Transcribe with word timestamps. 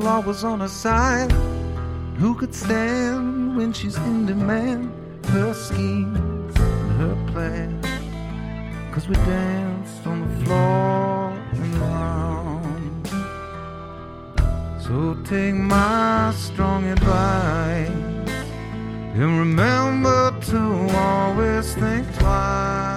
law 0.00 0.20
was 0.20 0.44
on 0.44 0.60
her 0.60 0.68
side. 0.68 1.32
Who 2.18 2.34
could 2.34 2.54
stand 2.54 3.56
when 3.56 3.72
she's 3.72 3.96
in 3.96 4.26
demand? 4.26 4.92
Her 5.26 5.52
schemes 5.54 6.54
and 6.56 6.90
her 7.00 7.16
plans. 7.32 7.86
Cause 8.92 9.08
we 9.08 9.14
danced 9.14 10.06
on 10.06 10.18
the 10.22 10.44
floor 10.44 11.32
and 11.52 11.74
around. 11.76 13.06
So 14.80 15.16
take 15.24 15.54
my 15.54 16.32
strong 16.36 16.84
advice 16.86 17.88
and 19.18 19.38
remember 19.38 20.34
to 20.50 20.60
always 20.96 21.74
think 21.74 22.06
twice. 22.18 22.95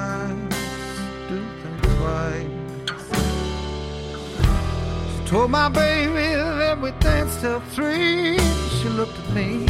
Told 5.30 5.52
my 5.52 5.70
baby 5.70 6.34
that 6.34 6.82
we 6.82 6.90
danced 7.00 7.42
till 7.42 7.60
three. 7.76 8.40
She 8.80 8.90
looked 8.90 9.16
at 9.20 9.30
me, 9.30 9.68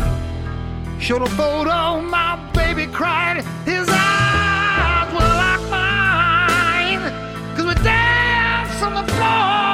showed 1.01 1.21
a 1.21 1.29
photo. 1.31 1.99
My 1.99 2.39
baby 2.53 2.87
cried. 2.87 3.43
His 3.65 3.89
eyes 3.91 5.11
were 5.11 5.33
like 5.43 5.63
mine. 5.69 7.03
Cause 7.57 7.65
we 7.65 7.83
danced 7.83 8.81
on 8.81 8.93
the 9.05 9.11
floor 9.11 9.68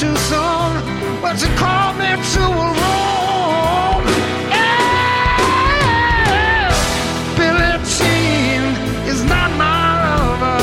too 0.00 0.16
soon. 0.32 0.72
But 1.20 1.38
she 1.38 1.48
called 1.60 1.96
me 1.98 2.10
to 2.32 2.42
a 2.64 2.68
room. 2.80 4.02
Yeah. 4.48 5.52
Billie 7.36 7.78
Jean 7.94 8.62
is 9.12 9.20
not 9.24 9.50
my 9.64 9.88
lover. 10.04 10.62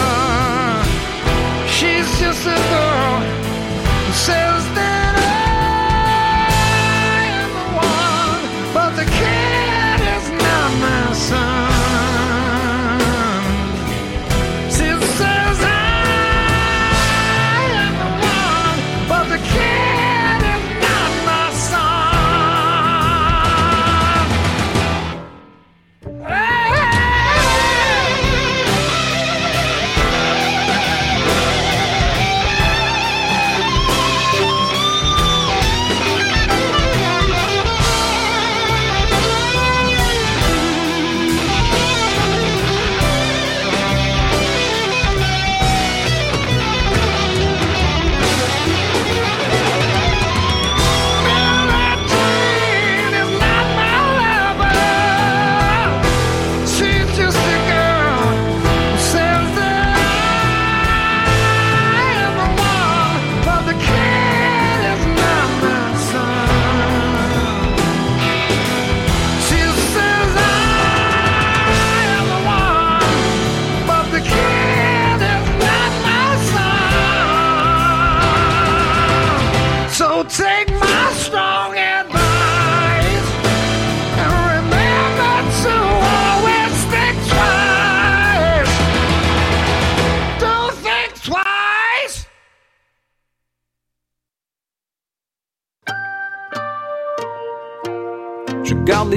She's 1.76 2.10
just 2.20 2.44
a 2.48 2.60
girl 2.74 3.20
who 4.06 4.14
says 4.28 4.57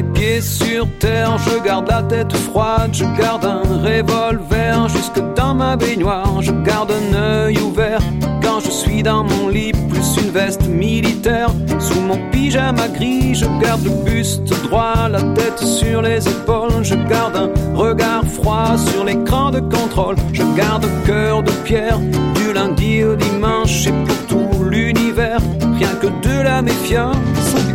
les 0.00 0.08
pieds 0.12 0.40
sur 0.40 0.86
terre, 0.98 1.36
je 1.38 1.62
garde 1.62 1.88
la 1.88 2.02
tête 2.02 2.32
froide, 2.32 2.90
je 2.92 3.04
garde 3.18 3.44
un 3.44 3.62
revolver 3.82 4.88
jusque 4.88 5.20
dans 5.36 5.54
ma 5.54 5.76
baignoire, 5.76 6.40
je 6.40 6.52
garde 6.52 6.90
un 6.90 7.14
œil 7.14 7.58
ouvert 7.58 8.00
quand 8.42 8.60
je 8.60 8.70
suis 8.70 9.02
dans 9.02 9.24
mon 9.24 9.48
lit, 9.48 9.72
plus 9.90 10.16
une 10.22 10.30
veste 10.30 10.66
militaire. 10.66 11.50
Sous 11.78 12.00
mon 12.00 12.18
pyjama 12.30 12.88
gris, 12.88 13.34
je 13.34 13.46
garde 13.62 13.84
le 13.84 13.90
buste 14.04 14.48
droit, 14.64 15.08
la 15.10 15.22
tête 15.34 15.58
sur 15.58 16.00
les 16.00 16.26
épaules, 16.26 16.82
je 16.82 16.94
garde 16.94 17.36
un 17.36 17.76
regard 17.76 18.24
froid 18.24 18.76
sur 18.78 19.04
l'écran 19.04 19.50
de 19.50 19.60
contrôle, 19.60 20.16
je 20.32 20.42
garde 20.56 20.84
un 20.84 21.06
cœur 21.06 21.42
de 21.42 21.52
pierre 21.64 21.98
du 22.36 22.52
lundi 22.54 23.04
au 23.04 23.16
dimanche 23.16 23.86
et 23.86 23.92
pour 24.06 24.26
tout 24.28 24.64
l'univers, 24.64 25.40
rien 25.78 25.94
que 26.00 26.06
de 26.06 26.42
la 26.42 26.62
méfiance 26.62 27.69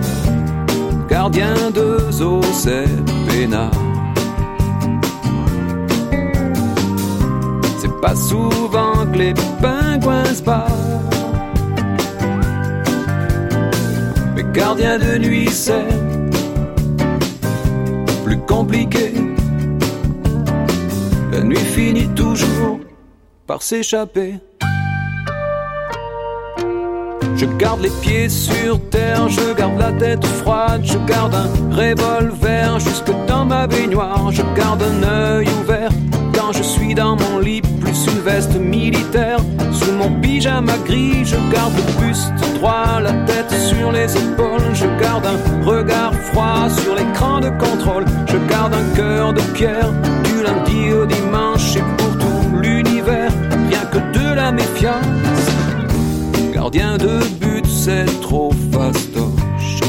gardien 1.25 1.72
de 1.72 2.12
zoo, 2.12 2.40
c'est 2.53 2.86
peinard. 3.28 3.72
C'est 7.80 8.00
pas 8.00 8.16
souvent 8.16 9.08
que 9.12 9.18
les 9.18 9.34
pingouins 9.59 10.25
se 10.25 10.44
battent. 10.44 10.72
Mais 14.35 14.44
gardien 14.53 15.00
de 15.00 15.18
nuit, 15.18 15.50
c'est 15.50 15.88
plus 18.24 18.38
compliqué. 18.41 19.14
La 21.32 21.41
nuit 21.41 21.58
finit 21.58 22.09
toujours 22.09 22.79
par 23.47 23.64
s'échapper. 23.64 24.35
Je 27.37 27.46
garde 27.58 27.82
les 27.82 27.91
pieds 28.02 28.29
sur 28.29 28.79
terre, 28.90 29.28
je 29.28 29.53
garde 29.53 29.78
la 29.78 29.91
tête 29.91 30.26
froide, 30.26 30.82
je 30.85 30.97
garde 31.05 31.35
un 31.35 31.76
revolver 31.76 32.79
jusque 32.79 33.11
dans 33.28 33.43
ma 33.43 33.67
baignoire, 33.67 34.32
je 34.32 34.41
garde 34.55 34.82
un 34.82 35.03
œil 35.03 35.47
ouvert 35.61 35.90
quand 36.34 36.53
je 36.53 36.64
suis 36.64 36.93
dans 36.93 37.17
mon 37.17 37.40
lit, 37.40 37.61
plus 37.61 38.08
une 38.08 38.22
veste 38.22 38.55
militaire. 38.55 39.40
Sous 39.73 39.91
mon 39.91 40.22
pyjama 40.22 40.78
gris, 40.85 41.26
je 41.26 41.35
garde 41.52 41.73
le 41.76 42.05
buste 42.05 42.32
droit, 42.55 43.02
la 43.02 43.14
tête 43.26 43.52
sur 43.52 43.91
les 43.91 44.16
épaules, 44.16 44.73
je 44.73 44.85
garde 45.02 45.26
un 45.26 45.66
regard 45.66 46.14
froid 46.14 46.70
sur 46.70 46.96
l'écran 46.96 47.41
de 47.41 47.49
contrôle, 47.49 48.05
je 48.28 48.38
garde 48.49 48.73
un 48.73 48.96
cœur 48.96 49.34
de 49.34 49.41
pierre 49.53 49.91
du 50.23 50.43
lundi 50.43 50.93
au 50.93 51.05
dimanche 51.05 51.76
et 51.76 51.84
pour 51.97 52.17
tout 52.17 52.58
l'univers, 52.61 53.31
rien 53.70 53.85
que 53.91 53.97
de 54.17 54.35
la 54.35 54.52
méfiance 54.52 55.15
gardien 56.66 56.97
de 56.97 57.20
but, 57.40 57.64
c'est 57.67 58.06
trop 58.22 58.52
fastoche. 58.72 59.82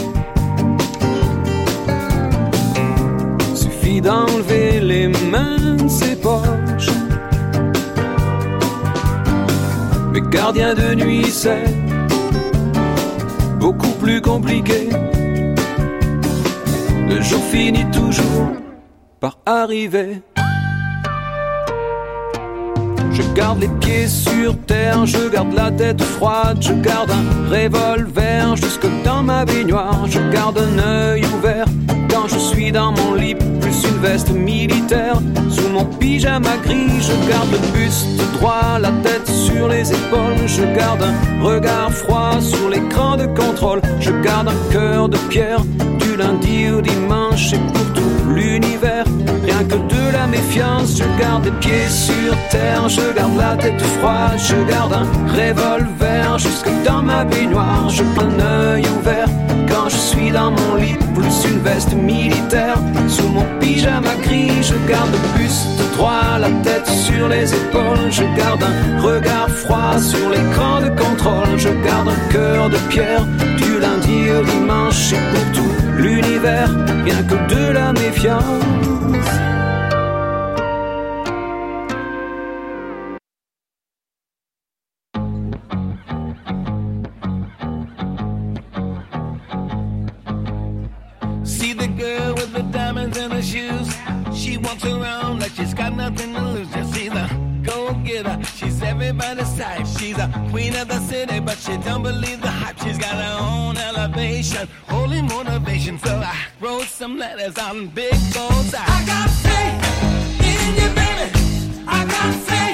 Suffit 3.55 4.02
d'enlever 4.02 4.81
les 4.81 5.08
mains 5.08 5.76
de 5.82 5.88
ses 5.88 6.17
poches. 6.17 6.90
gardien 10.31 10.75
de 10.75 10.94
nuit, 10.94 11.25
c'est 11.31 11.64
beaucoup 13.58 13.94
plus 14.02 14.20
compliqué. 14.20 14.90
Le 17.08 17.23
jour 17.23 17.43
finit 17.44 17.90
toujours 17.90 18.50
par 19.19 19.38
arriver. 19.46 20.20
Je 23.16 23.22
garde 23.34 23.60
les 23.60 23.68
pieds 23.80 24.08
sur 24.08 24.54
terre, 24.66 25.06
je 25.06 25.30
garde 25.30 25.54
la 25.54 25.70
tête 25.70 26.02
froide, 26.02 26.58
je 26.60 26.74
garde 26.74 27.10
un 27.10 27.48
revolver 27.48 28.54
jusque 28.56 28.86
dans 29.04 29.22
ma 29.22 29.46
baignoire, 29.46 30.04
je 30.06 30.20
garde 30.30 30.58
un 30.58 30.78
œil 30.78 31.24
ouvert 31.38 31.64
quand 32.10 32.28
je 32.28 32.38
suis 32.38 32.70
dans 32.70 32.92
mon 32.92 33.14
lit, 33.14 33.34
plus 33.34 33.84
une 33.88 34.00
veste 34.02 34.30
militaire 34.30 35.18
sous 35.48 35.70
mon 35.70 35.86
pyjama 35.86 36.58
gris, 36.62 37.00
je 37.00 37.30
garde 37.30 37.50
le 37.52 37.58
buste 37.72 38.06
droit, 38.34 38.78
la 38.78 38.90
tête 39.02 39.26
sur 39.26 39.66
les 39.66 39.90
épaules, 39.90 40.46
je 40.46 40.64
garde 40.76 41.02
un 41.02 41.42
regard 41.42 41.90
froid 41.92 42.38
sur 42.38 42.68
l'écran 42.68 43.16
de 43.16 43.24
contrôle, 43.24 43.80
je 43.98 44.10
garde 44.22 44.48
un 44.48 44.72
cœur 44.72 45.08
de 45.08 45.16
pierre 45.30 45.64
du 46.00 46.16
lundi 46.18 46.68
au 46.68 46.82
dimanche 46.82 47.54
et 47.54 47.58
pour 47.72 47.92
tout 47.94 48.34
l'univers 48.34 49.06
que 49.64 49.76
de 49.76 50.12
la 50.12 50.26
méfiance. 50.26 50.99
Je 50.99 51.05
garde 51.20 51.44
les 51.44 51.50
pieds 51.53 51.88
sur 51.88 52.35
terre, 52.50 52.88
je 52.88 53.00
garde 53.17 53.37
la 53.37 53.56
tête 53.56 53.81
froide, 53.99 54.38
je 54.38 54.56
garde 54.70 54.93
un 54.93 55.06
revolver 55.32 56.38
jusque 56.38 56.70
dans 56.85 57.03
ma 57.03 57.25
baignoire. 57.25 57.88
Je 57.88 58.03
prends 58.14 58.26
un 58.26 58.73
œil 58.73 58.85
ouvert 58.99 59.29
quand 59.69 59.88
je 59.88 59.97
suis 59.97 60.31
dans 60.31 60.50
mon 60.50 60.75
lit, 60.76 60.97
plus 61.14 61.50
une 61.50 61.61
veste 61.61 61.94
militaire 61.94 62.79
sous 63.08 63.29
mon 63.29 63.44
pyjama 63.61 64.14
gris. 64.23 64.62
Je 64.62 64.75
garde 64.91 65.11
le 65.12 65.38
buste 65.38 65.67
droit, 65.97 66.38
la 66.38 66.50
tête 66.62 66.87
sur 66.87 67.29
les 67.29 67.52
épaules. 67.52 68.11
Je 68.11 68.25
garde 68.37 68.62
un 68.62 69.00
regard 69.00 69.49
froid 69.49 69.99
sur 69.99 70.29
l'écran 70.31 70.81
de 70.81 70.88
contrôle. 71.00 71.56
Je 71.56 71.70
garde 71.87 72.09
un 72.09 72.32
cœur 72.32 72.69
de 72.70 72.76
pierre 72.88 73.25
du 73.56 73.79
lundi 73.81 74.31
au 74.31 74.43
dimanche 74.44 75.12
et 75.12 75.23
pour 75.32 75.52
tout 75.52 75.75
l'univers, 75.98 76.70
que 77.28 77.54
de 77.54 77.72
la 77.72 77.93
méfiance. 77.93 78.44
See 91.44 91.72
the 91.72 91.88
girl 91.88 92.34
with 92.34 92.52
the 92.52 92.62
diamonds 92.72 93.16
in 93.19 93.31
her 93.31 93.42
shoes. 93.42 93.88
She 94.34 94.58
walks 94.58 94.84
around 94.84 95.40
like 95.40 95.52
she's 95.52 95.75
got 95.75 95.94
nothing 95.96 96.34
to 96.34 96.40
lose. 96.40 96.69
Just 96.70 96.94
see 96.94 97.08
the 97.08 97.26
go 97.62 97.94
getter. 98.04 98.38
She's 98.56 98.82
everybody's 98.82 99.56
type. 99.56 99.87
She's 99.99 100.19
a 100.19 100.28
queen 100.56 100.75
of 100.76 100.88
the 100.88 100.99
city, 101.00 101.38
but 101.38 101.58
she 101.58 101.76
don't 101.76 102.03
believe 102.03 102.41
the 102.41 102.49
hype. 102.49 102.79
She's 102.79 102.97
got 102.97 103.17
her 103.25 103.37
own 103.53 103.76
elevation, 103.76 104.67
holy 104.88 105.20
motivation. 105.20 105.99
So 105.99 106.12
I 106.17 106.35
wrote 106.62 106.88
some 107.00 107.19
letters 107.19 107.58
on 107.58 107.88
big 107.88 108.17
goals. 108.32 108.73
I 108.75 108.99
got 109.12 109.29
faith 109.44 109.79
in 110.50 110.69
you, 110.81 110.88
baby. 111.00 111.26
I 111.87 112.00
got 112.14 112.35
faith 112.49 112.65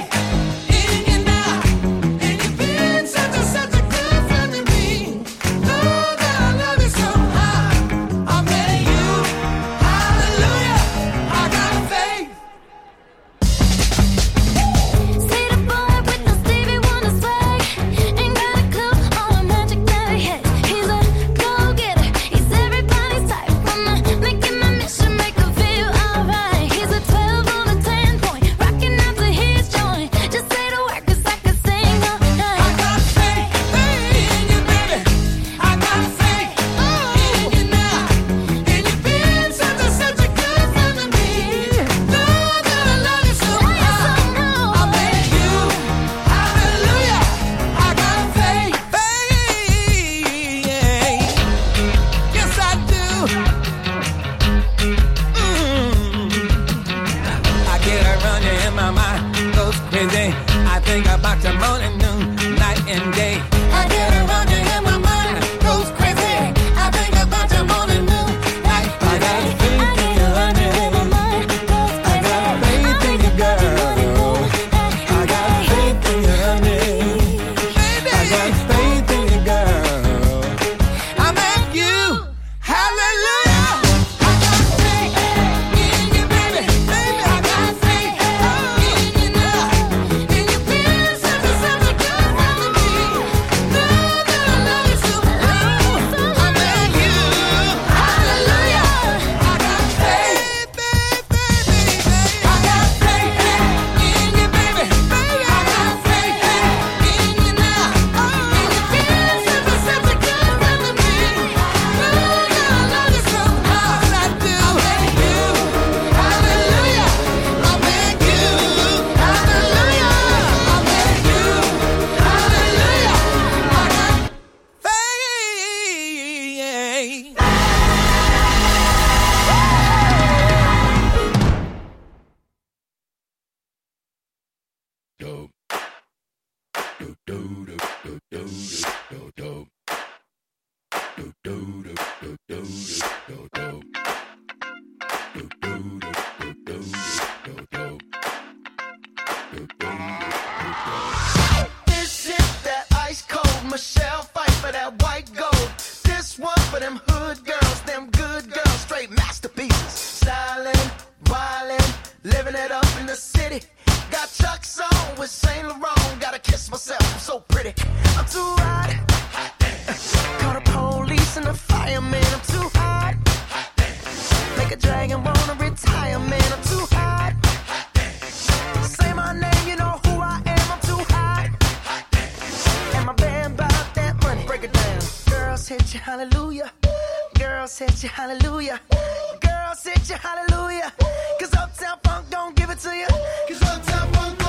hallelujah. 190.23 190.93
Cause 191.41 191.55
Uptown 191.55 191.99
Funk 192.05 192.27
don't 192.31 192.55
give 192.57 192.71
it 192.71 192.79
to 192.81 192.95
you. 192.95 193.07
Cause 193.49 193.63
Uptown 193.63 194.13
Funk 194.13 194.42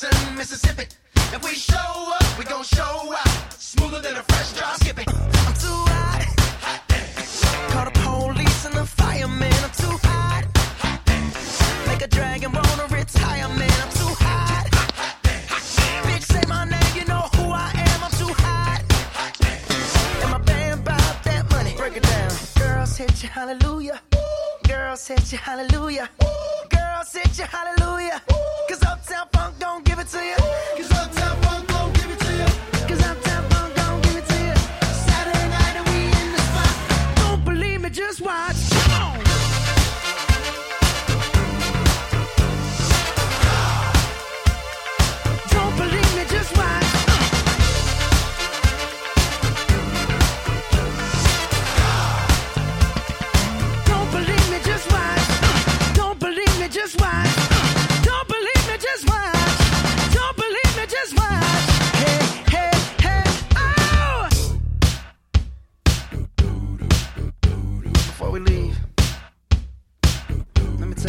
Mississippi. 0.00 0.84
If 1.34 1.42
we 1.42 1.54
show 1.56 1.76
up, 1.76 2.38
we 2.38 2.44
gon' 2.44 2.62
show 2.62 3.12
out. 3.12 3.52
Smoother 3.52 4.00
than 4.00 4.14
a 4.14 4.22
fresh 4.22 4.52
drop 4.52 4.76
skipping. 4.76 5.06
I'm 5.08 5.54
too 5.54 5.80
hot. 5.90 6.22
hot 6.62 6.82
Call 7.72 7.84
the 7.84 7.90
police 8.06 8.64
and 8.66 8.74
the 8.76 8.86
fireman. 8.86 9.52
I'm 9.52 9.70
too 9.72 9.98
hot. 10.06 10.44
hot 10.78 11.00
Make 11.88 12.02
a 12.02 12.06
dragon 12.06 12.52
wanna 12.52 12.86
retire, 12.94 13.48
man. 13.48 13.72
I'm 13.82 13.90
too 13.90 14.14
hot. 14.22 14.68
hot 14.72 15.16
Bitch, 16.06 16.22
say 16.22 16.42
my 16.46 16.64
name, 16.64 16.92
you 16.94 17.04
know 17.06 17.26
who 17.34 17.50
I 17.50 17.72
am. 17.74 18.04
I'm 18.04 18.12
too 18.12 18.32
hot. 18.38 18.80
And 20.22 20.30
my 20.30 20.38
band 20.38 20.84
bought 20.84 21.24
that 21.24 21.50
money. 21.50 21.74
Break 21.76 21.96
it 21.96 22.04
down. 22.04 22.30
Girls 22.56 22.96
hit 22.96 23.20
you, 23.20 23.28
hallelujah. 23.28 24.00
Girls 24.68 25.08
hit 25.08 25.32
you, 25.32 25.38
hallelujah. 25.38 26.08
Girls 26.70 27.12
hit 27.12 27.36
you, 27.36 27.46
hallelujah. 27.46 28.22
Cause 28.68 28.82
Uptown 28.84 29.27
Funk 29.38 29.54
don't 29.60 29.84
give 29.84 30.00
it 30.00 30.08
to 30.08 30.18
you. 30.18 30.97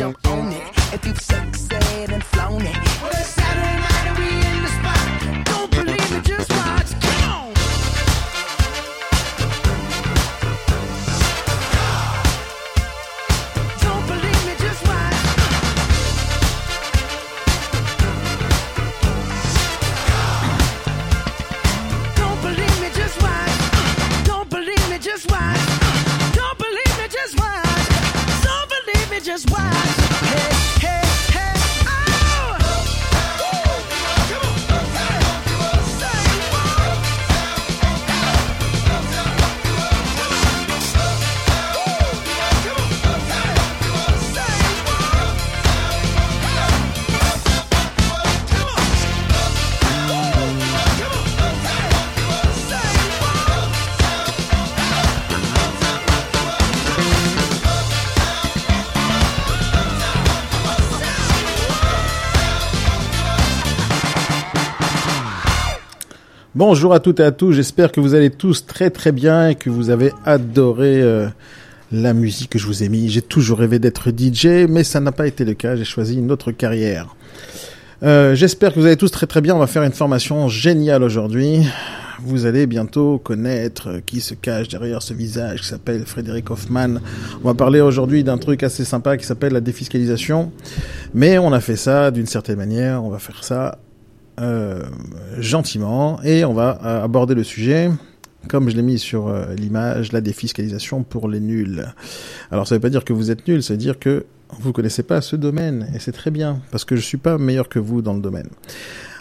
jump 0.00 0.26
on 0.28 0.50
it. 0.50 0.94
If 0.94 1.04
you've 1.04 1.20
sexed 1.20 1.70
and 1.74 2.24
flown 2.24 2.62
it. 2.62 2.74
Well, 3.02 3.12
Saturday 3.12 3.80
night 3.80 3.89
Bonjour 66.60 66.92
à 66.92 67.00
toutes 67.00 67.20
et 67.20 67.22
à 67.22 67.32
tous, 67.32 67.52
j'espère 67.52 67.90
que 67.90 68.00
vous 68.00 68.14
allez 68.14 68.28
tous 68.28 68.66
très 68.66 68.90
très 68.90 69.12
bien 69.12 69.48
et 69.48 69.54
que 69.54 69.70
vous 69.70 69.88
avez 69.88 70.12
adoré 70.26 71.00
euh, 71.00 71.26
la 71.90 72.12
musique 72.12 72.50
que 72.50 72.58
je 72.58 72.66
vous 72.66 72.82
ai 72.82 72.90
mis. 72.90 73.08
J'ai 73.08 73.22
toujours 73.22 73.60
rêvé 73.60 73.78
d'être 73.78 74.10
DJ, 74.10 74.68
mais 74.68 74.84
ça 74.84 75.00
n'a 75.00 75.10
pas 75.10 75.26
été 75.26 75.46
le 75.46 75.54
cas, 75.54 75.74
j'ai 75.74 75.86
choisi 75.86 76.18
une 76.18 76.30
autre 76.30 76.52
carrière. 76.52 77.16
Euh, 78.02 78.34
j'espère 78.34 78.74
que 78.74 78.78
vous 78.78 78.84
allez 78.84 78.98
tous 78.98 79.10
très 79.10 79.26
très 79.26 79.40
bien, 79.40 79.54
on 79.54 79.58
va 79.58 79.66
faire 79.66 79.84
une 79.84 79.92
formation 79.92 80.48
géniale 80.48 81.02
aujourd'hui. 81.02 81.60
Vous 82.22 82.44
allez 82.44 82.66
bientôt 82.66 83.16
connaître 83.16 84.02
qui 84.04 84.20
se 84.20 84.34
cache 84.34 84.68
derrière 84.68 85.00
ce 85.00 85.14
visage 85.14 85.62
qui 85.62 85.66
s'appelle 85.66 86.04
Frédéric 86.04 86.50
Hoffman. 86.50 86.96
On 87.42 87.48
va 87.48 87.54
parler 87.54 87.80
aujourd'hui 87.80 88.22
d'un 88.22 88.36
truc 88.36 88.64
assez 88.64 88.84
sympa 88.84 89.16
qui 89.16 89.24
s'appelle 89.24 89.54
la 89.54 89.62
défiscalisation. 89.62 90.52
Mais 91.14 91.38
on 91.38 91.54
a 91.54 91.60
fait 91.60 91.76
ça 91.76 92.10
d'une 92.10 92.26
certaine 92.26 92.58
manière, 92.58 93.02
on 93.02 93.08
va 93.08 93.18
faire 93.18 93.44
ça 93.44 93.78
euh, 94.38 94.84
gentiment 95.38 96.20
et 96.22 96.44
on 96.44 96.54
va 96.54 96.78
euh, 96.84 97.04
aborder 97.04 97.34
le 97.34 97.44
sujet 97.44 97.90
comme 98.48 98.70
je 98.70 98.76
l'ai 98.76 98.82
mis 98.82 98.98
sur 98.98 99.28
euh, 99.28 99.54
l'image, 99.54 100.12
la 100.12 100.20
défiscalisation 100.20 101.02
pour 101.02 101.28
les 101.28 101.40
nuls. 101.40 101.86
Alors 102.50 102.66
ça 102.66 102.76
veut 102.76 102.80
pas 102.80 102.88
dire 102.88 103.04
que 103.04 103.12
vous 103.12 103.30
êtes 103.30 103.46
nul, 103.46 103.62
ça 103.62 103.74
veut 103.74 103.78
dire 103.78 103.98
que 103.98 104.24
vous 104.60 104.72
connaissez 104.72 105.02
pas 105.02 105.20
ce 105.20 105.36
domaine 105.36 105.88
et 105.94 105.98
c'est 105.98 106.12
très 106.12 106.30
bien 106.30 106.60
parce 106.70 106.84
que 106.84 106.96
je 106.96 107.02
suis 107.02 107.18
pas 107.18 107.38
meilleur 107.38 107.68
que 107.68 107.78
vous 107.78 108.02
dans 108.02 108.14
le 108.14 108.20
domaine. 108.20 108.48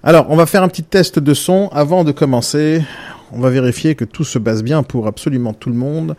Alors, 0.02 0.28
on 0.30 0.38
va 0.38 0.46
faire 0.46 0.64
un 0.64 0.70
petit 0.70 0.84
test 0.84 1.20
de 1.20 1.34
son 1.34 1.68
avant 1.74 2.06
de 2.06 2.14
commencer. 2.14 2.82
On 3.32 3.40
va 3.40 3.50
vérifier 3.50 3.96
que 3.96 4.06
tout 4.06 4.24
se 4.24 4.40
base 4.40 4.64
bien 4.64 4.84
pour 4.84 5.08
absolument 5.08 5.54
tout 5.54 5.70
le 5.70 5.76
monde, 5.76 6.16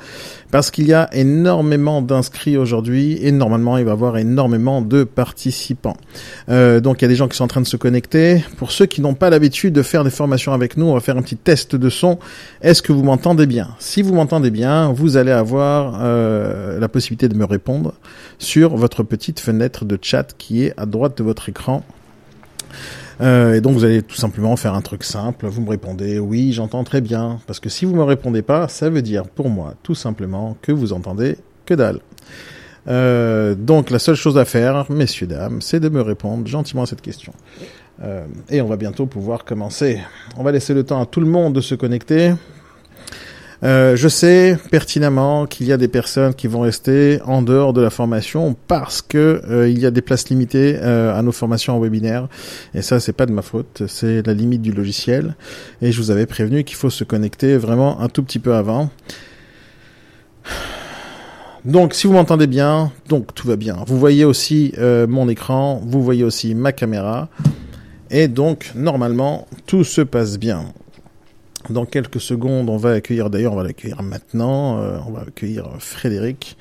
parce 0.51 0.71
qu'il 0.71 0.87
y 0.87 0.93
a 0.93 1.09
énormément 1.13 2.03
d'inscrits 2.03 2.57
aujourd'hui, 2.57 3.19
et 3.21 3.33
normalement 3.33 3.79
il 3.79 3.85
va 3.85 3.91
y 3.91 3.93
avoir 3.93 4.17
énormément 4.19 4.83
de 4.83 5.05
participants. 5.05 5.97
Euh, 6.49 6.81
donc 6.81 7.01
il 7.01 7.03
y 7.03 7.07
a 7.07 7.09
des 7.09 7.17
gens 7.17 7.29
qui 7.29 7.37
sont 7.37 7.45
en 7.45 7.49
train 7.49 7.61
de 7.61 7.67
se 7.67 7.77
connecter. 7.77 8.45
Pour 8.57 8.71
ceux 8.71 8.87
qui 8.87 9.01
n'ont 9.01 9.15
pas 9.15 9.31
l'habitude 9.31 9.75
de 9.75 9.83
faire 9.83 10.05
des 10.05 10.11
formations 10.11 10.53
avec 10.53 10.77
nous, 10.77 10.87
on 10.87 10.95
va 10.95 11.01
faire 11.01 11.17
un 11.17 11.23
petit 11.23 11.37
test 11.37 11.77
de 11.77 11.91
son. 11.91 12.19
Est-ce 12.63 12.83
que 12.83 12.93
vous 12.93 13.03
m'entendez 13.03 13.47
bien? 13.47 13.71
Si 13.79 14.03
vous 14.03 14.15
m'entendez 14.15 14.51
bien, 14.51 14.93
vous 14.93 15.17
allez 15.17 15.33
avoir 15.33 15.99
euh, 16.03 16.79
la 16.79 16.89
possibilité 16.89 17.29
de 17.29 17.35
me 17.35 17.45
répondre 17.45 17.95
sur 18.39 18.77
votre 18.77 19.03
petite 19.03 19.41
fenêtre 19.41 19.85
de 19.85 19.99
chat 20.01 20.35
qui 20.39 20.65
est 20.65 20.75
à 20.77 20.87
droite 20.87 21.19
de 21.19 21.23
votre 21.23 21.49
écran. 21.49 21.85
Euh, 23.21 23.55
et 23.55 23.61
donc 23.61 23.75
vous 23.75 23.85
allez 23.85 24.03
tout 24.03 24.17
simplement 24.17 24.57
faire 24.57 24.75
un 24.75 24.81
truc 24.81 25.05
simple, 25.05 25.47
vous 25.47 25.61
me 25.61 25.69
répondez 25.69 26.19
oui, 26.19 26.53
j'entends 26.53 26.85
très 26.85 27.01
bien, 27.01 27.39
parce 27.47 27.61
que 27.61 27.69
si 27.69 27.85
vous 27.85 27.95
me 27.95 28.03
répondez 28.03 28.43
pas, 28.43 28.67
ça 28.69 28.89
veut 28.89 29.03
dire 29.03 29.29
pour 29.29 29.51
moi 29.51 29.75
tout 29.83 29.95
simplement 29.95 30.57
que 30.63 30.73
vous 30.73 30.93
entendez 30.93 31.37
que 31.67 31.75
dalle. 31.75 32.01
Euh, 32.89 33.55
donc 33.55 33.91
la 33.91 33.99
seule 33.99 34.15
chose 34.15 34.39
à 34.39 34.45
faire, 34.45 34.91
messieurs 34.91 35.27
dames, 35.27 35.61
c'est 35.61 35.81
de 35.81 35.89
me 35.91 36.01
répondre 36.01 36.47
gentiment 36.47 36.83
à 36.83 36.87
cette 36.87 37.03
question. 37.03 37.33
Euh, 38.03 38.25
et 38.49 38.63
on 38.63 38.67
va 38.67 38.77
bientôt 38.77 39.05
pouvoir 39.05 39.45
commencer. 39.45 40.01
On 40.39 40.43
va 40.43 40.53
laisser 40.53 40.73
le 40.73 40.85
temps 40.85 41.03
à 41.03 41.07
tout 41.07 41.21
le 41.21 41.27
monde 41.27 41.55
de 41.55 41.61
se 41.61 41.75
connecter. 41.75 42.33
Euh, 43.63 43.95
je 43.95 44.09
sais 44.09 44.59
pertinemment 44.71 45.47
qu'il 45.47 45.67
y 45.67 45.73
a 45.73 45.77
des 45.77 45.89
personnes 45.89 46.33
qui 46.33 46.47
vont 46.47 46.61
rester 46.61 47.21
en 47.27 47.43
dehors 47.43 47.75
de 47.75 47.83
la 47.83 47.91
formation 47.91 48.57
parce 48.69 49.03
que 49.03 49.43
euh, 49.51 49.69
il 49.69 49.79
y 49.79 49.85
a 49.85 49.91
des 49.91 50.01
places 50.01 50.31
limitées 50.31 50.79
euh, 50.81 51.15
à 51.15 51.23
nos 51.23 51.33
formations 51.33 51.77
en 51.77 51.81
webinaire 51.81 52.29
et 52.75 52.81
ça 52.81 53.01
c'est 53.01 53.13
pas 53.13 53.27
de 53.27 53.33
ma 53.33 53.43
faute, 53.43 53.83
c'est 53.87 54.27
la 54.27 54.33
limite 54.33 54.63
du 54.63 54.73
logiciel 54.73 55.37
et 55.83 55.93
je 55.93 56.01
vous 56.01 56.11
avais 56.11 56.25
prévenu 56.25 56.65
qu'il 56.65 56.77
faut 56.77 56.89
se 56.89 57.05
connecter 57.05 57.59
vraiment 57.59 58.01
un 58.01 58.09
tout 58.09 58.23
petit 58.23 58.39
peu 58.39 58.55
avant. 58.55 58.89
Donc 61.67 61.93
si 61.93 62.07
vous 62.07 62.15
m'entendez 62.15 62.47
bien, 62.47 62.91
donc 63.11 63.35
tout 63.35 63.47
va 63.47 63.57
bien. 63.57 63.77
Vous 63.87 63.99
voyez 63.99 64.25
aussi 64.25 64.73
mon 64.79 65.29
écran, 65.29 65.83
vous 65.85 66.03
voyez 66.03 66.25
aussi 66.25 66.55
ma 66.55 66.73
caméra 66.73 67.29
et 68.11 68.29
donc 68.29 68.73
normalement 68.75 69.47
tout 69.67 69.85
se 69.85 70.01
passe 70.01 70.39
bien. 70.39 70.73
Dans 71.69 71.85
quelques 71.85 72.21
secondes, 72.21 72.71
on 72.71 72.77
va 72.77 72.93
accueillir, 72.93 73.29
d'ailleurs, 73.29 73.53
on 73.53 73.57
va 73.57 73.65
l'accueillir 73.65 74.03
maintenant, 74.03 74.81
euh, 74.81 74.99
on 75.07 75.13
va 75.13 75.23
accueillir 75.23 75.69
Frédéric 75.79 76.57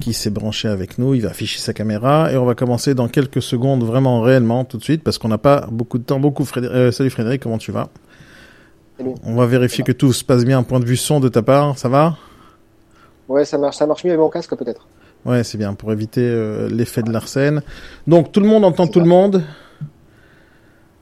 qui 0.00 0.14
s'est 0.14 0.30
branché 0.30 0.68
avec 0.68 0.96
nous, 0.98 1.14
il 1.14 1.20
va 1.20 1.28
afficher 1.28 1.58
sa 1.58 1.74
caméra 1.74 2.32
et 2.32 2.36
on 2.38 2.46
va 2.46 2.54
commencer 2.54 2.94
dans 2.94 3.08
quelques 3.08 3.42
secondes 3.42 3.84
vraiment 3.84 4.22
réellement 4.22 4.64
tout 4.64 4.78
de 4.78 4.82
suite 4.82 5.02
parce 5.04 5.18
qu'on 5.18 5.28
n'a 5.28 5.38
pas 5.38 5.68
beaucoup 5.70 5.98
de 5.98 6.04
temps. 6.04 6.18
Beaucoup 6.18 6.44
Frédéric, 6.44 6.74
euh, 6.74 6.92
salut 6.92 7.10
Frédéric, 7.10 7.42
comment 7.42 7.58
tu 7.58 7.72
vas? 7.72 7.88
Salut. 8.96 9.12
On 9.24 9.34
va 9.34 9.46
vérifier 9.46 9.84
que 9.84 9.92
tout 9.92 10.12
se 10.12 10.24
passe 10.24 10.44
bien, 10.44 10.62
point 10.62 10.80
de 10.80 10.86
vue 10.86 10.96
son 10.96 11.20
de 11.20 11.28
ta 11.28 11.42
part, 11.42 11.78
ça 11.78 11.88
va? 11.90 12.16
Ouais, 13.28 13.44
ça 13.44 13.58
marche, 13.58 13.76
ça 13.76 13.86
marche 13.86 14.04
mieux 14.04 14.10
avec 14.10 14.20
mon 14.20 14.30
casque 14.30 14.56
peut-être. 14.56 14.86
Ouais, 15.24 15.44
c'est 15.44 15.58
bien, 15.58 15.74
pour 15.74 15.92
éviter 15.92 16.22
euh, 16.22 16.68
l'effet 16.68 17.02
de 17.02 17.12
l'arsène. 17.12 17.62
Donc, 18.06 18.32
tout 18.32 18.40
le 18.40 18.46
monde 18.46 18.64
entend 18.64 18.86
tout 18.86 18.98
ça. 18.98 19.04
le 19.04 19.08
monde? 19.08 19.42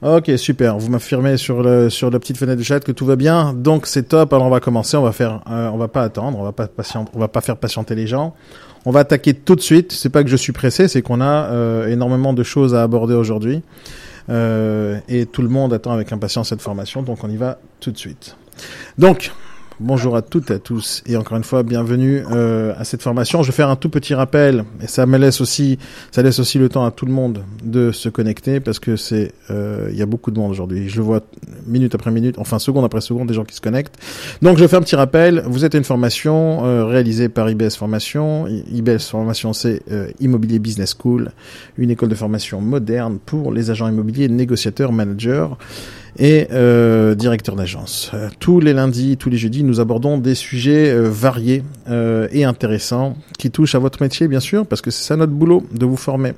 Ok, 0.03 0.31
super. 0.37 0.79
Vous 0.79 0.91
m'affirmez 0.91 1.37
sur 1.37 1.63
le 1.63 1.91
sur 1.91 2.11
la 2.11 2.19
petite 2.19 2.39
fenêtre 2.39 2.59
de 2.59 2.65
chat 2.65 2.81
que 2.81 2.93
tout 2.93 3.05
va 3.05 3.17
bien. 3.17 3.53
Donc 3.53 3.87
c'est 3.87 4.05
top. 4.05 4.33
Alors 4.33 4.47
on 4.47 4.51
va 4.51 4.61
commencer. 4.61 4.97
On 4.97 5.03
va 5.03 5.13
faire. 5.13 5.43
euh, 5.51 5.69
on 5.69 5.77
va 5.77 5.89
pas 5.89 6.03
attendre. 6.03 6.39
On 6.39 6.43
va 6.43 6.53
pas 6.53 6.69
patienter. 6.69 7.11
On 7.15 7.19
va 7.19 7.29
pas 7.29 7.43
faire 7.43 7.59
patienter 7.59 7.95
les 7.95 8.07
gens. 8.07 8.35
On 8.87 8.93
va 8.93 9.01
attaquer 9.01 9.35
tout 9.35 9.57
de 9.57 9.61
suite. 9.61 9.93
C'est 9.93 10.09
pas 10.09 10.25
que 10.25 10.31
je 10.31 10.37
suis 10.37 10.53
pressé, 10.53 10.89
c'est 10.89 11.03
qu'on 11.03 11.21
a 11.21 11.51
euh, 11.51 11.87
énormément 11.89 12.33
de 12.33 12.43
choses 12.43 12.75
à 12.75 12.83
aborder 12.83 13.15
aujourd'hui. 13.15 13.63
Euh, 14.31 14.99
et 15.09 15.27
tout 15.27 15.43
le 15.43 15.49
monde 15.49 15.75
attend 15.75 15.93
avec 15.93 16.13
impatience 16.13 16.49
cette 16.49 16.63
formation. 16.63 17.03
Donc 17.03 17.23
on 17.23 17.29
y 17.29 17.37
va 17.37 17.59
tout 17.81 17.91
de 17.91 17.99
suite. 17.99 18.37
Donc 18.97 19.33
Bonjour 19.83 20.15
à 20.15 20.21
toutes 20.21 20.51
et 20.51 20.55
à 20.55 20.59
tous 20.59 21.03
et 21.07 21.17
encore 21.17 21.39
une 21.39 21.43
fois 21.43 21.63
bienvenue 21.63 22.23
euh, 22.31 22.75
à 22.77 22.85
cette 22.85 23.01
formation. 23.01 23.43
Je 23.43 23.51
vais 23.51 23.57
faire 23.57 23.71
un 23.71 23.77
tout 23.77 23.89
petit 23.89 24.13
rappel 24.13 24.65
et 24.83 24.87
ça 24.87 25.07
me 25.07 25.17
laisse 25.17 25.41
aussi 25.41 25.79
ça 26.11 26.21
laisse 26.21 26.39
aussi 26.39 26.59
le 26.59 26.69
temps 26.69 26.85
à 26.85 26.91
tout 26.91 27.07
le 27.07 27.13
monde 27.13 27.45
de 27.65 27.91
se 27.91 28.11
connecter 28.11 28.61
parce 28.61 28.79
que 28.79 28.97
c'est 28.97 29.33
euh, 29.49 29.89
il 29.91 29.97
y 29.97 30.03
a 30.03 30.07
beaucoup 30.07 30.33
de 30.33 30.39
monde 30.39 30.51
aujourd'hui. 30.51 30.91
Je 30.91 30.97
le 30.97 31.03
vois 31.03 31.23
minute 31.67 31.95
après 31.95 32.11
minute, 32.11 32.35
enfin 32.39 32.59
seconde 32.59 32.85
après 32.85 33.01
seconde 33.01 33.29
des 33.29 33.33
gens 33.33 33.45
qui 33.45 33.55
se 33.57 33.63
connectent. 33.63 33.97
Donc 34.43 34.59
je 34.59 34.67
fais 34.67 34.77
un 34.77 34.83
petit 34.83 34.97
rappel. 34.97 35.43
Vous 35.47 35.65
êtes 35.65 35.73
une 35.73 35.85
formation 35.85 36.63
euh, 36.67 36.85
réalisée 36.85 37.31
par 37.31 37.49
IBS 37.49 37.71
Formation. 37.71 38.49
IBS 38.49 39.09
Formation 39.09 39.55
c'est 39.55 39.81
euh, 39.91 40.11
Immobilier 40.21 40.59
Business 40.59 40.95
School, 40.95 41.33
une 41.79 41.91
école 41.91 42.11
de 42.11 42.15
formation 42.15 42.61
moderne 42.61 43.19
pour 43.25 43.51
les 43.51 43.71
agents 43.71 43.89
immobiliers, 43.89 44.29
négociateurs, 44.29 44.93
managers 44.93 45.49
et 46.19 46.49
euh, 46.53 47.15
directeur 47.15 47.57
d'agence. 47.57 48.11
Euh, 48.15 48.29
tous 48.39 48.61
les 48.61 48.73
lundis, 48.73 49.17
tous 49.17 49.31
les 49.31 49.37
jeudis, 49.37 49.65
nous 49.65 49.81
abordons 49.81 50.19
des 50.19 50.35
sujets 50.35 50.91
euh, 50.91 51.09
variés 51.09 51.63
euh, 51.89 52.29
et 52.33 52.45
intéressants 52.45 53.17
qui 53.39 53.51
touchent 53.51 53.75
à 53.75 53.79
votre 53.79 54.03
métier, 54.03 54.29
bien 54.29 54.41
sûr, 54.41 54.67
parce 54.67 54.83
que 54.83 54.91
c'est 54.91 55.05
ça 55.05 55.17
notre 55.17 55.33
boulot, 55.33 55.67
de 55.73 55.87
vous 55.87 55.97
former. 55.97 56.35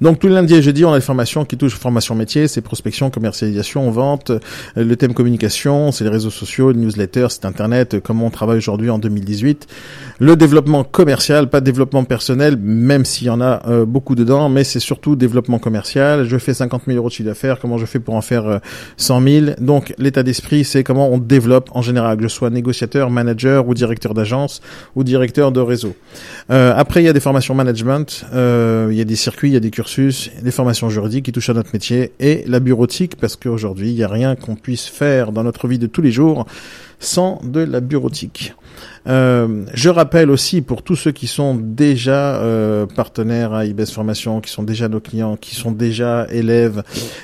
Donc 0.00 0.18
tous 0.18 0.28
les 0.28 0.34
lundis 0.34 0.54
et 0.54 0.62
jeudis, 0.62 0.84
on 0.84 0.92
a 0.92 0.96
des 0.96 1.04
formations 1.04 1.44
qui 1.44 1.56
touchent 1.56 1.74
formation 1.74 2.14
métier, 2.14 2.48
c'est 2.48 2.60
prospection, 2.60 3.10
commercialisation, 3.10 3.90
vente. 3.90 4.30
Euh, 4.30 4.38
Le 4.76 4.96
thème 4.96 5.14
communication, 5.14 5.92
c'est 5.92 6.04
les 6.04 6.10
réseaux 6.10 6.30
sociaux, 6.30 6.72
le 6.72 6.78
newsletter, 6.78 7.26
c'est 7.30 7.44
internet, 7.44 7.94
euh, 7.94 8.00
comment 8.00 8.26
on 8.26 8.30
travaille 8.30 8.58
aujourd'hui 8.58 8.90
en 8.90 8.98
2018. 8.98 9.66
Le 10.20 10.36
développement 10.36 10.84
commercial, 10.84 11.48
pas 11.48 11.60
développement 11.60 12.04
personnel, 12.04 12.56
même 12.56 13.04
s'il 13.04 13.26
y 13.26 13.30
en 13.30 13.40
a 13.40 13.62
euh, 13.66 13.84
beaucoup 13.84 14.14
dedans, 14.14 14.48
mais 14.48 14.62
c'est 14.62 14.78
surtout 14.78 15.16
développement 15.16 15.58
commercial. 15.58 16.24
Je 16.24 16.38
fais 16.38 16.54
50 16.54 16.82
000 16.86 16.96
euros 16.98 17.08
de 17.08 17.12
chiffre 17.12 17.28
d'affaires, 17.28 17.58
comment 17.58 17.78
je 17.78 17.86
fais 17.86 17.98
pour 17.98 18.14
en 18.14 18.20
faire 18.20 18.46
euh, 18.46 18.58
100 18.96 19.22
000 19.22 19.46
Donc 19.58 19.92
l'état 19.98 20.22
d'esprit, 20.22 20.64
c'est 20.64 20.84
comment 20.84 21.10
on 21.10 21.18
développe 21.18 21.70
en 21.72 21.82
général, 21.82 22.16
que 22.16 22.22
je 22.22 22.28
sois 22.28 22.50
négociateur, 22.50 23.10
manager 23.10 23.66
ou 23.66 23.74
directeur 23.74 24.14
d'agence 24.14 24.60
ou 24.94 25.02
directeur 25.02 25.50
de 25.50 25.60
réseau. 25.60 25.96
Euh, 26.50 26.72
après, 26.76 27.02
il 27.02 27.06
y 27.06 27.08
a 27.08 27.12
des 27.12 27.20
formations 27.20 27.54
management, 27.54 28.24
il 28.32 28.96
y 28.96 29.00
a 29.00 29.04
des 29.04 29.16
circuits, 29.16 29.50
y 29.54 29.56
a 29.56 29.60
des 29.60 29.70
cursus, 29.70 30.30
des 30.42 30.50
formations 30.50 30.90
juridiques 30.90 31.24
qui 31.24 31.32
touchent 31.32 31.50
à 31.50 31.54
notre 31.54 31.70
métier 31.72 32.12
et 32.20 32.44
la 32.46 32.60
bureautique, 32.60 33.16
parce 33.16 33.36
qu'aujourd'hui, 33.36 33.90
il 33.90 33.94
n'y 33.94 34.02
a 34.02 34.08
rien 34.08 34.36
qu'on 34.36 34.56
puisse 34.56 34.86
faire 34.86 35.32
dans 35.32 35.44
notre 35.44 35.68
vie 35.68 35.78
de 35.78 35.86
tous 35.86 36.02
les 36.02 36.10
jours 36.10 36.46
sans 36.98 37.40
de 37.44 37.60
la 37.60 37.80
bureautique. 37.80 38.54
Euh, 39.06 39.64
je 39.74 39.88
rappelle 39.90 40.30
aussi 40.30 40.62
pour 40.62 40.82
tous 40.82 40.96
ceux 40.96 41.12
qui 41.12 41.26
sont 41.26 41.54
déjà 41.54 42.36
euh, 42.36 42.86
partenaires 42.86 43.52
à 43.52 43.66
IBS 43.66 43.86
Formation, 43.92 44.40
qui 44.40 44.50
sont 44.50 44.62
déjà 44.62 44.88
nos 44.88 45.00
clients, 45.00 45.36
qui 45.36 45.54
sont 45.54 45.72
déjà 45.72 46.26
élèves 46.30 46.82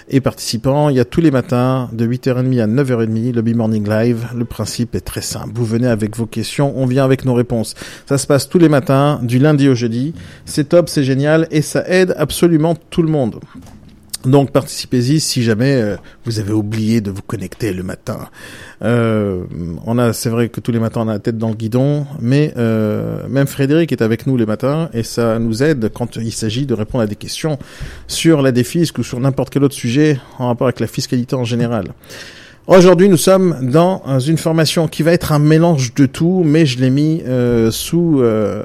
et 0.09 0.21
participants, 0.21 0.89
il 0.89 0.97
y 0.97 1.01
a 1.01 1.05
tous 1.05 1.21
les 1.21 1.31
matins 1.31 1.89
de 1.93 2.07
8h30 2.07 2.61
à 2.61 2.67
9h30 2.67 3.35
le 3.35 3.43
B-Morning 3.43 3.89
Live. 3.89 4.27
Le 4.35 4.45
principe 4.45 4.95
est 4.95 5.01
très 5.01 5.23
simple. 5.23 5.51
Vous 5.55 5.65
venez 5.65 5.89
avec 5.89 6.17
vos 6.17 6.27
questions, 6.27 6.73
on 6.77 6.87
vient 6.87 7.05
avec 7.05 7.25
nos 7.25 7.35
réponses. 7.35 7.75
Ça 8.07 8.19
se 8.19 8.27
passe 8.27 8.49
tous 8.49 8.59
les 8.59 8.69
matins, 8.69 9.21
du 9.23 9.39
lundi 9.39 9.69
au 9.69 9.75
jeudi. 9.75 10.15
C'est 10.45 10.69
top, 10.69 10.89
c'est 10.89 11.05
génial 11.05 11.47
et 11.51 11.63
ça 11.63 11.85
aide 11.89 12.15
absolument 12.19 12.77
tout 12.91 13.03
le 13.03 13.09
monde. 13.09 13.41
Donc 14.25 14.51
participez-y 14.51 15.19
si 15.19 15.43
jamais 15.43 15.81
euh, 15.81 15.97
vous 16.27 16.39
avez 16.41 16.53
oublié 16.53 17.01
de 17.01 17.11
vous 17.11 17.23
connecter 17.23 17.73
le 17.73 17.83
matin. 17.83 18.29
Euh, 18.83 19.45
on 19.87 19.99
a, 19.99 20.13
c'est 20.13 20.29
vrai 20.29 20.51
que 20.51 20.61
tous 20.61 20.73
les 20.73 20.79
matins 20.79 21.03
on 21.05 21.09
a 21.09 21.15
la 21.15 21.19
tête 21.19 21.39
dans 21.39 21.49
le 21.49 21.55
guidon, 21.55 22.07
mais 22.21 22.53
euh, 22.59 23.27
même 23.29 23.47
Frédéric 23.47 23.93
est 23.93 24.03
avec 24.03 24.27
nous 24.27 24.37
les 24.37 24.47
matins 24.47 24.91
et 24.93 25.05
ça 25.05 25.39
nous 25.39 25.63
aide 25.63 25.91
quand 25.93 26.17
il 26.17 26.33
s'agit 26.33 26.67
de 26.67 26.75
répondre 26.75 27.03
à 27.03 27.07
des 27.07 27.17
questions 27.17 27.59
sur 28.09 28.43
la 28.43 28.53
défisque 28.53 28.99
ou 28.99 29.03
sur 29.03 29.21
n'importe 29.21 29.51
quel 29.51 29.65
autre 29.65 29.75
sujet 29.75 30.21
en 30.39 30.49
rapport 30.49 30.67
avec 30.67 30.81
la 30.81 30.87
fiscalité 30.87 31.35
en 31.35 31.45
général. 31.45 31.87
Aujourd'hui, 32.67 33.09
nous 33.09 33.17
sommes 33.17 33.57
dans 33.63 34.21
une 34.21 34.37
formation 34.37 34.87
qui 34.87 35.03
va 35.03 35.13
être 35.13 35.33
un 35.33 35.39
mélange 35.39 35.93
de 35.95 36.05
tout, 36.07 36.43
mais 36.45 36.67
je 36.67 36.79
l'ai 36.79 36.91
mis 36.91 37.23
euh, 37.27 37.71
sous 37.71 38.21
euh, 38.21 38.63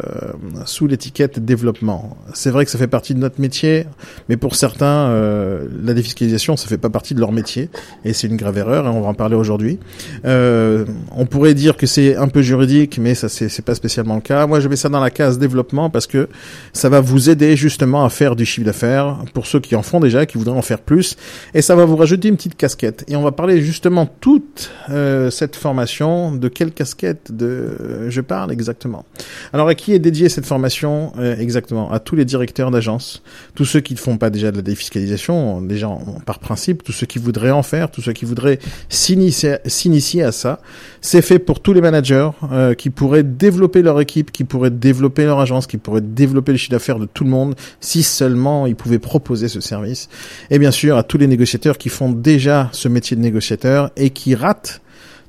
sous 0.66 0.86
l'étiquette 0.86 1.40
développement. 1.40 2.18
C'est 2.34 2.52
vrai 2.52 2.66
que 2.66 2.72
ça 2.72 2.78
fait 2.78 2.88
partie 2.88 3.16
de 3.16 3.20
notre 3.20 3.40
métier, 3.40 3.88
mais 4.30 4.36
pour 4.36 4.56
certains, 4.56 4.86
euh, 4.86 5.66
la 5.84 5.94
défiscalisation, 5.94 6.58
ça 6.58 6.68
fait 6.68 6.78
pas 6.78 6.90
partie 6.90 7.16
de 7.16 7.20
leur 7.22 7.32
métier, 7.32 7.70
et 8.04 8.12
c'est 8.14 8.28
une 8.28 8.36
grave 8.36 8.58
erreur. 8.58 8.86
Et 8.86 8.90
on 8.90 9.02
va 9.02 9.08
en 9.08 9.14
parler 9.14 9.38
aujourd'hui. 9.38 9.80
Euh, 10.26 10.86
on 11.16 11.26
pourrait 11.26 11.54
dire 11.54 11.78
que 11.78 11.88
c'est 11.88 12.18
un 12.18 12.28
peu 12.28 12.42
juridique, 12.42 13.00
mais 13.00 13.16
ça 13.16 13.30
c'est 13.30 13.66
pas 13.66 13.76
spécialement 13.76 14.16
le 14.16 14.22
cas. 14.22 14.46
Moi, 14.46 14.60
je 14.60 14.68
mets 14.68 14.76
ça 14.76 14.90
dans 14.90 15.00
la 15.00 15.10
case 15.10 15.40
développement 15.40 15.90
parce 15.90 16.06
que 16.06 16.28
ça 16.74 16.90
va 16.90 17.00
vous 17.00 17.30
aider 17.30 17.56
justement 17.56 18.06
à 18.06 18.10
faire 18.10 18.36
du 18.36 18.46
chiffre 18.46 18.66
d'affaires 18.66 19.20
pour 19.34 19.48
ceux 19.48 19.62
qui 19.62 19.76
en 19.76 19.82
font 19.82 20.02
déjà, 20.02 20.26
qui 20.26 20.38
voudraient 20.38 20.58
en 20.58 20.62
faire 20.62 20.82
plus, 20.82 21.16
et 21.54 21.62
ça 21.62 21.76
va 21.76 21.86
vous 21.86 21.96
rajouter 21.96 22.28
une 22.28 22.36
petite 22.36 22.58
casquette. 22.58 23.06
Et 23.08 23.16
on 23.16 23.24
va 23.24 23.32
parler 23.32 23.62
toute 24.20 24.72
euh, 24.90 25.30
cette 25.30 25.56
formation. 25.56 26.32
De 26.32 26.48
quelle 26.48 26.72
casquette 26.72 27.32
de 27.32 27.46
euh, 27.46 28.10
je 28.10 28.22
parle 28.22 28.52
exactement 28.52 29.06
Alors 29.54 29.68
à 29.68 29.76
qui 29.76 29.94
est 29.94 30.00
dédiée 30.00 30.30
cette 30.30 30.46
formation 30.46 31.14
euh, 31.20 31.36
exactement? 31.38 31.92
À 31.92 32.00
tous 32.00 32.16
les 32.16 32.26
directeurs 32.26 32.72
d'agence, 32.72 33.22
tous 33.54 33.66
ceux 33.66 33.82
qui 33.82 33.94
ne 33.94 34.00
font 34.00 34.18
pas 34.18 34.30
déjà 34.30 34.52
de 34.52 34.58
la 34.58 34.62
défiscalisation, 34.62 35.62
déjà 35.62 35.90
par 36.26 36.40
principe, 36.40 36.84
tous 36.84 36.92
ceux 36.92 37.06
qui 37.06 37.20
voudraient 37.20 37.52
en 37.52 37.64
faire, 37.64 37.92
tous 37.92 38.02
ceux 38.02 38.14
qui 38.14 38.26
voudraient 38.26 38.60
s'initier 38.90 39.58
s'initier 39.66 40.24
à 40.24 40.32
ça. 40.32 40.60
C'est 41.02 41.22
fait 41.22 41.40
pour 41.40 41.60
tous 41.60 41.74
les 41.74 41.82
managers 41.82 42.30
euh, 42.52 42.74
qui 42.74 42.90
pourraient 42.90 43.24
développer 43.24 43.82
leur 43.82 44.00
équipe, 44.02 44.32
qui 44.32 44.44
pourraient 44.44 44.72
développer 44.72 45.26
leur 45.26 45.40
agence, 45.40 45.68
qui 45.68 45.78
pourraient 45.78 46.02
développer 46.02 46.52
le 46.52 46.58
chiffre 46.58 46.72
d'affaires 46.72 47.00
de 47.00 47.06
tout 47.06 47.24
le 47.24 47.30
monde, 47.30 47.56
si 47.80 48.04
seulement 48.04 48.66
ils 48.66 48.76
pouvaient 48.76 49.00
proposer 49.00 49.48
ce 49.48 49.60
service. 49.60 50.10
Et 50.50 50.60
bien 50.60 50.72
sûr 50.72 50.98
à 50.98 51.04
tous 51.04 51.18
les 51.18 51.28
négociateurs 51.28 51.78
qui 51.78 51.90
font 51.90 52.10
déjà 52.10 52.70
ce 52.72 52.88
métier 52.88 53.16
de 53.16 53.22
négociateur 53.22 53.75
et 53.96 54.10
qui 54.10 54.36
ratent 54.36 54.82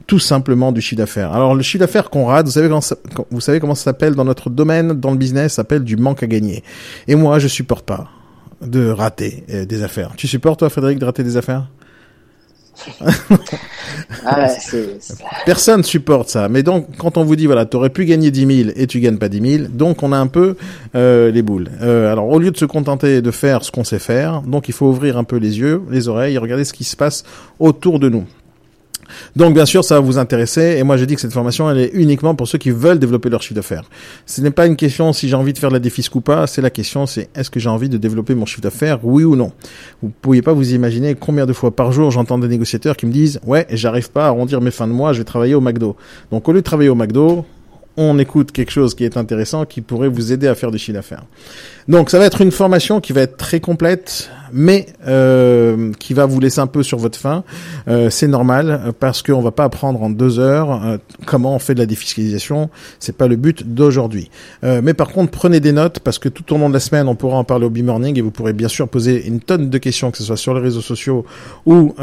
tout 0.06 0.18
simplement 0.18 0.72
du 0.72 0.80
chiffre 0.80 0.98
d'affaires. 0.98 1.32
Alors 1.32 1.54
le 1.54 1.62
chiffre 1.62 1.80
d'affaires 1.80 2.10
qu'on 2.10 2.26
rate, 2.26 2.46
vous 2.46 2.52
savez 2.52 3.60
comment 3.60 3.74
ça, 3.74 3.84
s'appelle 3.84 4.14
dans 4.14 4.24
notre 4.24 4.50
domaine, 4.50 4.92
dans 4.92 5.10
le 5.10 5.16
business, 5.16 5.52
ça 5.52 5.56
s'appelle 5.56 5.82
du 5.82 5.96
manque 5.96 6.22
à 6.22 6.26
gagner. 6.26 6.62
Et 7.08 7.16
moi, 7.16 7.38
je 7.38 7.48
supporte 7.48 7.84
pas 7.84 8.08
de 8.62 8.88
rater 8.88 9.44
euh, 9.50 9.64
des 9.66 9.82
affaires. 9.82 10.12
Tu 10.16 10.26
supportes 10.28 10.60
toi, 10.60 10.70
Frédéric, 10.70 10.98
de 10.98 11.04
rater 11.04 11.24
des 11.24 11.36
affaires? 11.36 11.68
Ah, 14.24 14.48
Personne 15.46 15.82
supporte 15.82 16.28
ça. 16.28 16.48
Mais 16.48 16.62
donc, 16.62 16.86
quand 16.98 17.16
on 17.16 17.24
vous 17.24 17.36
dit, 17.36 17.46
voilà, 17.46 17.66
t'aurais 17.66 17.90
pu 17.90 18.04
gagner 18.04 18.30
10 18.30 18.64
000 18.64 18.70
et 18.76 18.86
tu 18.86 19.00
gagnes 19.00 19.18
pas 19.18 19.28
10 19.28 19.58
000, 19.58 19.68
donc 19.70 20.02
on 20.02 20.12
a 20.12 20.18
un 20.18 20.26
peu 20.26 20.56
euh, 20.94 21.30
les 21.30 21.42
boules. 21.42 21.70
Euh, 21.82 22.12
alors, 22.12 22.28
au 22.28 22.38
lieu 22.38 22.50
de 22.50 22.56
se 22.56 22.64
contenter 22.64 23.22
de 23.22 23.30
faire 23.30 23.64
ce 23.64 23.70
qu'on 23.70 23.84
sait 23.84 23.98
faire, 23.98 24.42
donc 24.42 24.68
il 24.68 24.74
faut 24.74 24.86
ouvrir 24.86 25.16
un 25.16 25.24
peu 25.24 25.36
les 25.36 25.58
yeux, 25.58 25.82
les 25.90 26.08
oreilles, 26.08 26.34
et 26.34 26.38
regarder 26.38 26.64
ce 26.64 26.72
qui 26.72 26.84
se 26.84 26.96
passe 26.96 27.24
autour 27.58 27.98
de 27.98 28.08
nous. 28.08 28.24
Donc 29.34 29.54
bien 29.54 29.66
sûr, 29.66 29.84
ça 29.84 29.94
va 29.94 30.00
vous 30.00 30.18
intéresser. 30.18 30.76
Et 30.78 30.82
moi, 30.82 30.96
j'ai 30.96 31.06
dit 31.06 31.14
que 31.14 31.20
cette 31.20 31.32
formation, 31.32 31.70
elle 31.70 31.78
est 31.78 31.90
uniquement 31.92 32.34
pour 32.34 32.48
ceux 32.48 32.58
qui 32.58 32.70
veulent 32.70 32.98
développer 32.98 33.28
leur 33.28 33.42
chiffre 33.42 33.54
d'affaires. 33.54 33.84
Ce 34.26 34.40
n'est 34.40 34.50
pas 34.50 34.66
une 34.66 34.76
question 34.76 35.12
si 35.12 35.28
j'ai 35.28 35.36
envie 35.36 35.52
de 35.52 35.58
faire 35.58 35.70
de 35.70 35.74
la 35.74 35.80
défisque 35.80 36.14
ou 36.16 36.20
pas. 36.20 36.46
C'est 36.46 36.62
la 36.62 36.70
question, 36.70 37.06
c'est 37.06 37.28
est-ce 37.34 37.50
que 37.50 37.60
j'ai 37.60 37.68
envie 37.68 37.88
de 37.88 37.98
développer 37.98 38.34
mon 38.34 38.46
chiffre 38.46 38.62
d'affaires, 38.62 39.00
oui 39.02 39.24
ou 39.24 39.36
non? 39.36 39.52
Vous 40.02 40.10
pourriez 40.20 40.42
pas 40.42 40.52
vous 40.52 40.74
imaginer 40.74 41.14
combien 41.14 41.46
de 41.46 41.52
fois 41.52 41.74
par 41.74 41.92
jour 41.92 42.10
j'entends 42.10 42.38
des 42.38 42.48
négociateurs 42.48 42.96
qui 42.96 43.06
me 43.06 43.12
disent 43.12 43.40
ouais, 43.46 43.66
j'arrive 43.70 44.10
pas 44.10 44.24
à 44.24 44.28
arrondir 44.28 44.60
mes 44.60 44.70
fins 44.70 44.86
de 44.86 44.92
mois, 44.92 45.12
je 45.12 45.18
vais 45.18 45.24
travailler 45.24 45.54
au 45.54 45.60
McDo. 45.60 45.96
Donc 46.30 46.48
au 46.48 46.52
lieu 46.52 46.60
de 46.60 46.64
travailler 46.64 46.88
au 46.88 46.94
McDo, 46.94 47.44
on 47.96 48.18
écoute 48.18 48.52
quelque 48.52 48.70
chose 48.70 48.94
qui 48.94 49.04
est 49.04 49.16
intéressant, 49.16 49.64
qui 49.64 49.80
pourrait 49.80 50.08
vous 50.08 50.32
aider 50.32 50.46
à 50.46 50.54
faire 50.54 50.70
du 50.70 50.78
chiffre 50.78 50.94
d'affaires. 50.94 51.24
Donc 51.88 52.10
ça 52.10 52.18
va 52.18 52.26
être 52.26 52.40
une 52.40 52.50
formation 52.50 53.00
qui 53.00 53.12
va 53.12 53.22
être 53.22 53.36
très 53.36 53.60
complète, 53.60 54.30
mais 54.52 54.86
euh, 55.06 55.92
qui 55.98 56.14
va 56.14 56.26
vous 56.26 56.40
laisser 56.40 56.60
un 56.60 56.66
peu 56.66 56.82
sur 56.82 56.98
votre 56.98 57.18
faim. 57.18 57.44
Euh, 57.88 58.10
c'est 58.10 58.28
normal 58.28 58.92
parce 58.98 59.22
qu'on 59.22 59.40
va 59.40 59.50
pas 59.50 59.64
apprendre 59.64 60.02
en 60.02 60.10
deux 60.10 60.38
heures 60.38 60.84
euh, 60.84 60.98
comment 61.26 61.54
on 61.54 61.58
fait 61.58 61.74
de 61.74 61.78
la 61.78 61.86
défiscalisation. 61.86 62.70
C'est 62.98 63.16
pas 63.16 63.28
le 63.28 63.36
but 63.36 63.74
d'aujourd'hui. 63.74 64.30
Mais 64.62 64.94
par 64.94 65.08
contre, 65.08 65.30
prenez 65.30 65.60
des 65.60 65.72
notes 65.72 66.00
parce 66.00 66.18
que 66.18 66.28
tout 66.28 66.54
au 66.54 66.58
long 66.58 66.68
de 66.68 66.74
la 66.74 66.80
semaine, 66.80 67.08
on 67.08 67.14
pourra 67.14 67.36
en 67.36 67.44
parler 67.44 67.66
au 67.66 67.70
B-Morning 67.70 68.18
et 68.18 68.20
vous 68.20 68.30
pourrez 68.30 68.52
bien 68.52 68.68
sûr 68.68 68.88
poser 68.88 69.26
une 69.26 69.40
tonne 69.40 69.70
de 69.70 69.78
questions, 69.78 70.10
que 70.10 70.18
ce 70.18 70.24
soit 70.24 70.36
sur 70.36 70.54
les 70.54 70.60
réseaux 70.60 70.80
sociaux 70.80 71.24
ou 71.66 71.94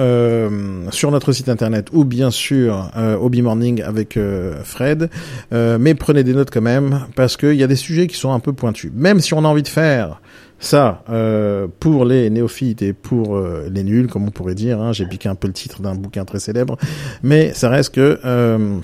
sur 0.92 1.12
notre 1.12 1.32
site 1.32 1.50
internet 1.50 1.88
ou 1.92 2.06
bien 2.06 2.32
sûr 2.32 2.90
au 3.20 3.30
B-Morning 3.30 3.82
avec 3.82 4.18
Fred. 4.64 5.10
Mais 5.52 5.94
prenez 5.94 6.24
des 6.24 6.34
notes 6.34 6.52
quand 6.52 6.62
même 6.62 7.02
parce 7.16 7.38
qu'il 7.38 7.56
y 7.56 7.64
a 7.64 7.68
des 7.68 7.76
sujets 7.76 8.08
qui 8.08 8.18
sont 8.18 8.32
un 8.32 8.40
peu 8.40 8.54
pointus. 8.54 8.92
Même 8.96 9.20
si 9.20 9.34
on 9.34 9.44
a 9.44 9.48
envie 9.48 9.64
de 9.64 9.68
faire 9.74 10.22
Ça, 10.60 11.04
euh, 11.10 11.68
pour 11.80 12.06
les 12.06 12.30
néophytes 12.30 12.82
et 12.82 12.94
pour 12.94 13.36
euh, 13.36 13.68
les 13.70 13.84
nuls, 13.84 14.08
comme 14.08 14.26
on 14.26 14.32
pourrait 14.32 14.56
dire, 14.56 14.80
hein, 14.80 14.94
j'ai 14.94 15.06
piqué 15.06 15.28
un 15.28 15.36
peu 15.36 15.48
le 15.48 15.54
titre 15.54 15.82
d'un 15.82 15.96
bouquin 15.96 16.24
très 16.24 16.40
célèbre, 16.40 16.78
mais 17.22 17.54
ça 17.54 17.70
reste 17.70 17.94
que 17.96 18.20
euh, 18.24 18.80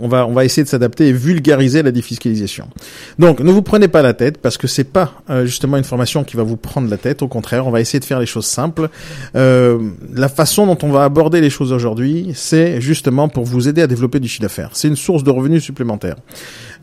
on 0.00 0.08
va 0.08 0.26
on 0.26 0.32
va 0.32 0.46
essayer 0.46 0.64
de 0.64 0.68
s'adapter 0.70 1.08
et 1.08 1.12
vulgariser 1.12 1.82
la 1.82 1.90
défiscalisation. 1.90 2.66
Donc 3.18 3.40
ne 3.40 3.50
vous 3.50 3.60
prenez 3.60 3.88
pas 3.88 4.00
la 4.00 4.14
tête 4.14 4.38
parce 4.38 4.56
que 4.56 4.66
c'est 4.66 4.90
pas 4.90 5.22
justement 5.44 5.76
une 5.76 5.84
formation 5.84 6.24
qui 6.24 6.34
va 6.38 6.44
vous 6.44 6.56
prendre 6.56 6.88
la 6.88 6.96
tête. 6.96 7.20
Au 7.20 7.28
contraire, 7.28 7.66
on 7.66 7.70
va 7.70 7.82
essayer 7.82 8.00
de 8.00 8.06
faire 8.06 8.20
les 8.20 8.24
choses 8.24 8.46
simples. 8.46 8.88
La 9.34 10.28
façon 10.34 10.64
dont 10.66 10.78
on 10.82 10.90
va 10.90 11.04
aborder 11.04 11.42
les 11.42 11.50
choses 11.50 11.74
aujourd'hui, 11.74 12.32
c'est 12.34 12.80
justement 12.80 13.28
pour 13.28 13.44
vous 13.44 13.68
aider 13.68 13.82
à 13.82 13.86
développer 13.86 14.18
du 14.18 14.28
chiffre 14.28 14.40
d'affaires. 14.40 14.70
C'est 14.72 14.88
une 14.88 14.96
source 14.96 15.24
de 15.24 15.30
revenus 15.30 15.62
supplémentaires. 15.62 16.16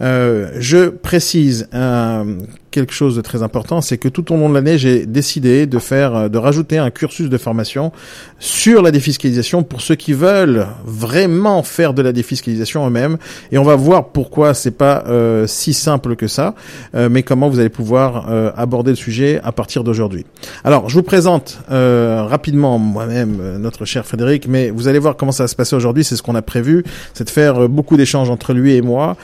Euh, 0.01 0.51
je 0.59 0.89
précise 0.89 1.67
euh, 1.73 2.39
quelque 2.77 2.93
chose 2.93 3.15
de 3.15 3.21
très 3.21 3.41
important, 3.41 3.81
c'est 3.81 3.97
que 3.97 4.07
tout 4.07 4.31
au 4.31 4.37
long 4.37 4.49
de 4.49 4.53
l'année, 4.53 4.77
j'ai 4.77 5.05
décidé 5.05 5.65
de 5.65 5.79
faire, 5.79 6.15
euh, 6.15 6.29
de 6.29 6.37
rajouter 6.37 6.77
un 6.77 6.91
cursus 6.91 7.29
de 7.29 7.37
formation 7.37 7.91
sur 8.37 8.81
la 8.83 8.91
défiscalisation 8.91 9.63
pour 9.63 9.81
ceux 9.81 9.95
qui 9.95 10.13
veulent 10.13 10.67
vraiment 10.85 11.63
faire 11.63 11.95
de 11.95 12.03
la 12.03 12.11
défiscalisation 12.11 12.85
eux-mêmes. 12.85 13.17
Et 13.51 13.57
on 13.57 13.63
va 13.63 13.75
voir 13.75 14.09
pourquoi 14.09 14.53
c'est 14.53 14.71
pas 14.71 15.03
euh, 15.07 15.47
si 15.47 15.73
simple 15.73 16.15
que 16.15 16.27
ça, 16.27 16.53
euh, 16.93 17.09
mais 17.09 17.23
comment 17.23 17.49
vous 17.49 17.59
allez 17.59 17.69
pouvoir 17.69 18.27
aborder 18.55 18.91
le 18.91 18.95
sujet 18.95 19.39
à 19.43 19.51
partir 19.51 19.83
d'aujourd'hui. 19.83 20.25
Alors, 20.63 20.89
je 20.89 20.95
vous 20.95 21.03
présente 21.03 21.59
rapidement 21.69 22.77
moi-même 22.77 23.57
notre 23.57 23.85
cher 23.85 24.05
Frédéric, 24.05 24.47
mais 24.47 24.69
vous 24.69 24.87
allez 24.87 24.99
voir 24.99 25.15
comment 25.15 25.31
ça 25.31 25.43
va 25.43 25.47
se 25.47 25.55
passer 25.55 25.75
aujourd'hui. 25.75 26.03
C'est 26.03 26.15
ce 26.15 26.23
qu'on 26.23 26.35
a 26.35 26.41
prévu, 26.41 26.83
c'est 27.13 27.23
de 27.23 27.29
faire 27.29 27.69
beaucoup 27.69 27.97
d'échanges 27.97 28.29
entre 28.29 28.53
lui 28.53 28.75
et 28.75 28.81
moi. 28.81 29.15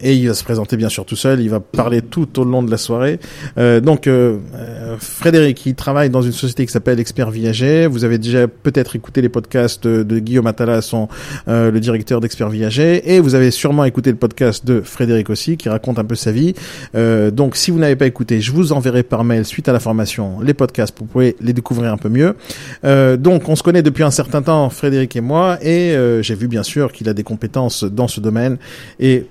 et 0.00 0.14
il 0.14 0.28
va 0.28 0.34
se 0.34 0.44
présenter 0.44 0.76
bien 0.76 0.88
sûr 0.88 1.04
tout 1.04 1.16
seul. 1.16 1.40
Il 1.40 1.50
va 1.50 1.60
parler 1.60 2.02
tout 2.02 2.38
au 2.38 2.44
long 2.44 2.62
de 2.62 2.70
la 2.70 2.76
soirée. 2.76 3.18
Euh, 3.58 3.80
donc, 3.80 4.06
euh, 4.06 4.38
euh, 4.54 4.96
Frédéric, 4.98 5.64
il 5.66 5.74
travaille 5.74 6.10
dans 6.10 6.22
une 6.22 6.32
société 6.32 6.66
qui 6.66 6.72
s'appelle 6.72 7.00
Expert 7.00 7.30
Viager. 7.30 7.86
Vous 7.86 8.04
avez 8.04 8.18
déjà 8.18 8.48
peut-être 8.48 8.96
écouté 8.96 9.22
les 9.22 9.28
podcasts 9.28 9.86
de, 9.86 10.02
de 10.02 10.18
Guillaume 10.18 10.46
Attala, 10.46 10.82
son 10.82 11.08
euh, 11.48 11.70
le 11.70 11.80
directeur 11.80 12.20
d'Expert 12.20 12.48
Viager, 12.48 13.14
et 13.14 13.20
vous 13.20 13.34
avez 13.34 13.50
sûrement 13.50 13.84
écouté 13.84 14.10
le 14.10 14.16
podcast 14.16 14.66
de 14.66 14.80
Frédéric 14.80 15.30
aussi, 15.30 15.56
qui 15.56 15.68
raconte 15.68 15.98
un 15.98 16.04
peu 16.04 16.14
sa 16.14 16.32
vie. 16.32 16.54
Euh, 16.94 17.30
donc, 17.30 17.56
si 17.56 17.70
vous 17.70 17.78
n'avez 17.78 17.96
pas 17.96 18.06
écouté, 18.06 18.40
je 18.40 18.52
vous 18.52 18.72
enverrai 18.72 19.02
par 19.02 19.24
mail 19.24 19.44
suite 19.44 19.68
à 19.68 19.72
la 19.72 19.80
formation 19.80 20.40
les 20.40 20.54
podcasts 20.54 20.94
pour 20.94 21.06
pouvoir 21.06 21.32
les 21.40 21.52
découvrir 21.52 21.92
un 21.92 21.96
peu 21.96 22.08
mieux. 22.08 22.34
Euh, 22.84 23.16
donc, 23.16 23.48
on 23.48 23.56
se 23.56 23.62
connaît 23.62 23.82
depuis 23.82 24.02
un 24.02 24.10
certain 24.10 24.42
temps, 24.42 24.68
Frédéric 24.70 25.16
et 25.16 25.20
moi, 25.20 25.58
et 25.62 25.94
euh, 25.94 26.22
j'ai 26.22 26.34
vu 26.34 26.48
bien 26.48 26.62
sûr 26.62 26.92
qu'il 26.92 27.08
a 27.08 27.14
des 27.14 27.22
compétences 27.22 27.84
dans 27.84 28.08
ce 28.08 28.20
domaine, 28.20 28.58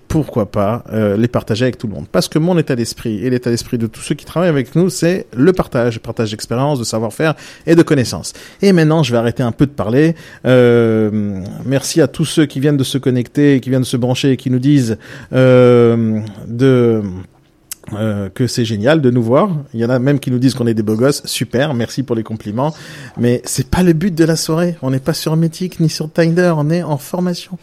pourquoi 0.07 0.51
pas 0.51 0.83
euh, 0.91 1.17
les 1.17 1.27
partager 1.27 1.65
avec 1.65 1.77
tout 1.77 1.87
le 1.87 1.93
monde. 1.93 2.07
Parce 2.11 2.27
que 2.27 2.39
mon 2.39 2.57
état 2.57 2.75
d'esprit 2.75 3.25
et 3.25 3.29
l'état 3.29 3.49
d'esprit 3.49 3.77
de 3.77 3.87
tous 3.87 4.01
ceux 4.01 4.15
qui 4.15 4.25
travaillent 4.25 4.49
avec 4.49 4.75
nous, 4.75 4.89
c'est 4.89 5.27
le 5.35 5.53
partage, 5.53 5.99
partage 5.99 6.31
d'expérience, 6.31 6.79
de 6.79 6.83
savoir-faire 6.83 7.35
et 7.65 7.75
de 7.75 7.83
connaissances. 7.83 8.33
Et 8.61 8.73
maintenant, 8.73 9.03
je 9.03 9.11
vais 9.11 9.17
arrêter 9.17 9.43
un 9.43 9.51
peu 9.51 9.65
de 9.65 9.71
parler. 9.71 10.15
Euh, 10.45 11.41
merci 11.65 12.01
à 12.01 12.07
tous 12.07 12.25
ceux 12.25 12.45
qui 12.45 12.59
viennent 12.59 12.77
de 12.77 12.83
se 12.83 12.97
connecter, 12.97 13.59
qui 13.59 13.69
viennent 13.69 13.81
de 13.81 13.87
se 13.87 13.97
brancher, 13.97 14.31
et 14.31 14.37
qui 14.37 14.49
nous 14.49 14.59
disent 14.59 14.97
euh, 15.33 16.19
de 16.47 17.01
euh, 17.93 18.29
que 18.29 18.47
c'est 18.47 18.65
génial 18.65 19.01
de 19.01 19.09
nous 19.09 19.23
voir. 19.23 19.49
Il 19.73 19.79
y 19.79 19.85
en 19.85 19.89
a 19.89 19.99
même 19.99 20.19
qui 20.19 20.31
nous 20.31 20.39
disent 20.39 20.53
qu'on 20.53 20.67
est 20.67 20.73
des 20.73 20.83
beaux 20.83 20.95
gosses. 20.95 21.21
Super, 21.25 21.73
merci 21.73 22.03
pour 22.03 22.15
les 22.15 22.23
compliments. 22.23 22.73
Mais 23.17 23.41
c'est 23.45 23.69
pas 23.69 23.83
le 23.83 23.93
but 23.93 24.13
de 24.13 24.23
la 24.23 24.35
soirée. 24.35 24.75
On 24.81 24.91
n'est 24.91 24.99
pas 24.99 25.13
sur 25.13 25.35
Mythic 25.35 25.79
ni 25.79 25.89
sur 25.89 26.11
Tinder. 26.11 26.53
On 26.57 26.69
est 26.69 26.83
en 26.83 26.97
formation. 26.97 27.57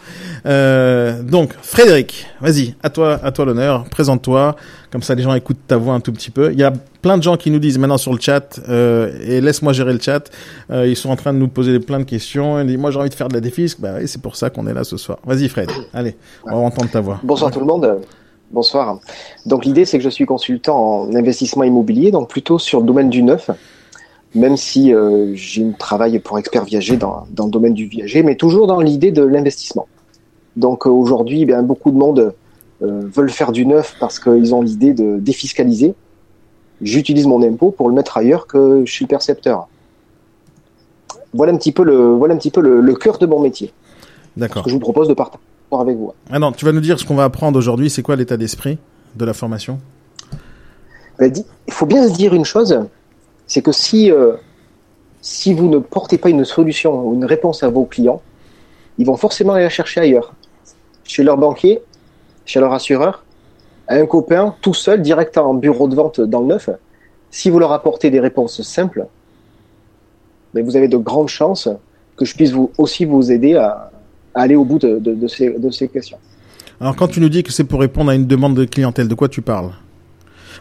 Euh, 0.46 1.22
donc, 1.22 1.52
Frédéric, 1.62 2.26
vas-y, 2.40 2.74
à 2.82 2.90
toi, 2.90 3.20
à 3.22 3.32
toi 3.32 3.44
l'honneur. 3.44 3.84
Présente-toi. 3.84 4.56
Comme 4.90 5.02
ça, 5.02 5.14
les 5.14 5.22
gens 5.22 5.34
écoutent 5.34 5.66
ta 5.66 5.76
voix 5.76 5.94
un 5.94 6.00
tout 6.00 6.12
petit 6.12 6.30
peu. 6.30 6.52
Il 6.52 6.58
y 6.58 6.64
a 6.64 6.72
plein 7.02 7.18
de 7.18 7.22
gens 7.22 7.36
qui 7.36 7.50
nous 7.50 7.58
disent 7.58 7.78
maintenant 7.78 7.98
sur 7.98 8.12
le 8.12 8.20
chat 8.20 8.60
euh, 8.68 9.12
et 9.22 9.40
laisse-moi 9.40 9.72
gérer 9.72 9.92
le 9.92 10.00
chat. 10.00 10.30
Euh, 10.70 10.86
ils 10.86 10.96
sont 10.96 11.10
en 11.10 11.16
train 11.16 11.32
de 11.32 11.38
nous 11.38 11.48
poser 11.48 11.78
plein 11.80 11.98
de 11.98 12.04
questions. 12.04 12.58
Ils 12.60 12.66
disent 12.66 12.78
moi 12.78 12.90
j'ai 12.90 12.98
envie 12.98 13.10
de 13.10 13.14
faire 13.14 13.28
de 13.28 13.34
la 13.34 13.40
défisque. 13.40 13.80
Bah 13.80 14.04
c'est 14.06 14.20
pour 14.20 14.36
ça 14.36 14.50
qu'on 14.50 14.66
est 14.66 14.74
là 14.74 14.84
ce 14.84 14.96
soir. 14.96 15.18
Vas-y 15.24 15.48
Fred. 15.48 15.70
Allez, 15.92 16.16
on 16.44 16.50
va 16.50 16.56
entendre 16.56 16.90
ta 16.90 17.00
voix. 17.00 17.20
Bonsoir 17.22 17.50
tout 17.50 17.60
le 17.60 17.66
monde. 17.66 18.00
Bonsoir. 18.52 19.00
Donc 19.44 19.64
l'idée 19.64 19.84
c'est 19.84 19.98
que 19.98 20.04
je 20.04 20.08
suis 20.08 20.24
consultant 20.24 21.02
en 21.02 21.14
investissement 21.14 21.64
immobilier, 21.64 22.10
donc 22.10 22.28
plutôt 22.28 22.58
sur 22.58 22.80
le 22.80 22.86
domaine 22.86 23.10
du 23.10 23.22
neuf, 23.22 23.50
même 24.34 24.56
si 24.56 24.94
euh, 24.94 25.32
j'ai 25.34 25.64
un 25.64 25.72
travail 25.72 26.18
pour 26.20 26.38
expert 26.38 26.64
viager 26.64 26.96
dans, 26.96 27.26
dans 27.30 27.46
le 27.46 27.50
domaine 27.50 27.74
du 27.74 27.86
viager, 27.86 28.22
mais 28.22 28.36
toujours 28.36 28.66
dans 28.66 28.80
l'idée 28.80 29.10
de 29.10 29.22
l'investissement. 29.22 29.88
Donc 30.54 30.86
euh, 30.86 30.90
aujourd'hui, 30.90 31.42
eh 31.42 31.44
bien, 31.44 31.62
beaucoup 31.62 31.90
de 31.90 31.96
monde 31.96 32.34
euh, 32.82 33.00
veulent 33.12 33.30
faire 33.30 33.52
du 33.52 33.66
neuf 33.66 33.96
parce 33.98 34.20
qu'ils 34.20 34.54
ont 34.54 34.62
l'idée 34.62 34.94
de 34.94 35.18
défiscaliser. 35.18 35.94
J'utilise 36.80 37.26
mon 37.26 37.42
impôt 37.42 37.70
pour 37.70 37.88
le 37.88 37.94
mettre 37.94 38.16
ailleurs 38.16 38.46
que 38.46 38.84
chez 38.84 39.04
le 39.04 39.08
percepteur. 39.08 39.68
Voilà 41.34 41.52
un 41.52 41.56
petit 41.56 41.72
peu 41.72 41.82
le, 41.82 42.14
voilà 42.14 42.34
un 42.34 42.38
petit 42.38 42.50
peu 42.50 42.60
le, 42.60 42.80
le 42.80 42.94
cœur 42.94 43.18
de 43.18 43.26
mon 43.26 43.40
métier. 43.40 43.72
Ce 44.34 44.40
D'accord. 44.40 44.62
que 44.62 44.70
je 44.70 44.74
vous 44.74 44.80
propose 44.80 45.08
de 45.08 45.14
partager 45.14 45.42
avec 45.72 45.96
vous. 45.96 46.12
Ah 46.30 46.38
non, 46.38 46.52
tu 46.52 46.64
vas 46.64 46.72
nous 46.72 46.80
dire 46.80 46.98
ce 46.98 47.04
qu'on 47.04 47.16
va 47.16 47.24
apprendre 47.24 47.58
aujourd'hui. 47.58 47.90
C'est 47.90 48.02
quoi 48.02 48.16
l'état 48.16 48.36
d'esprit 48.36 48.78
de 49.14 49.24
la 49.24 49.32
formation? 49.32 49.78
Dis- 51.20 51.44
il 51.66 51.72
faut 51.72 51.86
bien 51.86 52.06
se 52.08 52.14
dire 52.14 52.34
une 52.34 52.44
chose, 52.44 52.78
c'est 53.46 53.62
que 53.62 53.72
si, 53.72 54.10
euh, 54.10 54.34
si 55.20 55.54
vous 55.54 55.68
ne 55.68 55.78
portez 55.78 56.18
pas 56.18 56.28
une 56.28 56.44
solution 56.44 57.06
ou 57.06 57.14
une 57.14 57.24
réponse 57.24 57.62
à 57.62 57.68
vos 57.68 57.84
clients, 57.84 58.22
ils 58.98 59.06
vont 59.06 59.16
forcément 59.16 59.54
aller 59.54 59.64
la 59.64 59.70
chercher 59.70 60.00
ailleurs. 60.00 60.34
Chez 61.04 61.22
leur 61.22 61.36
banquier, 61.36 61.80
chez 62.44 62.60
leur 62.60 62.72
assureur, 62.72 63.24
à 63.88 63.94
un 63.94 64.06
copain, 64.06 64.54
tout 64.60 64.74
seul, 64.74 65.02
direct 65.02 65.38
en 65.38 65.54
bureau 65.54 65.88
de 65.88 65.94
vente 65.94 66.20
dans 66.20 66.40
le 66.40 66.46
neuf. 66.46 66.70
Si 67.30 67.50
vous 67.50 67.58
leur 67.58 67.72
apportez 67.72 68.10
des 68.10 68.20
réponses 68.20 68.62
simples, 68.62 69.06
ben, 70.54 70.64
vous 70.64 70.76
avez 70.76 70.88
de 70.88 70.96
grandes 70.96 71.28
chances 71.28 71.68
que 72.16 72.24
je 72.24 72.34
puisse 72.34 72.52
vous, 72.52 72.70
aussi 72.78 73.04
vous 73.04 73.30
aider 73.30 73.56
à, 73.56 73.90
aller 74.36 74.54
au 74.54 74.64
bout 74.64 74.78
de 74.78 75.26
ces 75.72 75.88
questions. 75.88 76.18
Alors 76.80 76.94
quand 76.94 77.08
tu 77.08 77.20
nous 77.20 77.28
dis 77.28 77.42
que 77.42 77.50
c'est 77.50 77.64
pour 77.64 77.80
répondre 77.80 78.10
à 78.10 78.14
une 78.14 78.26
demande 78.26 78.54
de 78.54 78.64
clientèle, 78.64 79.08
de 79.08 79.14
quoi 79.14 79.28
tu 79.28 79.42
parles? 79.42 79.70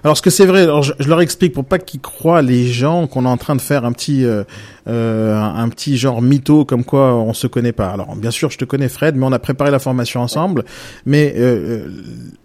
Alors 0.05 0.15
ce 0.15 0.21
que 0.21 0.29
c'est 0.29 0.45
vrai, 0.45 0.61
alors 0.61 0.83
je, 0.83 0.93
je 0.99 1.09
leur 1.09 1.19
explique 1.19 1.51
pour 1.51 1.65
pas 1.65 1.79
qu'ils 1.79 1.99
croient 1.99 2.43
les 2.43 2.67
gens 2.67 3.07
qu'on 3.07 3.25
est 3.25 3.27
en 3.27 3.37
train 3.37 3.55
de 3.55 3.61
faire 3.61 3.85
un 3.85 3.91
petit 3.91 4.23
euh, 4.23 4.43
euh, 4.87 5.35
un, 5.35 5.67
petit 5.69 5.97
genre 5.97 6.21
mytho 6.21 6.63
comme 6.63 6.83
quoi 6.83 7.15
on 7.15 7.33
se 7.33 7.47
connaît 7.47 7.71
pas. 7.71 7.87
Alors 7.87 8.15
bien 8.15 8.29
sûr 8.29 8.51
je 8.51 8.57
te 8.59 8.65
connais 8.65 8.87
Fred, 8.87 9.15
mais 9.15 9.25
on 9.25 9.31
a 9.31 9.39
préparé 9.39 9.71
la 9.71 9.79
formation 9.79 10.21
ensemble. 10.21 10.63
Mais 11.07 11.33
euh, 11.35 11.41
euh, 11.41 11.87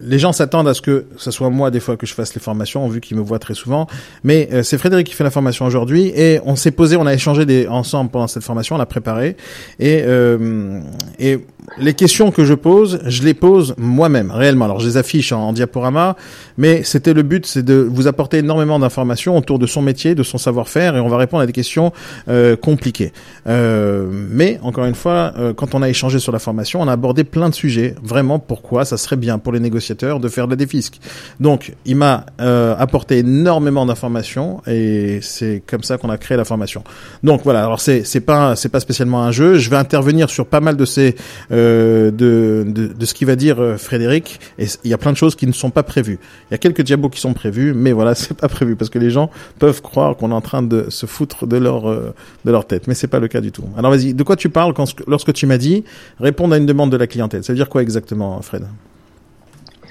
les 0.01 0.19
gens 0.19 0.33
s'attendent 0.33 0.69
à 0.69 0.75
ce 0.75 0.81
que 0.81 1.05
ce 1.19 1.31
soit 1.31 1.51
moi 1.51 1.71
des 1.71 1.81
fois 1.81 1.99
que 1.99 2.07
je 2.07 2.15
fasse 2.15 2.35
les 2.35 2.41
formations, 2.41 2.89
vu 2.89 3.03
qu'ils 3.03 3.19
me 3.19 3.23
voient 3.23 3.39
très 3.39 3.53
souvent. 3.53 3.87
Mais 4.25 4.49
euh, 4.53 4.63
c'est 4.63 4.79
Frédéric 4.79 5.09
qui 5.09 5.15
fait 5.15 5.25
la 5.25 5.31
formation 5.31 5.67
aujourd'hui 5.67 6.13
et 6.17 6.41
on 6.47 6.57
s'est 6.57 6.71
posé, 6.71 6.97
on 6.97 7.07
a 7.07 7.13
échangé 7.13 7.45
des, 7.45 7.69
ensemble 7.69 8.11
pendant 8.11 8.27
cette 8.27 8.43
formation, 8.43 8.77
on 8.77 8.79
l'a 8.79 8.87
préparée 8.87 9.37
et 9.79 10.03
euh, 10.07 10.81
et 11.19 11.41
les 11.79 11.95
questions 11.95 12.31
que 12.31 12.45
je 12.45 12.55
pose, 12.55 13.01
je 13.07 13.23
les 13.23 13.35
pose 13.35 13.75
moi-même, 13.79 14.31
réellement. 14.31 14.65
Alors, 14.65 14.81
je 14.81 14.87
les 14.87 14.97
affiche 14.97 15.33
en, 15.33 15.53
diaporama, 15.53 16.17
mais 16.59 16.83
c'était 16.83 17.15
le 17.15 17.23
but, 17.23 17.47
c'est 17.47 17.63
de 17.63 17.75
vous 17.75 18.07
apporter 18.07 18.39
énormément 18.39 18.79
d'informations 18.79 19.37
autour 19.37 19.59
de 19.59 19.67
son 19.67 19.83
métier, 19.83 20.15
de 20.15 20.23
son 20.23 20.39
savoir-faire, 20.39 20.97
et 20.97 21.01
on 21.01 21.09
va 21.09 21.17
répondre 21.17 21.43
à 21.43 21.47
des 21.47 21.53
questions 21.53 21.93
euh, 22.29 22.57
compliquées. 22.57 23.13
Euh, 23.47 24.09
mais, 24.11 24.59
encore 24.63 24.85
une 24.85 24.95
fois, 24.95 25.33
euh, 25.39 25.53
quand 25.53 25.75
on 25.75 25.83
a 25.83 25.89
échangé 25.89 26.19
sur 26.19 26.33
la 26.33 26.39
formation, 26.39 26.81
on 26.81 26.89
a 26.89 26.93
abordé 26.93 27.25
plein 27.25 27.49
de 27.49 27.55
sujets. 27.55 27.95
Vraiment, 28.03 28.39
pourquoi 28.39 28.85
ça 28.85 28.97
serait 28.97 29.17
bien 29.17 29.39
pour 29.39 29.53
les 29.53 29.61
négociateurs 29.61 30.21
de 30.21 30.29
faire 30.29 30.47
de 30.47 30.53
la 30.53 30.57
défisque. 30.57 30.99
Donc, 31.39 31.75
il 31.85 31.97
m'a 31.97 32.27
euh, 32.41 32.75
apporté 32.79 33.19
énormément 33.19 33.87
d'informations, 33.87 34.61
et 34.67 35.21
c'est 35.23 35.63
comme 35.67 35.83
ça 35.83 35.99
qu'on 35.99 36.11
a 36.11 36.19
créé 36.19 36.37
la 36.37 36.45
formation. 36.45 36.83
Donc, 37.23 37.43
voilà. 37.45 37.65
Alors, 37.65 37.81
c'est 37.81 38.21
pas 38.21 38.55
pas 38.71 38.81
spécialement 38.81 39.23
un 39.23 39.33
jeu. 39.33 39.59
Je 39.59 39.71
vais 39.71 39.77
intervenir 39.77 40.31
sur 40.31 40.47
pas 40.47 40.61
mal 40.61 40.77
de 40.77 40.85
ces 40.85 41.17
euh, 41.51 41.60
de, 41.61 42.65
de, 42.67 42.87
de 42.89 43.07
ce 43.07 43.15
qu'il 43.15 43.27
va 43.27 43.37
dire 43.37 43.61
euh, 43.61 43.77
Frédéric. 43.77 44.41
Et 44.59 44.67
il 44.85 44.91
y 44.91 44.95
a 44.95 44.99
plein 44.99 45.13
de 45.13 45.17
choses 45.17 45.35
qui 45.35 45.47
ne 45.47 45.53
sont 45.53 45.71
pas 45.71 45.83
prévues. 45.83 46.19
Il 46.51 46.53
y 46.53 46.55
a 46.55 46.59
quelques 46.59 46.83
diabos 46.83 47.09
qui 47.09 47.21
sont 47.21 47.33
prévus, 47.33 47.73
mais 47.75 47.93
voilà, 47.93 48.15
c'est 48.21 48.35
pas 48.35 48.49
prévu 48.49 48.77
parce 48.77 48.91
que 48.91 48.99
les 48.99 49.11
gens 49.11 49.31
peuvent 49.59 49.83
croire 49.83 50.17
qu'on 50.17 50.31
est 50.31 50.35
en 50.35 50.41
train 50.41 50.63
de 50.63 50.87
se 50.91 51.07
foutre 51.07 51.47
de 51.47 51.57
leur 51.57 51.89
euh, 51.89 52.15
de 52.45 52.51
leur 52.51 52.67
tête, 52.67 52.87
mais 52.89 52.95
c'est 52.95 53.09
pas 53.09 53.19
le 53.19 53.29
cas 53.29 53.41
du 53.41 53.53
tout. 53.53 53.65
Alors 53.77 53.91
vas-y, 53.91 54.15
de 54.15 54.23
quoi 54.23 54.37
tu 54.37 54.49
parles 54.49 54.75
lorsque 55.07 55.33
tu 55.33 55.47
m'as 55.47 55.59
dit 55.59 55.85
répondre 56.19 56.55
à 56.55 56.59
une 56.59 56.67
demande 56.67 56.91
de 56.91 56.97
la 56.97 57.07
clientèle? 57.07 57.45
Ça 57.45 57.53
veut 57.53 57.59
dire 57.59 57.69
quoi 57.69 57.83
exactement, 57.83 58.41
Fred? 58.43 58.65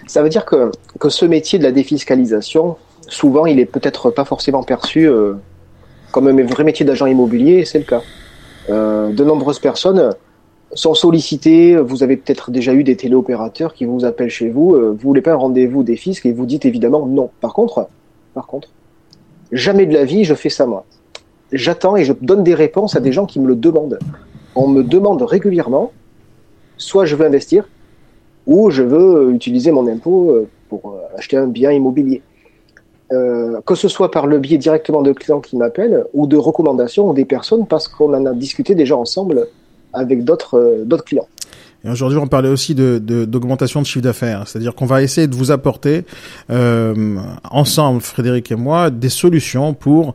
Ça 0.08 0.24
veut 0.24 0.30
dire 0.30 0.46
que, 0.46 0.72
que 1.00 1.10
ce 1.10 1.26
métier 1.26 1.60
de 1.60 1.64
la 1.64 1.72
défiscalisation, 1.72 2.78
souvent, 3.08 3.46
il 3.46 3.60
est 3.60 3.66
peut-être 3.66 4.10
pas 4.10 4.26
forcément 4.26 4.64
perçu 4.64 5.08
euh, 5.08 5.34
comme 6.12 6.28
un 6.28 6.46
vrai 6.46 6.64
métier 6.64 6.86
d'agent 6.86 7.06
immobilier, 7.06 7.60
et 7.60 7.66
c'est 7.66 7.80
le 7.80 7.86
cas. 7.86 8.02
Euh, 8.70 9.12
de 9.12 9.24
nombreuses 9.24 9.58
personnes 9.58 10.12
sont 10.74 10.94
sollicitées, 10.94 11.78
vous 11.78 12.04
avez 12.04 12.18
peut-être 12.18 12.52
déjà 12.52 12.74
eu 12.74 12.84
des 12.84 12.96
téléopérateurs 12.96 13.74
qui 13.74 13.86
vous 13.86 14.06
appellent 14.06 14.30
chez 14.30 14.50
vous, 14.50 14.76
euh, 14.76 14.92
vous 14.92 15.08
voulez 15.08 15.22
pas 15.22 15.32
un 15.32 15.36
rendez-vous 15.36 15.84
des 15.84 15.96
fiscs 15.96 16.26
et 16.26 16.32
vous 16.32 16.46
dites 16.46 16.66
évidemment 16.66 17.06
non. 17.06 17.30
Par 17.42 17.54
contre, 17.54 17.88
par 18.34 18.48
contre, 18.48 18.70
jamais 19.52 19.86
de 19.86 19.94
la 19.94 20.06
vie 20.06 20.24
je 20.24 20.36
fais 20.36 20.50
ça 20.50 20.66
moi. 20.66 20.86
J'attends 21.52 21.96
et 21.96 22.04
je 22.04 22.14
donne 22.14 22.44
des 22.44 22.54
réponses 22.54 22.96
à 22.96 23.00
des 23.00 23.12
gens 23.12 23.26
qui 23.26 23.40
me 23.40 23.48
le 23.48 23.56
demandent. 23.56 23.98
On 24.56 24.68
me 24.68 24.84
demande 24.84 25.22
régulièrement, 25.24 25.92
soit 26.78 27.06
je 27.06 27.16
veux 27.16 27.26
investir, 27.26 27.68
ou 28.46 28.70
je 28.70 28.84
veux 28.84 29.32
utiliser 29.34 29.72
mon 29.72 29.88
impôt 29.88 30.30
euh, 30.30 30.48
pour 30.70 30.92
euh, 30.92 31.18
acheter 31.18 31.38
un 31.38 31.48
bien 31.48 31.72
immobilier. 31.72 32.22
que 33.66 33.74
ce 33.74 33.88
soit 33.88 34.12
par 34.12 34.28
le 34.28 34.38
biais 34.38 34.60
directement 34.60 35.02
de 35.02 35.14
clients 35.14 35.42
qui 35.42 35.58
m'appellent 35.58 36.06
ou 36.14 36.28
de 36.28 36.38
recommandations 36.38 37.12
des 37.12 37.26
personnes 37.26 37.66
parce 37.66 37.88
qu'on 37.88 38.14
en 38.14 38.24
a 38.28 38.34
discuté 38.34 38.76
déjà 38.76 38.96
ensemble 38.96 39.48
avec 39.94 40.24
d'autres 40.24 40.58
euh, 40.58 40.84
d'autres 40.86 41.04
clients. 41.06 41.28
Et 41.86 41.90
aujourd'hui, 41.90 42.18
on 42.18 42.28
parlait 42.28 42.50
aussi 42.50 42.76
de 42.76 43.00
de- 43.02 43.26
d'augmentation 43.26 43.82
de, 43.82 43.86
chiffre 43.86 44.04
d'affaires, 44.04 44.48
c'est-à-dire 44.48 44.76
qu'on 44.76 44.86
va 44.86 45.02
essayer 45.02 45.28
de 45.28 45.36
vous 45.36 45.52
apporter 45.52 46.04
euh, 46.50 47.18
ensemble, 47.50 48.02
Frédéric 48.02 48.52
et 48.52 48.56
moi, 48.56 48.90
des 48.90 49.10
solutions 49.10 49.74
pour 49.74 50.14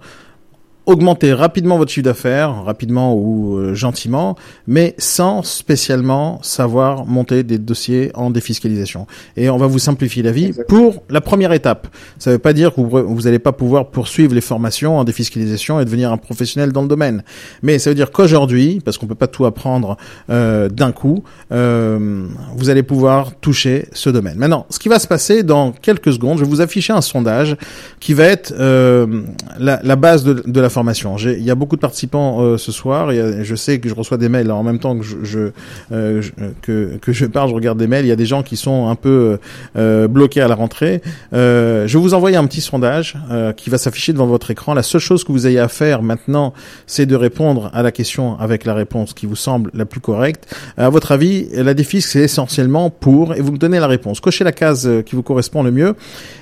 augmenter 0.86 1.32
rapidement 1.32 1.78
votre 1.78 1.90
chiffre 1.90 2.04
d'affaires, 2.04 2.64
rapidement 2.64 3.14
ou 3.14 3.56
euh, 3.56 3.74
gentiment, 3.74 4.36
mais 4.66 4.94
sans 4.98 5.42
spécialement 5.42 6.40
savoir 6.42 7.06
monter 7.06 7.42
des 7.42 7.58
dossiers 7.58 8.10
en 8.14 8.30
défiscalisation. 8.30 9.06
Et 9.36 9.48
on 9.48 9.56
va 9.56 9.66
vous 9.66 9.78
simplifier 9.78 10.22
la 10.22 10.32
vie 10.32 10.46
Exactement. 10.46 10.90
pour 10.92 11.02
la 11.08 11.20
première 11.20 11.52
étape. 11.52 11.88
Ça 12.18 12.30
ne 12.30 12.34
veut 12.36 12.40
pas 12.40 12.52
dire 12.52 12.74
que 12.74 12.80
vous 12.80 13.22
n'allez 13.22 13.38
pas 13.38 13.52
pouvoir 13.52 13.88
poursuivre 13.90 14.34
les 14.34 14.40
formations 14.40 14.98
en 14.98 15.04
défiscalisation 15.04 15.80
et 15.80 15.84
devenir 15.84 16.12
un 16.12 16.18
professionnel 16.18 16.72
dans 16.72 16.82
le 16.82 16.88
domaine. 16.88 17.22
Mais 17.62 17.78
ça 17.78 17.90
veut 17.90 17.96
dire 17.96 18.10
qu'aujourd'hui, 18.10 18.80
parce 18.84 18.98
qu'on 18.98 19.06
peut 19.06 19.14
pas 19.14 19.26
tout 19.26 19.46
apprendre 19.46 19.96
euh, 20.30 20.68
d'un 20.68 20.92
coup, 20.92 21.24
euh, 21.52 22.26
vous 22.56 22.68
allez 22.68 22.82
pouvoir 22.82 23.34
toucher 23.36 23.88
ce 23.92 24.10
domaine. 24.10 24.36
Maintenant, 24.36 24.66
ce 24.70 24.78
qui 24.78 24.88
va 24.88 24.98
se 24.98 25.06
passer 25.06 25.42
dans 25.42 25.72
quelques 25.72 26.12
secondes, 26.12 26.38
je 26.38 26.44
vais 26.44 26.50
vous 26.50 26.60
afficher 26.60 26.92
un 26.92 27.00
sondage 27.00 27.56
qui 28.00 28.14
va 28.14 28.24
être 28.24 28.52
euh, 28.58 29.22
la, 29.58 29.80
la 29.82 29.96
base 29.96 30.24
de, 30.24 30.42
de 30.46 30.60
la 30.60 30.68
formation. 30.74 31.16
J'ai- 31.16 31.38
Il 31.38 31.44
y 31.44 31.50
a 31.50 31.54
beaucoup 31.54 31.76
de 31.76 31.80
participants 31.80 32.42
euh, 32.42 32.58
ce 32.58 32.72
soir. 32.72 33.12
Y 33.12 33.20
a- 33.20 33.42
je 33.42 33.54
sais 33.54 33.78
que 33.78 33.88
je 33.88 33.94
reçois 33.94 34.18
des 34.18 34.28
mails 34.28 34.50
en 34.50 34.62
même 34.62 34.78
temps 34.78 34.96
que 34.98 35.04
je, 35.04 35.16
je, 35.22 35.50
euh, 35.92 36.20
que, 36.62 37.12
je 37.12 37.26
parle, 37.26 37.48
je 37.50 37.54
regarde 37.54 37.78
des 37.78 37.86
mails. 37.86 38.04
Il 38.04 38.08
y 38.08 38.12
a 38.12 38.16
des 38.16 38.26
gens 38.26 38.42
qui 38.42 38.56
sont 38.56 38.88
un 38.88 38.94
peu 38.94 39.38
euh, 39.76 40.08
bloqués 40.08 40.40
à 40.42 40.48
la 40.48 40.54
rentrée. 40.54 41.00
Euh, 41.32 41.86
je 41.86 41.96
vais 41.96 42.02
vous 42.02 42.14
envoyer 42.14 42.36
un 42.36 42.46
petit 42.46 42.60
sondage 42.60 43.16
euh, 43.30 43.52
qui 43.52 43.70
va 43.70 43.78
s'afficher 43.78 44.12
devant 44.12 44.26
votre 44.26 44.50
écran. 44.50 44.74
La 44.74 44.82
seule 44.82 45.00
chose 45.00 45.24
que 45.24 45.32
vous 45.32 45.46
ayez 45.46 45.58
à 45.60 45.68
faire 45.68 46.02
maintenant, 46.02 46.52
c'est 46.86 47.06
de 47.06 47.16
répondre 47.16 47.70
à 47.72 47.82
la 47.82 47.92
question 47.92 48.38
avec 48.38 48.64
la 48.64 48.74
réponse 48.74 49.14
qui 49.14 49.26
vous 49.26 49.36
semble 49.36 49.70
la 49.74 49.84
plus 49.86 50.00
correcte. 50.00 50.54
À 50.76 50.88
votre 50.90 51.12
avis, 51.12 51.48
la 51.54 51.74
défisque, 51.74 52.10
c'est 52.10 52.20
essentiellement 52.20 52.90
pour, 52.90 53.34
et 53.34 53.40
vous 53.40 53.52
me 53.52 53.58
donnez 53.58 53.78
la 53.80 53.86
réponse. 53.86 54.20
Cochez 54.20 54.44
la 54.44 54.52
case 54.52 54.86
euh, 54.86 55.02
qui 55.02 55.14
vous 55.16 55.22
correspond 55.22 55.62
le 55.62 55.70
mieux, 55.70 55.94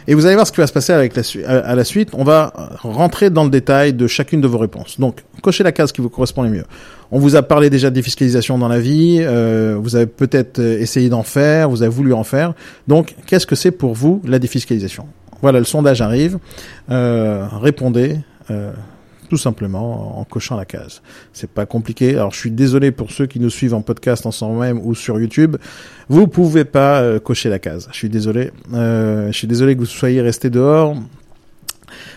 et 0.09 0.15
vous 0.15 0.27
allez 0.27 0.35
voir 0.35 0.47
ce 0.47 0.53
qui 0.53 0.61
va 0.61 0.67
se 0.67 0.73
passer 0.73 0.93
avec 0.93 1.13
à, 1.47 1.75
la 1.75 1.85
suite. 1.85 2.09
On 2.15 2.25
va 2.25 2.53
rentrer 2.83 3.31
dans 3.31 3.45
le 3.45 3.51
détail 3.51 3.93
de 3.93 4.07
chacune 4.23 4.41
de 4.41 4.47
vos 4.47 4.59
réponses. 4.59 5.01
Donc, 5.01 5.25
cochez 5.43 5.65
la 5.65 5.73
case 5.73 5.91
qui 5.91 6.01
vous 6.01 6.09
correspond 6.09 6.43
le 6.43 6.51
mieux. 6.51 6.65
On 7.11 7.19
vous 7.19 7.35
a 7.35 7.43
parlé 7.43 7.71
déjà 7.71 7.91
de 7.91 7.95
défiscalisation 7.97 8.57
dans 8.57 8.69
la 8.69 8.79
vie, 8.79 9.19
euh, 9.21 9.77
vous 9.81 9.97
avez 9.97 10.07
peut-être 10.07 10.61
euh, 10.61 10.79
essayé 10.79 11.09
d'en 11.09 11.25
faire, 11.25 11.69
vous 11.69 11.83
avez 11.83 11.93
voulu 11.93 12.13
en 12.13 12.23
faire. 12.23 12.55
Donc, 12.87 13.17
qu'est-ce 13.27 13.49
que 13.49 13.57
c'est 13.57 13.73
pour 13.73 13.95
vous 13.95 14.23
la 14.25 14.39
défiscalisation? 14.39 15.07
Voilà, 15.41 15.59
le 15.59 15.65
sondage 15.65 16.01
arrive. 16.01 16.39
Euh, 16.91 17.47
répondez. 17.61 18.19
Tout 19.31 19.39
simplement 19.39 20.21
en 20.21 20.25
cochant 20.25 20.57
la 20.57 20.67
case. 20.67 21.01
C'est 21.33 21.49
pas 21.49 21.65
compliqué. 21.65 22.11
Alors 22.17 22.33
je 22.35 22.39
suis 22.39 22.51
désolé 22.51 22.91
pour 22.91 23.11
ceux 23.11 23.25
qui 23.25 23.41
nous 23.41 23.49
suivent 23.49 23.73
en 23.73 23.81
podcast 23.81 24.27
en 24.27 24.31
ce 24.31 24.45
moment 24.45 24.61
même 24.61 24.79
ou 24.85 24.95
sur 24.95 25.19
YouTube. 25.19 25.57
Vous 26.11 26.27
pouvez 26.27 26.67
pas 26.67 27.19
cocher 27.19 27.49
la 27.49 27.59
case. 27.59 27.89
Je 27.93 27.97
suis 27.97 28.11
désolé. 28.11 28.51
Je 28.71 29.31
suis 29.33 29.47
désolé 29.47 29.75
que 29.75 29.81
vous 29.81 29.87
soyez 29.87 30.21
restés 30.21 30.51
dehors 30.51 30.97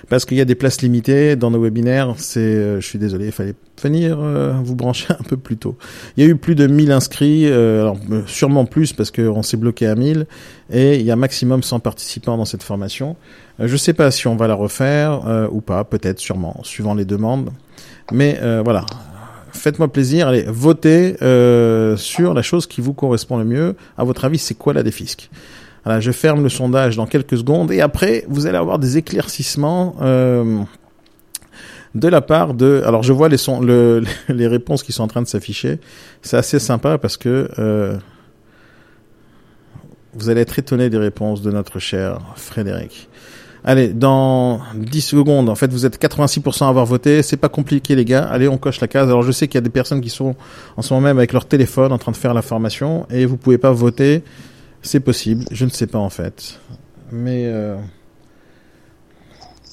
parce 0.09 0.25
qu'il 0.25 0.37
y 0.37 0.41
a 0.41 0.45
des 0.45 0.55
places 0.55 0.81
limitées 0.81 1.35
dans 1.35 1.51
nos 1.51 1.61
webinaires. 1.61 2.13
C'est, 2.17 2.39
euh, 2.39 2.79
je 2.79 2.85
suis 2.85 2.99
désolé, 2.99 3.27
il 3.27 3.31
fallait 3.31 3.55
venir 3.81 4.17
euh, 4.19 4.53
vous 4.63 4.75
brancher 4.75 5.07
un 5.09 5.23
peu 5.23 5.37
plus 5.37 5.57
tôt. 5.57 5.77
Il 6.17 6.23
y 6.23 6.27
a 6.27 6.29
eu 6.29 6.35
plus 6.35 6.55
de 6.55 6.67
1000 6.67 6.91
inscrits, 6.91 7.47
euh, 7.47 7.81
alors 7.81 7.97
euh, 8.11 8.21
sûrement 8.27 8.65
plus 8.65 8.93
parce 8.93 9.11
qu'on 9.11 9.43
s'est 9.43 9.57
bloqué 9.57 9.87
à 9.87 9.95
1000 9.95 10.25
et 10.71 10.95
il 10.95 11.05
y 11.05 11.11
a 11.11 11.15
maximum 11.15 11.63
100 11.63 11.79
participants 11.79 12.37
dans 12.37 12.45
cette 12.45 12.63
formation. 12.63 13.15
Euh, 13.59 13.67
je 13.67 13.77
sais 13.77 13.93
pas 13.93 14.11
si 14.11 14.27
on 14.27 14.35
va 14.35 14.47
la 14.47 14.55
refaire 14.55 15.47
ou 15.51 15.61
pas, 15.61 15.83
peut-être, 15.83 16.19
sûrement, 16.19 16.59
suivant 16.63 16.93
les 16.93 17.05
demandes. 17.05 17.49
Mais 18.11 18.39
voilà, 18.63 18.85
faites-moi 19.55 19.87
plaisir, 19.87 20.27
allez, 20.27 20.45
votez 20.47 21.15
euh, 21.21 21.97
sur 21.97 22.33
la 22.33 22.41
chose 22.41 22.67
qui 22.67 22.81
vous 22.81 22.93
correspond 22.93 23.37
le 23.37 23.45
mieux. 23.45 23.75
À 23.97 24.03
votre 24.03 24.25
avis, 24.25 24.37
c'est 24.37 24.53
quoi 24.53 24.73
la 24.73 24.83
défisque? 24.83 25.29
Voilà, 25.85 25.99
je 25.99 26.11
ferme 26.11 26.41
le 26.41 26.49
sondage 26.49 26.95
dans 26.95 27.05
quelques 27.05 27.37
secondes 27.37 27.71
et 27.71 27.79
après, 27.79 28.25
vous 28.27 28.47
allez 28.47 28.57
avoir 28.57 28.79
des 28.79 28.97
éclaircissements 28.97 29.95
euh, 30.01 30.63
de 31.93 32.07
la 32.07 32.21
part 32.21 32.55
de. 32.55 32.81
Alors, 32.85 33.03
je 33.03 33.13
vois 33.13 33.29
les, 33.29 33.37
réponses 34.47 34.81
qui 34.81 34.91
sont 34.91 35.03
en 35.03 35.07
train 35.07 35.21
de 35.21 35.27
s'afficher. 35.27 35.79
C'est 36.23 36.37
assez 36.37 36.57
sympa 36.57 36.97
parce 36.97 37.17
que 37.17 37.49
euh, 37.59 37.95
vous 40.15 40.29
allez 40.29 40.41
être 40.41 40.57
étonné 40.57 40.89
des 40.89 40.97
réponses 40.97 41.43
de 41.43 41.51
notre 41.51 41.77
cher 41.77 42.19
Frédéric. 42.35 43.07
Allez, 43.63 43.89
dans 43.89 44.61
10 44.75 45.01
secondes, 45.01 45.49
en 45.49 45.55
fait, 45.55 45.71
vous 45.71 45.85
êtes 45.85 46.01
86% 46.01 46.65
à 46.65 46.67
avoir 46.67 46.85
voté. 46.85 47.21
C'est 47.21 47.37
pas 47.37 47.49
compliqué, 47.49 47.95
les 47.95 48.05
gars. 48.05 48.23
Allez, 48.23 48.47
on 48.47 48.57
coche 48.57 48.79
la 48.81 48.87
case. 48.87 49.07
Alors, 49.07 49.21
je 49.23 49.31
sais 49.31 49.47
qu'il 49.47 49.55
y 49.55 49.57
a 49.59 49.61
des 49.61 49.69
personnes 49.69 50.01
qui 50.01 50.09
sont 50.09 50.35
en 50.77 50.81
ce 50.81 50.93
moment 50.93 51.07
même 51.07 51.17
avec 51.17 51.31
leur 51.31 51.45
téléphone 51.45 51.91
en 51.91 51.97
train 51.99 52.11
de 52.11 52.17
faire 52.17 52.33
la 52.33 52.41
formation 52.41 53.05
et 53.11 53.25
vous 53.25 53.37
pouvez 53.37 53.59
pas 53.59 53.71
voter. 53.71 54.23
C'est 54.85 54.99
possible. 54.99 55.45
Je 55.51 55.65
ne 55.65 55.71
sais 55.71 55.87
pas, 55.87 55.97
en 55.97 56.11
fait. 56.11 56.59
Mais, 57.11 57.45
euh... 57.45 57.75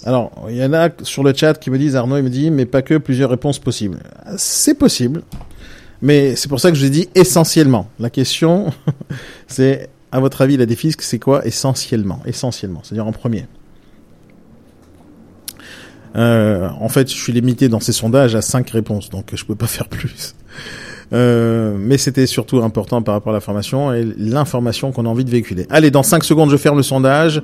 alors, 0.05 0.33
il 0.49 0.57
y 0.57 0.65
en 0.65 0.73
a 0.73 0.89
sur 1.03 1.23
le 1.23 1.35
chat 1.35 1.55
qui 1.55 1.71
me 1.71 1.79
disent, 1.79 1.97
Arnaud, 1.97 2.17
il 2.17 2.23
me 2.23 2.31
dit, 2.31 2.51
mais 2.51 2.65
pas 2.65 2.81
que 2.81 2.97
plusieurs 2.97 3.29
réponses 3.29 3.59
possibles. 3.59 3.99
C'est 4.39 4.75
possible. 4.75 5.23
Mais 6.01 6.35
c'est 6.35 6.49
pour 6.49 6.61
ça 6.61 6.71
que 6.71 6.77
je 6.79 6.87
dis 6.87 7.11
essentiellement. 7.15 7.89
La 7.99 8.09
question, 8.09 8.73
c'est, 9.47 9.91
à 10.11 10.19
votre 10.19 10.41
avis, 10.41 10.57
la 10.57 10.67
défisque, 10.67 11.03
c'est 11.03 11.19
quoi 11.19 11.45
essentiellement? 11.47 12.21
Essentiellement, 12.25 12.81
c'est-à-dire 12.83 13.07
en 13.07 13.13
premier. 13.13 13.47
Euh, 16.17 16.69
en 16.81 16.89
fait, 16.89 17.11
je 17.11 17.17
suis 17.17 17.33
limité 17.35 17.69
dans 17.69 17.81
ces 17.81 17.93
sondages 17.93 18.35
à 18.35 18.41
cinq 18.41 18.71
réponses, 18.71 19.11
donc 19.11 19.31
je 19.35 19.45
peux 19.45 19.57
pas 19.57 19.67
faire 19.69 19.89
plus. 19.89 20.35
Euh, 21.13 21.77
mais 21.79 21.99
c'était 21.99 22.27
surtout 22.27 22.63
important 22.63 23.03
par 23.03 23.15
rapport 23.15 23.33
à 23.33 23.37
la 23.37 23.41
formation 23.41 23.93
et 23.93 24.05
l'information 24.17 24.93
qu'on 24.93 25.05
a 25.05 25.09
envie 25.09 25.25
de 25.25 25.31
véhiculer. 25.31 25.67
Allez, 25.71 25.91
dans 25.91 26.03
5 26.03 26.25
secondes, 26.25 26.51
je 26.51 26.57
ferme 26.57 26.79
le 26.79 26.83
sondage. 26.83 27.43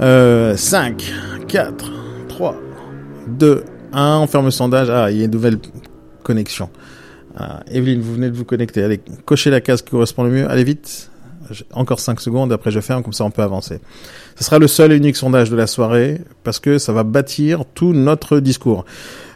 Euh, 0.00 0.56
5, 0.56 1.12
4, 1.46 1.92
3, 2.28 2.56
2, 3.28 3.64
1, 3.92 4.18
on 4.22 4.26
ferme 4.26 4.46
le 4.46 4.50
sondage. 4.50 4.88
Ah, 4.90 5.10
il 5.10 5.18
y 5.18 5.22
a 5.22 5.24
une 5.26 5.30
nouvelle 5.30 5.58
connexion. 6.22 6.70
Ah, 7.36 7.60
Evelyne, 7.70 8.00
vous 8.00 8.14
venez 8.14 8.30
de 8.30 8.36
vous 8.36 8.44
connecter. 8.44 8.82
Allez, 8.82 9.00
cochez 9.24 9.50
la 9.50 9.60
case 9.60 9.82
qui 9.82 9.90
correspond 9.90 10.22
le 10.22 10.30
mieux. 10.30 10.50
Allez 10.50 10.64
vite. 10.64 11.10
Encore 11.72 12.00
5 12.00 12.20
secondes, 12.20 12.52
après 12.52 12.70
je 12.70 12.80
ferme, 12.80 13.02
comme 13.02 13.12
ça 13.12 13.24
on 13.24 13.30
peut 13.30 13.42
avancer. 13.42 13.80
Ce 14.36 14.44
sera 14.44 14.58
le 14.58 14.68
seul 14.68 14.92
et 14.92 14.96
unique 14.96 15.16
sondage 15.16 15.50
de 15.50 15.56
la 15.56 15.66
soirée, 15.66 16.20
parce 16.44 16.60
que 16.60 16.78
ça 16.78 16.92
va 16.94 17.02
bâtir 17.02 17.64
tout 17.74 17.92
notre 17.92 18.38
discours. 18.38 18.86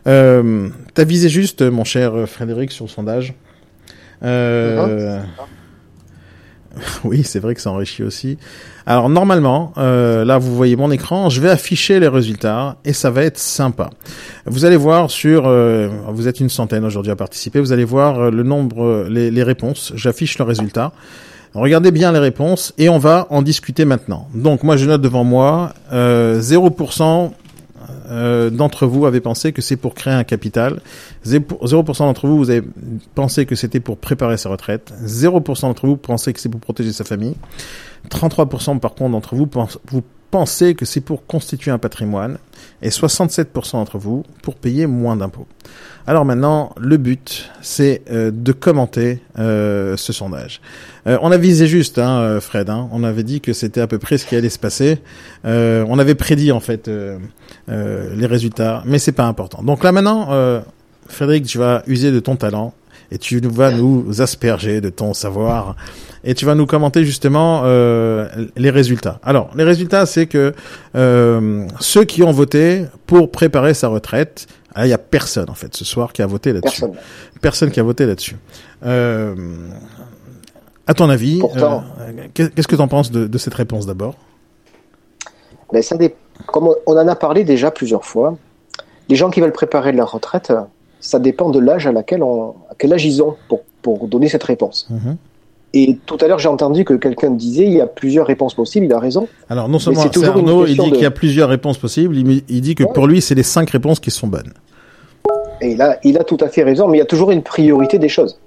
Euh, 0.07 0.69
T'as 0.95 1.05
visé 1.05 1.29
juste, 1.29 1.61
mon 1.63 1.85
cher 1.85 2.27
Frédéric, 2.27 2.71
sur 2.71 2.87
le 2.87 2.91
sondage. 2.91 3.35
Euh... 4.23 5.23
Oui, 7.05 7.23
c'est 7.25 7.39
vrai 7.39 7.55
que 7.55 7.61
ça 7.61 7.71
enrichit 7.71 8.03
aussi. 8.03 8.39
Alors 8.85 9.09
normalement, 9.09 9.73
euh, 9.79 10.25
là 10.25 10.39
vous 10.39 10.55
voyez 10.55 10.77
mon 10.77 10.91
écran, 10.91 11.29
je 11.29 11.41
vais 11.41 11.51
afficher 11.51 12.01
les 12.01 12.09
résultats 12.09 12.77
et 12.85 12.93
ça 12.93 13.11
va 13.11 13.23
être 13.23 13.39
sympa. 13.39 13.91
Vous 14.45 14.65
allez 14.65 14.77
voir 14.77 15.11
sur, 15.11 15.47
euh, 15.47 15.89
vous 16.09 16.29
êtes 16.29 16.41
une 16.41 16.49
centaine 16.49 16.85
aujourd'hui 16.85 17.13
à 17.13 17.17
participer, 17.17 17.61
vous 17.61 17.73
allez 17.73 17.85
voir 17.85 18.21
euh, 18.21 18.31
le 18.31 18.43
nombre, 18.43 19.07
les, 19.09 19.31
les 19.31 19.43
réponses. 19.43 19.93
J'affiche 19.95 20.39
le 20.39 20.45
résultat. 20.45 20.93
Regardez 21.55 21.91
bien 21.91 22.13
les 22.13 22.19
réponses 22.19 22.75
et 22.77 22.91
on 22.91 22.99
va 22.99 23.27
en 23.31 23.41
discuter 23.41 23.87
maintenant. 23.87 24.29
Donc 24.35 24.63
moi 24.63 24.77
je 24.77 24.87
note 24.87 25.01
devant 25.01 25.25
moi 25.25 25.73
euh, 25.93 26.41
0% 26.41 27.31
euh, 28.09 28.51
d'entre 28.51 28.87
vous 28.87 29.07
avez 29.07 29.21
pensé 29.21 29.53
que 29.53 29.63
c'est 29.63 29.77
pour 29.77 29.95
créer 29.95 30.15
un 30.15 30.25
capital. 30.25 30.81
0% 31.25 31.99
d'entre 31.99 32.27
vous, 32.27 32.37
vous 32.39 32.51
avez 32.51 32.63
pensé 33.15 33.47
que 33.47 33.55
c'était 33.55 33.81
pour 33.81 33.97
préparer 33.99 34.37
sa 34.37 34.49
retraite. 34.49 34.93
0% 35.05 35.61
d'entre 35.63 35.87
vous 35.87 35.97
pensez 35.97 36.33
que 36.33 36.41
c'est 36.41 36.49
pour 36.49 36.61
protéger 36.61 36.93
sa 36.93 37.05
famille. 37.05 37.35
33% 38.11 38.79
par 38.79 38.95
contre 38.95 39.13
d'entre 39.13 39.35
vous, 39.35 39.47
pense- 39.47 39.79
vous 39.91 40.03
pensez 40.31 40.75
que 40.75 40.85
c'est 40.85 41.01
pour 41.01 41.27
constituer 41.27 41.71
un 41.71 41.79
patrimoine. 41.79 42.39
Et 42.83 42.91
67% 42.91 43.73
d'entre 43.73 43.99
vous 43.99 44.25
pour 44.43 44.55
payer 44.57 44.87
moins 44.87 45.17
d'impôts. 45.17 45.47
Alors 46.09 46.25
maintenant, 46.25 46.73
le 46.79 46.99
but, 46.99 47.51
c'est 47.63 48.03
euh, 48.13 48.31
de 48.33 48.53
commenter 48.53 49.19
euh, 49.41 49.97
ce 49.97 50.13
sondage. 50.13 50.61
Euh, 51.09 51.19
on 51.21 51.33
a 51.33 51.37
visé 51.37 51.67
juste, 51.67 51.99
hein, 51.99 52.21
euh, 52.21 52.41
Fred. 52.41 52.71
Hein, 52.71 52.89
on 52.93 53.03
avait 53.03 53.25
dit 53.25 53.41
que 53.41 53.53
c'était 53.53 53.81
à 53.81 53.89
peu 53.89 53.99
près 53.99 54.17
ce 54.17 54.25
qui 54.25 54.37
allait 54.37 54.49
se 54.49 54.59
passer. 54.61 54.99
On 55.45 55.99
avait 55.99 56.15
prédit 56.15 56.53
en 56.53 56.61
fait 56.61 56.89
les 57.69 58.27
résultats, 58.27 58.83
mais 58.87 58.99
c'est 58.99 59.13
pas 59.13 59.27
important. 59.27 59.63
Donc 59.63 59.83
là 59.83 59.93
maintenant, 59.93 60.29
Frédéric, 61.09 61.47
tu 61.47 61.59
vas 61.59 61.83
user 61.87 62.13
de 62.13 62.21
ton 62.21 62.37
talent 62.37 62.73
et 63.11 63.19
tu 63.19 63.41
vas 63.41 63.71
nous 63.71 64.21
asperger 64.21 64.81
de 64.81 64.91
ton 64.91 65.15
savoir 65.15 65.77
et 66.25 66.35
tu 66.35 66.45
vas 66.45 66.57
nous 66.57 66.67
commenter 66.67 67.05
justement 67.05 67.63
les 67.65 68.71
résultats. 68.71 69.21
Alors, 69.23 69.51
les 69.57 69.65
résultats, 69.65 70.07
c'est 70.07 70.27
que 70.27 70.53
ceux 70.95 72.05
qui 72.05 72.23
ont 72.23 72.33
voté 72.33 72.85
pour 73.07 73.31
préparer 73.31 73.75
sa 73.75 73.89
retraite, 73.89 74.49
ah, 74.77 74.87
il 74.87 74.91
y 74.91 74.93
a 74.93 74.99
personne 74.99 75.51
en 75.51 75.55
fait 75.55 75.75
ce 75.75 75.85
soir 75.85 76.13
qui 76.13 76.23
a 76.23 76.27
voté 76.27 76.53
là-dessus. 76.53 76.83
Personne. 76.83 76.99
Personne 77.41 77.71
qui 77.71 77.81
a 77.81 77.83
voté 77.83 78.07
là-dessus. 78.07 78.37
Euh, 78.85 79.35
à 80.87 80.95
ton 80.95 81.09
avis, 81.11 81.41
euh, 81.43 81.79
qu'est- 82.35 82.55
qu'est-ce 82.55 82.69
que 82.69 82.77
tu 82.77 82.83
en 82.83 82.87
penses 82.89 83.11
de, 83.11 83.27
de 83.27 83.39
cette 83.39 83.55
réponse 83.55 83.87
d'abord? 83.87 84.15
Mais 85.73 85.83
ça, 85.83 85.97
dé- 85.97 86.15
comme 86.47 86.69
on- 86.87 86.93
en 86.97 87.09
a 87.09 87.17
parlé 87.17 87.43
déjà 87.43 87.71
plusieurs 87.71 88.05
fois, 88.05 88.37
les 89.09 89.17
gens 89.17 89.31
qui 89.31 89.41
veulent 89.41 89.53
préparer 89.53 89.93
leur 89.93 90.13
retraite, 90.13 90.53
ça 91.01 91.19
dépend 91.19 91.51
de 91.51 91.59
l'âge 91.59 91.87
à 91.87 91.93
laquelle 91.93 92.23
on, 92.23 92.51
à 92.71 92.75
quel 92.79 92.93
âge 92.93 93.05
ils 93.05 93.23
ont 93.23 93.37
pour, 93.49 93.63
pour 93.83 94.07
donner 94.09 94.29
cette 94.29 94.45
réponse. 94.45 94.87
Mhm. 94.91 95.17
Et 95.75 95.99
tout 96.07 96.17
à 96.21 96.27
l'heure, 96.29 96.39
j'ai 96.39 96.49
entendu 96.49 96.85
que 96.85 96.95
quelqu'un 96.95 97.31
disait 97.31 97.65
il 97.67 97.73
y 97.75 97.81
a 97.81 97.87
plusieurs 97.87 98.27
réponses 98.27 98.55
possibles. 98.55 98.87
Il 98.87 98.93
a 98.93 98.99
raison. 98.99 99.29
Alors 99.51 99.69
non 99.69 99.79
seulement 99.79 100.01
c'est 100.11 100.25
Arnaud, 100.25 100.65
il 100.67 100.77
dit 100.79 100.91
de- 100.91 100.95
qu'il 100.95 101.03
y 101.03 101.07
a 101.07 101.11
plusieurs 101.11 101.49
réponses 101.49 101.77
possibles, 101.77 102.17
il, 102.17 102.43
il 102.49 102.61
dit 102.63 102.75
que 102.75 102.85
Ouais. 102.85 102.93
pour 102.95 103.07
lui 103.07 103.21
c'est 103.21 103.35
les 103.35 103.43
cinq 103.43 103.71
réponses 103.71 104.01
qui 104.01 104.11
sont 104.11 104.27
bonnes. 104.29 104.53
Et 105.61 105.75
là, 105.77 105.99
il 106.05 106.19
a 106.19 106.25
tout 106.25 106.37
à 106.41 106.49
fait 106.49 106.63
raison. 106.63 106.87
Mais 106.89 106.99
il 106.99 107.01
y 107.01 107.03
a 107.03 107.07
toujours 107.07 107.31
une 107.31 107.43
priorité 107.43 107.99
des 107.99 108.09
choses. 108.09 108.39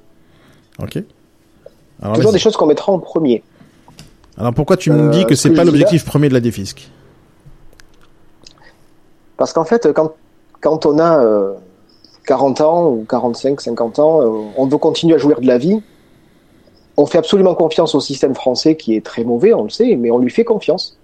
Ok. 0.82 1.04
Alors, 2.02 2.16
toujours 2.16 2.32
des 2.32 2.40
choses 2.40 2.56
qu'on 2.56 2.66
mettra 2.68 2.92
en 2.92 3.00
premier. 3.00 3.44
Alors 4.38 4.54
pourquoi 4.54 4.78
tu 4.78 4.90
me 4.92 5.08
Euh, 5.08 5.10
dis 5.10 5.26
que 5.26 5.36
ce 5.36 5.50
c'est 5.50 5.54
pas 5.54 5.64
l'objectif 5.66 6.06
premier 6.06 6.30
de 6.30 6.34
la 6.34 6.40
défisque? 6.40 6.90
Parce 9.38 9.54
qu'en 9.54 9.66
fait, 9.66 9.92
quand, 9.94 10.14
quand 10.62 10.86
on 10.86 11.00
a 11.00 11.24
euh, 11.24 11.54
40 12.26 12.62
ans 12.62 12.88
ou 12.90 13.06
45, 13.08 13.60
50 13.62 14.00
ans, 14.00 14.22
euh, 14.22 14.30
on 14.58 14.66
veut 14.68 14.78
continuer 14.78 15.16
à 15.16 15.18
jouir 15.18 15.40
de 15.42 15.48
la 15.48 15.58
vie. 15.58 15.82
On 17.00 17.06
fait 17.06 17.18
absolument 17.18 17.56
confiance 17.56 17.96
au 17.96 18.02
système 18.02 18.36
français 18.36 18.76
qui 18.76 18.94
est 18.94 19.06
très 19.06 19.24
mauvais, 19.24 19.54
on 19.54 19.64
le 19.64 19.70
sait, 19.70 19.96
mais 19.96 20.12
on 20.12 20.20
lui 20.20 20.30
fait 20.30 20.44
confiance. 20.44 20.98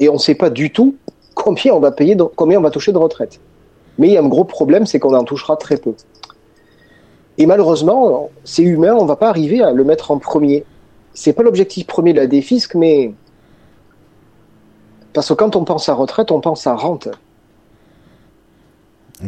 Et 0.00 0.08
on 0.08 0.14
ne 0.14 0.18
sait 0.18 0.34
pas 0.34 0.48
du 0.48 0.72
tout 0.72 0.96
combien 1.34 1.74
on 1.74 1.80
va 1.80 1.92
payer, 1.92 2.16
combien 2.34 2.58
on 2.58 2.62
va 2.62 2.70
toucher 2.70 2.92
de 2.92 2.96
retraite. 2.96 3.38
Mais 3.98 4.08
il 4.08 4.14
y 4.14 4.16
a 4.16 4.22
un 4.22 4.28
gros 4.28 4.44
problème, 4.44 4.86
c'est 4.86 4.98
qu'on 4.98 5.14
en 5.14 5.24
touchera 5.24 5.58
très 5.58 5.76
peu. 5.76 5.94
Et 7.36 7.44
malheureusement, 7.44 8.30
c'est 8.44 8.62
humain, 8.62 8.94
on 8.94 9.02
ne 9.02 9.08
va 9.08 9.16
pas 9.16 9.28
arriver 9.28 9.60
à 9.60 9.72
le 9.72 9.84
mettre 9.84 10.12
en 10.12 10.18
premier. 10.18 10.64
C'est 11.12 11.34
pas 11.34 11.42
l'objectif 11.42 11.86
premier 11.86 12.14
de 12.14 12.18
la 12.18 12.26
défisque, 12.26 12.74
mais 12.74 13.12
parce 15.12 15.28
que 15.28 15.34
quand 15.34 15.56
on 15.56 15.64
pense 15.66 15.90
à 15.90 15.92
retraite, 15.92 16.32
on 16.32 16.40
pense 16.40 16.66
à 16.66 16.74
rente. 16.74 17.08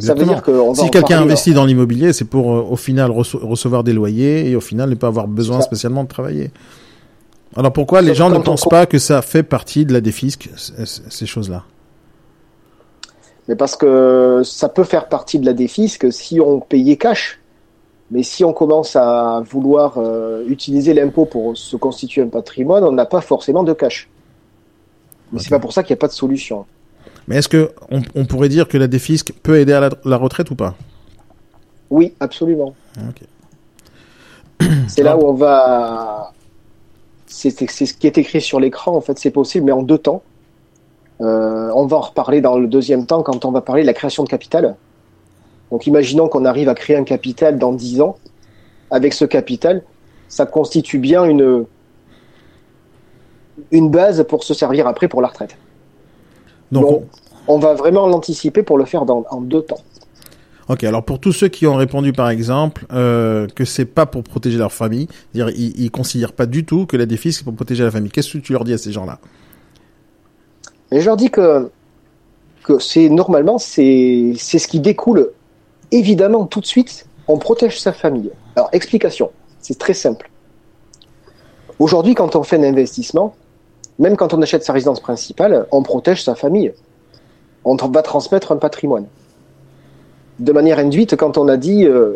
Ça 0.01 0.15
veut 0.15 0.25
dire 0.25 0.43
Si 0.75 0.91
quelqu'un 0.91 1.23
investit 1.23 1.55
dans 1.55 1.65
l'immobilier, 1.65 2.13
c'est 2.13 2.25
pour 2.25 2.53
euh, 2.53 2.67
au 2.69 2.77
final 2.77 3.11
recevoir 3.11 3.85
des 3.85 3.93
loyers 3.93 4.51
et 4.51 4.57
au 4.57 4.61
final 4.61 4.91
ne 4.91 4.95
pas 4.95 5.09
avoir 5.09 5.29
besoin 5.29 5.61
C'est 5.61 5.67
spécialement 5.67 6.05
de 6.05 6.09
travailler. 6.09 6.51
Alors 7.57 7.73
pourquoi 7.73 8.03
les 8.03 8.15
gens 8.15 8.31
ne 8.31 8.37
on 8.37 8.43
pensent 8.43 8.69
pas 8.69 8.87
que 8.87 8.99
ça 8.99 9.23
fait 9.23 9.45
partie 9.45 9.85
de 9.87 9.93
la 9.93 10.01
défisque, 10.01 10.51
ces 10.57 11.27
choses-là? 11.27 11.65
Mais 13.47 13.57
parce 13.57 13.77
que 13.77 14.41
ça 14.45 14.69
peut 14.69 14.85
faire 14.85 15.09
partie 15.09 15.39
de 15.39 15.47
la 15.47 15.53
défisque 15.53 16.13
si 16.13 16.41
on 16.41 16.61
payait 16.61 16.97
cash. 16.97 17.41
Mais 18.11 18.23
si 18.23 18.45
on 18.45 18.53
commence 18.53 18.97
à 18.97 19.43
vouloir 19.49 19.95
euh, 19.99 20.45
utiliser 20.47 20.95
l'impôt 20.95 21.25
pour 21.25 21.57
se 21.57 21.77
constituer 21.77 22.23
un 22.23 22.29
patrimoine, 22.29 22.85
on 22.85 22.93
n'a 22.93 23.07
pas 23.07 23.21
forcément 23.21 23.63
de 23.63 23.73
cash. 23.73 24.09
Mais 25.33 25.39
c'est 25.39 25.47
Ok. 25.47 25.51
pas 25.51 25.59
pour 25.59 25.73
ça 25.73 25.83
qu'il 25.83 25.95
n'y 25.95 25.99
a 25.99 26.01
pas 26.01 26.09
de 26.09 26.13
solution. 26.13 26.67
Mais 27.29 27.37
est-ce 27.37 27.49
que 27.49 27.71
on, 27.91 28.03
on 28.15 28.25
pourrait 28.27 28.49
dire 28.49 28.69
que 28.69 28.77
la 28.79 28.87
défisque 28.87 29.33
peut 29.43 29.59
aider 29.59 29.73
à 29.73 29.81
la, 29.81 29.91
la 30.05 30.17
retraite 30.17 30.51
ou 30.51 30.55
pas? 30.55 30.75
Oui, 31.91 32.15
absolument. 32.21 32.75
C'est 34.89 35.03
là 35.03 35.17
où 35.17 35.27
on 35.27 35.35
va. 35.35 36.33
C'est 37.27 37.51
c'est 37.51 37.87
ce 37.87 37.95
qui 37.95 38.07
est 38.07 38.19
écrit 38.19 38.41
sur 38.41 38.61
l'écran, 38.61 38.95
en 38.97 39.01
fait, 39.01 39.19
c'est 39.19 39.31
possible, 39.31 39.67
mais 39.67 39.73
en 39.73 39.83
deux 39.83 39.99
temps. 39.99 40.23
Euh, 41.21 41.71
on 41.75 41.87
va 41.87 41.97
en 41.99 42.01
reparler 42.01 42.41
dans 42.41 42.59
le 42.59 42.67
deuxième 42.67 43.07
temps 43.07 43.23
quand 43.23 43.45
on 43.45 43.53
va 43.53 43.61
parler 43.61 43.83
de 43.83 43.87
la 43.87 43.95
création 43.95 44.25
de 44.25 44.29
capital. 44.29 44.77
Donc 45.71 45.87
imaginons 45.87 46.29
qu'on 46.29 46.45
arrive 46.45 46.69
à 46.69 46.75
créer 46.75 46.97
un 46.97 47.05
capital 47.05 47.59
dans 47.59 47.73
10 47.73 48.01
ans. 48.01 48.17
Avec 48.91 49.15
ce 49.15 49.25
capital, 49.25 49.83
ça 50.29 50.47
constitue 50.47 50.99
bien 50.99 51.25
une, 51.25 51.65
une 53.71 53.91
base 53.91 54.25
pour 54.25 54.45
se 54.45 54.55
servir 54.55 54.87
après 54.87 55.09
pour 55.09 55.23
la 55.23 55.29
retraite. 55.29 55.57
Donc, 56.73 56.85
Donc, 56.85 57.05
on 57.47 57.59
va 57.59 57.75
vraiment 57.75 58.07
l'anticiper 58.07 58.63
pour 58.63 58.79
le 58.79 58.85
faire 58.85 59.05
dans, 59.05 59.25
en 59.31 59.41
deux 59.41 59.63
temps. 59.63 59.81
Ok, 60.69 60.83
alors 60.85 61.05
pour 61.05 61.19
tous 61.19 61.33
ceux 61.33 61.49
qui 61.49 61.67
ont 61.67 61.75
répondu 61.75 62.13
par 62.13 62.31
exemple 62.31 62.87
euh, 62.93 63.47
que 63.55 63.67
c'est 63.67 63.85
pas 63.85 64.07
pour 64.07 64.23
protéger 64.23 64.57
leur 64.57 64.73
famille, 64.73 65.09
dire 65.35 65.51
ils, 65.51 65.79
ils 65.79 65.91
considèrent 65.91 66.33
pas 66.33 66.47
du 66.47 66.65
tout 66.65 66.87
que 66.87 66.97
la 66.97 67.05
défisque 67.05 67.41
c'est 67.41 67.45
pour 67.45 67.55
protéger 67.55 67.85
la 67.85 67.91
famille. 67.91 68.11
Qu'est-ce 68.11 68.33
que 68.33 68.39
tu 68.39 68.55
leur 68.55 68.65
dis 68.65 68.73
à 68.73 68.79
ces 68.79 68.91
gens-là? 68.91 69.19
Et 70.91 71.01
je 71.01 71.07
leur 71.07 71.17
dis 71.17 71.31
que, 71.31 71.71
que 72.63 72.79
c'est 72.79 73.11
normalement, 73.11 73.59
c'est 73.59 74.33
c'est 74.39 74.59
ce 74.59 74.67
qui 74.67 74.81
découle 74.81 75.33
évidemment 75.91 76.47
tout 76.47 76.61
de 76.61 76.67
suite. 76.67 77.07
On 77.29 77.39
protège 77.39 77.79
sa 77.81 77.93
famille. 77.93 78.31
Alors, 78.57 78.69
explication. 78.73 79.31
C'est 79.61 79.79
très 79.79 79.95
simple. 79.95 80.31
Aujourd'hui, 81.79 82.15
quand 82.15 82.37
on 82.37 82.43
fait 82.43 82.57
un 82.57 82.63
investissement, 82.63 83.35
même 83.99 84.17
quand 84.17 84.35
on 84.35 84.43
achète 84.43 84.65
sa 84.65 84.73
résidence 84.73 85.01
principale, 85.01 85.67
on 85.71 85.83
protège 85.83 86.23
sa 86.25 86.35
famille. 86.35 86.73
On 87.65 87.77
va 87.77 88.03
transmettre 88.03 88.53
un 88.53 88.57
patrimoine. 88.57 89.07
De 90.39 90.53
manière 90.53 90.79
induite, 90.79 91.17
quand 91.17 91.39
on 91.39 91.49
a 91.49 91.57
dit 91.57 91.87
euh, 91.87 92.15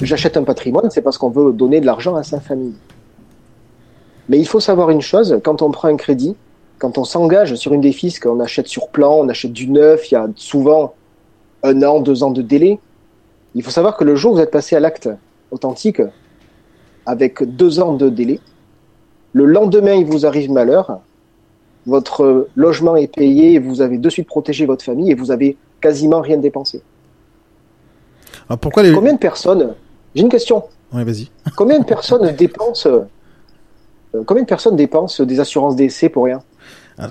j'achète 0.00 0.36
un 0.36 0.44
patrimoine, 0.44 0.90
c'est 0.90 1.02
parce 1.02 1.18
qu'on 1.18 1.30
veut 1.30 1.52
donner 1.52 1.80
de 1.80 1.86
l'argent 1.86 2.14
à 2.14 2.22
sa 2.22 2.40
famille. 2.40 2.74
Mais 4.28 4.38
il 4.38 4.46
faut 4.46 4.60
savoir 4.60 4.90
une 4.90 5.00
chose, 5.00 5.40
quand 5.42 5.62
on 5.62 5.70
prend 5.70 5.88
un 5.88 5.96
crédit, 5.96 6.36
quand 6.78 6.98
on 6.98 7.04
s'engage 7.04 7.54
sur 7.54 7.72
une 7.72 7.80
défisque, 7.80 8.26
on 8.26 8.40
achète 8.40 8.68
sur 8.68 8.88
plan, 8.88 9.14
on 9.14 9.28
achète 9.28 9.52
du 9.52 9.68
neuf, 9.68 10.10
il 10.10 10.14
y 10.14 10.16
a 10.16 10.28
souvent 10.36 10.94
un 11.62 11.82
an, 11.82 12.00
deux 12.00 12.22
ans 12.22 12.30
de 12.30 12.42
délai. 12.42 12.78
Il 13.54 13.62
faut 13.62 13.70
savoir 13.70 13.96
que 13.96 14.04
le 14.04 14.14
jour 14.14 14.32
où 14.32 14.34
vous 14.36 14.42
êtes 14.42 14.50
passé 14.50 14.76
à 14.76 14.80
l'acte 14.80 15.08
authentique, 15.50 16.02
avec 17.06 17.42
deux 17.42 17.80
ans 17.80 17.94
de 17.94 18.10
délai, 18.10 18.38
le 19.38 19.44
lendemain 19.44 19.92
il 19.94 20.04
vous 20.04 20.26
arrive 20.26 20.50
malheur, 20.50 20.98
votre 21.86 22.48
logement 22.56 22.96
est 22.96 23.06
payé, 23.06 23.52
et 23.54 23.58
vous 23.60 23.80
avez 23.80 23.96
de 23.96 24.10
suite 24.10 24.26
protégé 24.26 24.66
votre 24.66 24.84
famille 24.84 25.12
et 25.12 25.14
vous 25.14 25.30
avez 25.30 25.56
quasiment 25.80 26.20
rien 26.20 26.36
dépensé. 26.38 26.82
Alors 28.48 28.58
pourquoi 28.58 28.82
les 28.82 28.92
Combien 28.92 29.12
de 29.12 29.18
personnes, 29.18 29.74
j'ai 30.14 30.22
une 30.22 30.28
question, 30.28 30.64
Ouais, 30.92 31.04
vas-y. 31.04 31.30
combien 31.56 31.78
de 31.78 31.84
personnes 31.84 32.34
dépensent, 32.34 32.88
euh, 32.88 34.22
combien 34.26 34.42
de 34.42 34.48
personnes 34.48 34.74
dépensent 34.74 35.22
des 35.24 35.38
assurances 35.38 35.76
d'essai 35.76 36.08
pour 36.08 36.24
rien? 36.24 36.42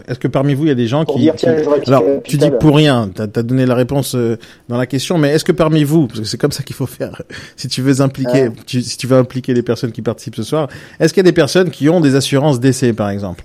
Est-ce 0.07 0.19
que 0.19 0.27
parmi 0.27 0.53
vous 0.53 0.65
il 0.65 0.67
y 0.69 0.71
a 0.71 0.75
des 0.75 0.87
gens 0.87 1.05
Pour 1.05 1.15
qui, 1.15 1.21
dire, 1.21 1.35
tiens, 1.37 1.55
Alors, 1.87 2.03
tu 2.23 2.37
dis 2.37 2.51
pour 2.59 2.75
rien, 2.75 3.09
tu 3.15 3.21
as, 3.21 3.27
donné 3.43 3.65
la 3.65 3.75
réponse 3.75 4.15
euh, 4.15 4.37
dans 4.67 4.77
la 4.77 4.85
question, 4.85 5.17
mais 5.17 5.29
est-ce 5.29 5.45
que 5.45 5.51
parmi 5.53 5.83
vous, 5.83 6.07
parce 6.07 6.19
que 6.19 6.25
c'est 6.25 6.37
comme 6.37 6.51
ça 6.51 6.63
qu'il 6.63 6.75
faut 6.75 6.85
faire, 6.87 7.21
si 7.55 7.67
tu 7.67 7.81
veux 7.81 8.01
impliquer, 8.01 8.49
Ah. 8.49 8.61
tu- 8.65 8.81
si 8.81 8.97
tu 8.97 9.07
veux 9.07 9.17
impliquer 9.17 9.53
les 9.53 9.61
personnes 9.63 9.91
qui 9.91 10.01
participent 10.01 10.35
ce 10.35 10.43
soir, 10.43 10.67
est-ce 10.99 11.13
qu'il 11.13 11.21
y 11.21 11.25
a 11.27 11.29
des 11.29 11.35
personnes 11.35 11.69
qui 11.69 11.87
ont 11.89 12.01
des 12.01 12.15
assurances 12.15 12.59
d'essai, 12.59 12.91
par 12.93 13.09
exemple? 13.09 13.43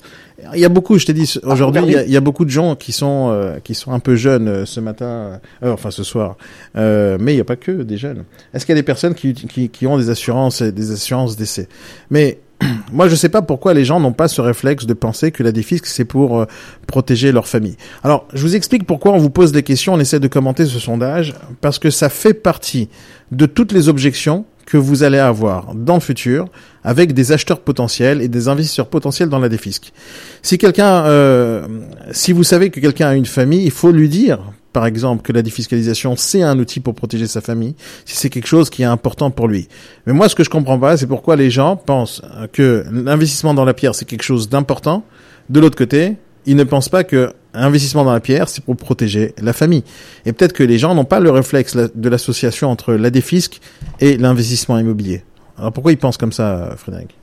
Il 0.54 0.58
y 0.60 0.64
a 0.64 0.68
beaucoup, 0.68 0.98
je 0.98 1.06
t'ai 1.06 1.12
dit, 1.12 1.32
Ah, 1.44 1.52
aujourd'hui, 1.52 1.82
il 1.82 1.84
y, 1.84 1.88
a- 1.88 1.98
regardez. 1.98 2.10
il 2.10 2.14
y 2.14 2.16
a 2.16 2.20
beaucoup 2.20 2.44
de 2.44 2.50
gens 2.50 2.74
qui 2.74 2.90
sont 2.90 3.28
euh, 3.30 3.58
qui 3.62 3.74
sont 3.76 3.92
un 3.92 4.00
peu 4.00 4.16
jeunes 4.16 4.48
euh, 4.48 4.66
ce 4.66 4.80
matin, 4.80 5.38
euh, 5.62 5.72
enfin 5.72 5.92
ce 5.92 6.02
soir, 6.02 6.36
euh, 6.76 7.16
mais 7.20 7.32
il 7.32 7.36
n'y 7.36 7.40
a 7.40 7.44
pas 7.44 7.54
que 7.54 7.70
des 7.70 7.96
jeunes. 7.96 8.24
Est-ce 8.52 8.66
qu'il 8.66 8.72
y 8.74 8.78
a 8.78 8.80
des 8.80 8.84
personnes 8.84 9.14
qui, 9.14 9.34
qui, 9.34 9.68
qui 9.68 9.86
ont 9.86 9.96
des 9.98 10.10
assurances, 10.10 10.60
des 10.62 10.90
assurances 10.90 11.36
d'essai? 11.36 11.68
Mais 12.10 12.38
moi, 12.92 13.08
je 13.08 13.14
sais 13.14 13.28
pas 13.28 13.42
pourquoi 13.42 13.74
les 13.74 13.84
gens 13.84 14.00
n'ont 14.00 14.12
pas 14.12 14.28
ce 14.28 14.40
réflexe 14.40 14.86
de 14.86 14.94
penser 14.94 15.32
que 15.32 15.42
la 15.42 15.52
défisque 15.52 15.86
c'est 15.86 16.04
pour 16.04 16.40
euh, 16.40 16.46
protéger 16.86 17.32
leur 17.32 17.46
famille. 17.46 17.76
Alors, 18.02 18.26
je 18.32 18.42
vous 18.42 18.56
explique 18.56 18.86
pourquoi 18.86 19.12
on 19.12 19.18
vous 19.18 19.30
pose 19.30 19.52
des 19.52 19.62
questions, 19.62 19.94
on 19.94 20.00
essaie 20.00 20.20
de 20.20 20.28
commenter 20.28 20.66
ce 20.66 20.78
sondage, 20.78 21.34
parce 21.60 21.78
que 21.78 21.90
ça 21.90 22.08
fait 22.08 22.34
partie 22.34 22.88
de 23.30 23.46
toutes 23.46 23.72
les 23.72 23.88
objections 23.88 24.44
que 24.66 24.76
vous 24.76 25.02
allez 25.02 25.18
avoir 25.18 25.74
dans 25.74 25.94
le 25.94 26.00
futur 26.00 26.46
avec 26.84 27.12
des 27.14 27.32
acheteurs 27.32 27.60
potentiels 27.60 28.22
et 28.22 28.28
des 28.28 28.48
investisseurs 28.48 28.86
potentiels 28.86 29.28
dans 29.28 29.38
la 29.38 29.48
défisque. 29.48 29.92
Si 30.40 30.56
quelqu'un, 30.58 31.04
euh, 31.06 31.66
si 32.12 32.32
vous 32.32 32.44
savez 32.44 32.70
que 32.70 32.80
quelqu'un 32.80 33.08
a 33.08 33.14
une 33.14 33.26
famille, 33.26 33.64
il 33.64 33.70
faut 33.70 33.90
lui 33.90 34.08
dire, 34.08 34.40
par 34.72 34.86
exemple, 34.86 35.22
que 35.22 35.32
la 35.32 35.42
défiscalisation 35.42 36.16
c'est 36.16 36.42
un 36.42 36.58
outil 36.58 36.80
pour 36.80 36.94
protéger 36.94 37.26
sa 37.26 37.40
famille, 37.40 37.74
si 38.04 38.16
c'est 38.16 38.30
quelque 38.30 38.48
chose 38.48 38.70
qui 38.70 38.82
est 38.82 38.86
important 38.86 39.30
pour 39.30 39.48
lui. 39.48 39.68
Mais 40.06 40.12
moi, 40.12 40.28
ce 40.28 40.34
que 40.34 40.44
je 40.44 40.50
comprends 40.50 40.78
pas, 40.78 40.96
c'est 40.96 41.06
pourquoi 41.06 41.36
les 41.36 41.50
gens 41.50 41.76
pensent 41.76 42.22
que 42.52 42.84
l'investissement 42.90 43.54
dans 43.54 43.64
la 43.64 43.74
pierre 43.74 43.94
c'est 43.94 44.04
quelque 44.04 44.22
chose 44.22 44.48
d'important. 44.48 45.04
De 45.50 45.60
l'autre 45.60 45.76
côté, 45.76 46.16
ils 46.46 46.56
ne 46.56 46.64
pensent 46.64 46.88
pas 46.88 47.04
que 47.04 47.32
investissement 47.54 48.04
dans 48.04 48.12
la 48.12 48.20
pierre, 48.20 48.48
c'est 48.48 48.64
pour 48.64 48.76
protéger 48.76 49.34
la 49.40 49.52
famille. 49.52 49.84
Et 50.24 50.32
peut-être 50.32 50.52
que 50.52 50.62
les 50.62 50.78
gens 50.78 50.94
n'ont 50.94 51.04
pas 51.04 51.20
le 51.20 51.30
réflexe 51.30 51.76
de 51.76 52.08
l'association 52.08 52.70
entre 52.70 52.94
la 52.94 53.10
défisque 53.10 53.60
et 54.00 54.16
l'investissement 54.16 54.78
immobilier. 54.78 55.22
Alors 55.58 55.72
pourquoi 55.72 55.92
ils 55.92 55.98
pensent 55.98 56.16
comme 56.16 56.32
ça, 56.32 56.74
Frédéric? 56.76 57.14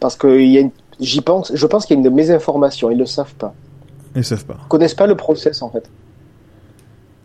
Parce 0.00 0.16
que 0.16 0.36
j'y 1.00 1.20
pense, 1.20 1.52
je 1.54 1.66
pense 1.66 1.86
qu'il 1.86 1.96
y 1.96 2.02
a 2.02 2.06
une 2.06 2.14
mésinformation, 2.14 2.90
ils 2.90 2.96
ne 2.96 3.00
le 3.00 3.06
savent 3.06 3.34
pas. 3.34 3.54
Ils 4.16 4.24
savent 4.24 4.44
pas. 4.44 4.56
Ils 4.64 4.68
connaissent 4.68 4.94
pas 4.94 5.06
le 5.06 5.14
process 5.14 5.62
en 5.62 5.70
fait. 5.70 5.88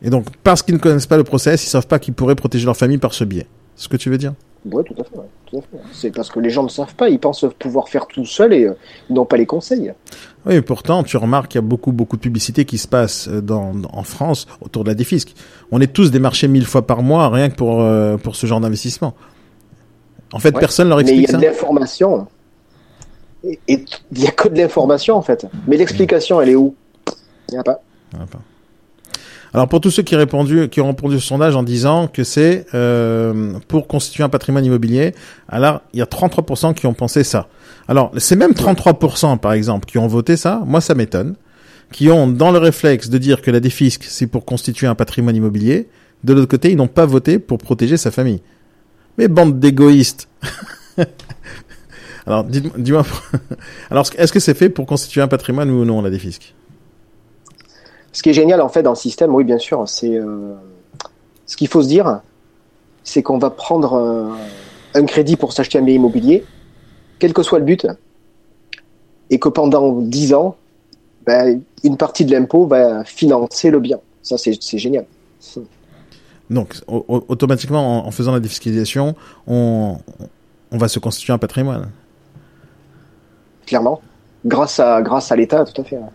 Et 0.04 0.10
donc, 0.10 0.26
parce 0.44 0.62
qu'ils 0.62 0.76
ne 0.76 0.80
connaissent 0.80 1.06
pas 1.08 1.18
le 1.18 1.24
process, 1.24 1.64
ils 1.66 1.70
savent 1.70 1.88
pas 1.88 1.98
qu'ils 2.00 2.14
pourraient 2.14 2.36
protéger 2.36 2.66
leur 2.66 2.78
famille 2.78 2.98
par 2.98 3.14
ce 3.14 3.24
biais. 3.24 3.48
C'est 3.76 3.86
ce 3.86 3.90
que 3.90 3.98
tu 3.98 4.10
veux 4.10 4.18
dire? 4.18 4.34
Oui, 4.66 4.84
tout 4.84 4.94
à 5.00 5.04
fait. 5.04 5.18
ouais. 5.18 5.62
C'est 5.92 6.12
parce 6.12 6.30
que 6.30 6.40
les 6.40 6.50
gens 6.52 6.62
ne 6.64 6.70
savent 6.70 6.94
pas, 6.96 7.10
ils 7.10 7.20
pensent 7.20 7.46
pouvoir 7.58 7.90
faire 7.90 8.06
tout 8.08 8.26
seuls 8.26 8.54
et 8.54 8.66
euh, 8.66 8.74
ils 9.10 9.14
n'ont 9.16 9.26
pas 9.26 9.38
les 9.38 9.46
conseils. 9.48 9.92
Oui, 10.46 10.56
et 10.56 10.62
pourtant, 10.62 11.04
tu 11.04 11.18
remarques 11.18 11.50
qu'il 11.52 11.60
y 11.62 11.64
a 11.64 11.68
beaucoup, 11.68 11.92
beaucoup 11.92 12.16
de 12.16 12.22
publicité 12.22 12.66
qui 12.66 12.78
se 12.78 12.88
passe 12.88 13.28
euh, 13.28 13.42
dans, 13.42 13.74
dans- 13.74 13.90
en 13.92 14.04
France 14.04 14.48
autour 14.62 14.84
de 14.84 14.90
la 14.90 14.96
défisque. 14.96 15.34
On 15.72 15.82
est 15.82 15.92
tous 15.92 16.12
démarchés 16.12 16.48
mille 16.48 16.66
fois 16.66 16.86
par 16.86 17.02
mois, 17.02 17.30
rien 17.30 17.50
que 17.50 17.56
pour, 17.56 17.82
euh, 17.82 18.18
pour 18.18 18.36
ce 18.36 18.46
genre 18.48 18.60
d'investissement. 18.60 19.14
En 20.34 20.40
fait, 20.40 20.54
Ouais. 20.54 20.60
personne 20.60 20.90
leur 20.90 20.98
Mais 21.00 21.04
il 21.06 21.08
y 21.10 21.12
explique 21.24 21.30
a 21.30 21.32
ça. 21.34 21.38
de 21.40 21.44
l'information. 21.46 22.28
Et 23.44 23.60
et 23.68 23.84
il 24.12 24.24
y 24.24 24.28
a 24.28 24.32
que 24.32 24.48
de 24.48 24.58
l'information 24.58 25.16
en 25.16 25.22
fait. 25.24 25.48
Mais 25.68 25.76
l'explication, 25.78 26.40
elle 26.40 26.50
est 26.50 26.56
où? 26.56 26.76
Alors 29.54 29.68
pour 29.68 29.82
tous 29.82 29.92
ceux 29.92 30.04
qui, 30.04 30.16
ont 30.16 30.20
répondu, 30.20 30.70
au 30.72 31.20
sondage 31.20 31.56
en 31.58 31.64
disant 31.64 32.08
que 32.08 32.24
c'est 32.24 32.66
euh, 32.74 33.54
pour 33.68 33.88
constituer 33.88 34.24
un 34.24 34.30
patrimoine 34.30 34.64
immobilier, 34.64 35.14
alors 35.50 35.82
il 35.94 36.00
y 36.00 36.02
a 36.02 36.06
33% 36.06 36.74
qui 36.74 36.88
ont 36.88 36.94
pensé 36.94 37.26
ça. 37.26 37.48
Alors 37.90 38.12
c'est 38.18 38.38
même 38.38 38.52
33% 38.52 39.40
par 39.40 39.52
exemple 39.52 39.86
qui 39.86 39.98
ont 39.98 40.08
voté 40.08 40.38
ça, 40.38 40.62
moi 40.66 40.80
ça 40.80 40.96
m'étonne, 40.96 41.36
qui 41.92 42.10
ont 42.10 42.28
dans 42.28 42.52
le 42.52 42.60
réflexe 42.60 43.10
de 43.10 43.18
dire 43.18 43.42
que 43.42 43.52
la 43.52 43.60
défisque 43.60 44.06
c'est 44.06 44.28
pour 44.28 44.46
constituer 44.46 44.88
un 44.88 44.96
patrimoine 44.96 45.36
immobilier, 45.36 45.90
de 46.24 46.34
l'autre 46.34 46.48
côté 46.48 46.72
ils 46.72 46.78
n'ont 46.78 46.88
pas 46.88 47.06
voté 47.06 47.38
pour 47.38 47.58
protéger 47.58 47.98
sa 47.98 48.10
famille. 48.10 48.42
Mais 49.18 49.28
bande 49.28 49.60
d'égoïstes. 49.60 50.30
Alors 52.26 52.46
dites-moi, 52.46 53.04
alors 53.90 54.08
est-ce 54.16 54.32
que 54.32 54.40
c'est 54.40 54.54
fait 54.54 54.70
pour 54.70 54.86
constituer 54.86 55.22
un 55.22 55.28
patrimoine 55.28 55.72
ou 55.72 55.84
non 55.86 56.04
la 56.04 56.12
défisque? 56.12 56.54
Ce 58.14 58.22
qui 58.22 58.30
est 58.30 58.34
génial 58.34 58.62
en 58.62 58.70
fait 58.70 58.84
dans 58.84 58.92
le 58.92 58.96
système, 58.98 59.34
oui 59.34 59.44
bien 59.44 59.58
sûr, 59.58 59.88
c'est 59.88 60.16
euh, 60.18 60.54
ce 61.46 61.56
qu'il 61.56 61.68
faut 61.68 61.82
se 61.82 61.88
dire, 61.88 62.22
c'est 63.04 63.24
qu'on 63.24 63.38
va 63.38 63.50
prendre 63.50 63.94
euh, 63.94 64.30
un 64.94 65.06
crédit 65.06 65.36
pour 65.38 65.54
s'acheter 65.54 65.78
un 65.80 65.82
bien 65.84 65.96
immobilier, 65.96 66.44
quel 67.20 67.34
que 67.34 67.44
soit 67.44 67.60
le 67.60 67.66
but, 67.66 67.88
et 69.30 69.40
que 69.40 69.48
pendant 69.50 69.94
10 69.94 70.34
ans, 70.34 70.58
ben, 71.26 71.62
une 71.84 71.98
partie 71.98 72.26
de 72.26 72.32
l'impôt 72.34 72.66
va 72.68 73.04
financer 73.06 73.70
le 73.70 73.80
bien. 73.80 74.00
Ça 74.24 74.38
c'est 74.38 74.78
génial. 74.78 75.06
Donc, 76.50 76.76
au- 76.88 77.06
au- 77.08 77.26
automatiquement, 77.30 78.04
en, 78.04 78.08
en 78.08 78.12
faisant 78.12 78.34
la 78.34 78.40
défiscalisation, 78.42 79.16
on, 79.48 79.98
on 80.72 80.78
va 80.78 80.88
se 80.90 81.00
constituer 81.00 81.32
un 81.32 81.38
patrimoine 81.38 81.90
Clairement. 83.66 84.02
Grâce 84.46 84.80
à, 84.80 85.02
grâce 85.02 85.32
à 85.32 85.36
l'État, 85.38 85.64
tout 85.64 85.80
à 85.82 85.86
fait. 85.86 85.96
hein. 85.96 86.10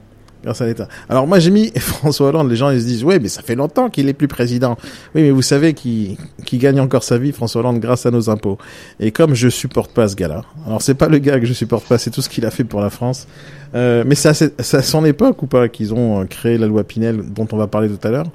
Grâce 0.46 0.60
à 0.60 0.66
l'État. 0.66 0.86
Alors 1.08 1.26
moi, 1.26 1.40
j'ai 1.40 1.50
mis 1.50 1.72
François 1.76 2.28
Hollande. 2.28 2.48
Les 2.48 2.56
gens, 2.56 2.70
ils 2.70 2.80
se 2.80 2.86
disent, 2.86 3.02
ouais, 3.02 3.18
mais 3.18 3.28
ça 3.28 3.42
fait 3.42 3.56
longtemps 3.56 3.90
qu'il 3.90 4.08
est 4.08 4.12
plus 4.12 4.28
président. 4.28 4.76
Oui, 5.14 5.22
mais 5.22 5.30
vous 5.30 5.42
savez 5.42 5.74
qui 5.74 6.16
qui 6.44 6.58
gagne 6.58 6.80
encore 6.80 7.02
sa 7.02 7.18
vie, 7.18 7.32
François 7.32 7.60
Hollande, 7.60 7.80
grâce 7.80 8.06
à 8.06 8.12
nos 8.12 8.30
impôts. 8.30 8.56
Et 9.00 9.10
comme 9.10 9.34
je 9.34 9.48
supporte 9.48 9.90
pas 9.92 10.06
ce 10.06 10.14
gars-là, 10.14 10.44
alors 10.64 10.80
c'est 10.80 10.94
pas 10.94 11.08
le 11.08 11.18
gars 11.18 11.40
que 11.40 11.46
je 11.46 11.52
supporte 11.52 11.84
pas, 11.86 11.98
c'est 11.98 12.10
tout 12.10 12.22
ce 12.22 12.28
qu'il 12.28 12.46
a 12.46 12.52
fait 12.52 12.62
pour 12.62 12.80
la 12.80 12.90
France. 12.90 13.26
Euh, 13.74 14.04
mais 14.06 14.14
c'est 14.14 14.28
à, 14.58 14.82
son 14.82 15.04
époque 15.04 15.42
ou 15.42 15.46
pas 15.48 15.68
qu'ils 15.68 15.92
ont 15.92 16.22
euh, 16.22 16.24
créé 16.24 16.56
la 16.56 16.68
loi 16.68 16.84
Pinel, 16.84 17.22
dont 17.32 17.48
on 17.50 17.56
va 17.56 17.66
parler 17.66 17.88
tout 17.88 18.06
à 18.06 18.10
l'heure, 18.10 18.26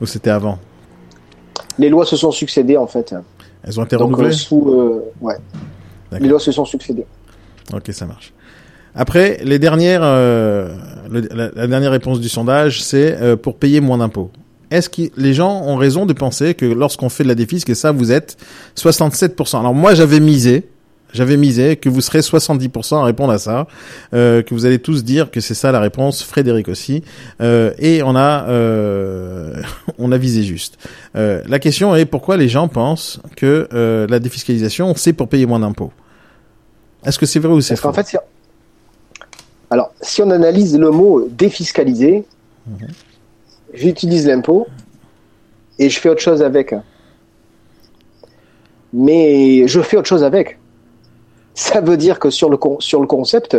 ou 0.00 0.06
c'était 0.06 0.30
avant? 0.30 0.60
Les 1.78 1.88
lois 1.88 2.06
se 2.06 2.16
sont 2.16 2.30
succédées 2.30 2.76
en 2.76 2.86
fait. 2.86 3.12
Elles 3.64 3.80
ont 3.80 3.84
été 3.84 3.96
renouvelées? 3.96 4.30
sous, 4.30 4.70
euh, 4.70 5.12
ouais. 5.20 5.34
Les 6.20 6.28
lois 6.28 6.38
se 6.38 6.52
sont 6.52 6.64
succédées. 6.64 7.06
Ok, 7.74 7.90
ça 7.90 8.06
marche. 8.06 8.32
Après, 8.96 9.38
les 9.44 9.58
dernières, 9.58 10.00
euh, 10.02 10.70
le- 11.10 11.28
la, 11.34 11.50
la 11.54 11.66
dernière 11.66 11.90
réponse 11.92 12.20
du 12.20 12.28
sondage, 12.28 12.82
c'est 12.82 13.16
euh, 13.20 13.36
pour 13.36 13.56
payer 13.56 13.80
moins 13.80 13.98
d'impôts. 13.98 14.30
Est-ce 14.70 14.88
que 14.90 15.02
les 15.16 15.34
gens 15.34 15.62
ont 15.64 15.76
raison 15.76 16.06
de 16.06 16.12
penser 16.12 16.54
que 16.54 16.64
lorsqu'on 16.66 17.08
fait 17.08 17.22
de 17.22 17.28
la 17.28 17.34
défisque, 17.36 17.70
et 17.70 17.74
ça, 17.74 17.92
vous 17.92 18.10
êtes 18.10 18.36
67% 18.76 19.60
Alors 19.60 19.74
moi, 19.74 19.94
j'avais 19.94 20.18
misé, 20.18 20.64
j'avais 21.12 21.36
misé 21.36 21.76
que 21.76 21.88
vous 21.88 22.00
serez 22.00 22.18
70% 22.20 22.96
à 22.96 23.04
répondre 23.04 23.32
à 23.32 23.38
ça, 23.38 23.68
euh, 24.12 24.42
que 24.42 24.54
vous 24.54 24.66
allez 24.66 24.80
tous 24.80 25.04
dire 25.04 25.30
que 25.30 25.40
c'est 25.40 25.54
ça 25.54 25.70
la 25.70 25.78
réponse, 25.78 26.24
Frédéric 26.24 26.66
aussi, 26.68 27.04
euh, 27.40 27.70
et 27.78 28.02
on 28.02 28.16
a, 28.16 28.48
euh, 28.48 29.54
on 29.98 30.10
a 30.10 30.16
visé 30.18 30.42
juste. 30.42 30.78
Euh, 31.14 31.42
la 31.46 31.58
question 31.60 31.94
est 31.94 32.04
pourquoi 32.06 32.36
les 32.36 32.48
gens 32.48 32.66
pensent 32.66 33.20
que 33.36 33.68
euh, 33.72 34.06
la 34.10 34.18
défiscalisation, 34.18 34.94
c'est 34.96 35.12
pour 35.12 35.28
payer 35.28 35.46
moins 35.46 35.60
d'impôts? 35.60 35.92
Est-ce 37.04 37.20
que 37.20 37.26
c'est 37.26 37.38
vrai 37.38 37.52
ou 37.52 37.60
c'est 37.60 37.76
faux? 37.76 37.92
fait, 37.92 38.16
alors, 39.70 39.92
si 40.00 40.22
on 40.22 40.30
analyse 40.30 40.78
le 40.78 40.90
mot 40.90 41.28
défiscaliser, 41.28 42.24
j'utilise 43.74 44.26
l'impôt 44.26 44.66
et 45.78 45.88
je 45.90 45.98
fais 46.00 46.08
autre 46.08 46.20
chose 46.20 46.42
avec. 46.42 46.74
Mais 48.92 49.66
je 49.68 49.80
fais 49.80 49.96
autre 49.96 50.08
chose 50.08 50.24
avec. 50.24 50.58
Ça 51.54 51.80
veut 51.80 51.96
dire 51.96 52.18
que 52.18 52.30
sur 52.30 52.48
le, 52.50 52.56
con- 52.56 52.80
sur 52.80 53.00
le 53.00 53.06
concept, 53.06 53.56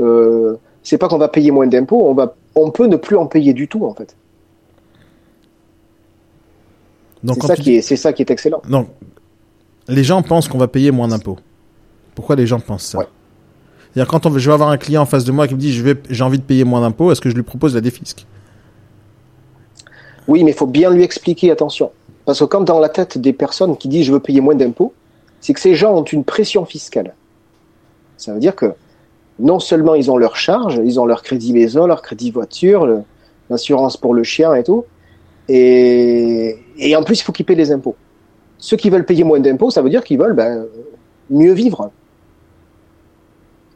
euh, 0.00 0.56
c'est 0.82 0.98
pas 0.98 1.08
qu'on 1.08 1.18
va 1.18 1.28
payer 1.28 1.50
moins 1.50 1.66
d'impôts, 1.66 2.08
on, 2.08 2.14
va, 2.14 2.34
on 2.54 2.70
peut 2.70 2.86
ne 2.86 2.96
plus 2.96 3.16
en 3.16 3.26
payer 3.26 3.52
du 3.54 3.68
tout, 3.68 3.84
en 3.86 3.94
fait. 3.94 4.16
C'est 7.34 7.40
ça, 7.46 7.56
tu 7.56 7.62
qui 7.62 7.74
est, 7.76 7.82
c'est 7.82 7.96
ça 7.96 8.12
qui 8.12 8.22
est 8.22 8.30
excellent. 8.30 8.60
Donc, 8.68 8.88
les 9.88 10.04
gens 10.04 10.20
pensent 10.22 10.48
qu'on 10.48 10.58
va 10.58 10.68
payer 10.68 10.90
moins 10.90 11.08
d'impôts. 11.08 11.38
Pourquoi 12.14 12.36
les 12.36 12.46
gens 12.46 12.60
pensent 12.60 12.84
ça? 12.84 12.98
Ouais. 12.98 13.06
C'est-à-dire 13.94 14.10
quand 14.10 14.26
on 14.26 14.36
je 14.36 14.50
vais 14.50 14.54
avoir 14.54 14.70
un 14.70 14.76
client 14.76 15.02
en 15.02 15.06
face 15.06 15.24
de 15.24 15.30
moi 15.30 15.46
qui 15.46 15.54
me 15.54 15.60
dit 15.60 15.72
j'ai 15.72 16.24
envie 16.24 16.38
de 16.38 16.42
payer 16.42 16.64
moins 16.64 16.80
d'impôts, 16.80 17.12
est-ce 17.12 17.20
que 17.20 17.30
je 17.30 17.36
lui 17.36 17.44
propose 17.44 17.74
la 17.76 17.80
défisque? 17.80 18.26
Oui, 20.26 20.42
mais 20.42 20.50
il 20.50 20.56
faut 20.56 20.66
bien 20.66 20.90
lui 20.90 21.04
expliquer, 21.04 21.50
attention. 21.52 21.92
Parce 22.24 22.40
que 22.40 22.44
quand 22.44 22.62
dans 22.62 22.80
la 22.80 22.88
tête 22.88 23.18
des 23.18 23.32
personnes 23.32 23.76
qui 23.76 23.86
disent 23.86 24.06
je 24.06 24.12
veux 24.12 24.20
payer 24.20 24.40
moins 24.40 24.56
d'impôts, 24.56 24.92
c'est 25.40 25.52
que 25.52 25.60
ces 25.60 25.74
gens 25.76 25.94
ont 25.94 26.02
une 26.02 26.24
pression 26.24 26.64
fiscale. 26.64 27.14
Ça 28.16 28.32
veut 28.32 28.40
dire 28.40 28.56
que 28.56 28.72
non 29.38 29.60
seulement 29.60 29.94
ils 29.94 30.10
ont 30.10 30.16
leurs 30.16 30.36
charges, 30.36 30.80
ils 30.84 30.98
ont 30.98 31.06
leur 31.06 31.22
crédit 31.22 31.52
maison, 31.52 31.86
leur 31.86 32.02
crédit 32.02 32.32
voiture, 32.32 33.02
l'assurance 33.48 33.96
pour 33.96 34.14
le 34.14 34.24
chien 34.24 34.54
et 34.54 34.64
tout, 34.64 34.84
et, 35.48 36.56
en 36.96 37.02
plus 37.04 37.20
il 37.20 37.22
faut 37.22 37.32
qu'ils 37.32 37.46
paient 37.46 37.54
les 37.54 37.70
impôts. 37.70 37.94
Ceux 38.58 38.76
qui 38.76 38.90
veulent 38.90 39.06
payer 39.06 39.22
moins 39.22 39.38
d'impôts, 39.38 39.70
ça 39.70 39.82
veut 39.82 39.90
dire 39.90 40.02
qu'ils 40.02 40.18
veulent 40.18 40.34
ben, 40.34 40.64
mieux 41.30 41.52
vivre. 41.52 41.92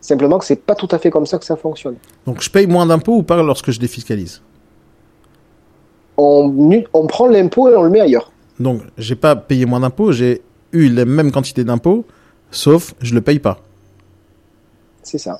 Simplement 0.01 0.38
que 0.38 0.44
c'est 0.44 0.57
pas 0.57 0.74
tout 0.74 0.88
à 0.92 0.99
fait 0.99 1.11
comme 1.11 1.26
ça 1.26 1.38
que 1.38 1.44
ça 1.44 1.57
fonctionne. 1.57 1.96
Donc 2.26 2.40
je 2.42 2.49
paye 2.51 2.66
moins 2.66 2.86
d'impôts 2.86 3.16
ou 3.16 3.22
pas 3.22 3.42
lorsque 3.42 3.70
je 3.70 3.80
défiscalise? 3.80 4.42
On, 6.16 6.53
on 6.92 7.07
prend 7.07 7.26
l'impôt 7.28 7.68
et 7.70 7.76
on 7.76 7.82
le 7.82 7.90
met 7.90 8.01
ailleurs. 8.01 8.32
Donc 8.61 8.82
j'ai 8.96 9.14
pas 9.16 9.36
payé 9.36 9.66
moins 9.66 9.80
d'impôts, 9.80 10.12
j'ai 10.12 10.42
eu 10.72 10.88
la 10.88 11.05
même 11.05 11.30
quantité 11.32 11.64
d'impôts, 11.64 12.05
sauf 12.51 12.94
je 13.01 13.14
le 13.14 13.20
paye 13.20 13.38
pas. 13.38 13.61
C'est 15.03 15.18
ça. 15.18 15.38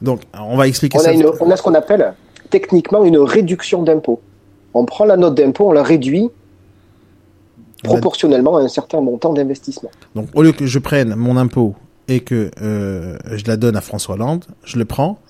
Donc 0.00 0.22
on 0.38 0.56
va 0.56 0.66
expliquer 0.68 0.98
On 0.98 1.02
ça. 1.02 1.10
a, 1.10 1.12
une- 1.12 1.30
on 1.40 1.50
a 1.50 1.56
ce 1.56 1.62
qu'on 1.62 1.74
appelle 1.74 2.14
techniquement 2.50 3.04
une 3.04 3.18
réduction 3.18 3.82
d'impôt. 3.82 4.20
On 4.74 4.84
prend 4.84 5.04
la 5.04 5.16
note 5.16 5.34
d'impôt, 5.34 5.68
on 5.68 5.72
la 5.72 5.82
réduit 5.82 6.30
proportionnellement 7.82 8.56
à 8.56 8.62
un 8.62 8.68
certain 8.68 9.00
montant 9.00 9.32
d'investissement. 9.32 9.90
Donc 10.14 10.28
au 10.34 10.42
lieu 10.42 10.52
que 10.52 10.66
je 10.66 10.78
prenne 10.78 11.14
mon 11.16 11.36
impôt 11.36 11.74
et 12.08 12.20
que 12.20 12.50
euh, 12.60 13.16
je 13.30 13.44
la 13.46 13.56
donne 13.56 13.76
à 13.76 13.80
François 13.80 14.14
Hollande, 14.14 14.44
je 14.64 14.78
le 14.78 14.84
prends 14.84 15.20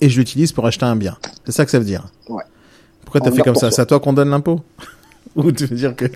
et 0.00 0.08
je 0.08 0.18
l'utilise 0.18 0.52
pour 0.52 0.66
acheter 0.66 0.84
un 0.84 0.96
bien. 0.96 1.16
C'est 1.44 1.52
ça 1.52 1.64
que 1.64 1.70
ça 1.70 1.78
veut 1.78 1.84
dire. 1.84 2.08
Ouais. 2.28 2.42
Pourquoi 3.04 3.20
t'as 3.20 3.32
fait 3.32 3.42
comme 3.42 3.56
ça? 3.56 3.70
C'est 3.70 3.82
à 3.82 3.86
toi 3.86 4.00
qu'on 4.00 4.12
donne 4.12 4.30
l'impôt? 4.30 4.60
Ou 5.36 5.52
tu 5.52 5.66
veux 5.66 5.76
dire 5.76 5.94
que 5.94 6.06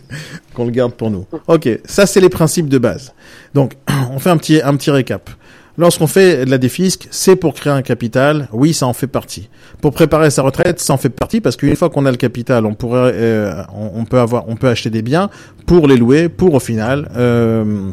qu'on 0.55 0.65
le 0.65 0.71
garde 0.71 0.95
pour 0.95 1.11
nous? 1.11 1.27
Ok, 1.47 1.69
ça 1.85 2.07
c'est 2.07 2.21
les 2.21 2.29
principes 2.29 2.69
de 2.69 2.79
base. 2.79 3.13
Donc 3.55 3.75
on 4.11 4.19
fait 4.19 4.31
un 4.31 4.37
petit 4.37 4.61
un 4.63 4.77
petit 4.77 4.91
récap. 4.91 5.31
Lorsqu'on 5.77 6.07
fait 6.07 6.45
de 6.45 6.51
la 6.51 6.59
défisque, 6.59 7.09
c'est 7.11 7.35
pour 7.35 7.53
créer 7.53 7.73
un 7.73 7.83
capital. 7.83 8.49
Oui, 8.53 8.73
ça 8.73 8.87
en 8.87 8.93
fait 8.93 9.09
partie. 9.09 9.49
Pour 9.81 9.93
préparer 9.93 10.31
sa 10.31 10.43
retraite, 10.43 10.79
ça 10.79 10.93
en 10.93 10.99
fait 10.99 11.09
partie 11.09 11.41
parce 11.41 11.57
qu'une 11.57 11.75
fois 11.75 11.91
qu'on 11.91 12.07
a 12.07 12.13
le 12.13 12.17
capital, 12.17 12.65
on 12.65 12.75
pourrait, 12.75 13.11
euh, 13.15 13.61
on, 13.75 13.91
on 14.01 14.05
peut 14.05 14.21
avoir, 14.21 14.49
on 14.49 14.55
peut 14.55 14.69
acheter 14.69 14.91
des 14.91 15.03
biens 15.03 15.31
pour 15.67 15.89
les 15.89 15.97
louer, 15.97 16.29
pour 16.29 16.55
au 16.55 16.61
final 16.61 17.11
euh, 17.17 17.91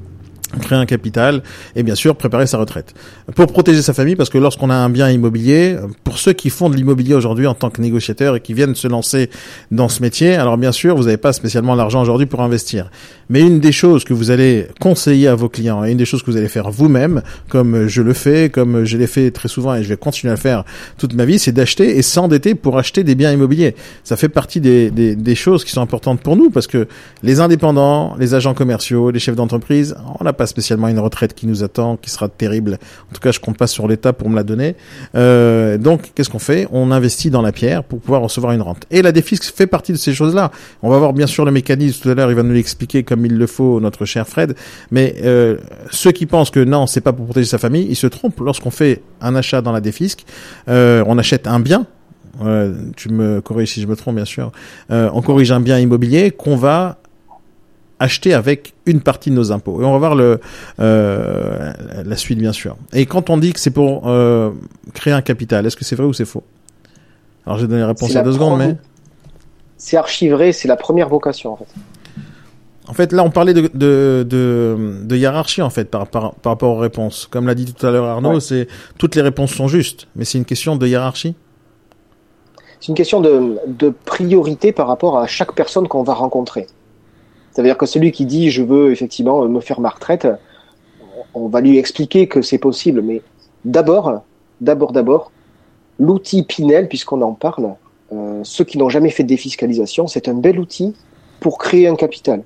créer 0.60 0.78
un 0.78 0.86
capital 0.86 1.44
et 1.76 1.84
bien 1.84 1.96
sûr 1.96 2.16
préparer 2.16 2.48
sa 2.48 2.58
retraite. 2.58 2.94
Pour 3.36 3.48
protéger 3.48 3.82
sa 3.82 3.94
famille, 3.94 4.16
parce 4.16 4.30
que 4.30 4.38
lorsqu'on 4.38 4.70
a 4.70 4.76
un 4.76 4.90
bien 4.90 5.10
immobilier, 5.10 5.78
pour 6.04 6.18
ceux 6.18 6.34
qui 6.34 6.50
font 6.50 6.70
de 6.70 6.76
l'immobilier 6.76 7.14
aujourd'hui 7.14 7.48
en 7.48 7.54
tant 7.54 7.70
que 7.70 7.82
négociateurs 7.82 8.36
et 8.36 8.42
qui 8.42 8.54
viennent 8.54 8.76
se 8.76 8.88
lancer 8.88 9.30
dans 9.72 9.90
ce 9.90 10.02
métier, 10.02 10.36
alors 10.36 10.58
bien 10.58 10.72
sûr, 10.72 10.96
vous 10.96 11.04
n'avez 11.04 11.18
pas 11.18 11.34
spécialement 11.34 11.76
l'argent 11.76 12.02
aujourd'hui 12.02 12.26
pour 12.26 12.42
investir. 12.42 12.90
Mais 13.30 13.42
une 13.42 13.60
des 13.60 13.72
choses 13.72 14.04
que 14.04 14.14
vous 14.14 14.32
allez 14.32 14.68
conseiller 14.80 15.28
à 15.28 15.36
vos 15.36 15.50
clients 15.50 15.86
et 15.86 15.92
une 15.92 15.98
des 15.98 16.06
choses 16.06 16.22
que 16.24 16.32
vous 16.32 16.38
allez 16.38 16.50
faire 16.50 16.70
vous-même, 16.70 17.22
comme 17.50 17.88
je 17.88 18.02
le 18.02 18.14
fais, 18.14 18.50
comme 18.50 18.84
je 18.84 18.98
l'ai 18.98 19.08
fait 19.08 19.32
très 19.32 19.48
souvent 19.48 19.76
et 19.76 19.84
je 19.84 19.90
vais 19.90 19.98
continuer 19.98 20.32
à 20.32 20.36
le 20.36 20.42
faire 20.42 20.66
toute 20.98 21.14
ma 21.14 21.26
vie, 21.26 21.40
c'est 21.40 21.52
d'acheter 21.52 21.98
et 21.98 22.02
s'endetter 22.02 22.56
pour 22.56 22.78
acheter 22.78 23.04
des 23.04 23.16
biens 23.16 23.32
immobiliers. 23.32 23.76
Ça 24.04 24.18
fait 24.18 24.30
partie 24.30 24.60
des, 24.60 24.92
des, 24.92 25.16
des 25.16 25.36
choses 25.36 25.64
qui 25.64 25.72
sont 25.72 25.82
importantes 25.82 26.22
pour 26.22 26.36
nous 26.36 26.50
parce 26.50 26.68
que 26.68 26.88
les 27.24 27.40
indépendants, 27.40 28.16
les 28.20 28.34
agents 28.34 28.54
commerciaux, 28.54 29.12
les 29.12 29.20
chefs 29.20 29.36
d'entreprise, 29.36 29.96
on 30.20 30.24
n'a 30.24 30.34
spécialement 30.46 30.88
une 30.88 31.00
retraite 31.00 31.34
qui 31.34 31.48
nous 31.48 31.64
attend, 31.64 31.98
qui 31.98 32.10
sera 32.10 32.30
terrible. 32.30 32.80
En 33.10 33.14
tout 33.14 33.20
cas, 33.20 33.32
je 33.32 33.40
compte 33.40 33.58
pas 33.58 33.68
sur 33.68 33.88
l'État 33.88 34.14
pour 34.14 34.30
me 34.30 34.36
la 34.36 34.44
donner. 34.44 34.76
Euh, 35.16 35.78
donc, 35.78 36.12
qu'est-ce 36.16 36.30
qu'on 36.30 36.40
fait? 36.40 36.68
On 36.72 36.92
investit 36.92 37.30
dans 37.30 37.42
la 37.42 37.52
pierre 37.52 37.84
pour 37.84 38.00
pouvoir 38.00 38.22
recevoir 38.22 38.54
une 38.54 38.62
rente. 38.62 38.86
Et 38.92 39.02
la 39.02 39.12
défisque 39.12 39.44
fait 39.44 39.68
partie 39.68 39.92
de 39.92 39.98
ces 39.98 40.14
choses-là. 40.14 40.52
On 40.82 40.90
va 40.90 40.98
voir 40.98 41.14
bien 41.14 41.28
sûr 41.28 41.46
le 41.46 41.52
mécanisme 41.52 42.02
tout 42.02 42.10
à 42.10 42.16
l'heure. 42.16 42.30
Il 42.32 42.36
va 42.36 42.44
nous 42.44 42.54
l'expliquer 42.54 43.04
comme 43.04 43.26
il 43.26 43.38
le 43.38 43.48
faut, 43.48 43.80
notre 43.80 44.06
cher 44.06 44.28
Fred. 44.28 44.56
Mais 44.92 45.16
euh, 45.24 45.58
ceux 45.92 46.12
qui 46.12 46.26
pensent 46.26 46.52
que 46.52 46.64
non, 46.64 46.88
c'est 46.88 47.02
pas 47.02 47.14
pour 47.14 47.26
protéger 47.26 47.48
sa 47.48 47.58
famille, 47.58 47.88
ils 47.90 47.96
se 47.96 48.08
trompent. 48.08 48.40
Lorsqu'on 48.40 48.72
fait 48.72 49.02
un 49.22 49.36
achat 49.36 49.62
dans 49.62 49.72
la 49.72 49.82
défisque, 49.82 50.26
euh, 50.68 51.04
on 51.08 51.18
achète 51.18 51.48
un 51.48 51.60
bien. 51.60 51.86
Tu 52.96 53.10
me 53.10 53.40
corriges 53.40 53.74
si 53.74 53.82
je 53.82 53.88
me 53.88 53.96
trompe, 53.96 54.16
bien 54.16 54.26
sûr. 54.26 54.52
On 54.90 55.22
corrige 55.22 55.52
un 55.52 55.60
bien 55.60 55.78
immobilier 55.78 56.32
qu'on 56.32 56.56
va 56.56 56.98
acheter 58.02 58.34
avec 58.34 58.74
une 58.86 59.00
partie 59.02 59.30
de 59.30 59.36
nos 59.36 59.52
impôts. 59.52 59.82
Et 59.82 59.86
on 59.86 59.92
va 59.94 59.98
voir 60.00 60.16
le, 60.16 60.40
euh, 60.80 61.72
la 62.04 62.16
suite, 62.18 62.40
bien 62.40 62.52
sûr. 62.54 62.76
Et 62.94 63.06
quand 63.06 63.30
on 63.30 63.38
dit 63.38 63.54
que 63.54 63.60
c'est 63.60 63.72
pour 63.72 64.08
euh, 64.08 64.52
créer 64.94 65.14
un 65.14 65.22
capital, 65.22 65.66
est-ce 65.66 65.78
que 65.78 65.86
c'est 65.86 65.96
vrai 65.96 66.06
ou 66.06 66.14
c'est 66.14 66.26
faux? 66.26 66.44
Alors 67.46 67.58
j'ai 67.60 67.68
donné 67.68 67.82
la 67.82 67.88
réponse 67.88 68.10
il 68.10 68.16
y 68.16 68.18
a 68.18 68.24
deux 68.24 68.34
secondes, 68.34 68.58
mais 68.60 68.76
C'est 69.78 69.98
archivré, 69.98 70.52
c'est 70.54 70.68
la 70.68 70.76
première 70.76 71.10
vocation 71.10 71.54
en 71.54 71.58
fait. 71.58 71.66
en 72.88 72.94
fait 72.94 73.12
là 73.14 73.24
on 73.24 73.32
parlait 73.32 73.54
de 73.56 73.62
de, 73.74 74.26
de, 74.28 75.02
de 75.04 75.16
hiérarchie 75.16 75.62
en 75.64 75.70
fait 75.72 75.86
par, 75.90 76.06
par, 76.08 76.34
par 76.36 76.52
rapport 76.54 76.76
aux 76.76 76.80
réponses. 76.80 77.28
Comme 77.32 77.48
l'a 77.48 77.56
dit 77.56 77.66
tout 77.74 77.86
à 77.86 77.92
l'heure 77.92 78.06
Arnaud, 78.06 78.34
Ouais. 78.36 78.40
c'est 78.40 78.68
toutes 79.00 79.16
les 79.16 79.22
réponses 79.24 79.52
sont 79.54 79.68
justes, 79.68 80.08
mais 80.16 80.24
c'est 80.26 80.38
une 80.38 80.46
question 80.46 80.76
de 80.76 80.86
hiérarchie. 80.88 81.36
C'est 82.80 82.88
une 82.90 82.96
question 82.96 83.22
de, 83.22 83.58
de 83.68 83.94
priorité 84.06 84.72
par 84.72 84.88
rapport 84.88 85.18
à 85.20 85.28
chaque 85.28 85.54
personne 85.54 85.88
qu'on 85.88 86.04
va 86.04 86.14
rencontrer. 86.16 86.66
Ça 87.52 87.62
veut 87.62 87.68
dire 87.68 87.78
que 87.78 87.86
celui 87.86 88.12
qui 88.12 88.26
dit 88.26 88.50
je 88.50 88.64
veux 88.64 88.92
effectivement 88.92 89.46
me 89.48 89.60
faire 89.60 89.80
ma 89.80 89.90
retraite, 89.90 90.28
on 91.34 91.48
va 91.48 91.62
lui 91.62 91.78
expliquer 91.78 92.28
que 92.28 92.42
c'est 92.42 92.58
possible, 92.58 93.02
mais 93.02 93.22
d'abord, 93.66 94.24
d'abord, 94.60 94.92
d'abord, 94.92 95.32
l'outil 96.00 96.44
Pinel, 96.44 96.88
puisqu'on 96.88 97.22
en 97.22 97.34
parle, 97.34 97.76
euh, 98.14 98.42
ceux 98.44 98.64
qui 98.64 98.78
n'ont 98.78 98.90
jamais 98.90 99.10
fait 99.10 99.24
de 99.24 99.30
défiscalisation, 99.30 100.08
c'est 100.08 100.28
un 100.28 100.34
bel 100.34 100.60
outil 100.60 100.94
pour 101.40 101.58
créer 101.58 101.88
un 101.88 101.96
capital 101.96 102.44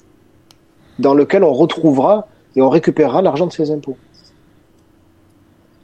dans 1.00 1.14
lequel 1.14 1.44
on 1.44 1.54
retrouvera 1.54 2.28
et 2.56 2.62
on 2.62 2.70
récupérera 2.70 3.22
l'argent 3.22 3.48
de 3.48 3.52
ses 3.52 3.72
impôts. 3.72 3.98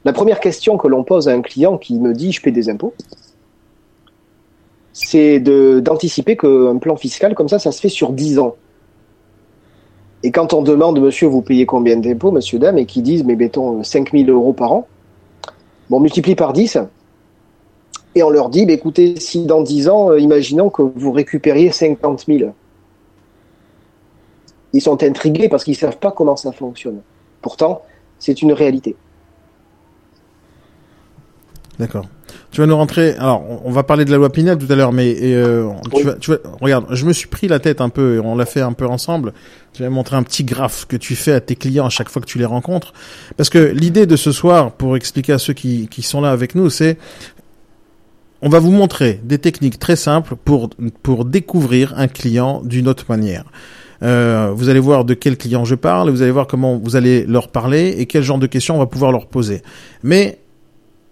La 0.04 0.12
première 0.12 0.40
question 0.40 0.78
que 0.78 0.88
l'on 0.88 1.04
pose 1.04 1.28
à 1.28 1.32
un 1.32 1.42
client 1.42 1.78
qui 1.78 1.98
me 1.98 2.12
dit 2.12 2.32
je 2.32 2.42
paie 2.42 2.50
des 2.50 2.68
impôts, 2.68 2.94
c'est 4.92 5.40
d'anticiper 5.40 6.36
qu'un 6.36 6.76
plan 6.78 6.96
fiscal 6.96 7.34
comme 7.34 7.48
ça, 7.48 7.58
ça 7.58 7.72
se 7.72 7.80
fait 7.80 7.88
sur 7.88 8.12
10 8.12 8.38
ans. 8.38 8.56
Et 10.22 10.30
quand 10.30 10.52
on 10.52 10.62
demande, 10.62 11.00
monsieur, 11.00 11.26
vous 11.26 11.42
payez 11.42 11.66
combien 11.66 11.96
d'impôts, 11.96 12.30
monsieur, 12.30 12.58
dame, 12.58 12.78
et 12.78 12.86
qu'ils 12.86 13.02
disent, 13.02 13.24
mais 13.24 13.36
mettons 13.36 13.82
5000 13.82 14.30
euros 14.30 14.52
par 14.52 14.72
an, 14.72 14.86
on 15.90 16.00
multiplie 16.00 16.34
par 16.34 16.52
10, 16.52 16.78
et 18.14 18.22
on 18.22 18.30
leur 18.30 18.48
dit, 18.48 18.66
bah, 18.66 18.72
écoutez, 18.72 19.18
si 19.18 19.46
dans 19.46 19.62
10 19.62 19.88
ans, 19.88 20.10
euh, 20.10 20.20
imaginons 20.20 20.70
que 20.70 20.82
vous 20.82 21.12
récupériez 21.12 21.72
50 21.72 22.24
000. 22.26 22.52
Ils 24.74 24.80
sont 24.80 25.02
intrigués 25.02 25.48
parce 25.48 25.64
qu'ils 25.64 25.76
savent 25.76 25.98
pas 25.98 26.12
comment 26.12 26.36
ça 26.36 26.52
fonctionne. 26.52 27.00
Pourtant, 27.40 27.82
c'est 28.18 28.42
une 28.42 28.52
réalité. 28.52 28.96
D'accord. 31.78 32.06
Tu 32.50 32.60
vas 32.60 32.66
nous 32.66 32.76
rentrer. 32.76 33.14
Alors, 33.16 33.42
on- 33.64 33.70
va 33.70 33.82
parler 33.82 34.04
de 34.04 34.10
la 34.10 34.18
loi 34.18 34.30
Pinel 34.30 34.58
tout 34.58 34.70
à 34.70 34.76
l'heure, 34.76 34.92
mais 34.92 35.16
euh, 35.22 35.68
tu, 35.94 36.02
vas, 36.04 36.12
tu 36.14 36.30
vas- 36.30 36.38
regarde, 36.60 36.84
je 36.90 37.06
me 37.06 37.12
suis 37.12 37.26
pris 37.26 37.48
la 37.48 37.58
tête 37.58 37.80
un 37.80 37.88
peu. 37.88 38.16
et 38.16 38.18
On 38.20 38.36
l'a 38.36 38.44
fait 38.46 38.60
un 38.60 38.72
peu 38.72 38.86
ensemble. 38.86 39.32
Tu 39.72 39.82
vas 39.82 39.88
montrer 39.90 40.16
un 40.16 40.22
petit 40.22 40.44
graphe 40.44 40.84
que 40.86 40.96
tu 40.96 41.14
fais 41.16 41.32
à 41.32 41.40
tes 41.40 41.56
clients 41.56 41.86
à 41.86 41.90
chaque 41.90 42.10
fois 42.10 42.20
que 42.20 42.26
tu 42.26 42.38
les 42.38 42.44
rencontres, 42.44 42.92
parce 43.38 43.48
que 43.48 43.58
l'idée 43.58 44.04
de 44.06 44.16
ce 44.16 44.32
soir, 44.32 44.72
pour 44.72 44.96
expliquer 44.96 45.32
à 45.32 45.38
ceux 45.38 45.54
qui, 45.54 45.88
qui 45.88 46.02
sont 46.02 46.20
là 46.20 46.30
avec 46.30 46.54
nous, 46.54 46.68
c'est 46.68 46.98
on 48.42 48.48
va 48.48 48.58
vous 48.58 48.70
montrer 48.72 49.20
des 49.24 49.38
techniques 49.38 49.78
très 49.78 49.96
simples 49.96 50.34
pour 50.36 50.68
pour 51.02 51.24
découvrir 51.24 51.94
un 51.96 52.08
client 52.08 52.60
d'une 52.64 52.86
autre 52.88 53.06
manière. 53.08 53.44
Euh, 54.02 54.50
vous 54.52 54.68
allez 54.68 54.80
voir 54.80 55.04
de 55.04 55.14
quel 55.14 55.36
client 55.38 55.64
je 55.64 55.76
parle, 55.76 56.10
vous 56.10 56.22
allez 56.22 56.32
voir 56.32 56.48
comment 56.48 56.76
vous 56.76 56.96
allez 56.96 57.24
leur 57.24 57.48
parler 57.48 57.94
et 57.98 58.06
quel 58.06 58.22
genre 58.24 58.38
de 58.38 58.48
questions 58.48 58.74
on 58.74 58.78
va 58.78 58.86
pouvoir 58.86 59.12
leur 59.12 59.26
poser. 59.28 59.62
Mais 60.02 60.40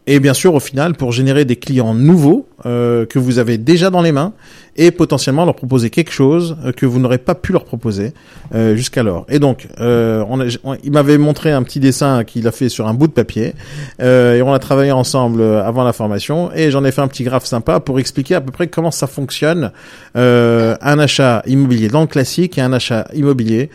et 0.07 0.19
bien 0.19 0.35
sûr, 0.35 0.55
au 0.55 0.61
final, 0.61 0.95
pour 0.95 1.13
générer 1.13 1.45
des 1.45 1.57
clients 1.57 1.95
nouveaux 1.95 2.49
euh, 2.67 3.07
que 3.07 3.19
vous 3.19 3.39
avez 3.39 3.59
déjà 3.59 3.91
dans 3.91 4.03
les 4.03 4.13
mains 4.13 4.33
et 4.77 4.91
potentiellement 4.91 5.45
leur 5.45 5.55
proposer 5.55 5.91
quelque 5.91 6.11
chose 6.11 6.57
euh, 6.65 6.73
que 6.73 6.87
vous 6.87 6.99
n'aurez 6.99 7.19
pas 7.19 7.35
pu 7.35 7.53
leur 7.53 7.65
proposer 7.65 8.13
euh, 8.55 8.75
jusqu'alors. 8.77 9.27
Et 9.29 9.39
donc, 9.39 9.69
euh, 9.79 10.25
on 10.29 10.41
a- 10.41 10.47
on- 10.65 10.77
il 10.83 10.91
m'avait 10.91 11.19
montré 11.19 11.53
un 11.53 11.63
petit 11.63 11.81
dessin 11.81 12.25
qu'il 12.25 12.47
a 12.49 12.53
fait 12.53 12.69
sur 12.69 12.89
un 12.89 12.95
bout 12.95 13.07
de 13.09 13.13
papier 13.13 13.55
euh, 14.01 14.35
et 14.37 14.43
on 14.43 14.53
a 14.53 14.59
travaillé 14.59 14.91
ensemble 14.91 15.43
euh, 15.43 15.63
avant 15.65 15.85
la 15.85 15.93
formation 15.93 16.51
et 16.55 16.71
j'en 16.71 16.85
ai 16.85 16.93
fait 16.93 17.03
un 17.03 17.09
petit 17.09 17.25
graphe 17.25 17.45
sympa 17.45 17.79
pour 17.81 17.99
expliquer 18.01 18.35
à 18.37 18.41
peu 18.41 18.51
près 18.53 18.69
comment 18.69 18.91
ça 18.91 19.07
fonctionne 19.07 19.71
un 20.15 20.99
achat 20.99 21.43
immobilier 21.47 21.89
dans 21.89 22.01
le 22.01 22.07
classique 22.07 22.59
et 22.59 22.63
un 22.63 22.73
achat 22.73 23.07
immobilier 23.15 23.71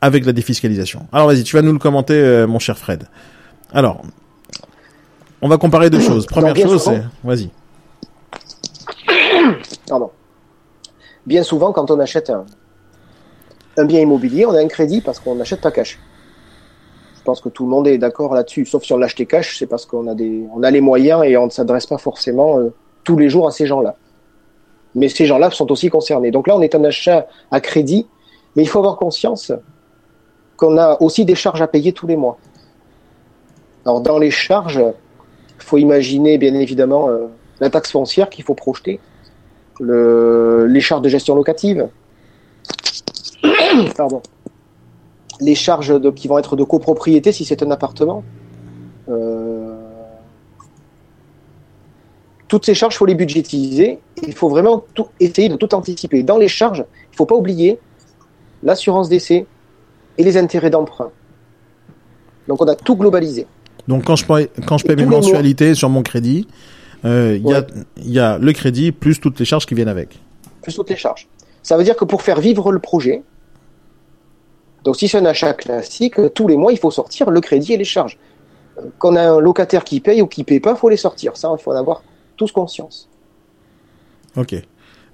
avec 0.00 0.24
la 0.24 0.32
défiscalisation. 0.32 1.06
Alors 1.12 1.26
vas-y, 1.26 1.42
tu 1.42 1.56
vas 1.56 1.62
nous 1.62 1.72
le 1.72 1.78
commenter, 1.78 2.46
mon 2.48 2.58
cher 2.60 2.78
Fred. 2.78 3.04
Alors, 3.72 4.02
on 5.40 5.48
va 5.48 5.56
comparer 5.58 5.90
deux 5.90 6.00
choses. 6.00 6.26
Première 6.26 6.56
chose, 6.56 6.82
c'est... 6.82 7.02
Vas-y. 7.24 7.50
Pardon. 9.88 10.10
Bien 11.26 11.42
souvent, 11.42 11.72
quand 11.72 11.90
on 11.90 11.98
achète 12.00 12.30
un, 12.30 12.46
un 13.76 13.84
bien 13.84 14.00
immobilier, 14.00 14.46
on 14.46 14.52
a 14.52 14.60
un 14.60 14.68
crédit 14.68 15.00
parce 15.00 15.20
qu'on 15.20 15.34
n'achète 15.34 15.60
pas 15.60 15.70
cash. 15.70 15.98
Je 17.16 17.22
pense 17.22 17.40
que 17.40 17.48
tout 17.48 17.64
le 17.64 17.70
monde 17.70 17.86
est 17.86 17.98
d'accord 17.98 18.34
là-dessus, 18.34 18.64
sauf 18.66 18.82
si 18.84 18.92
on 18.92 18.96
l'achetait 18.96 19.26
cash, 19.26 19.58
c'est 19.58 19.66
parce 19.66 19.86
qu'on 19.86 20.06
a 20.06 20.14
des, 20.14 20.44
on 20.54 20.62
a 20.62 20.70
les 20.70 20.80
moyens 20.80 21.22
et 21.24 21.36
on 21.36 21.46
ne 21.46 21.50
s'adresse 21.50 21.86
pas 21.86 21.98
forcément 21.98 22.58
euh, 22.58 22.72
tous 23.04 23.18
les 23.18 23.28
jours 23.28 23.46
à 23.46 23.50
ces 23.50 23.66
gens-là. 23.66 23.96
Mais 24.94 25.08
ces 25.08 25.26
gens-là 25.26 25.50
sont 25.50 25.70
aussi 25.70 25.90
concernés. 25.90 26.30
Donc 26.30 26.48
là, 26.48 26.56
on 26.56 26.62
est 26.62 26.74
un 26.74 26.82
achat 26.84 27.26
à 27.50 27.60
crédit, 27.60 28.06
mais 28.56 28.62
il 28.62 28.66
faut 28.66 28.78
avoir 28.78 28.96
conscience 28.96 29.52
qu'on 30.56 30.76
a 30.78 30.96
aussi 31.00 31.24
des 31.24 31.34
charges 31.34 31.62
à 31.62 31.68
payer 31.68 31.92
tous 31.92 32.06
les 32.06 32.16
mois. 32.16 32.38
Alors 33.84 34.00
dans 34.00 34.18
les 34.18 34.30
charges, 34.30 34.82
il 35.58 35.64
faut 35.64 35.78
imaginer 35.78 36.38
bien 36.38 36.54
évidemment 36.54 37.08
euh, 37.08 37.26
la 37.60 37.70
taxe 37.70 37.90
foncière 37.90 38.30
qu'il 38.30 38.44
faut 38.44 38.54
projeter, 38.54 39.00
le, 39.80 40.66
les 40.66 40.80
charges 40.80 41.02
de 41.02 41.08
gestion 41.08 41.34
locative, 41.34 41.88
pardon, 43.96 44.22
les 45.40 45.54
charges 45.54 46.00
qui 46.14 46.28
vont 46.28 46.38
être 46.38 46.56
de 46.56 46.64
copropriété 46.64 47.32
si 47.32 47.44
c'est 47.44 47.62
un 47.62 47.70
appartement. 47.70 48.24
Euh, 49.08 49.74
toutes 52.48 52.64
ces 52.64 52.74
charges, 52.74 52.94
il 52.94 52.98
faut 52.98 53.06
les 53.06 53.14
budgétiser. 53.14 53.98
Il 54.26 54.34
faut 54.34 54.48
vraiment 54.48 54.84
essayer 55.20 55.48
de 55.48 55.56
tout 55.56 55.74
anticiper. 55.74 56.22
Dans 56.22 56.38
les 56.38 56.48
charges, 56.48 56.84
il 56.88 57.12
ne 57.12 57.16
faut 57.16 57.26
pas 57.26 57.36
oublier 57.36 57.78
l'assurance 58.62 59.08
d'essai 59.08 59.46
et 60.16 60.24
les 60.24 60.36
intérêts 60.36 60.70
d'emprunt. 60.70 61.10
Donc 62.48 62.62
on 62.62 62.66
a 62.66 62.74
tout 62.74 62.96
globalisé. 62.96 63.46
Donc 63.88 64.04
quand 64.04 64.16
je 64.16 64.24
paye, 64.24 64.48
quand 64.66 64.78
je 64.78 64.84
paye 64.84 64.96
mes 64.96 65.06
mensualités 65.06 65.74
sur 65.74 65.88
mon 65.88 66.02
crédit, 66.02 66.46
euh, 67.04 67.36
il 67.42 67.48
y, 67.48 67.54
a, 67.54 67.60
Ouais. 67.60 67.66
il 67.96 68.10
y 68.10 68.18
a 68.20 68.38
le 68.38 68.52
crédit 68.52 68.92
plus 68.92 69.18
toutes 69.18 69.38
les 69.40 69.44
charges 69.46 69.66
qui 69.66 69.74
viennent 69.74 69.88
avec. 69.88 70.18
plus 70.62 70.74
toutes 70.74 70.90
les 70.90 70.96
charges. 70.96 71.26
Ça 71.62 71.76
veut 71.76 71.84
dire 71.84 71.96
que 71.96 72.04
pour 72.04 72.22
faire 72.22 72.40
vivre 72.40 72.70
le 72.72 72.78
projet, 72.78 73.22
donc 74.84 74.96
si 74.96 75.08
c'est 75.08 75.18
un 75.18 75.24
achat 75.26 75.54
classique, 75.54 76.14
tous 76.34 76.46
les 76.48 76.56
mois, 76.56 76.72
il 76.72 76.78
faut 76.78 76.90
sortir 76.90 77.30
le 77.30 77.40
crédit 77.40 77.72
et 77.72 77.76
les 77.76 77.84
charges. 77.84 78.18
Euh, 78.78 78.82
Qu'on 78.98 79.16
a 79.16 79.22
un 79.22 79.40
locataire 79.40 79.84
qui 79.84 80.00
paye 80.00 80.22
ou 80.22 80.26
qui 80.26 80.44
paye 80.44 80.60
pas, 80.60 80.72
il 80.72 80.76
faut 80.76 80.88
les 80.88 80.96
sortir. 80.96 81.36
Ça, 81.36 81.50
il 81.58 81.62
faut 81.62 81.72
en 81.72 81.76
avoir 81.76 82.02
tous 82.36 82.52
conscience. 82.52 83.08
Ok. 84.36 84.54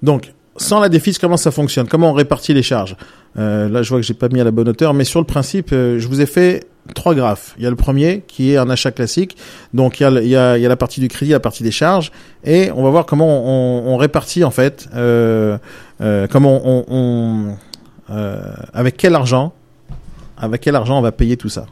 Donc, 0.03 0.33
sans 0.57 0.79
la 0.79 0.89
défis, 0.89 1.13
comment 1.19 1.37
ça 1.37 1.51
fonctionne? 1.51 1.87
Comment 1.87 2.11
on 2.11 2.13
répartit 2.13 2.53
les 2.53 2.63
charges? 2.63 2.95
Euh, 3.37 3.67
Là, 3.69 3.81
je 3.81 3.89
vois 3.89 3.99
que 3.99 4.05
j'ai 4.05 4.13
pas 4.13 4.29
mis 4.29 4.39
à 4.39 4.43
la 4.43 4.51
bonne 4.51 4.69
hauteur, 4.69 4.93
mais 4.93 5.03
sur 5.03 5.19
le 5.19 5.25
principe, 5.25 5.71
euh, 5.73 5.97
je 5.99 6.07
vous 6.07 6.21
ai 6.21 6.25
fait 6.25 6.65
trois 6.93 7.15
graphes. 7.15 7.55
Il 7.57 7.63
y 7.63 7.67
a 7.67 7.69
le 7.69 7.75
premier 7.75 8.23
qui 8.27 8.51
est 8.51 8.57
un 8.57 8.69
achat 8.69 8.91
classique, 8.91 9.37
donc 9.73 9.99
il 9.99 10.03
y 10.03 10.05
a, 10.05 10.09
il 10.21 10.27
y 10.27 10.35
a, 10.35 10.57
il 10.57 10.61
y 10.61 10.65
a 10.65 10.69
la 10.69 10.75
partie 10.75 10.99
du 10.99 11.07
crédit, 11.07 11.31
la 11.31 11.39
partie 11.39 11.63
des 11.63 11.71
charges, 11.71 12.11
et 12.43 12.71
on 12.71 12.83
va 12.83 12.89
voir 12.89 13.05
comment 13.05 13.27
on, 13.27 13.93
on 13.93 13.97
répartit 13.97 14.43
en 14.43 14.51
fait, 14.51 14.87
euh, 14.93 15.57
euh, 16.01 16.27
comment 16.29 16.61
on, 16.63 16.85
on 16.87 17.55
euh, 18.11 18.53
avec 18.73 18.97
quel 18.97 19.15
argent, 19.15 19.53
avec 20.37 20.61
quel 20.61 20.75
argent 20.75 20.99
on 20.99 21.01
va 21.01 21.11
payer 21.11 21.37
tout 21.37 21.49
ça. 21.49 21.65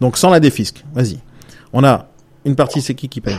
Donc 0.00 0.16
sans 0.16 0.30
la 0.30 0.40
défisque, 0.40 0.84
vas-y. 0.94 1.18
On 1.72 1.84
a 1.84 2.06
une 2.44 2.56
partie, 2.56 2.82
c'est 2.82 2.94
qui 2.94 3.08
qui 3.08 3.20
paye? 3.20 3.38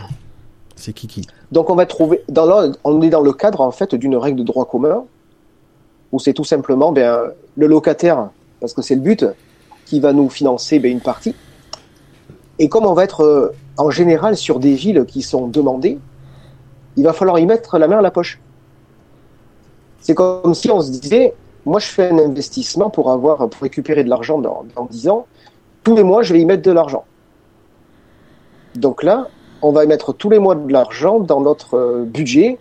C'est 0.76 0.94
qui 0.94 1.08
qui? 1.08 1.28
Donc 1.52 1.70
on 1.70 1.76
va 1.76 1.86
trouver, 1.86 2.22
dans 2.30 2.72
on 2.84 3.02
est 3.02 3.10
dans 3.10 3.22
le 3.22 3.34
cadre 3.34 3.62
en 3.62 3.72
fait 3.72 3.96
d'une 3.96 4.16
règle 4.16 4.40
de 4.40 4.44
droit 4.44 4.66
commun, 4.66 5.04
où 6.12 6.20
c'est 6.20 6.34
tout 6.34 6.46
simplement 6.46 6.92
ben, 6.92 7.20
le 7.56 7.68
locataire, 7.68 8.30
parce 8.62 8.74
que 8.74 8.82
c'est 8.82 8.96
le 8.96 9.02
but, 9.02 9.26
qui 9.86 10.00
va 10.00 10.14
nous 10.14 10.30
financer 10.30 10.80
ben, 10.80 10.92
une 10.92 11.02
partie. 11.02 11.36
Et 12.60 12.70
comme 12.70 12.86
on 12.86 12.94
va 12.94 13.04
être 13.04 13.22
euh, 13.22 13.54
en 13.78 13.90
général 13.90 14.38
sur 14.38 14.60
des 14.60 14.74
villes 14.74 15.06
qui 15.08 15.22
sont 15.22 15.48
demandées, 15.48 16.00
il 16.98 17.04
va 17.04 17.14
falloir 17.14 17.40
y 17.40 17.46
mettre 17.46 17.78
la 17.78 17.88
main 17.88 18.00
à 18.00 18.02
la 18.02 18.12
poche. 18.12 18.40
C'est 20.00 20.16
comme 20.16 20.54
si 20.54 20.70
on 20.70 20.82
se 20.82 20.92
disait, 20.92 21.34
moi 21.66 21.80
je 21.80 21.88
fais 21.88 22.10
un 22.10 22.20
investissement 22.20 22.90
pour 22.90 23.12
avoir 23.12 23.50
pour 23.50 23.62
récupérer 23.62 24.04
de 24.04 24.10
l'argent 24.10 24.40
dans, 24.40 24.66
dans 24.76 24.86
10 24.86 25.10
ans, 25.10 25.26
tous 25.84 25.96
les 25.96 26.04
mois 26.04 26.24
je 26.24 26.34
vais 26.34 26.42
y 26.42 26.46
mettre 26.46 26.64
de 26.64 26.72
l'argent. 26.72 27.06
Donc 28.76 29.04
là, 29.04 29.28
on 29.62 29.72
va 29.72 29.84
y 29.84 29.88
mettre 29.88 30.14
tous 30.14 30.30
les 30.30 30.40
mois 30.40 30.56
de 30.56 30.72
l'argent 30.72 31.20
dans 31.20 31.42
notre 31.42 31.76
euh, 31.76 32.04
budget 32.04 32.58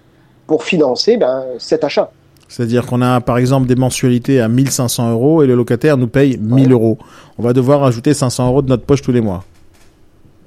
pour 0.47 0.64
financer 0.64 1.16
ben, 1.16 1.45
cet 1.59 1.85
achat. 1.85 2.11
C'est-à-dire 2.49 2.87
qu'on 2.87 3.03
a 3.03 3.21
par 3.21 3.39
exemple 3.39 3.67
des 3.67 3.75
mensualités 3.77 4.41
à 4.41 4.49
1500 4.49 5.11
euros 5.13 5.43
et 5.43 5.47
le 5.47 5.55
locataire 5.55 5.97
nous 5.97 6.07
paye 6.09 6.39
1000 6.41 6.67
Ouais. 6.67 6.73
euros. 6.73 6.99
On 7.39 7.43
va 7.43 7.53
devoir 7.53 7.83
ajouter 7.85 8.15
500 8.15 8.49
euros 8.49 8.63
de 8.63 8.69
notre 8.69 8.85
poche 8.85 9.03
tous 9.03 9.13
les 9.13 9.21
mois. 9.21 9.45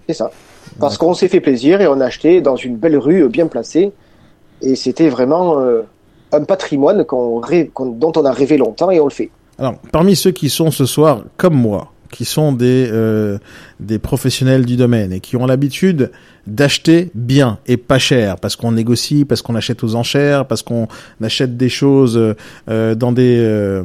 C'est 0.07 0.13
ça. 0.13 0.31
Parce 0.79 0.97
qu'on 0.97 1.13
s'est 1.13 1.27
fait 1.27 1.41
plaisir 1.41 1.81
et 1.81 1.87
on 1.87 1.99
a 1.99 2.05
acheté 2.05 2.39
dans 2.41 2.55
une 2.55 2.77
belle 2.77 2.97
rue 2.97 3.27
bien 3.29 3.47
placée. 3.47 3.91
Et 4.61 4.75
c'était 4.75 5.09
vraiment 5.09 5.59
euh, 5.59 5.81
un 6.31 6.43
patrimoine 6.43 7.03
qu'on 7.03 7.39
rêve- 7.39 7.71
qu'on- 7.71 7.87
dont 7.91 8.11
on 8.15 8.25
a 8.25 8.31
rêvé 8.31 8.57
longtemps 8.57 8.89
et 8.91 8.99
on 8.99 9.05
le 9.05 9.11
fait. 9.11 9.29
Alors, 9.59 9.75
parmi 9.91 10.15
ceux 10.15 10.31
qui 10.31 10.49
sont 10.49 10.71
ce 10.71 10.85
soir 10.85 11.23
comme 11.35 11.55
moi, 11.55 11.91
qui 12.11 12.25
sont 12.25 12.51
des 12.51 12.87
euh, 12.91 13.37
des 13.79 13.99
professionnels 13.99 14.65
du 14.65 14.75
domaine 14.75 15.13
et 15.13 15.19
qui 15.19 15.35
ont 15.35 15.45
l'habitude 15.45 16.11
d'acheter 16.47 17.11
bien 17.13 17.59
et 17.67 17.77
pas 17.77 17.99
cher 17.99 18.37
parce 18.37 18.55
qu'on 18.55 18.71
négocie, 18.71 19.25
parce 19.25 19.41
qu'on 19.41 19.55
achète 19.55 19.83
aux 19.83 19.95
enchères, 19.95 20.45
parce 20.45 20.61
qu'on 20.61 20.87
achète 21.21 21.57
des 21.57 21.69
choses 21.69 22.17
euh, 22.69 22.95
dans 22.95 23.11
des 23.11 23.37
euh, 23.39 23.83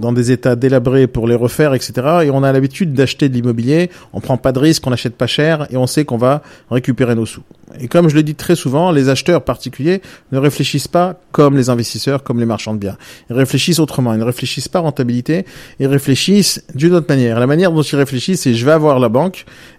dans 0.00 0.12
des 0.12 0.32
états 0.32 0.56
délabrés 0.56 1.06
pour 1.06 1.28
les 1.28 1.34
refaire, 1.34 1.74
etc. 1.74 1.92
Et 2.24 2.30
on 2.30 2.42
a 2.42 2.52
l'habitude 2.52 2.94
d'acheter 2.94 3.28
de 3.28 3.34
l'immobilier, 3.34 3.90
on 4.12 4.20
prend 4.20 4.38
pas 4.38 4.52
de 4.52 4.58
risque, 4.58 4.86
on 4.86 4.92
achète 4.92 5.14
pas 5.14 5.26
cher 5.26 5.66
et 5.70 5.76
on 5.76 5.86
sait 5.86 6.04
qu'on 6.04 6.16
va 6.16 6.42
récupérer 6.70 7.14
nos 7.14 7.26
sous. 7.26 7.42
Et 7.80 7.88
comme 7.88 8.08
je 8.08 8.14
le 8.14 8.22
dis 8.22 8.34
très 8.34 8.56
souvent, 8.56 8.90
les 8.90 9.10
acheteurs 9.10 9.42
particuliers 9.42 10.00
ne 10.32 10.38
réfléchissent 10.38 10.88
pas 10.88 11.20
comme 11.32 11.56
les 11.56 11.68
investisseurs, 11.68 12.22
comme 12.22 12.40
les 12.40 12.46
marchands 12.46 12.72
de 12.72 12.78
biens. 12.78 12.96
Ils 13.28 13.36
réfléchissent 13.36 13.78
autrement. 13.78 14.14
Ils 14.14 14.20
ne 14.20 14.24
réfléchissent 14.24 14.68
pas 14.68 14.80
rentabilité. 14.80 15.44
Ils 15.78 15.86
réfléchissent 15.86 16.64
d'une 16.74 16.94
autre 16.94 17.06
manière. 17.08 17.38
La 17.38 17.46
manière 17.46 17.70
dont 17.70 17.82
ils 17.82 17.96
réfléchissent, 17.96 18.42
c'est 18.42 18.54
je 18.54 18.64
vais 18.64 18.72
avoir 18.72 18.98
la 18.98 19.10
banque 19.10 19.27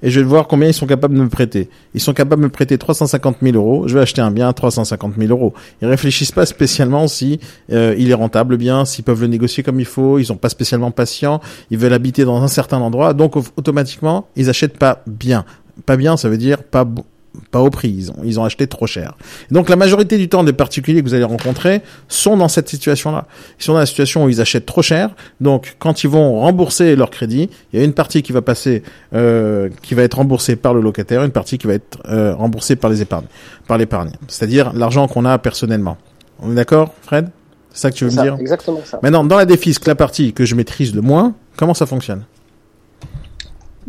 et 0.04 0.10
je 0.10 0.20
vais 0.20 0.26
voir 0.26 0.48
combien 0.48 0.68
ils 0.70 0.74
sont 0.74 0.88
capables 0.88 1.16
de 1.16 1.22
me 1.22 1.30
prêter. 1.30 1.70
Ils 1.94 2.02
sont 2.02 2.14
capables 2.14 2.42
de 2.42 2.48
me 2.48 2.52
prêter 2.52 2.78
350 2.78 3.38
000 3.42 3.56
euros. 3.56 3.88
Je 3.88 3.94
vais 3.96 4.02
acheter 4.02 4.22
un 4.22 4.32
bien 4.32 4.48
à 4.50 4.54
350 4.54 5.14
000 5.18 5.32
euros. 5.32 5.54
Ils 5.82 5.88
réfléchissent 5.88 6.32
pas 6.32 6.46
spécialement 6.46 7.08
si 7.08 7.40
euh, 7.72 7.96
il 7.98 8.10
est 8.10 8.14
rentable 8.14 8.58
bien, 8.58 8.86
s'ils 8.86 9.04
peuvent 9.04 9.22
le 9.22 9.28
négocier 9.28 9.64
comme 9.64 9.80
il 9.80 9.86
faut. 9.86 10.20
Ils 10.20 10.26
sont 10.26 10.38
pas 10.38 10.50
spécialement 10.50 10.92
patients. 10.92 11.42
Ils 11.72 11.78
veulent 11.78 11.94
habiter 11.94 12.26
dans 12.26 12.42
un 12.42 12.48
certain 12.48 12.78
endroit. 12.80 13.14
Donc 13.14 13.36
au- 13.36 13.44
automatiquement, 13.58 14.28
ils 14.36 14.50
achètent 14.50 14.78
pas 14.78 15.04
bien. 15.08 15.46
Pas 15.86 15.96
bien, 15.98 16.18
ça 16.18 16.28
veut 16.30 16.38
dire 16.38 16.64
pas 16.64 16.84
bon 16.84 17.04
pas 17.52 17.60
au 17.62 17.70
prix, 17.70 17.90
ils 17.90 18.12
ont, 18.12 18.18
ils 18.24 18.40
ont 18.40 18.44
acheté 18.44 18.68
trop 18.68 18.86
cher. 18.86 19.18
Donc 19.50 19.70
la 19.70 19.76
majorité 19.76 20.18
du 20.18 20.30
temps 20.30 20.44
des 20.44 20.54
particuliers 20.54 21.02
que 21.02 21.08
vous 21.08 21.16
allez 21.16 21.24
rencontrer 21.24 21.82
sont 22.08 22.38
dans 22.38 22.48
cette 22.48 22.70
situation-là. 22.70 23.26
Ils 23.60 23.64
sont 23.64 23.74
dans 23.74 23.80
la 23.80 23.86
situation 23.86 24.26
où 24.26 24.30
ils 24.30 24.40
achètent 24.42 24.66
trop 24.66 24.82
cher. 24.82 25.10
Donc 25.42 25.76
quand 25.80 26.04
ils 26.04 26.10
vont 26.10 26.40
rembourser 26.40 26.96
leur 26.96 27.10
crédit, 27.10 27.50
il 27.74 27.80
y 27.80 27.82
a 27.82 27.86
une 27.86 27.94
partie 27.94 28.22
qui 28.22 28.32
va 28.32 28.42
passer, 28.42 28.84
euh, 29.14 29.70
qui 29.82 29.96
va 29.96 30.04
être 30.04 30.16
remboursée 30.16 30.56
par 30.56 30.74
le 30.74 30.82
locataire, 30.82 31.24
une 31.24 31.32
partie 31.32 31.58
qui 31.58 31.68
va 31.68 31.74
être 31.74 32.00
euh, 32.08 32.36
remboursée 32.36 32.76
par 32.76 32.90
les 32.90 33.02
épargnes, 33.02 33.28
par 33.68 33.78
l'épargne. 33.78 34.12
C'est-à-dire 34.28 34.74
l'argent 34.74 35.08
qu'on 35.08 35.26
a 35.26 35.38
personnellement. 35.40 35.98
On 36.42 36.52
est 36.52 36.56
d'accord, 36.56 36.94
Fred? 37.02 37.30
C'est 37.72 37.82
ça 37.82 37.92
que 37.92 37.96
tu 37.96 38.06
veux 38.06 38.12
me 38.12 38.22
dire? 38.22 38.38
exactement 38.40 38.80
ça. 38.84 39.00
Maintenant, 39.04 39.24
dans 39.24 39.38
la 39.38 39.46
défisque, 39.46 39.86
la 39.88 39.96
partie 39.96 40.34
que 40.34 40.46
je 40.46 40.56
maîtrise 40.56 40.96
le 40.96 41.02
moins, 41.02 41.34
comment 41.56 41.74
ça 41.74 41.86
fonctionne? 41.86 42.24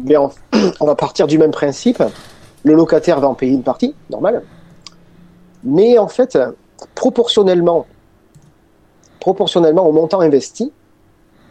Mais 0.03 0.17
on, 0.17 0.31
on 0.81 0.87
va 0.87 0.95
partir 0.95 1.27
du 1.27 1.39
même 1.39 1.51
principe. 1.51 2.03
Le 2.65 2.75
locataire 2.75 3.21
va 3.21 3.29
en 3.29 3.35
payer 3.35 3.53
une 3.53 3.63
partie, 3.63 3.95
normal. 4.11 4.43
Mais 5.65 5.99
en 5.99 6.09
fait, 6.09 6.39
proportionnellement, 6.95 7.87
proportionnellement 9.21 9.87
au 9.87 9.93
montant 9.93 10.21
investi, 10.21 10.73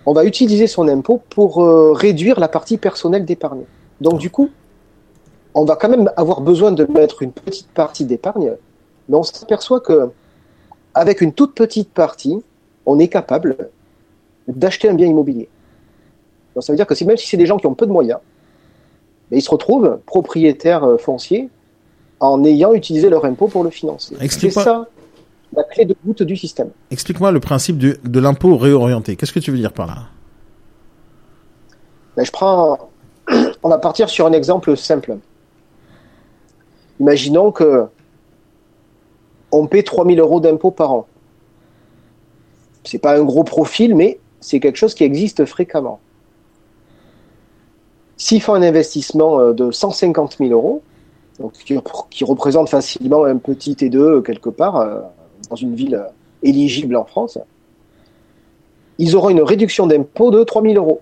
on 0.05 0.13
va 0.13 0.25
utiliser 0.25 0.67
son 0.67 0.87
impôt 0.87 1.21
pour 1.29 1.63
euh, 1.63 1.93
réduire 1.93 2.39
la 2.39 2.47
partie 2.47 2.77
personnelle 2.77 3.25
d'épargne. 3.25 3.63
Donc 4.01 4.17
du 4.19 4.29
coup, 4.29 4.49
on 5.53 5.65
va 5.65 5.75
quand 5.75 5.89
même 5.89 6.11
avoir 6.15 6.41
besoin 6.41 6.71
de 6.71 6.85
mettre 6.85 7.21
une 7.21 7.31
petite 7.31 7.67
partie 7.69 8.05
d'épargne, 8.05 8.53
mais 9.07 9.17
on 9.17 9.23
s'aperçoit 9.23 9.81
que 9.81 10.09
avec 10.93 11.21
une 11.21 11.33
toute 11.33 11.53
petite 11.53 11.91
partie, 11.91 12.41
on 12.85 12.97
est 12.99 13.07
capable 13.07 13.69
d'acheter 14.47 14.89
un 14.89 14.93
bien 14.93 15.07
immobilier. 15.07 15.49
Donc 16.55 16.63
ça 16.63 16.73
veut 16.73 16.77
dire 16.77 16.87
que 16.87 17.03
même 17.03 17.17
si 17.17 17.27
c'est 17.27 17.37
des 17.37 17.45
gens 17.45 17.57
qui 17.57 17.67
ont 17.67 17.75
peu 17.75 17.85
de 17.85 17.91
moyens, 17.91 18.19
mais 19.31 19.37
ils 19.37 19.41
se 19.41 19.49
retrouvent 19.51 19.99
propriétaires 20.05 20.83
euh, 20.83 20.97
fonciers 20.97 21.49
en 22.19 22.43
ayant 22.43 22.73
utilisé 22.73 23.09
leur 23.09 23.25
impôt 23.25 23.47
pour 23.47 23.63
le 23.63 23.69
financer. 23.69 24.15
C'est 24.15 24.63
ça 24.63 24.87
la 25.55 25.63
clé 25.63 25.85
de 25.85 25.95
voûte 26.05 26.21
du 26.21 26.35
système. 26.37 26.69
Explique-moi 26.91 27.31
le 27.31 27.39
principe 27.39 27.77
du- 27.79 27.95
de 28.03 28.19
l'impôt 28.19 28.55
réorienté. 28.57 29.15
Qu'est-ce 29.15 29.33
que 29.33 29.39
tu 29.39 29.49
veux 29.51 29.57
dire 29.57 29.73
par 29.73 29.87
là? 29.87 29.95
Ben, 32.15 32.23
je 32.23 32.31
prends, 32.31 32.89
on 33.63 33.69
va 33.69 33.77
partir 33.79 34.09
sur 34.09 34.27
un 34.27 34.33
exemple 34.33 34.75
simple. 34.77 35.17
Imaginons 36.99 37.51
que 37.51 37.85
on 39.51 39.65
paie 39.65 39.81
3000 39.81 40.19
euros 40.19 40.39
d'impôts 40.39 40.69
par 40.71 40.91
an. 40.93 41.07
C'est 42.83 42.99
pas 42.99 43.17
un 43.17 43.23
gros 43.23 43.43
profil, 43.43 43.95
mais 43.95 44.19
c'est 44.41 44.59
quelque 44.59 44.75
chose 44.77 44.93
qui 44.93 45.03
existe 45.03 45.45
fréquemment. 45.45 45.99
S'ils 48.19 48.41
font 48.41 48.53
un 48.53 48.61
investissement 48.61 49.39
euh, 49.39 49.53
de 49.53 49.71
150 49.71 50.37
000 50.37 50.51
euros, 50.51 50.83
donc 51.39 51.53
qui, 51.53 52.23
représente 52.23 52.69
facilement 52.69 53.23
un 53.23 53.37
petit 53.37 53.73
T2 53.73 53.97
euh, 53.97 54.21
quelque 54.21 54.49
part 54.49 54.75
euh, 54.75 54.99
dans 55.49 55.55
une 55.55 55.73
ville 55.73 56.05
éligible 56.43 56.95
en 56.95 57.05
France, 57.05 57.39
ils 58.99 59.15
auront 59.15 59.29
une 59.29 59.41
réduction 59.41 59.87
d'impôt 59.87 60.29
de 60.29 60.43
3000 60.43 60.77
euros 60.77 61.01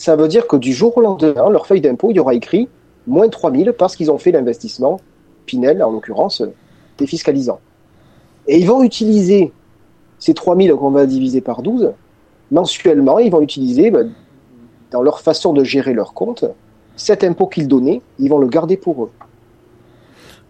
ça 0.00 0.16
veut 0.16 0.28
dire 0.28 0.46
que 0.46 0.56
du 0.56 0.72
jour 0.72 0.96
au 0.96 1.02
lendemain, 1.02 1.50
leur 1.50 1.66
feuille 1.66 1.82
d'impôt, 1.82 2.10
il 2.10 2.16
y 2.16 2.20
aura 2.20 2.32
écrit 2.32 2.70
moins 3.06 3.28
3000 3.28 3.74
parce 3.74 3.96
qu'ils 3.96 4.10
ont 4.10 4.16
fait 4.16 4.32
l'investissement, 4.32 4.98
Pinel 5.44 5.82
en 5.82 5.90
l'occurrence, 5.90 6.42
défiscalisant. 6.96 7.60
Et 8.46 8.56
ils 8.58 8.66
vont 8.66 8.82
utiliser 8.82 9.52
ces 10.18 10.32
3000 10.32 10.72
qu'on 10.72 10.90
va 10.90 11.04
diviser 11.04 11.42
par 11.42 11.60
12, 11.60 11.92
mensuellement, 12.50 13.18
ils 13.18 13.30
vont 13.30 13.42
utiliser, 13.42 13.90
ben, 13.90 14.10
dans 14.90 15.02
leur 15.02 15.20
façon 15.20 15.52
de 15.52 15.64
gérer 15.64 15.92
leur 15.94 16.12
compte, 16.14 16.44
cet 16.96 17.24
impôt 17.24 17.46
qu'ils 17.46 17.68
donnaient, 17.68 18.02
ils 18.18 18.28
vont 18.28 18.38
le 18.38 18.48
garder 18.48 18.76
pour 18.76 19.04
eux. 19.04 19.10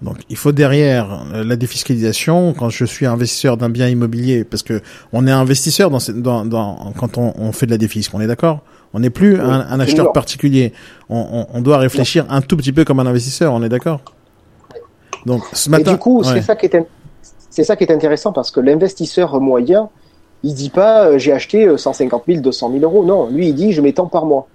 Donc, 0.03 0.17
il 0.31 0.37
faut 0.37 0.53
derrière 0.53 1.25
euh, 1.35 1.45
la 1.45 1.57
défiscalisation, 1.57 2.55
quand 2.59 2.71
je 2.71 2.87
suis 2.87 3.05
investisseur 3.05 3.59
d'un 3.59 3.69
bien 3.69 3.87
immobilier, 3.87 4.45
parce 4.45 4.63
que 4.63 4.81
on 5.13 5.27
est 5.27 5.31
investisseur 5.31 5.91
dans, 5.91 6.01
cette- 6.01 6.23
dans, 6.23 6.47
dans 6.47 6.93
quand 6.99 7.19
on, 7.19 7.35
on 7.37 7.53
fait 7.53 7.67
de 7.67 7.71
la 7.71 7.77
défisque, 7.79 8.15
on 8.15 8.21
est 8.21 8.27
d'accord? 8.27 8.61
On 8.95 9.01
n'est 9.01 9.11
plus 9.11 9.39
un, 9.39 9.61
un 9.69 9.79
acheteur 9.79 10.07
Non. 10.07 10.13
particulier. 10.13 10.73
On, 11.11 11.19
on, 11.19 11.59
on 11.59 11.61
doit 11.61 11.77
réfléchir 11.79 12.25
un 12.31 12.41
tout 12.41 12.57
petit 12.57 12.73
peu 12.73 12.85
comme 12.85 12.99
un 12.99 13.07
investisseur, 13.07 13.53
on 13.53 13.63
est 13.63 13.69
d'accord? 13.69 14.01
Donc, 15.27 15.43
ce 15.53 15.69
matin, 15.69 15.91
Et 15.93 15.95
du 15.95 16.01
coup, 16.01 16.21
ouais. 16.23 16.25
c'est 16.33 16.41
ça 16.43 16.57
qui 16.57 16.67
est 16.67 16.75
in- 16.75 16.87
c'est 17.51 17.65
ça 17.65 17.77
qui 17.77 17.85
est 17.85 17.93
intéressant 17.93 18.33
parce 18.33 18.51
que 18.51 18.61
l'investisseur 18.61 19.39
moyen, 19.41 19.91
il 20.43 20.55
dit 20.55 20.71
pas 20.71 21.07
euh, 21.07 21.19
j'ai 21.19 21.33
acheté 21.33 21.67
euh, 21.67 21.77
150 21.77 22.25
000, 22.27 22.41
200 22.41 22.71
000 22.73 22.83
euros. 22.83 23.05
Non, 23.05 23.29
lui 23.29 23.49
il 23.49 23.55
dit 23.55 23.73
je 23.73 23.81
mets 23.81 23.93
tant 23.93 24.07
par 24.07 24.27
mois. 24.27 24.47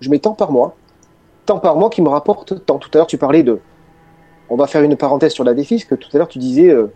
Je 0.00 0.10
mets 0.10 0.18
tant 0.18 0.32
par 0.32 0.52
mois, 0.52 0.76
tant 1.44 1.58
par 1.58 1.76
mois 1.76 1.90
qui 1.90 2.02
me 2.02 2.08
rapporte 2.08 2.64
tant. 2.64 2.78
Tout 2.78 2.90
à 2.94 2.98
l'heure 2.98 3.06
tu 3.06 3.18
parlais 3.18 3.42
de, 3.42 3.60
on 4.50 4.56
va 4.56 4.66
faire 4.66 4.82
une 4.82 4.96
parenthèse 4.96 5.32
sur 5.32 5.44
la 5.44 5.54
défisque. 5.54 5.98
Tout 5.98 6.08
à 6.12 6.18
l'heure 6.18 6.28
tu 6.28 6.38
disais 6.38 6.70
euh, 6.70 6.86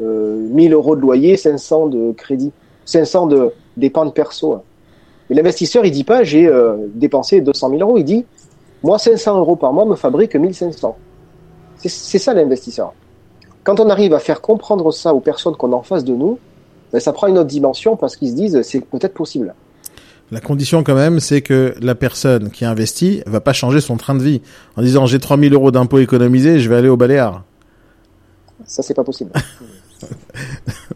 euh, 0.00 0.36
1000 0.36 0.72
euros 0.72 0.96
de 0.96 1.00
loyer, 1.00 1.36
500 1.36 1.88
de 1.88 2.12
crédit, 2.12 2.52
500 2.84 3.26
de 3.26 3.52
d'épargne 3.76 4.10
perso. 4.10 4.58
Mais 5.28 5.36
l'investisseur 5.36 5.84
il 5.84 5.90
dit 5.90 6.04
pas 6.04 6.22
j'ai 6.22 6.46
euh, 6.46 6.76
dépensé 6.94 7.40
200 7.40 7.70
000 7.70 7.80
euros. 7.80 7.98
Il 7.98 8.04
dit 8.04 8.24
moi 8.82 8.98
500 8.98 9.38
euros 9.38 9.56
par 9.56 9.72
mois 9.72 9.84
me 9.84 9.96
fabrique 9.96 10.36
1500. 10.36 10.96
C'est 11.76 11.88
c'est 11.88 12.18
ça 12.18 12.34
l'investisseur. 12.34 12.92
Quand 13.64 13.80
on 13.80 13.88
arrive 13.88 14.12
à 14.14 14.18
faire 14.18 14.40
comprendre 14.40 14.90
ça 14.92 15.14
aux 15.14 15.20
personnes 15.20 15.56
qu'on 15.56 15.72
en 15.72 15.82
face 15.82 16.04
de 16.04 16.14
nous, 16.14 16.38
ben, 16.94 17.00
ça 17.00 17.12
prend 17.12 17.26
une 17.26 17.38
autre 17.38 17.48
dimension 17.48 17.96
parce 17.96 18.14
qu'ils 18.14 18.30
se 18.30 18.34
disent 18.34 18.62
c'est 18.62 18.80
peut-être 18.80 19.14
possible. 19.14 19.52
La 20.30 20.40
condition 20.40 20.84
quand 20.84 20.94
même, 20.94 21.18
c'est 21.18 21.42
que 21.42 21.74
la 21.80 21.96
personne 21.96 22.50
qui 22.50 22.64
investit 22.64 23.22
va 23.26 23.40
pas 23.40 23.52
changer 23.52 23.80
son 23.80 23.96
train 23.96 24.14
de 24.14 24.22
vie 24.22 24.42
en 24.76 24.82
disant 24.82 25.04
j'ai 25.04 25.18
3000 25.18 25.52
euros 25.54 25.72
d'impôts 25.72 25.98
économisés, 25.98 26.60
je 26.60 26.68
vais 26.68 26.76
aller 26.76 26.88
au 26.88 26.96
Baléares. 26.96 27.42
Ça, 28.64 28.84
c'est 28.84 28.94
pas 28.94 29.04
possible. 29.04 29.32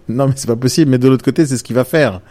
Non, 0.09 0.27
mais 0.27 0.33
c'est 0.37 0.47
pas 0.47 0.57
possible. 0.57 0.91
Mais 0.91 0.97
de 0.97 1.07
l'autre 1.07 1.25
côté, 1.25 1.45
c'est 1.45 1.59
ce 1.59 1.63
qu'il 1.63 1.77
va 1.77 1.85
faire. 1.85 2.23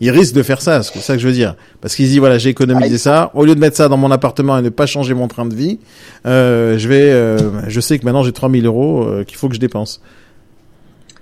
Il 0.00 0.10
risque 0.10 0.34
de 0.34 0.42
faire 0.42 0.62
ça, 0.62 0.82
c'est 0.82 0.98
ça 1.00 1.14
que 1.14 1.20
je 1.20 1.26
veux 1.26 1.34
dire. 1.34 1.54
Parce 1.82 1.94
qu'il 1.94 2.06
dit 2.08 2.18
voilà, 2.18 2.38
j'ai 2.38 2.50
économisé 2.50 2.94
Ah, 2.94 2.98
ça. 2.98 3.30
Au 3.34 3.44
lieu 3.44 3.54
de 3.54 3.60
mettre 3.60 3.76
ça 3.76 3.88
dans 3.88 3.96
mon 3.96 4.10
appartement 4.10 4.58
et 4.58 4.62
ne 4.62 4.68
pas 4.70 4.86
changer 4.86 5.12
mon 5.12 5.28
train 5.28 5.44
de 5.46 5.54
vie, 5.54 5.78
euh, 6.26 6.78
je 6.78 6.88
vais, 6.88 7.10
euh, 7.10 7.68
je 7.68 7.80
sais 7.80 7.98
que 7.98 8.04
maintenant 8.04 8.22
j'ai 8.22 8.32
3000 8.32 8.64
euros 8.66 9.02
euh, 9.02 9.24
qu'il 9.24 9.36
faut 9.36 9.48
que 9.48 9.54
je 9.54 9.60
dépense. 9.60 10.00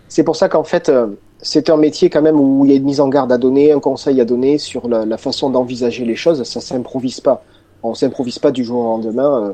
C'est 0.08 0.22
pour 0.22 0.36
ça 0.36 0.48
qu'en 0.48 0.64
fait, 0.64 0.92
c'est 1.44 1.70
un 1.70 1.76
métier 1.76 2.10
quand 2.10 2.22
même 2.22 2.40
où 2.40 2.64
il 2.64 2.70
y 2.70 2.74
a 2.74 2.76
une 2.76 2.84
mise 2.84 3.00
en 3.00 3.08
garde 3.08 3.30
à 3.30 3.38
donner, 3.38 3.70
un 3.70 3.78
conseil 3.78 4.20
à 4.20 4.24
donner 4.24 4.58
sur 4.58 4.88
la, 4.88 5.04
la 5.04 5.18
façon 5.18 5.50
d'envisager 5.50 6.04
les 6.04 6.16
choses. 6.16 6.42
Ça 6.42 6.60
s'improvise 6.60 7.20
pas. 7.20 7.44
On 7.82 7.94
s'improvise 7.94 8.38
pas 8.38 8.50
du 8.50 8.64
jour 8.64 8.80
au 8.80 8.84
lendemain 8.84 9.44
euh, 9.44 9.52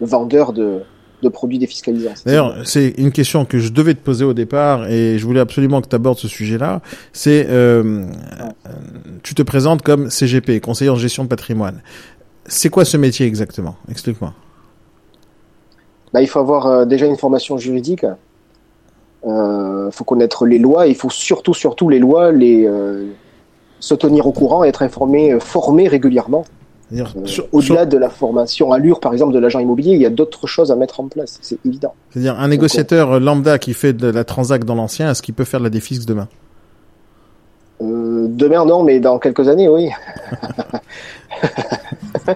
vendeur 0.00 0.52
de, 0.52 0.82
de 1.22 1.28
produits 1.28 1.58
défiscalisants. 1.58 2.14
D'ailleurs, 2.26 2.54
c'est 2.64 2.94
une 2.98 3.10
question 3.10 3.46
que 3.46 3.58
je 3.58 3.70
devais 3.70 3.94
te 3.94 4.00
poser 4.00 4.24
au 4.24 4.34
départ 4.34 4.86
et 4.88 5.18
je 5.18 5.24
voulais 5.24 5.40
absolument 5.40 5.80
que 5.80 5.88
tu 5.88 5.96
abordes 5.96 6.18
ce 6.18 6.28
sujet-là. 6.28 6.82
C'est, 7.12 7.46
euh, 7.48 8.04
euh, 8.66 8.70
tu 9.22 9.34
te 9.34 9.42
présentes 9.42 9.82
comme 9.82 10.10
CGP, 10.10 10.60
conseiller 10.60 10.90
en 10.90 10.96
gestion 10.96 11.24
de 11.24 11.28
patrimoine. 11.28 11.82
C'est 12.46 12.68
quoi 12.68 12.84
ce 12.84 12.96
métier 12.96 13.26
exactement? 13.26 13.76
Explique-moi. 13.90 14.34
Bah, 16.12 16.20
il 16.20 16.26
faut 16.28 16.40
avoir 16.40 16.66
euh, 16.66 16.84
déjà 16.84 17.06
une 17.06 17.16
formation 17.16 17.58
juridique. 17.58 18.04
Il 19.26 19.90
faut 19.92 20.04
connaître 20.04 20.46
les 20.46 20.58
lois. 20.58 20.86
Il 20.86 20.94
faut 20.94 21.10
surtout, 21.10 21.52
surtout 21.54 21.88
les 21.88 21.98
lois, 21.98 22.32
les 22.32 22.64
euh, 22.66 23.06
se 23.80 23.94
tenir 23.94 24.26
au 24.26 24.32
courant, 24.32 24.64
être 24.64 24.82
informé, 24.82 25.32
euh, 25.32 25.40
formé 25.40 25.88
régulièrement. 25.88 26.44
Euh, 26.92 27.04
sur- 27.24 27.46
Au-delà 27.52 27.86
de 27.86 27.96
la 27.96 28.10
formation 28.10 28.72
allure, 28.72 28.98
par 28.98 29.12
exemple, 29.12 29.32
de 29.32 29.38
l'agent 29.38 29.60
immobilier, 29.60 29.92
il 29.94 30.00
y 30.00 30.06
a 30.06 30.10
d'autres 30.10 30.46
choses 30.48 30.72
à 30.72 30.76
mettre 30.76 30.98
en 31.00 31.06
place. 31.08 31.38
C'est 31.40 31.58
évident. 31.64 31.94
C'est-à-dire 32.10 32.38
un 32.40 32.48
négociateur 32.48 33.20
lambda 33.20 33.58
qui 33.58 33.74
fait 33.74 33.92
de 33.92 34.08
la 34.08 34.24
transac 34.24 34.64
dans 34.64 34.74
l'ancien, 34.74 35.10
est-ce 35.10 35.22
qu'il 35.22 35.34
peut 35.34 35.44
faire 35.44 35.60
de 35.60 35.64
la 35.64 35.70
défisque 35.70 36.06
demain? 36.06 36.26
Euh, 37.82 38.26
demain, 38.28 38.64
non, 38.64 38.82
mais 38.82 38.98
dans 39.00 39.18
quelques 39.18 39.48
années, 39.48 39.68
oui. 39.68 39.90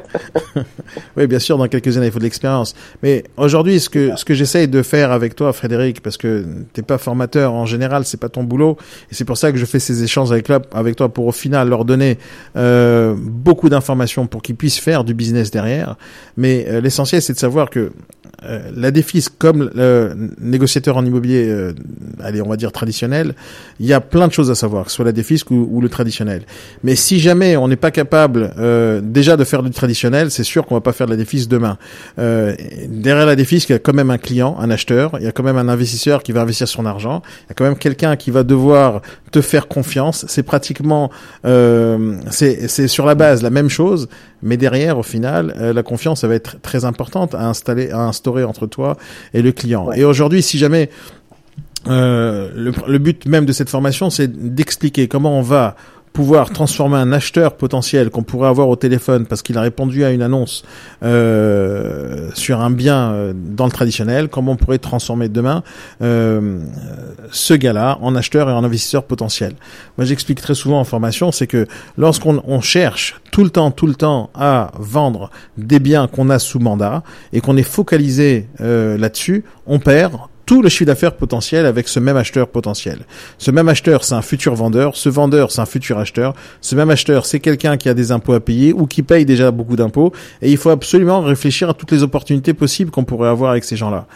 Oui, 1.16 1.26
bien 1.26 1.38
sûr, 1.38 1.58
dans 1.58 1.68
quelques 1.68 1.96
années, 1.96 2.06
il 2.06 2.12
faut 2.12 2.18
de 2.18 2.24
l'expérience. 2.24 2.74
Mais 3.02 3.24
aujourd'hui, 3.36 3.80
ce 3.80 3.88
que 3.88 4.16
ce 4.16 4.24
que 4.24 4.34
j'essaye 4.34 4.68
de 4.68 4.82
faire 4.82 5.12
avec 5.12 5.34
toi, 5.36 5.52
Frédéric, 5.52 6.00
parce 6.00 6.16
que 6.16 6.44
t'es 6.72 6.82
pas 6.82 6.98
formateur 6.98 7.52
en 7.54 7.66
général, 7.66 8.04
c'est 8.04 8.20
pas 8.20 8.28
ton 8.28 8.42
boulot, 8.44 8.76
et 9.10 9.14
c'est 9.14 9.24
pour 9.24 9.38
ça 9.38 9.52
que 9.52 9.58
je 9.58 9.64
fais 9.64 9.78
ces 9.78 10.02
échanges 10.02 10.32
avec 10.32 10.44
toi, 10.44 10.60
avec 10.72 10.96
toi 10.96 11.08
pour 11.08 11.26
au 11.26 11.32
final 11.32 11.68
leur 11.68 11.84
donner 11.84 12.18
euh, 12.56 13.14
beaucoup 13.16 13.68
d'informations 13.68 14.26
pour 14.26 14.42
qu'ils 14.42 14.56
puissent 14.56 14.80
faire 14.80 15.04
du 15.04 15.14
business 15.14 15.50
derrière. 15.50 15.96
Mais 16.36 16.66
euh, 16.68 16.80
l'essentiel, 16.80 17.22
c'est 17.22 17.32
de 17.32 17.38
savoir 17.38 17.70
que 17.70 17.92
euh, 18.44 18.70
la 18.74 18.90
défis 18.90 19.24
comme 19.38 19.70
le 19.74 20.14
négociateur 20.40 20.96
en 20.96 21.04
immobilier, 21.04 21.46
euh, 21.48 21.72
allez, 22.22 22.42
on 22.42 22.48
va 22.48 22.56
dire 22.56 22.72
traditionnel, 22.72 23.34
il 23.80 23.86
y 23.86 23.92
a 23.92 24.00
plein 24.00 24.28
de 24.28 24.32
choses 24.32 24.50
à 24.50 24.54
savoir, 24.54 24.84
que 24.84 24.90
ce 24.90 24.96
soit 24.96 25.04
la 25.04 25.12
défis 25.12 25.42
ou, 25.50 25.68
ou 25.70 25.80
le 25.80 25.88
traditionnel. 25.88 26.42
Mais 26.82 26.96
si 26.96 27.20
jamais 27.20 27.56
on 27.56 27.68
n'est 27.68 27.76
pas 27.76 27.90
capable 27.90 28.52
euh, 28.58 29.00
déjà 29.02 29.36
de 29.36 29.44
faire 29.44 29.62
du 29.62 29.70
traditionnel, 29.70 30.30
c'est 30.30 30.44
sûr 30.44 30.66
qu'on 30.66 30.74
va 30.74 30.80
pas 30.80 30.92
faire 30.92 31.06
de 31.06 31.12
la 31.12 31.16
défis 31.16 31.46
demain. 31.46 31.78
Euh, 32.18 32.54
derrière 32.88 33.26
la 33.26 33.36
défis, 33.36 33.64
il 33.68 33.72
y 33.72 33.74
a 33.74 33.78
quand 33.78 33.94
même 33.94 34.10
un 34.10 34.18
client, 34.18 34.56
un 34.58 34.70
acheteur, 34.70 35.16
il 35.18 35.24
y 35.24 35.28
a 35.28 35.32
quand 35.32 35.42
même 35.42 35.56
un 35.56 35.68
investisseur 35.68 36.22
qui 36.22 36.32
va 36.32 36.42
investir 36.42 36.68
son 36.68 36.86
argent, 36.86 37.22
il 37.46 37.50
y 37.50 37.52
a 37.52 37.54
quand 37.54 37.64
même 37.64 37.76
quelqu'un 37.76 38.16
qui 38.16 38.30
va 38.30 38.42
devoir 38.42 39.02
te 39.34 39.40
faire 39.40 39.66
confiance. 39.66 40.24
C'est 40.28 40.44
pratiquement, 40.44 41.10
euh, 41.44 42.16
c'est 42.30 42.68
c'est 42.68 42.86
sur 42.86 43.04
la 43.04 43.16
base 43.16 43.42
la 43.42 43.50
même 43.50 43.68
chose, 43.68 44.08
mais 44.42 44.56
derrière, 44.56 44.96
au 44.96 45.02
final, 45.02 45.52
euh, 45.58 45.72
la 45.72 45.82
confiance, 45.82 46.20
ça 46.20 46.28
va 46.28 46.36
être 46.36 46.60
très 46.60 46.84
importante 46.84 47.34
à 47.34 47.48
installer, 47.48 47.90
à 47.90 47.98
instaurer 47.98 48.44
entre 48.44 48.68
toi 48.68 48.96
et 49.32 49.42
le 49.42 49.50
client. 49.50 49.90
Et 49.90 50.04
aujourd'hui, 50.04 50.40
si 50.40 50.56
jamais 50.56 50.88
euh, 51.88 52.48
le, 52.54 52.72
le 52.86 52.98
but 52.98 53.26
même 53.26 53.44
de 53.44 53.52
cette 53.52 53.70
formation, 53.70 54.08
c'est 54.08 54.28
d'expliquer 54.54 55.08
comment 55.08 55.36
on 55.36 55.42
va 55.42 55.74
pouvoir 56.14 56.50
transformer 56.50 56.96
un 56.96 57.10
acheteur 57.10 57.56
potentiel 57.56 58.08
qu'on 58.08 58.22
pourrait 58.22 58.48
avoir 58.48 58.68
au 58.68 58.76
téléphone 58.76 59.26
parce 59.26 59.42
qu'il 59.42 59.58
a 59.58 59.60
répondu 59.60 60.04
à 60.04 60.12
une 60.12 60.22
annonce 60.22 60.62
euh, 61.02 62.30
sur 62.34 62.60
un 62.60 62.70
bien 62.70 63.10
euh, 63.10 63.32
dans 63.34 63.64
le 63.64 63.72
traditionnel, 63.72 64.28
comment 64.28 64.52
on 64.52 64.56
pourrait 64.56 64.78
transformer 64.78 65.28
demain 65.28 65.64
euh, 66.02 66.60
ce 67.32 67.54
gars-là 67.54 67.98
en 68.00 68.14
acheteur 68.14 68.48
et 68.48 68.52
en 68.52 68.62
investisseur 68.62 69.02
potentiel. 69.02 69.54
Moi, 69.98 70.04
j'explique 70.04 70.40
très 70.40 70.54
souvent 70.54 70.78
en 70.78 70.84
formation, 70.84 71.32
c'est 71.32 71.48
que 71.48 71.66
lorsqu'on 71.98 72.40
on 72.46 72.60
cherche 72.60 73.20
tout 73.32 73.42
le 73.42 73.50
temps, 73.50 73.72
tout 73.72 73.88
le 73.88 73.96
temps 73.96 74.30
à 74.36 74.70
vendre 74.78 75.30
des 75.58 75.80
biens 75.80 76.06
qu'on 76.06 76.30
a 76.30 76.38
sous 76.38 76.60
mandat 76.60 77.02
et 77.32 77.40
qu'on 77.40 77.56
est 77.56 77.64
focalisé 77.64 78.48
euh, 78.60 78.96
là-dessus, 78.96 79.44
on 79.66 79.80
perd 79.80 80.14
tout 80.46 80.62
le 80.62 80.68
chiffre 80.68 80.86
d'affaires 80.86 81.16
potentiel 81.16 81.66
avec 81.66 81.88
ce 81.88 82.00
même 82.00 82.16
acheteur 82.16 82.48
potentiel. 82.48 83.00
Ce 83.38 83.50
même 83.50 83.68
acheteur, 83.68 84.04
c'est 84.04 84.14
un 84.14 84.22
futur 84.22 84.54
vendeur. 84.54 84.96
Ce 84.96 85.08
vendeur, 85.08 85.50
c'est 85.50 85.60
un 85.60 85.66
futur 85.66 85.98
acheteur. 85.98 86.34
Ce 86.60 86.74
même 86.74 86.90
acheteur, 86.90 87.26
c'est 87.26 87.40
quelqu'un 87.40 87.76
qui 87.76 87.88
a 87.88 87.94
des 87.94 88.12
impôts 88.12 88.34
à 88.34 88.40
payer 88.40 88.72
ou 88.72 88.86
qui 88.86 89.02
paye 89.02 89.24
déjà 89.24 89.50
beaucoup 89.50 89.76
d'impôts. 89.76 90.12
Et 90.42 90.50
il 90.50 90.56
faut 90.56 90.70
absolument 90.70 91.20
réfléchir 91.20 91.70
à 91.70 91.74
toutes 91.74 91.92
les 91.92 92.02
opportunités 92.02 92.54
possibles 92.54 92.90
qu'on 92.90 93.04
pourrait 93.04 93.28
avoir 93.28 93.52
avec 93.52 93.64
ces 93.64 93.76
gens-là. 93.76 94.06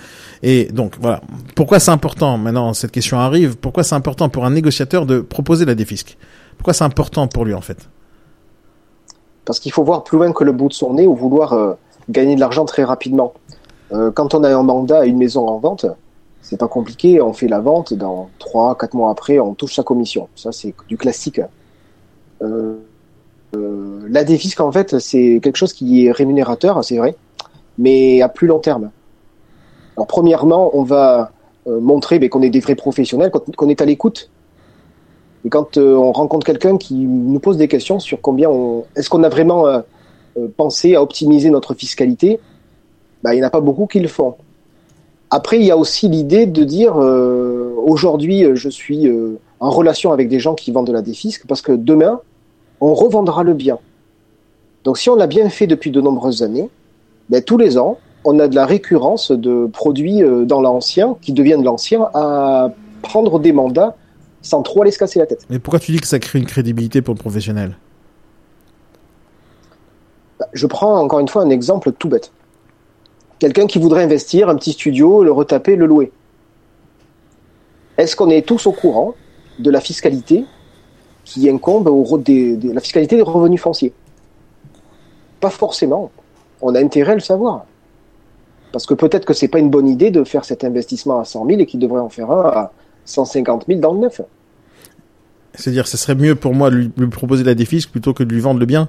Et 0.42 0.66
donc 0.66 0.94
voilà. 1.00 1.20
Pourquoi 1.54 1.80
c'est 1.80 1.90
important 1.90 2.38
Maintenant, 2.38 2.72
cette 2.74 2.92
question 2.92 3.18
arrive. 3.18 3.56
Pourquoi 3.56 3.82
c'est 3.82 3.94
important 3.94 4.28
pour 4.28 4.44
un 4.44 4.50
négociateur 4.50 5.06
de 5.06 5.20
proposer 5.20 5.64
la 5.64 5.74
défisque? 5.74 6.16
Pourquoi 6.56 6.74
c'est 6.74 6.84
important 6.84 7.26
pour 7.28 7.44
lui 7.44 7.54
en 7.54 7.60
fait? 7.60 7.88
Parce 9.44 9.60
qu'il 9.60 9.72
faut 9.72 9.84
voir 9.84 10.04
plus 10.04 10.18
loin 10.18 10.32
que 10.32 10.44
le 10.44 10.52
bout 10.52 10.68
de 10.68 10.74
son 10.74 10.94
nez 10.94 11.06
ou 11.06 11.14
vouloir 11.14 11.54
euh, 11.54 11.72
gagner 12.10 12.34
de 12.34 12.40
l'argent 12.40 12.66
très 12.66 12.84
rapidement. 12.84 13.32
Euh, 13.92 14.10
quand 14.10 14.34
on 14.34 14.44
a 14.44 14.54
un 14.54 14.62
mandat 14.62 15.06
une 15.06 15.16
maison 15.16 15.48
en 15.48 15.58
vente, 15.58 15.86
c'est 16.48 16.56
pas 16.56 16.66
compliqué, 16.66 17.20
on 17.20 17.34
fait 17.34 17.46
la 17.46 17.60
vente, 17.60 17.92
dans 17.92 18.30
3 18.38 18.74
quatre 18.78 18.94
mois 18.94 19.10
après, 19.10 19.38
on 19.38 19.52
touche 19.52 19.74
sa 19.74 19.82
commission. 19.82 20.28
Ça, 20.34 20.50
c'est 20.50 20.74
du 20.88 20.96
classique. 20.96 21.42
Euh, 22.40 22.76
euh, 23.54 24.06
la 24.08 24.24
défisque, 24.24 24.60
en 24.60 24.72
fait, 24.72 24.98
c'est 24.98 25.40
quelque 25.42 25.56
chose 25.56 25.74
qui 25.74 26.06
est 26.06 26.10
rémunérateur, 26.10 26.82
c'est 26.82 26.96
vrai, 26.96 27.16
mais 27.76 28.22
à 28.22 28.30
plus 28.30 28.46
long 28.46 28.60
terme. 28.60 28.90
Alors, 29.98 30.06
premièrement, 30.06 30.70
on 30.72 30.84
va 30.84 31.32
euh, 31.66 31.80
montrer 31.80 32.26
qu'on 32.30 32.40
est 32.40 32.48
des 32.48 32.60
vrais 32.60 32.76
professionnels, 32.76 33.30
qu'on 33.30 33.68
est 33.68 33.82
à 33.82 33.84
l'écoute. 33.84 34.30
Et 35.44 35.50
quand 35.50 35.76
euh, 35.76 35.96
on 35.96 36.12
rencontre 36.12 36.46
quelqu'un 36.46 36.78
qui 36.78 36.94
nous 36.94 37.40
pose 37.40 37.58
des 37.58 37.68
questions 37.68 37.98
sur 37.98 38.22
combien 38.22 38.48
on... 38.48 38.86
Est-ce 38.96 39.10
qu'on 39.10 39.22
a 39.22 39.28
vraiment 39.28 39.66
euh, 39.66 39.82
pensé 40.56 40.94
à 40.94 41.02
optimiser 41.02 41.50
notre 41.50 41.74
fiscalité 41.74 42.40
ben, 43.22 43.34
Il 43.34 43.36
n'y 43.36 43.44
en 43.44 43.48
a 43.48 43.50
pas 43.50 43.60
beaucoup 43.60 43.86
qui 43.86 44.00
le 44.00 44.08
font. 44.08 44.36
Après, 45.30 45.58
il 45.58 45.64
y 45.64 45.70
a 45.70 45.76
aussi 45.76 46.08
l'idée 46.08 46.46
de 46.46 46.64
dire 46.64 46.94
euh, 46.96 47.74
aujourd'hui, 47.76 48.44
euh, 48.44 48.54
je 48.54 48.68
suis 48.68 49.06
euh, 49.06 49.38
en 49.60 49.70
relation 49.70 50.12
avec 50.12 50.28
des 50.28 50.40
gens 50.40 50.54
qui 50.54 50.70
vendent 50.70 50.86
de 50.86 50.92
la 50.92 51.02
défisque 51.02 51.46
parce 51.46 51.62
que 51.62 51.72
demain, 51.72 52.20
on 52.80 52.94
revendra 52.94 53.42
le 53.42 53.54
bien. 53.54 53.78
Donc, 54.84 54.98
si 54.98 55.10
on 55.10 55.16
l'a 55.16 55.26
bien 55.26 55.48
fait 55.50 55.66
depuis 55.66 55.90
de 55.90 56.00
nombreuses 56.00 56.42
années, 56.42 56.70
ben, 57.28 57.42
tous 57.42 57.58
les 57.58 57.76
ans, 57.76 57.98
on 58.24 58.38
a 58.38 58.48
de 58.48 58.54
la 58.54 58.66
récurrence 58.66 59.32
de 59.32 59.66
produits 59.66 60.22
euh, 60.22 60.44
dans 60.44 60.60
l'ancien 60.60 61.16
qui 61.20 61.32
deviennent 61.32 61.60
de 61.60 61.66
l'ancien 61.66 62.08
à 62.14 62.70
prendre 63.02 63.38
des 63.38 63.52
mandats 63.52 63.96
sans 64.42 64.62
trop 64.62 64.82
aller 64.82 64.90
se 64.90 64.98
casser 64.98 65.18
la 65.18 65.26
tête. 65.26 65.44
Mais 65.50 65.58
pourquoi 65.58 65.80
tu 65.80 65.92
dis 65.92 65.98
que 65.98 66.06
ça 66.06 66.18
crée 66.18 66.38
une 66.38 66.46
crédibilité 66.46 67.02
pour 67.02 67.14
le 67.14 67.18
professionnel? 67.18 67.76
Bah, 70.38 70.46
Je 70.52 70.66
prends 70.66 70.98
encore 70.98 71.20
une 71.20 71.28
fois 71.28 71.42
un 71.42 71.50
exemple 71.50 71.92
tout 71.92 72.08
bête. 72.08 72.32
Quelqu'un 73.38 73.66
qui 73.66 73.78
voudrait 73.78 74.02
investir 74.02 74.48
un 74.48 74.56
petit 74.56 74.72
studio, 74.72 75.22
le 75.22 75.30
retaper, 75.32 75.76
le 75.76 75.86
louer. 75.86 76.10
Est-ce 77.96 78.16
qu'on 78.16 78.30
est 78.30 78.46
tous 78.46 78.66
au 78.66 78.72
courant 78.72 79.14
de 79.58 79.70
la 79.70 79.80
fiscalité 79.80 80.44
qui 81.24 81.48
incombe 81.48 81.88
au 81.88 82.02
re- 82.02 82.22
des, 82.22 82.56
des- 82.56 82.72
la 82.72 82.80
fiscalité 82.80 83.16
des 83.16 83.22
revenus 83.22 83.60
fonciers? 83.60 83.92
Pas 85.40 85.50
forcément. 85.50 86.10
On 86.60 86.74
a 86.74 86.80
intérêt 86.80 87.12
à 87.12 87.14
le 87.14 87.20
savoir. 87.20 87.64
Parce 88.72 88.86
que 88.86 88.94
peut-être 88.94 89.24
que 89.24 89.32
c'est 89.34 89.48
pas 89.48 89.58
une 89.60 89.70
bonne 89.70 89.88
idée 89.88 90.10
de 90.10 90.24
faire 90.24 90.44
cet 90.44 90.64
investissement 90.64 91.20
à 91.20 91.24
100 91.24 91.46
000 91.46 91.60
et 91.60 91.66
qu'il 91.66 91.80
devrait 91.80 92.00
en 92.00 92.08
faire 92.08 92.30
un 92.30 92.42
à 92.48 92.72
150 93.04 93.66
000 93.68 93.80
dans 93.80 93.94
le 93.94 94.00
neuf. 94.00 94.20
C'est-à-dire, 95.54 95.88
ce 95.88 95.96
serait 95.96 96.14
mieux 96.14 96.34
pour 96.34 96.54
moi 96.54 96.70
de 96.70 96.76
lui, 96.76 96.90
lui 96.96 97.08
proposer 97.08 97.44
la 97.44 97.54
défisque 97.54 97.90
plutôt 97.90 98.14
que 98.14 98.22
de 98.22 98.32
lui 98.32 98.40
vendre 98.40 98.60
le 98.60 98.66
bien? 98.66 98.88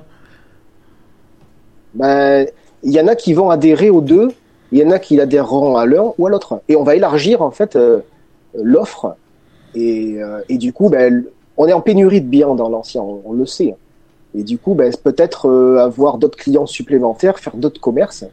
Ben, 1.93 2.47
il 2.83 2.91
y 2.91 2.99
en 2.99 3.07
a 3.07 3.15
qui 3.15 3.33
vont 3.33 3.49
adhérer 3.49 3.89
aux 3.89 4.01
deux, 4.01 4.29
il 4.71 4.79
y 4.79 4.85
en 4.85 4.91
a 4.91 4.99
qui 4.99 5.19
adhéreront 5.19 5.75
à 5.77 5.85
l'un 5.85 6.13
ou 6.17 6.27
à 6.27 6.29
l'autre. 6.29 6.61
Et 6.69 6.75
on 6.75 6.83
va 6.83 6.95
élargir 6.95 7.41
en 7.41 7.51
fait 7.51 7.75
euh, 7.75 7.99
l'offre. 8.53 9.15
Et, 9.75 10.21
euh, 10.21 10.41
et 10.49 10.57
du 10.57 10.73
coup, 10.73 10.89
ben, 10.89 11.25
on 11.57 11.67
est 11.67 11.73
en 11.73 11.81
pénurie 11.81 12.21
de 12.21 12.27
biens 12.27 12.55
dans 12.55 12.69
l'ancien, 12.69 13.01
on, 13.01 13.21
on 13.25 13.33
le 13.33 13.45
sait. 13.45 13.75
Et 14.35 14.43
du 14.43 14.57
coup, 14.57 14.75
ben, 14.75 14.93
peut-être 15.03 15.47
euh, 15.47 15.77
avoir 15.77 16.17
d'autres 16.17 16.37
clients 16.37 16.67
supplémentaires, 16.67 17.39
faire 17.39 17.55
d'autres 17.55 17.81
commerces, 17.81 18.25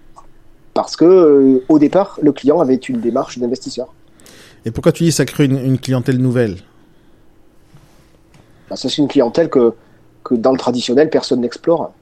parce 0.74 0.94
que 0.94 1.04
euh, 1.04 1.64
au 1.68 1.78
départ, 1.78 2.18
le 2.22 2.32
client 2.32 2.60
avait 2.60 2.74
une 2.74 3.00
démarche 3.00 3.38
d'investisseur. 3.38 3.92
Et 4.66 4.70
pourquoi 4.70 4.92
tu 4.92 5.04
dis 5.04 5.12
ça 5.12 5.24
crée 5.24 5.46
une, 5.46 5.58
une 5.58 5.78
clientèle 5.78 6.18
nouvelle? 6.18 6.56
Ben, 8.68 8.76
ça, 8.76 8.88
c'est 8.88 8.98
une 8.98 9.08
clientèle 9.08 9.48
que, 9.48 9.72
que 10.22 10.34
dans 10.34 10.52
le 10.52 10.58
traditionnel, 10.58 11.08
personne 11.08 11.40
n'explore. 11.40 11.92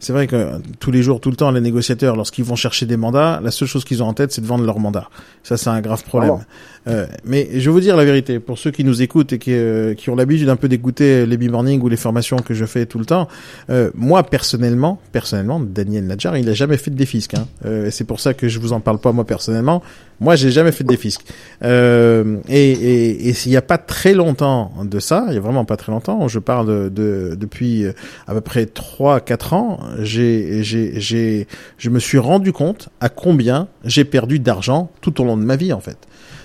C'est 0.00 0.12
vrai 0.12 0.26
que 0.26 0.36
euh, 0.36 0.58
tous 0.80 0.90
les 0.90 1.02
jours, 1.02 1.20
tout 1.20 1.30
le 1.30 1.36
temps, 1.36 1.50
les 1.50 1.60
négociateurs, 1.60 2.16
lorsqu'ils 2.16 2.44
vont 2.44 2.56
chercher 2.56 2.86
des 2.86 2.96
mandats, 2.96 3.40
la 3.42 3.50
seule 3.50 3.68
chose 3.68 3.84
qu'ils 3.84 4.02
ont 4.02 4.06
en 4.06 4.14
tête, 4.14 4.32
c'est 4.32 4.40
de 4.40 4.46
vendre 4.46 4.64
leur 4.64 4.78
mandat. 4.78 5.08
Ça, 5.42 5.56
c'est 5.56 5.70
un 5.70 5.80
grave 5.80 6.04
problème. 6.04 6.38
Euh, 6.86 7.06
mais 7.24 7.48
je 7.54 7.68
vais 7.68 7.70
vous 7.70 7.80
dire 7.80 7.96
la 7.96 8.04
vérité, 8.04 8.38
pour 8.38 8.58
ceux 8.58 8.70
qui 8.70 8.84
nous 8.84 9.02
écoutent 9.02 9.32
et 9.32 9.38
qui, 9.38 9.52
euh, 9.52 9.94
qui 9.94 10.10
ont 10.10 10.16
l'habitude 10.16 10.48
un 10.48 10.56
peu 10.56 10.68
d'écouter 10.68 11.26
les 11.26 11.36
B-Morning 11.36 11.82
ou 11.82 11.88
les 11.88 11.96
formations 11.96 12.38
que 12.38 12.54
je 12.54 12.64
fais 12.64 12.86
tout 12.86 12.98
le 12.98 13.04
temps, 13.04 13.28
euh, 13.70 13.90
moi, 13.94 14.22
personnellement, 14.22 15.00
personnellement, 15.12 15.60
Daniel 15.60 16.06
Nadjar, 16.06 16.36
il 16.36 16.48
a 16.48 16.54
jamais 16.54 16.76
fait 16.76 16.90
de 16.90 16.96
défisque. 16.96 17.34
Hein. 17.34 17.46
Euh, 17.66 17.86
et 17.86 17.90
c'est 17.90 18.04
pour 18.04 18.20
ça 18.20 18.34
que 18.34 18.48
je 18.48 18.58
vous 18.58 18.72
en 18.72 18.80
parle 18.80 18.98
pas, 18.98 19.12
moi, 19.12 19.24
personnellement. 19.24 19.82
Moi, 20.20 20.34
j'ai 20.34 20.50
jamais 20.50 20.72
fait 20.72 20.82
de 20.84 20.88
défisque. 20.88 21.22
Euh, 21.62 22.38
et 22.48 22.72
et, 22.72 23.28
et 23.28 23.32
s'il 23.32 23.52
y 23.52 23.56
a 23.56 23.62
pas 23.62 23.78
très 23.78 24.14
longtemps 24.14 24.72
de 24.84 24.98
ça, 24.98 25.26
il 25.28 25.34
y 25.34 25.36
a 25.36 25.40
vraiment 25.40 25.64
pas 25.64 25.76
très 25.76 25.92
longtemps, 25.92 26.26
je 26.28 26.38
parle 26.40 26.66
de, 26.66 26.88
de- 26.88 27.34
depuis 27.36 27.84
euh, 27.84 27.92
à 28.26 28.34
peu 28.34 28.40
près 28.40 28.64
3-4 28.64 29.54
ans, 29.54 29.78
j'ai, 30.00 30.62
j'ai, 30.64 31.00
j'ai, 31.00 31.46
je 31.78 31.90
me 31.90 31.98
suis 32.00 32.18
rendu 32.18 32.52
compte 32.52 32.88
à 33.00 33.08
combien 33.08 33.68
j'ai 33.84 34.04
perdu 34.04 34.38
d'argent 34.40 34.90
tout 35.00 35.20
au 35.20 35.24
long 35.24 35.36
de 35.36 35.44
ma 35.44 35.56
vie, 35.56 35.72
en 35.72 35.80
fait. 35.80 35.98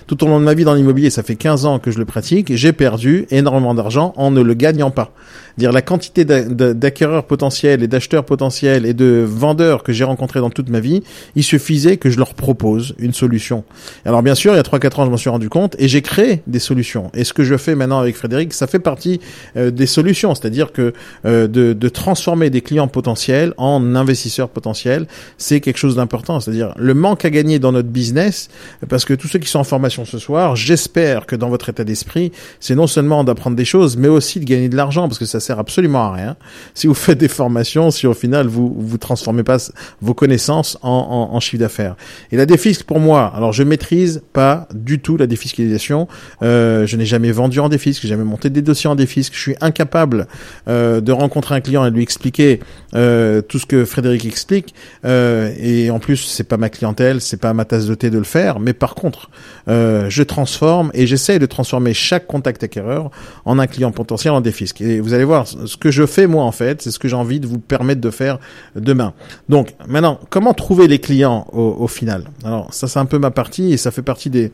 Tout 0.06 0.22
au 0.22 0.28
long 0.28 0.38
de 0.38 0.44
ma 0.44 0.52
vie 0.52 0.64
dans 0.64 0.74
l'immobilier, 0.74 1.08
ça 1.08 1.22
fait 1.22 1.34
15 1.34 1.64
ans 1.64 1.78
que 1.78 1.90
je 1.90 1.98
le 1.98 2.04
pratique, 2.04 2.54
j'ai 2.54 2.72
perdu 2.74 3.26
énormément 3.30 3.74
d'argent 3.74 4.12
en 4.16 4.30
ne 4.30 4.42
le 4.42 4.52
gagnant 4.54 4.90
pas. 4.90 5.12
Dire 5.56 5.72
la 5.72 5.82
quantité 5.82 6.24
d'a- 6.24 6.42
d'a- 6.42 6.74
d'acquéreurs 6.74 7.24
potentiels 7.26 7.82
et 7.82 7.88
d'acheteurs 7.88 8.24
potentiels 8.24 8.86
et 8.86 8.94
de 8.94 9.24
vendeurs 9.26 9.82
que 9.82 9.92
j'ai 9.92 10.04
rencontrés 10.04 10.40
dans 10.40 10.50
toute 10.50 10.68
ma 10.68 10.80
vie, 10.80 11.02
il 11.36 11.44
suffisait 11.44 11.96
que 11.96 12.10
je 12.10 12.18
leur 12.18 12.34
propose 12.34 12.94
une 12.98 13.12
solution. 13.12 13.64
Alors 14.04 14.22
bien 14.22 14.34
sûr, 14.34 14.52
il 14.52 14.56
y 14.56 14.58
a 14.58 14.62
3-4 14.62 15.00
ans, 15.00 15.04
je 15.06 15.10
m'en 15.10 15.16
suis 15.16 15.30
rendu 15.30 15.48
compte 15.48 15.76
et 15.78 15.86
j'ai 15.88 16.02
créé 16.02 16.42
des 16.46 16.58
solutions. 16.58 17.10
Et 17.14 17.24
ce 17.24 17.32
que 17.32 17.44
je 17.44 17.56
fais 17.56 17.74
maintenant 17.74 17.98
avec 18.00 18.16
Frédéric, 18.16 18.52
ça 18.52 18.66
fait 18.66 18.78
partie 18.78 19.20
euh, 19.56 19.70
des 19.70 19.86
solutions, 19.86 20.34
c'est-à-dire 20.34 20.72
que 20.72 20.92
euh, 21.24 21.46
de, 21.46 21.72
de 21.72 21.88
transformer 21.88 22.50
des 22.50 22.60
clients 22.60 22.88
potentiels 22.88 23.54
en 23.56 23.94
investisseurs 23.94 24.48
potentiels, 24.48 25.06
c'est 25.38 25.60
quelque 25.60 25.78
chose 25.78 25.96
d'important. 25.96 26.40
C'est-à-dire 26.40 26.72
le 26.76 26.94
manque 26.94 27.24
à 27.24 27.30
gagner 27.30 27.58
dans 27.58 27.72
notre 27.72 27.88
business, 27.88 28.48
parce 28.88 29.04
que 29.04 29.14
tous 29.14 29.28
ceux 29.28 29.38
qui 29.38 29.48
sont 29.48 29.60
en 29.60 29.64
formation 29.64 30.04
ce 30.04 30.18
soir. 30.18 30.56
J'espère 30.56 31.26
que 31.26 31.36
dans 31.36 31.48
votre 31.48 31.68
état 31.68 31.84
d'esprit, 31.84 32.32
c'est 32.60 32.74
non 32.74 32.86
seulement 32.86 33.24
d'apprendre 33.24 33.56
des 33.56 33.64
choses, 33.64 33.96
mais 33.96 34.08
aussi 34.08 34.40
de 34.40 34.44
gagner 34.44 34.68
de 34.68 34.76
l'argent, 34.76 35.06
parce 35.08 35.18
que 35.18 35.24
ça 35.24 35.40
sert 35.44 35.58
absolument 35.58 36.04
à 36.04 36.12
rien. 36.12 36.36
Si 36.74 36.86
vous 36.86 36.94
faites 36.94 37.18
des 37.18 37.28
formations, 37.28 37.90
si 37.90 38.06
au 38.06 38.14
final 38.14 38.46
vous 38.46 38.74
vous 38.76 38.98
transformez 38.98 39.42
pas 39.42 39.58
vos 40.00 40.14
connaissances 40.14 40.78
en, 40.82 41.38
chiffre 41.40 41.60
d'affaires. 41.60 41.96
Et 42.32 42.36
la 42.36 42.46
défisque 42.46 42.84
pour 42.84 43.00
moi, 43.00 43.32
alors 43.34 43.52
je 43.52 43.62
maîtrise 43.62 44.22
pas 44.32 44.68
du 44.74 45.00
tout 45.00 45.16
la 45.16 45.26
défiscalisation. 45.26 46.08
Euh, 46.42 46.86
je 46.86 46.96
n'ai 46.96 47.06
jamais 47.06 47.32
vendu 47.32 47.60
en 47.60 47.68
défisque, 47.68 48.02
j'ai 48.02 48.08
jamais 48.08 48.24
monté 48.24 48.50
des 48.50 48.62
dossiers 48.62 48.88
en 48.88 48.94
défisque. 48.94 49.34
Je 49.34 49.40
suis 49.40 49.56
incapable 49.60 50.26
euh, 50.68 51.00
de 51.00 51.12
rencontrer 51.12 51.54
un 51.54 51.60
client 51.60 51.84
et 51.84 51.90
de 51.90 51.96
lui 51.96 52.02
expliquer 52.02 52.60
euh, 52.94 53.42
tout 53.42 53.58
ce 53.58 53.66
que 53.66 53.84
Frédéric 53.84 54.24
explique. 54.24 54.74
Euh, 55.04 55.52
et 55.58 55.90
en 55.90 55.98
plus, 55.98 56.16
c'est 56.16 56.44
pas 56.44 56.56
ma 56.56 56.68
clientèle, 56.68 57.20
c'est 57.20 57.40
pas 57.40 57.52
ma 57.52 57.64
tasse 57.64 57.86
de 57.86 57.94
thé 57.94 58.10
de 58.10 58.18
le 58.18 58.24
faire. 58.24 58.60
Mais 58.60 58.72
par 58.72 58.94
contre, 58.94 59.30
euh, 59.68 60.06
je 60.08 60.22
transforme 60.22 60.90
et 60.94 61.06
j'essaye 61.06 61.38
de 61.38 61.46
transformer 61.46 61.94
chaque 61.94 62.26
contact 62.26 62.62
acquéreur 62.62 63.10
en 63.44 63.58
un 63.58 63.66
client 63.66 63.90
potentiel 63.90 64.32
en 64.34 64.40
défisque. 64.40 64.80
Et 64.80 65.00
vous 65.00 65.14
allez 65.14 65.24
voir, 65.24 65.33
ce 65.44 65.76
que 65.76 65.90
je 65.90 66.06
fais 66.06 66.26
moi 66.26 66.44
en 66.44 66.52
fait, 66.52 66.82
c'est 66.82 66.90
ce 66.90 66.98
que 66.98 67.08
j'ai 67.08 67.16
envie 67.16 67.40
de 67.40 67.46
vous 67.46 67.58
permettre 67.58 68.00
de 68.00 68.10
faire 68.10 68.38
demain. 68.76 69.12
Donc 69.48 69.74
maintenant, 69.86 70.20
comment 70.30 70.54
trouver 70.54 70.88
les 70.88 70.98
clients 70.98 71.46
au, 71.52 71.88
final? 71.88 72.24
Alors 72.44 72.72
ça, 72.72 72.86
c'est 72.86 72.98
un 72.98 73.06
peu 73.06 73.18
ma 73.18 73.30
partie 73.30 73.72
et 73.72 73.76
ça 73.76 73.90
fait 73.90 74.02
partie 74.02 74.30
des 74.30 74.52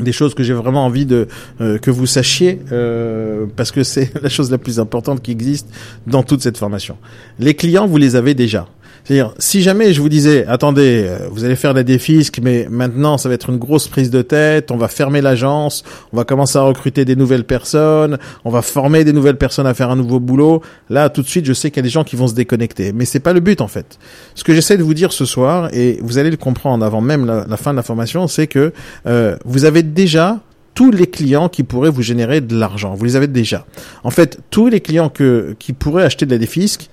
des 0.00 0.12
choses 0.12 0.34
que 0.34 0.42
j'ai 0.42 0.54
vraiment 0.54 0.86
envie 0.86 1.04
de 1.04 1.28
euh, 1.60 1.78
que 1.78 1.90
vous 1.90 2.06
sachiez 2.06 2.60
euh, 2.72 3.44
parce 3.56 3.70
que 3.70 3.82
c'est 3.82 4.10
la 4.22 4.30
chose 4.30 4.50
la 4.50 4.58
plus 4.58 4.80
importante 4.80 5.22
qui 5.22 5.30
existe 5.30 5.68
dans 6.06 6.22
toute 6.22 6.40
cette 6.42 6.56
formation. 6.56 6.96
Les 7.38 7.54
clients, 7.54 7.86
vous 7.86 7.98
les 7.98 8.16
avez 8.16 8.34
déjà. 8.34 8.66
C'est-à-dire, 9.04 9.34
si 9.38 9.62
jamais 9.62 9.92
je 9.92 10.00
vous 10.00 10.08
disais, 10.08 10.46
attendez, 10.46 11.04
euh, 11.06 11.28
vous 11.30 11.44
allez 11.44 11.56
faire 11.56 11.72
la 11.72 11.82
défisque, 11.82 12.38
mais 12.40 12.66
maintenant 12.70 13.18
ça 13.18 13.28
va 13.28 13.34
être 13.34 13.50
une 13.50 13.56
grosse 13.56 13.88
prise 13.88 14.10
de 14.10 14.22
tête, 14.22 14.70
on 14.70 14.76
va 14.76 14.88
fermer 14.88 15.20
l'agence, 15.20 15.82
on 16.12 16.16
va 16.16 16.24
commencer 16.24 16.58
à 16.58 16.62
recruter 16.62 17.04
des 17.04 17.16
nouvelles 17.16 17.44
personnes, 17.44 18.18
on 18.44 18.50
va 18.50 18.62
former 18.62 19.04
des 19.04 19.12
nouvelles 19.12 19.38
personnes 19.38 19.66
à 19.66 19.74
faire 19.74 19.90
un 19.90 19.96
nouveau 19.96 20.20
boulot. 20.20 20.62
Là, 20.88 21.08
tout 21.08 21.22
de 21.22 21.28
suite, 21.28 21.46
je 21.46 21.52
sais 21.52 21.70
qu'il 21.70 21.78
y 21.78 21.80
a 21.80 21.82
des 21.84 21.88
gens 21.88 22.04
qui 22.04 22.16
vont 22.16 22.28
se 22.28 22.34
déconnecter, 22.34 22.92
mais 22.92 23.04
c'est 23.04 23.20
pas 23.20 23.32
le 23.32 23.40
but 23.40 23.60
en 23.60 23.68
fait. 23.68 23.98
Ce 24.34 24.44
que 24.44 24.54
j'essaie 24.54 24.76
de 24.76 24.82
vous 24.82 24.94
dire 24.94 25.12
ce 25.12 25.24
soir, 25.24 25.68
et 25.72 25.98
vous 26.02 26.18
allez 26.18 26.30
le 26.30 26.36
comprendre 26.36 26.84
avant 26.84 27.00
même 27.00 27.26
la, 27.26 27.56
fin 27.56 27.72
de 27.72 27.76
la 27.76 27.82
formation, 27.82 28.28
c'est 28.28 28.46
que 28.46 28.72
euh, 29.06 29.36
vous 29.44 29.64
avez 29.64 29.82
déjà 29.82 30.40
tous 30.74 30.90
les 30.90 31.06
clients 31.06 31.48
qui 31.48 31.64
pourraient 31.64 31.90
vous 31.90 32.02
générer 32.02 32.40
de 32.40 32.56
l'argent. 32.56 32.94
Vous 32.94 33.04
les 33.04 33.16
avez 33.16 33.26
déjà. 33.26 33.66
En 34.04 34.10
fait, 34.10 34.38
tous 34.50 34.68
les 34.68 34.80
clients 34.80 35.10
que, 35.10 35.54
qui 35.58 35.72
pourraient 35.72 36.04
acheter 36.04 36.24
de 36.24 36.30
la 36.30 36.38
défisque, 36.38 36.88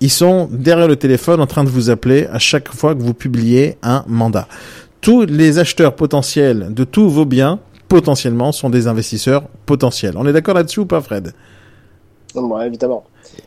ils 0.00 0.10
sont 0.10 0.48
derrière 0.50 0.88
le 0.88 0.96
téléphone 0.96 1.40
en 1.40 1.46
train 1.46 1.64
de 1.64 1.68
vous 1.68 1.90
appeler 1.90 2.26
à 2.32 2.38
chaque 2.38 2.68
fois 2.72 2.94
que 2.94 3.00
vous 3.02 3.14
publiez 3.14 3.76
un 3.82 4.04
mandat. 4.06 4.46
Tous 5.00 5.22
les 5.24 5.58
acheteurs 5.58 5.94
potentiels 5.96 6.72
de 6.74 6.84
tous 6.84 7.08
vos 7.08 7.24
biens, 7.24 7.58
potentiellement, 7.88 8.52
sont 8.52 8.70
des 8.70 8.86
investisseurs 8.86 9.42
potentiels. 9.66 10.14
On 10.16 10.26
est 10.26 10.32
d'accord 10.32 10.54
là-dessus 10.54 10.80
ou 10.80 10.86
pas, 10.86 11.00
Fred? 11.00 11.32
Non, 12.34 12.60
évidemment. 12.62 13.04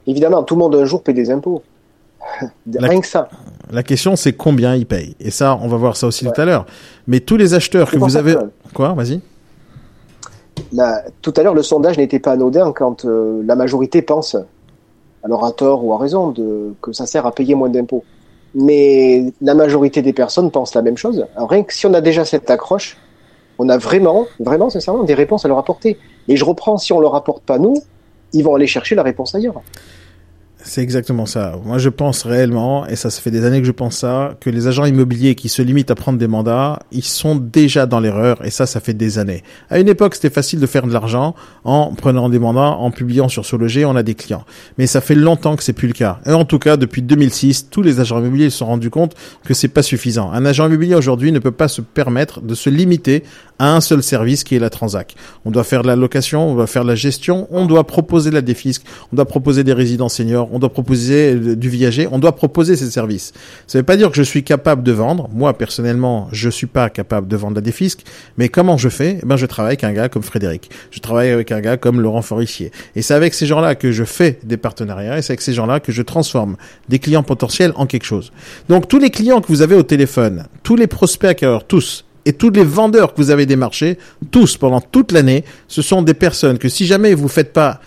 Évidemment, 0.08 0.43
tout 0.43 0.56
le 0.56 0.60
monde 0.60 0.76
un 0.76 0.86
jour 0.86 1.01
paie 1.04 1.14
des 1.14 1.32
impôts. 1.32 1.64
La- 2.72 2.88
Rien 2.89 3.01
que 3.01 3.08
ça. 3.08 3.30
La 3.72 3.84
question, 3.84 4.16
c'est 4.16 4.34
combien 4.34 4.76
ils 4.76 4.86
payent. 4.86 5.16
Et 5.20 5.32
ça, 5.32 5.58
on 5.62 5.68
va 5.68 5.78
voir 5.78 5.95
ça 5.97 6.08
aussi 6.08 6.26
tout 6.26 6.41
à 6.41 6.45
l'heure. 6.45 6.66
Mais 7.08 7.20
tous 7.20 7.38
les 7.38 7.54
acheteurs 7.54 7.89
que 7.89 7.97
vous 7.97 8.18
avez... 8.18 8.34
que- 8.36 8.74
Quoi? 8.74 8.93
Vas-y. 8.93 9.22
La- 10.72 11.04
tout 11.22 11.34
à 11.38 11.43
l'heure, 11.43 11.54
le 11.56 11.64
sondage 11.64 11.97
n'était 11.97 12.20
pas 12.20 12.32
anodin 12.34 12.72
quand 12.74 13.06
euh, 13.06 13.41
la 13.45 13.56
majorité 13.56 14.01
pense, 14.01 14.36
alors 15.24 15.46
à 15.46 15.52
tort 15.52 15.84
ou 15.86 15.94
à 15.94 15.98
raison, 15.98 16.32
de, 16.32 16.74
que 16.82 16.92
ça 16.92 17.06
sert 17.06 17.26
à 17.26 17.32
payer 17.32 17.56
moins 17.56 17.70
d'impôts. 17.70 18.04
Mais 18.56 19.34
la 19.42 19.56
majorité 19.56 20.02
des 20.02 20.14
personnes 20.14 20.52
pensent 20.52 20.76
la 20.76 20.82
même 20.82 20.98
chose. 20.98 21.26
Alors, 21.36 21.50
rien 21.50 21.64
que 21.64 21.74
si 21.74 21.86
on 21.88 21.94
a 21.94 22.02
déjà 22.02 22.24
cette 22.26 22.50
accroche, 22.50 22.98
on 23.58 23.70
a 23.70 23.78
vraiment, 23.78 24.28
vraiment, 24.40 24.70
sincèrement, 24.70 25.04
des 25.04 25.14
réponses 25.14 25.46
à 25.46 25.48
leur 25.48 25.58
apporter. 25.58 25.98
Et 26.28 26.36
je 26.36 26.46
reprends, 26.46 26.78
si 26.78 26.94
on 26.94 27.00
leur 27.00 27.16
apporte 27.16 27.44
pas 27.44 27.58
nous, 27.58 27.76
ils 28.34 28.44
vont 28.44 28.56
aller 28.56 28.68
chercher 28.68 28.96
la 28.96 29.04
réponse 29.04 29.34
ailleurs. 29.34 29.62
C'est 30.66 30.82
exactement 30.82 31.26
ça. 31.26 31.59
Moi, 31.66 31.78
je 31.78 31.89
pense 31.89 32.24
réellement, 32.24 32.88
et 32.88 32.95
ça, 32.95 33.09
ça 33.09 33.22
fait 33.22 33.32
des 33.32 33.43
années 33.43 33.59
que 33.59 33.68
je 33.68 33.72
pense 33.72 33.97
ça, 33.97 34.36
que 34.39 34.49
les 34.49 34.68
agents 34.68 34.86
immobiliers 34.86 35.36
qui 35.36 35.49
se 35.49 35.61
limitent 35.61 35.91
à 35.91 35.95
prendre 35.95 36.18
des 36.18 36.28
mandats, 36.28 36.80
ils 36.93 37.03
sont 37.03 37.36
déjà 37.36 37.86
dans 37.86 37.99
l'erreur, 37.99 38.43
et 38.45 38.49
ça, 38.49 38.66
ça 38.66 38.80
fait 38.80 38.93
des 38.93 39.20
années. 39.20 39.43
À 39.70 39.80
une 39.80 39.89
époque, 39.89 40.16
c'était 40.16 40.30
facile 40.30 40.61
de 40.61 40.66
faire 40.66 40.88
de 40.88 40.93
l'argent 40.93 41.36
en 41.66 41.93
prenant 41.93 42.30
des 42.30 42.39
mandats, 42.39 42.61
en 42.61 42.91
publiant 42.91 43.28
sur 43.28 43.45
Sologer, 43.45 43.84
on 43.84 43.97
a 43.97 44.03
des 44.03 44.16
clients. 44.16 44.45
Mais 44.78 44.88
ça 44.88 45.01
fait 45.01 45.16
longtemps 45.16 45.57
que 45.57 45.64
c'est 45.64 45.74
plus 45.74 45.89
le 45.89 45.93
cas. 45.93 46.20
Et 46.26 46.32
en 46.32 46.45
tout 46.45 46.59
cas, 46.59 46.78
depuis 46.78 47.01
2006, 47.01 47.70
tous 47.70 47.82
les 47.82 47.99
agents 47.99 48.20
immobiliers 48.20 48.49
se 48.49 48.59
sont 48.59 48.68
rendus 48.68 48.89
compte 48.89 49.16
que 49.43 49.53
c'est 49.53 49.68
pas 49.68 49.84
suffisant. 49.84 50.32
Un 50.32 50.45
agent 50.45 50.66
immobilier 50.68 50.95
aujourd'hui 50.95 51.34
ne 51.34 51.39
peut 51.39 51.51
pas 51.51 51.68
se 51.68 51.82
permettre 51.82 52.39
de 52.41 52.55
se 52.55 52.70
limiter 52.70 53.24
à 53.59 53.76
un 53.76 53.82
seul 53.82 54.01
service 54.01 54.43
qui 54.43 54.55
est 54.55 54.59
la 54.59 54.70
transac. 54.70 55.16
On 55.45 55.51
doit 55.51 55.64
faire 55.64 55.82
de 55.82 55.88
la 55.88 55.95
location, 55.95 56.49
on 56.51 56.55
doit 56.55 56.68
faire 56.68 56.84
de 56.84 56.89
la 56.89 56.95
gestion, 56.95 57.47
on 57.51 57.66
doit 57.66 57.86
proposer 57.86 58.32
la 58.32 58.41
défisque, 58.41 58.84
on 59.11 59.16
doit 59.18 59.26
proposer 59.26 59.64
des 59.64 59.74
résidents 59.74 60.09
seniors, 60.09 60.53
on 60.54 60.60
doit 60.60 60.70
proposer 60.70 61.34
euh, 61.34 61.56
du 61.56 61.70
viager, 61.70 62.08
on 62.12 62.20
doit 62.20 62.36
proposer 62.36 62.76
ces 62.76 62.89
services. 62.89 63.34
Ça 63.68 63.80
veut 63.80 63.84
pas 63.84 63.97
dire 63.97 64.10
que 64.10 64.16
je 64.16 64.24
suis 64.24 64.43
capable 64.43 64.84
de 64.84 64.91
vendre. 64.91 65.30
Moi, 65.34 65.58
personnellement, 65.58 66.28
je 66.32 66.49
suis 66.49 66.68
pas 66.68 66.89
capable 66.89 67.28
de 67.28 67.36
vendre 67.36 67.56
la 67.56 67.62
défisque. 67.62 68.04
Mais 68.38 68.49
comment 68.49 68.78
je 68.78 68.89
fais? 68.89 69.20
Eh 69.22 69.26
ben, 69.26 69.36
je 69.36 69.45
travaille 69.45 69.72
avec 69.72 69.84
un 69.84 69.93
gars 69.93 70.10
comme 70.10 70.24
Frédéric. 70.24 70.70
Je 70.91 70.99
travaille 70.99 71.32
avec 71.32 71.51
un 71.51 71.60
gars 71.60 71.78
comme 71.78 71.99
Laurent 71.99 72.22
Forissier. 72.22 72.72
Et 72.95 73.01
c'est 73.01 73.14
avec 73.14 73.34
ces 73.34 73.45
gens-là 73.45 73.76
que 73.76 73.91
je 73.91 74.04
fais 74.04 74.39
des 74.43 74.58
partenariats 74.58 75.18
et 75.18 75.22
c'est 75.22 75.34
avec 75.34 75.41
ces 75.41 75.54
gens-là 75.54 75.80
que 75.80 75.91
je 75.91 76.01
transforme 76.01 76.56
des 76.88 76.99
clients 76.99 77.24
potentiels 77.24 77.74
en 77.76 77.86
quelque 77.88 78.06
chose. 78.06 78.32
Donc, 78.70 78.88
tous 78.88 78.99
les 78.99 79.10
clients 79.10 79.41
que 79.41 79.47
vous 79.47 79.62
avez 79.62 79.76
au 79.76 79.84
téléphone, 79.84 80.45
tous 80.62 80.76
les 80.76 80.88
prospects 80.88 81.30
acquéreurs, 81.30 81.66
tous, 81.66 82.06
et 82.26 82.34
tous 82.34 82.49
les 82.49 82.64
vendeurs 82.64 83.14
que 83.14 83.22
vous 83.22 83.32
avez 83.32 83.45
démarchés, 83.45 83.97
tous 84.32 84.58
pendant 84.58 84.82
toute 84.82 85.12
l'année, 85.12 85.43
ce 85.68 85.82
sont 85.82 86.01
des 86.01 86.14
personnes 86.14 86.58
que 86.58 86.70
si 86.70 86.86
jamais 86.86 87.14
vous 87.14 87.28
faites 87.28 87.54
pas 87.54 87.82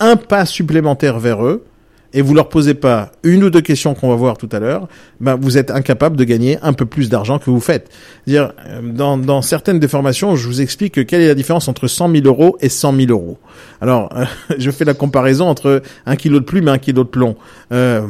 un 0.00 0.16
pas 0.16 0.46
supplémentaire 0.46 1.18
vers 1.18 1.44
eux 1.44 1.64
et 2.12 2.22
vous 2.22 2.34
leur 2.34 2.48
posez 2.48 2.74
pas 2.74 3.12
une 3.22 3.44
ou 3.44 3.50
deux 3.50 3.60
questions 3.60 3.94
qu'on 3.94 4.08
va 4.08 4.14
voir 4.14 4.38
tout 4.38 4.48
à 4.52 4.58
l'heure, 4.58 4.88
ben 5.20 5.36
vous 5.36 5.58
êtes 5.58 5.70
incapable 5.70 6.16
de 6.16 6.24
gagner 6.24 6.58
un 6.62 6.72
peu 6.72 6.86
plus 6.86 7.08
d'argent 7.08 7.38
que 7.38 7.50
vous 7.50 7.60
faites. 7.60 7.90
Dire 8.26 8.52
euh, 8.66 8.80
dans, 8.82 9.18
dans 9.18 9.42
certaines 9.42 9.78
des 9.78 9.88
formations, 9.88 10.36
je 10.36 10.46
vous 10.46 10.60
explique 10.60 10.94
que 10.94 11.00
quelle 11.00 11.22
est 11.22 11.28
la 11.28 11.34
différence 11.34 11.68
entre 11.68 11.86
100 11.86 12.12
000 12.12 12.26
euros 12.26 12.56
et 12.60 12.68
100 12.68 12.96
000 12.96 13.10
euros. 13.10 13.38
Alors, 13.80 14.10
euh, 14.16 14.24
je 14.58 14.70
fais 14.70 14.84
la 14.84 14.94
comparaison 14.94 15.46
entre 15.46 15.82
un 16.06 16.16
kilo 16.16 16.40
de 16.40 16.44
plume 16.44 16.68
et 16.68 16.70
un 16.70 16.78
kilo 16.78 17.04
de 17.04 17.08
plomb. 17.08 17.36
Euh, 17.72 18.02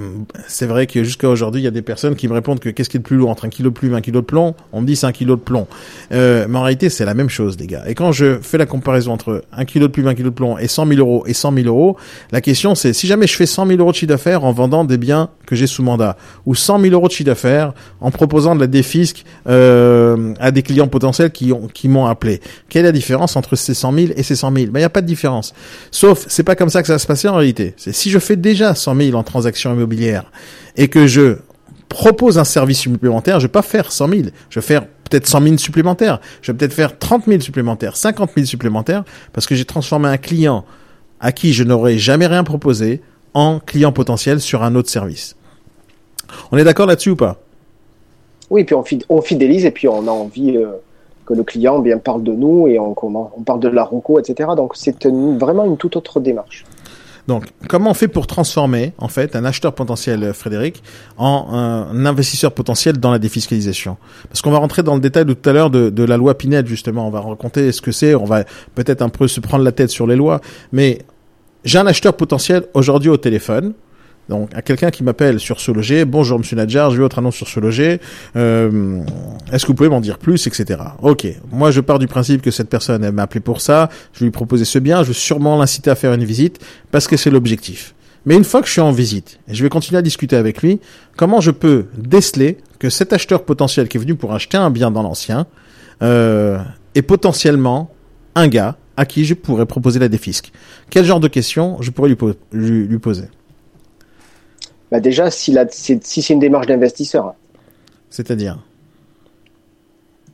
c'est 0.47 0.67
vrai 0.67 0.87
que 0.87 1.03
jusqu'à 1.05 1.29
aujourd'hui, 1.29 1.61
il 1.63 1.65
y 1.65 1.69
a 1.69 1.73
des 1.73 1.83
personnes 1.83 2.17
qui 2.17 2.29
me 2.29 2.35
répondent 2.35 2.61
que 2.61 2.69
qu'est-ce 2.69 2.89
qui 2.89 2.97
est 2.97 3.01
le 3.01 3.05
plus 3.05 3.17
lourd 3.17 3.31
entre 3.31 3.45
un 3.45 3.49
kilo 3.49 3.71
de 3.71 3.75
plume 3.75 3.95
et 3.95 3.97
un 3.97 4.01
kilo 4.01 4.21
de 4.21 4.27
plomb? 4.27 4.55
On 4.73 4.81
me 4.81 4.87
dit 4.87 4.97
c'est 4.97 5.07
un 5.07 5.13
kilo 5.13 5.37
de 5.37 5.41
plomb. 5.41 5.67
Euh, 6.13 6.47
mais 6.49 6.59
en 6.59 6.63
réalité, 6.63 6.89
c'est 6.89 7.05
la 7.05 7.15
même 7.15 7.29
chose, 7.29 7.57
les 7.59 7.67
gars. 7.67 7.85
Et 7.87 7.95
quand 7.95 8.13
je 8.13 8.39
fais 8.41 8.59
la 8.59 8.67
comparaison 8.67 9.13
entre 9.13 9.45
un 9.53 9.65
kilo 9.65 9.89
de 9.89 9.93
plume, 9.93 10.07
un 10.09 10.15
kilo 10.15 10.31
de 10.31 10.35
plomb 10.35 10.59
et 10.59 10.69
100 10.69 10.87
000 10.87 11.01
euros 11.01 11.25
et 11.27 11.33
100 11.33 11.53
000 11.55 11.67
euros, 11.67 11.97
la 12.33 12.41
question 12.41 12.75
c'est 12.75 12.93
si 12.93 13.07
jamais 13.07 13.27
je 13.27 13.37
fais 13.37 13.47
100 13.47 13.67
000 13.67 13.81
euros 13.81 13.86
de 13.91 13.97
chiffre 13.97 14.09
d'affaires 14.09 14.45
en 14.45 14.53
vendant 14.53 14.85
des 14.85 14.99
biens 14.99 15.31
que 15.47 15.57
j'ai 15.57 15.67
sous 15.67 15.83
mandat, 15.83 16.17
ou 16.45 16.55
100 16.55 16.81
000 16.81 16.93
euros 16.95 17.09
de 17.09 17.13
chiffre 17.13 17.27
d'affaires 17.27 17.73
en 18.01 18.11
proposant 18.11 18.55
de 18.55 18.61
la 18.61 18.67
défisque 18.67 19.25
euh, 19.49 20.35
à 20.41 20.51
des 20.51 20.63
clients 20.63 20.89
potentiels 20.89 21.31
qui 21.31 21.53
ont 21.53 21.69
qui 21.73 21.89
m'ont 21.89 22.07
appelé. 22.07 22.41
Quelle 22.69 22.85
est 22.85 22.89
la 22.89 22.93
différence 22.93 23.37
entre 23.37 23.57
ces 23.57 23.75
100 23.75 23.93
000 23.93 24.07
et 24.17 24.23
ces 24.23 24.37
100 24.37 24.53
000 24.55 24.67
Ben 24.71 24.81
il 24.81 24.83
n'y 24.83 24.85
a 24.85 24.91
pas 24.91 25.03
de 25.03 25.07
différence. 25.07 25.55
Sauf, 25.91 26.25
c'est 26.29 26.43
pas 26.43 26.57
comme 26.57 26.71
ça 26.71 26.81
que 26.81 26.87
ça 26.87 26.95
va 26.95 26.99
se 26.99 27.07
passer 27.07 27.29
en 27.29 27.37
réalité. 27.37 27.75
Si 27.77 28.11
je 28.11 28.19
fais 28.19 28.37
déjà 28.37 28.75
100 28.75 28.97
000 28.97 29.17
en 29.17 29.23
transactions 29.23 29.73
immobilières 29.73 30.31
et 30.77 30.89
que 30.89 31.07
je 31.07 31.37
propose 31.89 32.39
un 32.39 32.45
service 32.45 32.81
supplémentaire, 32.81 33.41
je 33.41 33.47
vais 33.47 33.53
pas 33.53 33.63
faire 33.63 33.93
100 33.93 34.09
000. 34.09 34.23
Je 34.51 34.61
vais 34.61 34.67
faire 34.67 34.83
peut-être 35.09 35.27
100 35.27 35.43
000 35.43 35.57
supplémentaires. 35.59 36.21
Je 36.43 36.53
vais 36.53 36.59
peut-être 36.59 36.73
faire 36.73 36.99
30 36.99 37.25
000 37.27 37.41
supplémentaires, 37.41 37.97
50 37.97 38.31
000 38.35 38.47
supplémentaires, 38.47 39.05
parce 39.33 39.47
que 39.47 39.55
j'ai 39.55 39.65
transformé 39.65 40.09
un 40.09 40.17
client 40.17 40.65
à 41.21 41.33
qui 41.33 41.53
je 41.53 41.65
n'aurais 41.65 41.99
jamais 41.99 42.27
rien 42.27 42.45
proposé 42.45 43.01
en 43.37 43.59
client 43.61 43.93
potentiel 43.93 44.41
sur 44.41 44.63
un 44.63 44.75
autre 44.75 44.89
service. 44.89 45.37
On 46.51 46.57
est 46.57 46.65
d'accord 46.65 46.87
là-dessus 46.87 47.11
ou 47.11 47.17
pas? 47.17 47.37
Oui, 48.49 48.65
puis 48.65 48.75
on, 48.75 48.83
fid- 48.83 49.05
on 49.11 49.21
fidélise 49.21 49.67
et 49.67 49.71
puis 49.71 49.89
on 49.89 50.09
a 50.09 50.11
envie 50.11 50.57
euh, 50.57 50.69
que 51.27 51.35
le 51.35 51.45
client 51.45 51.81
bien 51.81 51.99
parle 51.99 52.23
de 52.23 52.33
nous 52.33 52.67
et 52.67 52.79
on, 52.79 52.93
en- 52.93 53.33
on 53.37 53.43
parle 53.43 53.61
de 53.61 53.69
la 53.69 53.85
ROCO, 53.85 54.19
etc. 54.21 54.51
Donc 54.57 54.73
c'est 54.75 55.05
une- 55.05 55.37
vraiment 55.39 55.67
une 55.67 55.77
toute 55.77 55.97
autre 55.97 56.19
démarche. 56.19 56.65
Donc, 57.29 57.47
comment 57.69 57.91
on 57.91 57.95
fait 57.95 58.07
pour 58.09 58.29
transformer, 58.29 58.93
en 58.99 59.09
fait, 59.09 59.35
un 59.35 59.45
acheteur 59.45 59.73
potentiel, 59.75 60.23
euh, 60.23 60.33
Frédéric, 60.33 60.83
en 61.19 61.49
un 61.53 62.07
investisseur 62.07 62.53
potentiel 62.53 62.99
dans 62.99 63.11
la 63.11 63.19
défiscalisation? 63.19 63.97
Parce 64.29 64.41
qu'on 64.43 64.53
va 64.53 64.59
rentrer 64.59 64.85
dans 64.85 64.95
le 64.95 65.01
détail 65.01 65.25
de 65.25 65.35
tout 65.35 65.51
à 65.51 65.53
l'heure 65.53 65.71
de, 65.71 65.91
de 65.91 66.05
la 66.05 66.17
loi 66.17 66.39
Pinel, 66.39 66.67
justement. 66.69 67.07
On 67.07 67.11
va 67.11 67.21
raconter 67.21 67.73
ce 67.73 67.83
que 67.83 67.91
c'est. 67.91 68.15
On 68.15 68.25
va 68.25 68.45
peut-être 68.77 69.03
un 69.03 69.09
peu 69.09 69.27
se 69.27 69.41
prendre 69.41 69.65
la 69.65 69.73
tête 69.73 69.91
sur 69.91 70.07
les 70.07 70.15
lois. 70.15 70.41
Mais 70.71 70.99
j'ai 71.67 71.79
un 71.79 71.87
acheteur 71.87 72.15
potentiel 72.15 72.65
aujourd'hui 72.75 73.11
au 73.11 73.17
téléphone. 73.17 73.75
Donc, 74.29 74.51
à 74.55 74.63
quelqu'un 74.63 74.91
qui 74.91 75.05
m'appelle 75.05 75.39
sur 75.39 75.61
ce 75.61 75.71
loger. 75.71 76.05
Bonjour, 76.05 76.39
monsieur 76.39 76.57
Nadjar, 76.57 76.91
j'ai 76.91 76.97
vu 76.97 77.03
votre 77.03 77.19
annonce 77.19 77.37
sur 77.37 77.47
ce 77.49 77.61
loger. 77.61 78.01
Euh, 78.35 79.01
Est-ce 79.53 79.65
que 79.65 79.69
vous 79.69 79.75
pouvez 79.75 79.89
m'en 79.89 80.01
dire 80.01 80.19
plus, 80.19 80.47
etc. 80.47 80.81
Ok. 81.03 81.27
Moi, 81.53 81.71
je 81.71 81.81
pars 81.81 81.99
du 81.99 82.09
principe 82.09 82.43
que 82.43 82.51
cette 82.51 82.69
personne, 82.69 83.09
m'a 83.11 83.23
appelé 83.23 83.41
pour 83.41 83.61
ça. 83.61 83.89
Je 84.13 84.21
vais 84.21 84.27
lui 84.27 84.33
proposer 84.33 84.65
ce 84.65 84.79
bien. 84.79 85.03
Je 85.03 85.09
vais 85.09 85.15
sûrement 85.15 85.59
l'inciter 85.59 85.91
à 85.91 85.95
faire 85.95 86.13
une 86.13 86.25
visite 86.25 86.59
parce 86.91 87.07
que 87.07 87.17
c'est 87.17 87.31
l'objectif. 87.31 87.95
Mais 88.25 88.35
une 88.35 88.45
fois 88.45 88.61
que 88.61 88.67
je 88.67 88.73
suis 88.73 88.81
en 88.81 88.91
visite, 88.91 89.39
et 89.49 89.55
je 89.55 89.63
vais 89.63 89.69
continuer 89.69 89.99
à 89.99 90.03
discuter 90.03 90.35
avec 90.35 90.63
lui, 90.63 90.81
comment 91.17 91.41
je 91.41 91.53
peux 91.53 91.87
déceler 91.97 92.59
que 92.81 92.91
cet 92.91 93.13
acheteur 93.13 93.45
potentiel 93.45 93.87
qui 93.87 93.97
est 93.97 94.01
venu 94.01 94.17
pour 94.17 94.35
acheter 94.35 94.57
un 94.57 94.71
bien 94.71 94.91
dans 94.91 95.03
l'ancien 95.03 95.47
euh, 96.03 96.59
est 96.97 97.03
potentiellement 97.03 97.91
un 98.35 98.49
gars 98.49 98.77
à 98.97 99.07
qui 99.07 99.25
je 99.25 99.35
pourrais 99.35 99.67
proposer 99.67 99.99
la 99.99 100.09
défisque. 100.09 100.53
Quel 100.91 101.05
genre 101.05 101.21
de 101.21 101.29
questions 101.29 101.77
je 101.81 101.91
pourrais 101.91 102.09
lui, 102.09 102.17
po- 102.17 102.35
lui, 102.53 102.87
lui 102.87 102.99
poser? 102.99 103.25
Bah 104.91 105.01
déjà, 105.01 105.31
si 105.31 105.57
c'est 105.71 106.31
une 106.31 106.39
démarche 106.39 106.67
d'investisseur, 106.67 107.35
C'est-à-dire? 108.11 108.59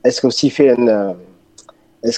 Est-ce 0.04 0.20
que 0.20 0.30
s'il 0.30 0.50
fait 0.50 0.74
une, 0.74 0.88
euh, 0.88 1.12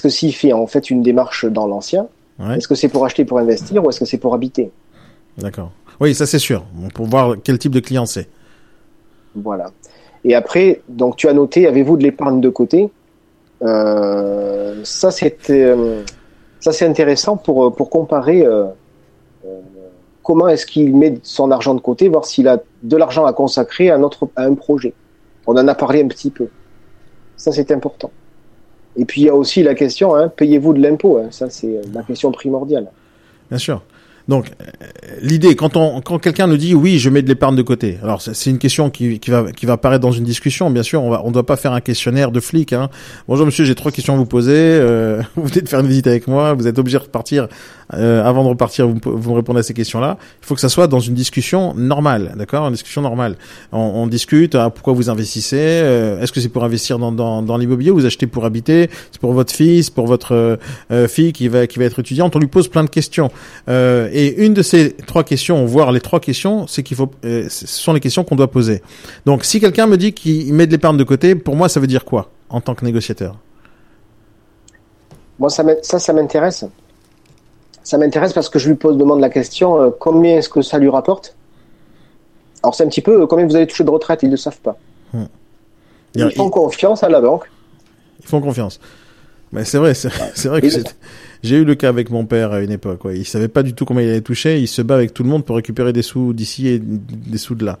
que 0.01 0.09
s'il 0.09 0.33
fait 0.33 0.53
en 0.53 0.67
fait 0.67 0.89
une 0.89 1.01
démarche 1.01 1.45
dans 1.45 1.67
l'ancien, 1.67 2.07
Ouais. 2.39 2.57
est-ce 2.57 2.67
que 2.67 2.75
c'est 2.75 2.89
pour 2.89 3.05
acheter 3.05 3.23
pour 3.23 3.39
investir 3.39 3.83
ou 3.83 3.89
est-ce 3.89 3.99
que 3.99 4.05
c'est 4.05 4.17
pour 4.17 4.33
habiter? 4.33 4.69
D'accord. 5.37 5.71
Oui, 6.01 6.13
ça 6.13 6.25
c'est 6.25 6.39
sûr. 6.39 6.65
Pour 6.93 7.05
voir 7.05 7.35
quel 7.41 7.57
type 7.57 7.71
de 7.71 7.79
client 7.79 8.05
c'est. 8.05 8.27
Voilà. 9.35 9.71
Et 10.25 10.35
après, 10.35 10.81
donc 10.89 11.15
tu 11.15 11.29
as 11.29 11.33
noté, 11.33 11.67
avez-vous 11.67 11.95
de 11.97 12.03
l'épargne 12.03 12.41
de 12.41 12.49
côté? 12.49 12.89
Euh, 13.61 14.81
Ça 14.83 15.11
euh, 15.63 16.03
ça 16.65 16.71
c'est 16.71 16.87
intéressant 16.87 17.37
pour 17.37 17.67
euh, 17.67 17.69
pour 17.69 17.91
comparer 17.91 18.43
euh, 18.43 18.65
euh, 19.45 19.61
comment 20.23 20.47
est-ce 20.47 20.65
qu'il 20.65 20.97
met 20.97 21.19
son 21.21 21.51
argent 21.51 21.75
de 21.75 21.79
côté, 21.79 22.09
voir 22.09 22.25
s'il 22.25 22.47
a 22.47 22.57
de 22.81 22.97
l'argent 22.97 23.23
à 23.27 23.33
consacrer 23.33 23.91
à 23.91 23.99
notre 23.99 24.27
à 24.35 24.45
un 24.45 24.55
projet. 24.55 24.95
On 25.45 25.55
en 25.57 25.67
a 25.67 25.75
parlé 25.75 26.01
un 26.01 26.07
petit 26.07 26.31
peu. 26.31 26.47
Ça 27.37 27.51
c'est 27.51 27.69
important. 27.69 28.09
Et 28.97 29.05
puis 29.05 29.21
il 29.21 29.25
y 29.25 29.29
a 29.29 29.35
aussi 29.35 29.61
la 29.61 29.75
question, 29.75 30.15
hein, 30.15 30.27
payez-vous 30.27 30.73
de 30.73 30.81
l'impôt 30.81 31.19
hein, 31.19 31.27
Ça 31.29 31.51
c'est 31.51 31.77
euh, 31.77 31.83
la 31.93 32.01
question 32.01 32.31
primordiale. 32.31 32.87
Bien 33.51 33.59
sûr. 33.59 33.83
Donc, 34.27 34.51
l'idée, 35.21 35.55
quand 35.55 35.77
on, 35.77 36.01
quand 36.01 36.17
quelqu'un 36.17 36.47
nous 36.47 36.57
dit 36.57 36.73
oui, 36.73 36.97
je 36.97 37.09
mets 37.09 37.21
de 37.21 37.27
l'épargne 37.27 37.55
de 37.55 37.61
côté. 37.61 37.97
Alors, 38.01 38.21
c'est 38.21 38.33
c'est 38.33 38.49
une 38.49 38.57
question 38.57 38.89
qui, 38.89 39.19
qui 39.19 39.31
va, 39.31 39.51
qui 39.51 39.65
va 39.65 39.73
apparaître 39.73 40.01
dans 40.01 40.11
une 40.11 40.23
discussion. 40.23 40.69
Bien 40.69 40.83
sûr, 40.83 41.01
on 41.03 41.09
va, 41.09 41.21
on 41.25 41.31
doit 41.31 41.45
pas 41.45 41.55
faire 41.57 41.73
un 41.73 41.81
questionnaire 41.81 42.31
de 42.31 42.39
flic. 42.39 42.73
Hein. 42.73 42.89
Bonjour 43.27 43.45
monsieur, 43.45 43.65
j'ai 43.65 43.75
trois 43.75 43.91
questions 43.91 44.13
à 44.13 44.17
vous 44.17 44.25
poser. 44.25 44.53
Euh, 44.55 45.21
vous 45.35 45.47
venez 45.47 45.61
de 45.61 45.69
faire 45.69 45.79
une 45.79 45.87
visite 45.87 46.07
avec 46.07 46.27
moi. 46.27 46.53
Vous 46.53 46.67
êtes 46.67 46.77
obligé 46.79 46.97
de 46.97 47.03
repartir. 47.03 47.47
Euh, 47.93 48.23
avant 48.23 48.43
de 48.43 48.49
repartir, 48.49 48.87
vous, 48.87 48.95
me- 48.95 48.99
vous 49.17 49.31
me 49.31 49.35
répondez 49.35 49.59
à 49.59 49.63
ces 49.63 49.75
questions-là. 49.75 50.17
Il 50.41 50.45
faut 50.45 50.55
que 50.55 50.61
ça 50.61 50.69
soit 50.69 50.87
dans 50.87 50.99
une 50.99 51.13
discussion 51.13 51.73
normale, 51.75 52.33
d'accord? 52.35 52.65
Une 52.65 52.73
discussion 52.73 53.01
normale. 53.03 53.35
On, 53.71 53.77
on 53.79 54.07
discute. 54.07 54.55
ah, 54.55 54.71
pourquoi 54.71 54.93
vous 54.93 55.09
investissez? 55.09 55.57
Euh, 55.59 56.19
Est-ce 56.21 56.31
que 56.31 56.41
c'est 56.41 56.49
pour 56.49 56.63
investir 56.63 56.97
dans, 56.97 57.11
dans, 57.11 57.43
dans 57.43 57.57
l'immobilier? 57.57 57.91
Vous 57.91 58.05
achetez 58.05 58.25
pour 58.25 58.43
habiter? 58.45 58.89
C'est 59.11 59.21
pour 59.21 59.33
votre 59.33 59.53
fils 59.53 59.89
Pour 59.91 60.07
votre 60.07 60.33
euh, 60.33 60.55
euh, 60.91 61.07
fille 61.07 61.31
qui 61.31 61.47
va, 61.47 61.67
qui 61.67 61.77
va 61.77 61.85
être 61.85 61.99
étudiante? 61.99 62.35
On 62.35 62.39
lui 62.39 62.47
pose 62.47 62.67
plein 62.69 62.83
de 62.83 62.89
questions. 62.89 63.29
Euh, 63.69 64.09
et 64.11 64.43
une 64.43 64.53
de 64.55 64.63
ces 64.63 64.93
trois 64.93 65.23
questions, 65.23 65.63
voire 65.65 65.91
les 65.91 66.01
trois 66.01 66.19
questions, 66.19 66.65
c'est 66.67 66.81
qu'il 66.81 66.97
faut, 66.97 67.11
euh, 67.23 67.45
ce 67.49 67.67
sont 67.67 67.93
les 67.93 67.99
questions 67.99 68.23
qu'on 68.23 68.35
doit 68.35 68.49
poser. 68.49 68.81
Donc, 69.27 69.43
si 69.45 69.59
quelqu'un 69.59 69.85
me 69.85 69.97
dit 69.97 70.13
qu'il 70.13 70.53
met 70.53 70.65
de 70.65 70.71
l'épargne 70.71 70.97
de 70.97 71.03
côté, 71.03 71.35
pour 71.35 71.55
moi, 71.55 71.69
ça 71.69 71.79
veut 71.79 71.87
dire 71.87 72.03
quoi 72.03 72.31
en 72.49 72.61
tant 72.61 72.73
que 72.73 72.83
négociateur? 72.83 73.35
Moi, 75.37 75.49
ça, 75.49 75.63
ça, 75.81 75.99
ça 75.99 76.13
m'intéresse. 76.13 76.65
Ça 77.85 77.97
m'intéresse 77.97 78.33
parce 78.33 78.49
que 78.49 78.59
je 78.59 78.67
lui 78.67 78.75
pose, 78.75 78.97
demande 78.97 79.21
la 79.21 79.29
question 79.29 79.79
euh, 79.79 79.89
combien 79.97 80.37
est-ce 80.37 80.49
que 80.49 80.61
ça 80.61 80.77
lui 80.79 80.89
rapporte? 80.89 81.35
Alors, 82.63 82.73
c'est 82.75 82.83
un 82.83 82.87
petit 82.87 83.01
peu 83.01 83.21
euh, 83.21 83.27
combien 83.27 83.45
vous 83.45 83.55
avez 83.55 83.67
touché 83.67 83.83
de 83.83 83.89
retraite, 83.89 84.23
ils 84.23 84.25
ne 84.25 84.31
le 84.31 84.37
savent 84.37 84.59
pas. 84.59 84.75
Ils, 85.13 85.27
Ils 86.15 86.31
font 86.31 86.49
confiance 86.49 87.03
à 87.03 87.09
la 87.09 87.21
banque. 87.21 87.49
ils 88.19 88.27
font 88.27 88.41
confiance. 88.41 88.79
Mais 89.51 89.63
c'est 89.63 89.77
vrai, 89.77 89.93
c'est 89.93 90.09
vrai 90.45 90.61
que 90.61 90.67
j'ai 91.43 91.57
eu 91.57 91.63
le 91.63 91.75
cas 91.75 91.87
avec 91.89 92.09
mon 92.09 92.25
père 92.25 92.51
à 92.51 92.61
une 92.61 92.71
époque. 92.71 93.05
Ouais. 93.05 93.17
Il 93.17 93.25
savait 93.25 93.47
pas 93.47 93.61
du 93.63 93.73
tout 93.73 93.85
combien 93.85 94.03
il 94.03 94.09
allait 94.09 94.21
toucher. 94.21 94.59
Il 94.59 94.67
se 94.67 94.81
bat 94.81 94.95
avec 94.95 95.13
tout 95.13 95.23
le 95.23 95.29
monde 95.29 95.45
pour 95.45 95.55
récupérer 95.55 95.93
des 95.93 96.01
sous 96.01 96.33
d'ici 96.33 96.67
et 96.67 96.79
des 96.79 97.37
sous 97.37 97.53
de 97.53 97.65
là. 97.65 97.77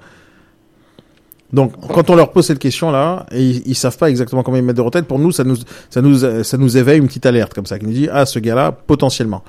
Donc, 1.51 1.73
quand 1.93 2.09
on 2.09 2.15
leur 2.15 2.31
pose 2.31 2.45
cette 2.45 2.59
question-là, 2.59 3.25
et 3.31 3.41
ils, 3.41 3.67
ils 3.69 3.75
savent 3.75 3.97
pas 3.97 4.09
exactement 4.09 4.43
combien 4.43 4.59
ils 4.61 4.65
mettent 4.65 4.77
de 4.77 4.81
retraite, 4.81 5.05
pour 5.05 5.19
nous, 5.19 5.31
ça 5.31 5.43
nous, 5.43 5.55
ça 5.89 6.01
nous, 6.01 6.43
ça 6.43 6.57
nous 6.57 6.77
éveille 6.77 6.99
une 6.99 7.07
petite 7.07 7.25
alerte 7.25 7.53
comme 7.53 7.65
ça, 7.65 7.79
qui 7.79 7.85
nous 7.85 7.93
dit, 7.93 8.07
ah, 8.11 8.25
ce 8.25 8.39
gars-là, 8.39 8.71
potentiellement. 8.71 9.43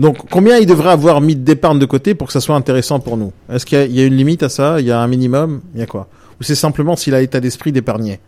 Donc, 0.00 0.16
combien 0.30 0.56
il 0.58 0.66
devrait 0.66 0.90
avoir 0.90 1.20
mis 1.20 1.36
d'épargne 1.36 1.78
de 1.78 1.84
côté 1.86 2.14
pour 2.14 2.26
que 2.26 2.32
ça 2.32 2.40
soit 2.40 2.56
intéressant 2.56 3.00
pour 3.00 3.16
nous? 3.16 3.32
Est-ce 3.52 3.66
qu'il 3.66 3.78
y, 3.78 3.80
a- 3.82 3.84
il 3.84 3.94
y 3.94 4.00
a 4.00 4.06
une 4.06 4.14
limite 4.16 4.42
à 4.42 4.48
ça? 4.48 4.80
Il 4.80 4.86
y 4.86 4.90
a 4.90 4.98
un 5.00 5.06
minimum? 5.06 5.60
Il 5.74 5.80
y 5.80 5.82
a 5.82 5.86
quoi? 5.86 6.08
Ou 6.40 6.42
c'est 6.42 6.54
simplement 6.54 6.96
s'il 6.96 7.14
a 7.14 7.20
l'état 7.20 7.38
d'esprit 7.40 7.70
d'épargner? 7.70 8.18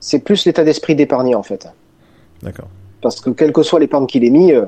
C'est 0.00 0.20
plus 0.20 0.46
l'état 0.46 0.64
d'esprit 0.64 0.94
d'épargner, 0.94 1.34
en 1.34 1.42
fait. 1.42 1.68
D'accord. 2.42 2.68
Parce 3.02 3.20
que 3.20 3.30
quelle 3.30 3.52
que 3.52 3.62
soit 3.62 3.78
l'épargne 3.78 4.06
qu'il 4.06 4.24
ait 4.24 4.30
mis, 4.30 4.52
euh, 4.52 4.64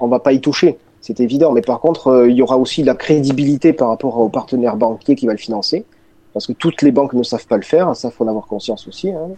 on 0.00 0.08
va 0.08 0.18
pas 0.18 0.32
y 0.32 0.40
toucher. 0.40 0.78
C'est 1.00 1.20
évident. 1.20 1.52
Mais 1.52 1.60
par 1.62 1.80
contre, 1.80 2.08
euh, 2.08 2.28
il 2.30 2.36
y 2.36 2.42
aura 2.42 2.56
aussi 2.58 2.82
la 2.82 2.94
crédibilité 2.94 3.72
par 3.72 3.88
rapport 3.88 4.18
aux 4.18 4.28
partenaires 4.28 4.76
banquiers 4.76 5.14
qui 5.14 5.26
va 5.26 5.32
le 5.32 5.38
financer. 5.38 5.84
Parce 6.32 6.46
que 6.46 6.52
toutes 6.52 6.82
les 6.82 6.90
banques 6.90 7.12
ne 7.14 7.22
savent 7.22 7.46
pas 7.46 7.56
le 7.56 7.62
faire. 7.62 7.94
Ça, 7.94 8.10
faut 8.10 8.24
en 8.24 8.28
avoir 8.28 8.46
conscience 8.46 8.88
aussi. 8.88 9.10
hein. 9.10 9.28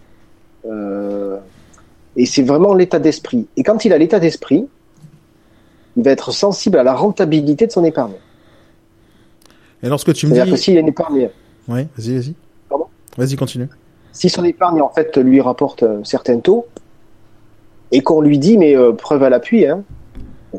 Euh, 0.65 1.37
et 2.15 2.25
c'est 2.25 2.41
vraiment 2.43 2.73
l'état 2.73 2.99
d'esprit. 2.99 3.47
Et 3.57 3.63
quand 3.63 3.85
il 3.85 3.93
a 3.93 3.97
l'état 3.97 4.19
d'esprit, 4.19 4.67
il 5.97 6.03
va 6.03 6.11
être 6.11 6.31
sensible 6.31 6.77
à 6.77 6.83
la 6.83 6.93
rentabilité 6.93 7.67
de 7.67 7.71
son 7.71 7.83
épargne. 7.83 8.13
Et 9.83 9.89
lorsque 9.89 10.13
tu 10.13 10.27
me 10.27 10.33
C'est-à-dire 10.33 10.53
que 10.53 10.57
dis... 10.57 10.63
s'il 10.63 10.77
a 10.77 10.79
une 10.81 10.87
épargne, 10.89 11.29
Oui, 11.67 11.87
vas-y, 11.97 12.15
vas-y. 12.15 12.35
Pardon? 12.69 12.85
Vas-y, 13.17 13.35
continue. 13.35 13.67
si 14.13 14.29
son 14.29 14.43
épargne 14.43 14.81
en 14.81 14.89
fait 14.89 15.17
lui 15.17 15.41
rapporte 15.41 15.83
un 15.83 16.03
certain 16.03 16.39
taux 16.39 16.65
et 17.91 18.01
qu'on 18.01 18.21
lui 18.21 18.37
dit 18.39 18.57
mais 18.57 18.75
euh, 18.75 18.93
preuve 18.93 19.23
à 19.23 19.29
l'appui 19.29 19.65
hein, 19.65 19.83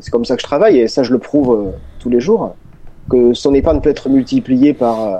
c'est 0.01 0.11
comme 0.11 0.25
ça 0.25 0.35
que 0.35 0.41
je 0.41 0.45
travaille 0.47 0.77
et 0.79 0.87
ça 0.87 1.01
je 1.03 1.11
le 1.11 1.19
prouve 1.19 1.51
euh, 1.51 1.71
tous 1.99 2.09
les 2.09 2.19
jours 2.19 2.55
que 3.09 3.33
son 3.33 3.53
épargne 3.53 3.79
peut 3.81 3.89
être 3.89 4.09
multipliée 4.09 4.73
par 4.73 5.03
euh, 5.05 5.17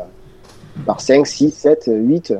par 0.85 1.01
5, 1.01 1.25
6, 1.25 1.51
7, 1.51 1.89
8 1.93 2.33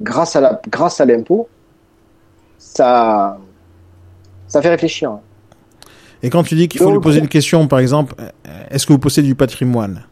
grâce 0.00 0.36
à 0.36 0.40
la 0.40 0.60
grâce 0.68 1.00
à 1.00 1.04
l'impôt 1.06 1.48
ça 2.58 3.38
ça 4.48 4.60
fait 4.62 4.70
réfléchir 4.70 5.10
hein. 5.12 5.20
Et 6.22 6.30
quand 6.30 6.42
tu 6.42 6.54
dis 6.56 6.68
qu'il 6.68 6.80
faut 6.80 6.90
lui 6.92 7.00
poser 7.00 7.20
une 7.20 7.28
question, 7.28 7.66
par 7.68 7.78
exemple, 7.78 8.14
euh, 8.20 8.28
est-ce 8.70 8.86
que 8.86 8.92
vous 8.92 8.98
possédez 8.98 9.28
du 9.28 9.34
patrimoine? 9.34 10.02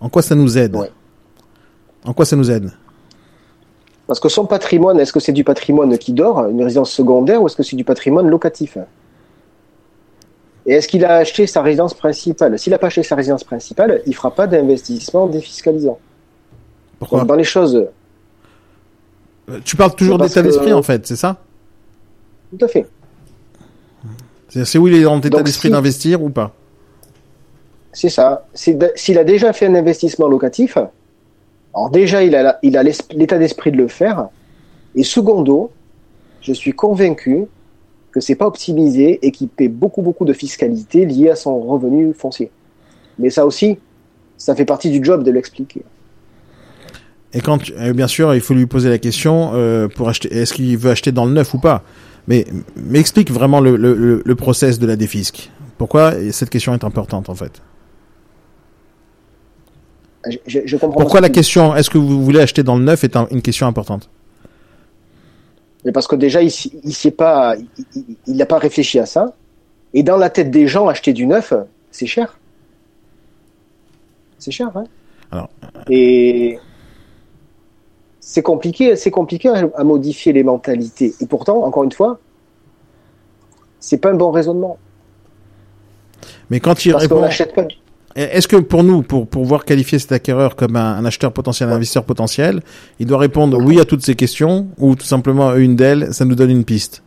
En 0.00 0.08
quoi 0.08 0.22
ça 0.22 0.34
nous 0.34 0.56
aide? 0.58 0.76
Ouais. 0.76 0.90
En 2.04 2.12
quoi 2.12 2.24
ça 2.24 2.36
nous 2.36 2.50
aide? 2.50 2.70
Parce 4.06 4.20
que 4.20 4.28
son 4.28 4.46
patrimoine 4.46 5.00
est-ce 5.00 5.12
que 5.12 5.18
c'est 5.18 5.32
du 5.32 5.42
patrimoine 5.42 5.98
qui 5.98 6.12
dort 6.12 6.46
une 6.48 6.62
résidence 6.62 6.92
secondaire 6.92 7.42
ou 7.42 7.46
est-ce 7.48 7.56
que 7.56 7.64
c'est 7.64 7.74
du 7.74 7.82
patrimoine 7.82 8.28
locatif? 8.28 8.78
Et 10.66 10.74
est-ce 10.74 10.86
qu'il 10.88 11.04
a 11.04 11.16
acheté 11.16 11.46
sa 11.48 11.62
résidence 11.62 11.94
principale? 11.94 12.58
S'il 12.58 12.70
n'a 12.72 12.78
pas 12.78 12.86
acheté 12.88 13.02
sa 13.02 13.16
résidence 13.16 13.42
principale, 13.44 14.02
il 14.06 14.14
fera 14.14 14.32
pas 14.32 14.46
d'investissement 14.46 15.26
défiscalisant. 15.26 15.98
Pourquoi? 17.00 17.20
Donc, 17.20 17.28
dans 17.28 17.34
les 17.34 17.44
choses, 17.44 17.86
Euh, 19.48 19.60
Tu 19.64 19.76
parles 19.76 19.94
toujours 19.94 20.18
d'état 20.18 20.42
que- 20.42 20.48
d'esprit, 20.48 20.72
en 20.72 20.82
fait, 20.82 21.06
c'est 21.06 21.14
ça? 21.14 21.36
Tout 22.50 22.64
à 22.64 22.68
fait. 22.68 22.84
C'est 24.64 24.78
où 24.78 24.88
il 24.88 24.94
est 24.94 25.02
dans 25.02 25.16
l'état 25.16 25.42
d'esprit 25.42 25.68
si- 25.68 25.72
d'investir 25.72 26.22
ou 26.22 26.30
pas 26.30 26.54
C'est 27.92 28.08
ça. 28.08 28.46
S'il 28.54 29.18
a 29.18 29.24
déjà 29.24 29.52
fait 29.52 29.66
un 29.66 29.74
investissement 29.74 30.28
locatif, 30.28 30.76
alors 31.74 31.90
déjà 31.90 32.22
il 32.22 32.34
a, 32.34 32.58
l'état 33.12 33.38
d'esprit 33.38 33.72
de 33.72 33.76
le 33.76 33.88
faire. 33.88 34.28
Et 34.94 35.02
secondo, 35.02 35.70
je 36.40 36.52
suis 36.52 36.72
convaincu 36.72 37.44
que 38.12 38.20
c'est 38.20 38.34
pas 38.34 38.46
optimisé 38.46 39.18
et 39.26 39.30
qu'il 39.30 39.48
paie 39.48 39.68
beaucoup 39.68 40.00
beaucoup 40.00 40.24
de 40.24 40.32
fiscalité 40.32 41.04
liée 41.04 41.30
à 41.30 41.36
son 41.36 41.60
revenu 41.60 42.14
foncier. 42.14 42.50
Mais 43.18 43.28
ça 43.30 43.44
aussi, 43.44 43.78
ça 44.38 44.54
fait 44.54 44.64
partie 44.64 44.90
du 44.90 45.04
job 45.04 45.22
de 45.22 45.30
l'expliquer. 45.30 45.82
Et 47.34 47.40
quand, 47.40 47.58
tu- 47.58 47.74
euh, 47.74 47.92
bien 47.92 48.06
sûr, 48.06 48.34
il 48.34 48.40
faut 48.40 48.54
lui 48.54 48.66
poser 48.66 48.88
la 48.88 48.98
question 48.98 49.50
euh, 49.54 49.88
pour 49.88 50.08
acheter. 50.08 50.32
Est-ce 50.34 50.54
qu'il 50.54 50.76
veut 50.78 50.90
acheter 50.90 51.12
dans 51.12 51.26
le 51.26 51.32
neuf 51.32 51.52
ou 51.52 51.58
pas? 51.58 51.82
Mais, 52.28 52.44
mais 52.76 52.98
explique 52.98 53.30
vraiment 53.30 53.60
le, 53.60 53.76
le, 53.76 54.34
process 54.34 54.78
de 54.78 54.86
la 54.86 54.96
défisque. 54.96 55.50
Pourquoi 55.78 56.12
cette 56.32 56.50
question 56.50 56.74
est 56.74 56.84
importante 56.84 57.28
en 57.28 57.34
fait? 57.34 57.62
Je, 60.46 60.76
comprends 60.76 61.00
Pourquoi 61.00 61.20
la 61.20 61.28
question 61.28 61.76
Est-ce 61.76 61.88
que 61.88 61.98
vous 61.98 62.24
voulez 62.24 62.40
acheter 62.40 62.64
dans 62.64 62.76
le 62.76 62.82
neuf 62.84 63.04
est 63.04 63.14
un- 63.16 63.28
une 63.30 63.42
question 63.42 63.66
importante? 63.68 64.10
Mais 65.84 65.92
parce 65.92 66.08
que 66.08 66.16
déjà, 66.16 66.42
il 66.42 66.50
s'y- 66.50 66.72
il 66.82 66.92
s'y 66.92 67.08
est 67.08 67.12
pas, 67.12 67.54
il- 67.56 67.68
il- 67.94 68.16
il 68.26 68.36
n'a 68.36 68.46
pas 68.46 68.58
réfléchi 68.58 68.98
à 68.98 69.06
ça. 69.06 69.34
Et 69.94 70.02
dans 70.02 70.16
la 70.16 70.28
tête 70.30 70.50
des 70.50 70.66
gens, 70.66 70.88
acheter 70.88 71.12
du 71.12 71.26
neuf, 71.28 71.52
c'est 71.92 72.06
cher. 72.06 72.36
C'est 74.38 74.50
cher, 74.50 74.70
hein. 74.74 74.84
Alors, 75.30 75.48
Et 75.88 76.58
c'est 78.28 78.42
compliqué, 78.42 78.96
c'est 78.96 79.12
compliqué 79.12 79.48
à, 79.48 79.70
à 79.76 79.84
modifier 79.84 80.32
les 80.32 80.42
mentalités. 80.42 81.14
Et 81.20 81.26
pourtant, 81.26 81.62
encore 81.62 81.84
une 81.84 81.92
fois, 81.92 82.18
c'est 83.78 83.98
pas 83.98 84.10
un 84.10 84.14
bon 84.16 84.32
raisonnement. 84.32 84.78
Mais 86.50 86.58
quand 86.58 86.84
il 86.84 86.90
Parce 86.90 87.04
répond, 87.04 87.20
n'achète 87.20 87.54
pas. 87.54 87.62
est-ce 88.16 88.48
que 88.48 88.56
pour 88.56 88.82
nous, 88.82 89.02
pour 89.02 89.28
pouvoir 89.28 89.64
qualifier 89.64 90.00
cet 90.00 90.10
acquéreur 90.10 90.56
comme 90.56 90.74
un, 90.74 90.96
un 90.96 91.04
acheteur 91.04 91.30
potentiel, 91.32 91.68
un 91.68 91.74
investisseur 91.74 92.02
potentiel, 92.02 92.62
il 92.98 93.06
doit 93.06 93.18
répondre 93.18 93.58
oui 93.62 93.78
à 93.78 93.84
toutes 93.84 94.02
ces 94.04 94.16
questions 94.16 94.66
ou 94.78 94.96
tout 94.96 95.06
simplement 95.06 95.50
à 95.50 95.56
une 95.58 95.76
d'elles, 95.76 96.12
ça 96.12 96.24
nous 96.24 96.34
donne 96.34 96.50
une 96.50 96.64
piste? 96.64 97.04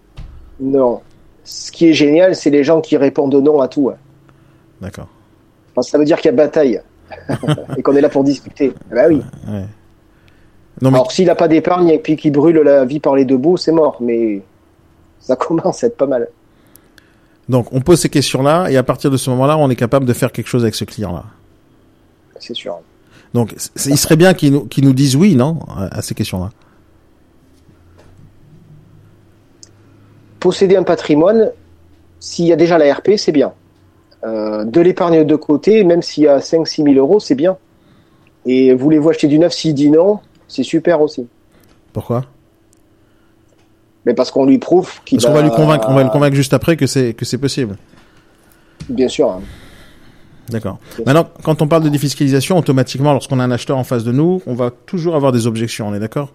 Non. 0.61 1.01
Ce 1.43 1.69
qui 1.69 1.89
est 1.89 1.93
génial, 1.93 2.33
c'est 2.33 2.49
les 2.49 2.63
gens 2.63 2.79
qui 2.79 2.95
répondent 2.95 3.35
non 3.35 3.59
à 3.59 3.67
tout. 3.67 3.89
hein. 3.89 3.97
D'accord. 4.79 5.09
Que 5.75 5.81
ça 5.81 5.97
veut 5.97 6.05
dire 6.05 6.15
qu'il 6.15 6.27
y 6.31 6.33
a 6.33 6.37
bataille. 6.37 6.81
et 7.77 7.81
qu'on 7.81 7.95
est 7.97 8.01
là 8.01 8.07
pour 8.09 8.23
discuter. 8.23 8.71
Ah 8.89 8.95
Bah 8.95 9.01
oui. 9.09 9.21
Ouais. 9.49 9.65
Non, 10.81 10.91
mais 10.91 10.97
Alors 10.97 11.11
s'il 11.11 11.27
n'a 11.27 11.35
pas 11.35 11.47
d'épargne 11.47 11.89
et 11.89 11.99
puis 11.99 12.15
qu'il 12.15 12.31
brûle 12.31 12.57
la 12.59 12.85
vie 12.85 12.99
par 12.99 13.15
les 13.15 13.25
deux 13.25 13.37
bouts, 13.37 13.57
c'est 13.57 13.71
mort. 13.71 13.97
Mais 13.99 14.41
ça 15.19 15.35
commence 15.37 15.83
à 15.83 15.87
être 15.87 15.97
pas 15.97 16.07
mal. 16.07 16.27
donc 17.47 17.67
on 17.71 17.81
pose 17.81 17.99
ces 17.99 18.09
questions-là 18.09 18.69
et 18.69 18.77
à 18.77 18.83
partir 18.83 19.11
de 19.11 19.17
ce 19.17 19.29
moment-là, 19.31 19.57
on 19.57 19.69
est 19.69 19.75
capable 19.75 20.05
de 20.05 20.13
faire 20.13 20.31
quelque 20.31 20.47
chose 20.47 20.63
avec 20.63 20.75
ce 20.75 20.85
client-là. 20.85 21.25
C'est 22.39 22.55
sûr. 22.55 22.79
Donc 23.33 23.53
il 23.85 23.97
serait 23.97 24.15
bien 24.15 24.33
qu'ils 24.33 24.53
nous, 24.53 24.93
disent 24.93 25.15
oui, 25.15 25.35
non, 25.35 25.59
à, 25.69 25.97
à 25.97 26.01
ces 26.01 26.15
questions-là? 26.15 26.49
Posséder 30.39 30.77
un 30.77 30.83
patrimoine, 30.83 31.51
s'il 32.19 32.45
y 32.45 32.53
a 32.53 32.55
déjà 32.55 32.77
la 32.77 32.93
RP, 32.93 33.11
c'est 33.17 33.33
bien. 33.33 33.53
Euh, 34.25 34.65
de 34.65 34.81
l'épargne 34.81 35.23
de 35.23 35.35
côté, 35.35 35.83
même 35.83 36.01
s'il 36.01 36.23
y 36.23 36.27
a 36.27 36.39
5-6 36.39 36.83
000 36.83 36.95
euros, 36.95 37.19
c'est 37.19 37.35
bien. 37.35 37.57
Et 38.45 38.73
voulez-vous 38.73 39.09
acheter 39.09 39.27
du 39.27 39.39
neuf 39.39 39.53
S'il 39.53 39.73
dit 39.73 39.89
non, 39.89 40.19
c'est 40.49 40.63
super 40.63 40.99
aussi. 40.99 41.25
Pourquoi 41.93 42.25
Mais 44.05 44.13
parce 44.13 44.31
qu'on 44.31 44.45
lui 44.45 44.57
prouve 44.57 44.91
qu'il 45.05 45.17
Parce 45.17 45.25
qu'on 45.27 45.33
va 45.33 45.41
lui 45.41 45.49
convaincre, 45.51 45.87
on 45.89 45.93
va 45.93 46.03
le 46.03 46.09
convaincre 46.09 46.35
juste 46.35 46.53
après 46.53 46.75
que 46.75 46.85
c'est 46.87 47.13
que 47.13 47.23
c'est 47.23 47.37
possible. 47.37 47.77
Bien 48.89 49.07
sûr. 49.07 49.29
hein. 49.31 49.41
D'accord. 50.49 50.79
Maintenant, 51.05 51.29
quand 51.43 51.61
on 51.61 51.67
parle 51.67 51.83
de 51.83 51.89
défiscalisation, 51.89 52.57
automatiquement, 52.57 53.13
lorsqu'on 53.13 53.39
a 53.39 53.43
un 53.43 53.51
acheteur 53.51 53.77
en 53.77 53.83
face 53.83 54.03
de 54.03 54.11
nous, 54.11 54.41
on 54.47 54.55
va 54.55 54.71
toujours 54.71 55.15
avoir 55.15 55.31
des 55.31 55.45
objections. 55.45 55.87
On 55.87 55.93
est 55.93 55.99
d'accord? 55.99 56.33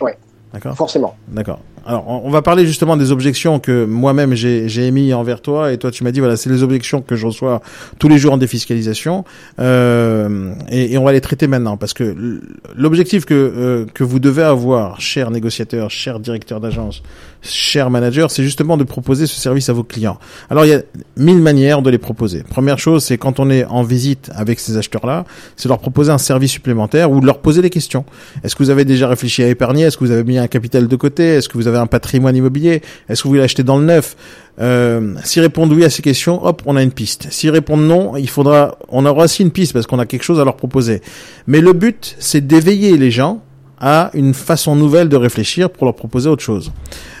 Ouais. 0.00 0.16
D'accord. 0.52 0.76
Forcément. 0.76 1.16
D'accord. 1.28 1.60
Alors, 1.86 2.24
on 2.24 2.30
va 2.30 2.42
parler 2.42 2.66
justement 2.66 2.96
des 2.96 3.10
objections 3.10 3.58
que 3.58 3.84
moi-même 3.84 4.34
j'ai 4.34 4.68
j'ai 4.68 4.86
émis 4.86 5.14
envers 5.14 5.40
toi, 5.40 5.72
et 5.72 5.78
toi 5.78 5.90
tu 5.90 6.04
m'as 6.04 6.10
dit 6.10 6.20
voilà, 6.20 6.36
c'est 6.36 6.50
les 6.50 6.62
objections 6.62 7.00
que 7.00 7.16
je 7.16 7.26
reçois 7.26 7.62
tous 7.98 8.08
les 8.08 8.18
jours 8.18 8.34
en 8.34 8.36
défiscalisation, 8.36 9.24
euh, 9.60 10.52
et, 10.70 10.92
et 10.92 10.98
on 10.98 11.04
va 11.04 11.12
les 11.12 11.20
traiter 11.20 11.46
maintenant 11.46 11.76
parce 11.76 11.94
que 11.94 12.40
l'objectif 12.76 13.24
que 13.24 13.34
euh, 13.34 13.86
que 13.94 14.04
vous 14.04 14.18
devez 14.18 14.42
avoir, 14.42 15.00
cher 15.00 15.30
négociateur, 15.30 15.90
cher 15.90 16.20
directeur 16.20 16.60
d'agence, 16.60 17.02
cher 17.42 17.90
manager, 17.90 18.30
c'est 18.30 18.42
justement 18.42 18.76
de 18.76 18.84
proposer 18.84 19.26
ce 19.26 19.34
service 19.34 19.68
à 19.68 19.72
vos 19.72 19.84
clients. 19.84 20.18
Alors 20.50 20.64
il 20.64 20.68
y 20.68 20.74
a 20.74 20.82
mille 21.16 21.40
manières 21.40 21.82
de 21.82 21.90
les 21.90 21.98
proposer. 21.98 22.42
Première 22.42 22.78
chose, 22.78 23.04
c'est 23.04 23.18
quand 23.18 23.40
on 23.40 23.50
est 23.50 23.64
en 23.64 23.82
visite 23.82 24.30
avec 24.34 24.60
ces 24.60 24.76
acheteurs-là, 24.76 25.24
c'est 25.56 25.68
leur 25.68 25.78
proposer 25.78 26.10
un 26.12 26.18
service 26.18 26.52
supplémentaire 26.52 27.10
ou 27.10 27.20
de 27.20 27.26
leur 27.26 27.38
poser 27.38 27.62
des 27.62 27.70
questions. 27.70 28.04
Est-ce 28.44 28.54
que 28.54 28.62
vous 28.62 28.70
avez 28.70 28.84
déjà 28.84 29.08
réfléchi 29.08 29.42
à 29.42 29.48
épargner? 29.48 29.84
Est-ce 29.84 29.96
que 29.96 30.04
vous 30.04 30.10
avez 30.10 30.24
mis 30.24 30.38
un 30.38 30.48
capital 30.48 30.88
de 30.88 30.96
côté? 30.96 31.24
Est-ce 31.36 31.48
que 31.48 31.56
vous 31.56 31.66
avez 31.66 31.78
un 31.78 31.86
patrimoine 31.86 32.36
immobilier? 32.36 32.82
Est-ce 33.08 33.22
que 33.22 33.28
vous 33.28 33.32
voulez 33.32 33.42
acheter 33.42 33.62
dans 33.62 33.78
le 33.78 33.84
neuf? 33.84 34.16
Euh, 34.60 35.14
S'ils 35.24 35.42
répondent 35.42 35.72
oui 35.72 35.84
à 35.84 35.90
ces 35.90 36.02
questions, 36.02 36.44
hop, 36.44 36.62
on 36.66 36.76
a 36.76 36.82
une 36.82 36.92
piste. 36.92 37.28
S'ils 37.30 37.50
répondent 37.50 37.86
non, 37.86 38.16
il 38.16 38.28
faudra, 38.28 38.76
on 38.88 39.06
aura 39.06 39.24
aussi 39.24 39.42
une 39.42 39.50
piste 39.50 39.72
parce 39.72 39.86
qu'on 39.86 39.98
a 39.98 40.06
quelque 40.06 40.24
chose 40.24 40.40
à 40.40 40.44
leur 40.44 40.56
proposer. 40.56 41.00
Mais 41.46 41.60
le 41.60 41.72
but, 41.72 42.16
c'est 42.18 42.46
d'éveiller 42.46 42.96
les 42.98 43.10
gens 43.10 43.42
à 43.80 44.10
une 44.12 44.34
façon 44.34 44.76
nouvelle 44.76 45.08
de 45.08 45.16
réfléchir 45.16 45.70
pour 45.70 45.86
leur 45.86 45.94
proposer 45.94 46.28
autre 46.28 46.42
chose. 46.42 46.70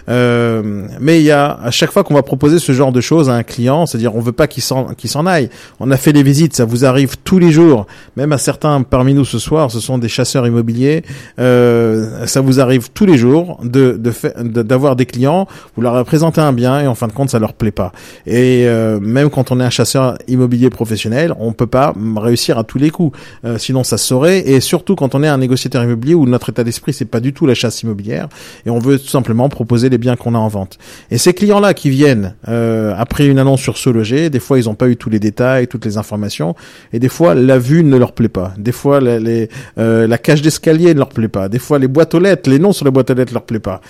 Euh, 0.08 0.86
mais 1.00 1.20
il 1.20 1.24
y 1.24 1.30
a 1.30 1.58
à 1.62 1.70
chaque 1.70 1.90
fois 1.92 2.04
qu'on 2.04 2.14
va 2.14 2.22
proposer 2.22 2.58
ce 2.58 2.72
genre 2.72 2.92
de 2.92 3.00
choses 3.00 3.28
à 3.30 3.34
un 3.34 3.42
client, 3.42 3.86
c'est-à-dire 3.86 4.14
on 4.16 4.20
veut 4.20 4.32
pas 4.32 4.46
qu'il 4.46 4.62
s'en 4.62 4.86
qu'il 4.94 5.10
s'en 5.10 5.26
aille. 5.26 5.50
On 5.78 5.90
a 5.90 5.96
fait 5.96 6.12
les 6.12 6.22
visites, 6.22 6.54
ça 6.56 6.64
vous 6.64 6.84
arrive 6.84 7.16
tous 7.24 7.38
les 7.38 7.50
jours. 7.50 7.86
Même 8.16 8.32
à 8.32 8.38
certains 8.38 8.82
parmi 8.82 9.14
nous 9.14 9.24
ce 9.24 9.38
soir, 9.38 9.70
ce 9.70 9.80
sont 9.80 9.98
des 9.98 10.08
chasseurs 10.08 10.46
immobiliers. 10.46 11.02
Euh, 11.38 12.26
ça 12.26 12.40
vous 12.40 12.60
arrive 12.60 12.90
tous 12.92 13.06
les 13.06 13.18
jours 13.18 13.60
de 13.64 13.92
de 13.98 14.10
fa- 14.10 14.42
de- 14.42 14.62
d'avoir 14.62 14.96
des 14.96 15.06
clients, 15.06 15.46
vous 15.76 15.82
leur 15.82 16.04
présentez 16.04 16.40
un 16.40 16.52
bien 16.52 16.80
et 16.80 16.86
en 16.86 16.94
fin 16.94 17.06
de 17.08 17.12
compte 17.12 17.30
ça 17.30 17.38
leur 17.38 17.52
plaît 17.54 17.70
pas. 17.70 17.92
Et 18.26 18.64
euh, 18.66 19.00
même 19.00 19.30
quand 19.30 19.50
on 19.50 19.60
est 19.60 19.64
un 19.64 19.70
chasseur 19.70 20.16
immobilier 20.28 20.70
professionnel, 20.70 21.34
on 21.38 21.52
peut 21.52 21.66
pas 21.66 21.92
réussir 22.16 22.58
à 22.58 22.64
tous 22.64 22.78
les 22.78 22.90
coups. 22.90 23.18
Euh, 23.44 23.58
sinon 23.58 23.84
ça 23.84 23.98
saurait. 23.98 24.48
Et 24.48 24.60
surtout 24.60 24.94
quand 24.96 25.14
on 25.14 25.22
est 25.22 25.28
un 25.28 25.38
négociateur 25.38 25.82
immobilier 25.84 26.14
où 26.14 26.26
notre 26.26 26.50
état 26.50 26.64
d'esprit 26.64 26.92
c'est 26.92 27.04
pas 27.04 27.20
du 27.20 27.32
tout 27.32 27.46
la 27.46 27.54
chasse 27.54 27.82
immobilière 27.82 28.28
et 28.66 28.70
on 28.70 28.78
veut 28.78 28.98
tout 28.98 29.08
simplement 29.08 29.48
proposer 29.48 29.89
les 29.90 29.98
biens 29.98 30.16
qu'on 30.16 30.34
a 30.34 30.38
en 30.38 30.48
vente. 30.48 30.78
Et 31.10 31.18
ces 31.18 31.34
clients-là 31.34 31.74
qui 31.74 31.90
viennent 31.90 32.34
euh, 32.48 32.94
après 32.96 33.26
une 33.26 33.38
annonce 33.38 33.60
sur 33.60 33.76
ce 33.76 33.90
loger, 33.90 34.30
des 34.30 34.40
fois 34.40 34.58
ils 34.58 34.66
n'ont 34.66 34.74
pas 34.74 34.88
eu 34.88 34.96
tous 34.96 35.10
les 35.10 35.20
détails, 35.20 35.68
toutes 35.68 35.84
les 35.84 35.98
informations, 35.98 36.54
et 36.92 36.98
des 36.98 37.08
fois 37.08 37.34
la 37.34 37.58
vue 37.58 37.84
ne 37.84 37.96
leur 37.96 38.12
plaît 38.12 38.28
pas. 38.28 38.54
Des 38.58 38.72
fois 38.72 39.00
la, 39.00 39.18
les, 39.18 39.48
euh, 39.78 40.06
la 40.06 40.18
cage 40.18 40.42
d'escalier 40.42 40.94
ne 40.94 40.98
leur 40.98 41.10
plaît 41.10 41.28
pas. 41.28 41.48
Des 41.48 41.58
fois 41.58 41.78
les 41.78 41.88
boîtes 41.88 42.14
aux 42.14 42.20
lettres, 42.20 42.48
les 42.48 42.58
noms 42.58 42.72
sur 42.72 42.84
les 42.84 42.90
boîtes 42.90 43.10
aux 43.10 43.14
lettres 43.14 43.32
leur 43.32 43.44
plaît 43.44 43.58
pas. 43.58 43.80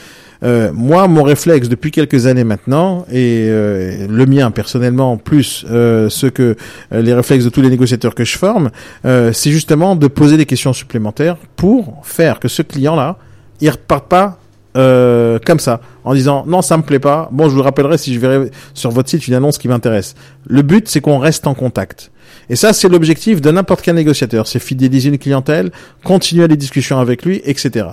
Euh, 0.43 0.71
moi, 0.73 1.07
mon 1.07 1.23
réflexe 1.23 1.69
depuis 1.69 1.91
quelques 1.91 2.27
années 2.27 2.45
maintenant, 2.45 3.05
et 3.11 3.47
euh, 3.49 4.07
le 4.09 4.27
mien 4.27 4.51
personnellement, 4.51 5.17
plus 5.17 5.67
euh, 5.71 6.09
ce 6.09 6.27
que 6.27 6.57
euh, 6.93 7.03
les 7.03 7.13
réflexes 7.13 7.45
de 7.45 7.51
tous 7.51 7.61
les 7.61 7.69
négociateurs 7.69 8.15
que 8.15 8.25
je 8.25 8.39
forme, 8.39 8.71
euh, 9.05 9.33
c'est 9.33 9.51
justement 9.51 9.97
de 9.97 10.07
poser 10.07 10.37
des 10.37 10.47
questions 10.47 10.73
supplémentaires 10.73 11.37
pour 11.57 12.01
faire 12.05 12.41
que 12.41 12.49
ce 12.49 12.63
client-là, 12.63 13.19
il 13.61 13.69
reparte 13.69 14.09
pas 14.09 14.40
euh, 14.77 15.39
comme 15.45 15.59
ça, 15.59 15.81
en 16.05 16.15
disant 16.15 16.45
non, 16.47 16.63
ça 16.63 16.77
me 16.77 16.83
plaît 16.83 16.99
pas. 16.99 17.29
Bon, 17.33 17.49
je 17.49 17.55
vous 17.55 17.63
rappellerai 17.63 17.99
si 17.99 18.15
je 18.15 18.21
verrai 18.21 18.51
sur 18.75 18.91
votre 18.91 19.09
site 19.09 19.27
une 19.27 19.35
annonce 19.35 19.59
qui 19.59 19.69
m'intéresse. 19.69 20.15
Le 20.47 20.63
but, 20.63 20.89
c'est 20.89 21.01
qu'on 21.01 21.19
reste 21.19 21.47
en 21.47 21.55
contact. 21.55 22.13
Et 22.49 22.57
ça, 22.57 22.73
c'est 22.73 22.89
l'objectif 22.89 23.41
de 23.41 23.51
n'importe 23.51 23.83
quel 23.83 23.97
négociateur. 23.97 24.47
C'est 24.47 24.61
fidéliser 24.61 25.09
une 25.09 25.19
clientèle, 25.19 25.73
continuer 26.05 26.47
les 26.47 26.57
discussions 26.57 26.99
avec 26.99 27.25
lui, 27.25 27.41
etc. 27.45 27.87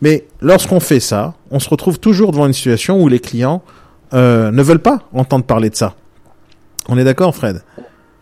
Mais 0.00 0.26
lorsqu'on 0.40 0.80
fait 0.80 1.00
ça, 1.00 1.34
on 1.50 1.58
se 1.58 1.68
retrouve 1.68 1.98
toujours 1.98 2.32
devant 2.32 2.46
une 2.46 2.52
situation 2.52 3.02
où 3.02 3.08
les 3.08 3.20
clients 3.20 3.62
euh, 4.12 4.50
ne 4.50 4.62
veulent 4.62 4.78
pas 4.78 5.08
entendre 5.12 5.44
parler 5.44 5.70
de 5.70 5.76
ça. 5.76 5.94
On 6.88 6.96
est 6.98 7.04
d'accord, 7.04 7.34
Fred? 7.34 7.62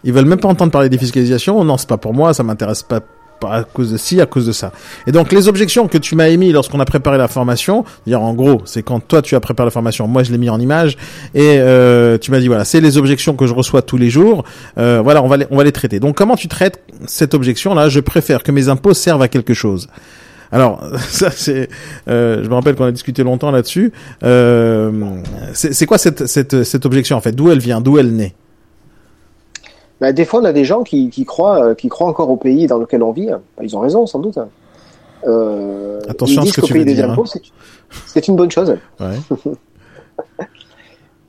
Ils 0.04 0.12
veulent 0.12 0.26
même 0.26 0.40
pas 0.40 0.48
entendre 0.48 0.70
parler 0.70 0.88
des 0.88 0.98
fiscalisations. 0.98 1.62
Non, 1.64 1.76
c'est 1.76 1.88
pas 1.88 1.98
pour 1.98 2.14
moi, 2.14 2.34
ça 2.34 2.42
m'intéresse 2.42 2.82
pas 2.82 3.00
pas 3.00 3.06
à 3.44 3.64
cause 3.64 3.92
de 3.92 3.96
ci, 3.96 4.20
à 4.20 4.26
cause 4.26 4.46
de 4.46 4.52
ça. 4.52 4.72
Et 5.06 5.12
donc 5.12 5.32
les 5.32 5.48
objections 5.48 5.88
que 5.88 5.98
tu 5.98 6.14
m'as 6.14 6.28
émis 6.28 6.52
lorsqu'on 6.52 6.80
a 6.80 6.84
préparé 6.84 7.18
la 7.18 7.28
formation, 7.28 7.84
dire 8.06 8.22
en 8.22 8.34
gros, 8.34 8.62
c'est 8.64 8.82
quand 8.82 9.00
toi 9.00 9.22
tu 9.22 9.34
as 9.34 9.40
préparé 9.40 9.66
la 9.66 9.70
formation, 9.70 10.08
moi 10.08 10.22
je 10.22 10.32
l'ai 10.32 10.38
mis 10.38 10.50
en 10.50 10.60
image 10.60 10.96
et 11.34 11.58
euh, 11.58 12.18
tu 12.18 12.30
m'as 12.30 12.40
dit 12.40 12.48
voilà, 12.48 12.64
c'est 12.64 12.80
les 12.80 12.98
objections 12.98 13.34
que 13.34 13.46
je 13.46 13.54
reçois 13.54 13.82
tous 13.82 13.96
les 13.96 14.10
jours. 14.10 14.44
Euh, 14.78 15.00
voilà, 15.02 15.22
on 15.22 15.28
va 15.28 15.36
les, 15.36 15.46
on 15.50 15.56
va 15.56 15.64
les 15.64 15.72
traiter. 15.72 16.00
Donc 16.00 16.16
comment 16.16 16.36
tu 16.36 16.48
traites 16.48 16.82
cette 17.06 17.34
objection 17.34 17.74
là 17.74 17.88
Je 17.88 18.00
préfère 18.00 18.42
que 18.42 18.52
mes 18.52 18.68
impôts 18.68 18.94
servent 18.94 19.22
à 19.22 19.28
quelque 19.28 19.54
chose. 19.54 19.88
Alors 20.52 20.84
ça 21.08 21.30
c'est, 21.30 21.68
euh, 22.08 22.42
je 22.42 22.48
me 22.48 22.54
rappelle 22.54 22.74
qu'on 22.74 22.84
a 22.84 22.92
discuté 22.92 23.22
longtemps 23.22 23.50
là-dessus. 23.50 23.92
C'est 25.52 25.86
quoi 25.86 25.98
cette 25.98 26.26
cette 26.26 26.86
objection 26.86 27.16
en 27.16 27.20
fait? 27.20 27.32
D'où 27.32 27.50
elle 27.50 27.60
vient? 27.60 27.80
D'où 27.80 27.98
elle 27.98 28.14
naît? 28.14 28.34
Bah, 30.00 30.12
des 30.12 30.24
fois, 30.24 30.40
on 30.40 30.44
a 30.44 30.52
des 30.52 30.64
gens 30.64 30.82
qui, 30.82 31.08
qui 31.10 31.24
croient, 31.24 31.62
euh, 31.70 31.74
qui 31.74 31.88
croient 31.88 32.06
encore 32.08 32.30
au 32.30 32.36
pays 32.36 32.66
dans 32.66 32.78
lequel 32.78 33.02
on 33.02 33.12
vit. 33.12 33.28
Bah, 33.28 33.40
ils 33.62 33.76
ont 33.76 33.80
raison, 33.80 34.06
sans 34.06 34.18
doute. 34.18 34.38
Euh, 35.26 36.00
Attention 36.08 36.42
à 36.42 36.44
ils 36.44 36.48
ce 36.48 36.52
disent 36.52 36.52
que 36.56 36.60
qu'au 36.60 36.66
tu 36.66 36.72
pays 36.74 36.80
veux 36.80 36.86
des 36.86 36.94
dire, 36.94 37.10
impôts, 37.10 37.24
c'est- 37.26 37.42
c'est 38.06 38.28
une 38.28 38.36
bonne 38.36 38.50
chose. 38.50 38.76
Ouais. 39.00 39.16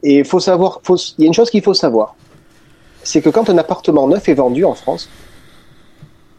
Et 0.04 0.20
il 0.20 0.26
faut 0.26 0.40
savoir, 0.40 0.80
faut, 0.84 0.96
il 1.18 1.22
y 1.22 1.24
a 1.24 1.28
une 1.28 1.34
chose 1.34 1.50
qu'il 1.50 1.64
faut 1.64 1.74
savoir, 1.74 2.16
c'est 3.04 3.22
que 3.22 3.30
quand 3.30 3.50
un 3.50 3.58
appartement 3.58 4.08
neuf 4.08 4.30
est 4.30 4.34
vendu 4.36 4.64
en 4.64 4.74
France, 4.76 5.10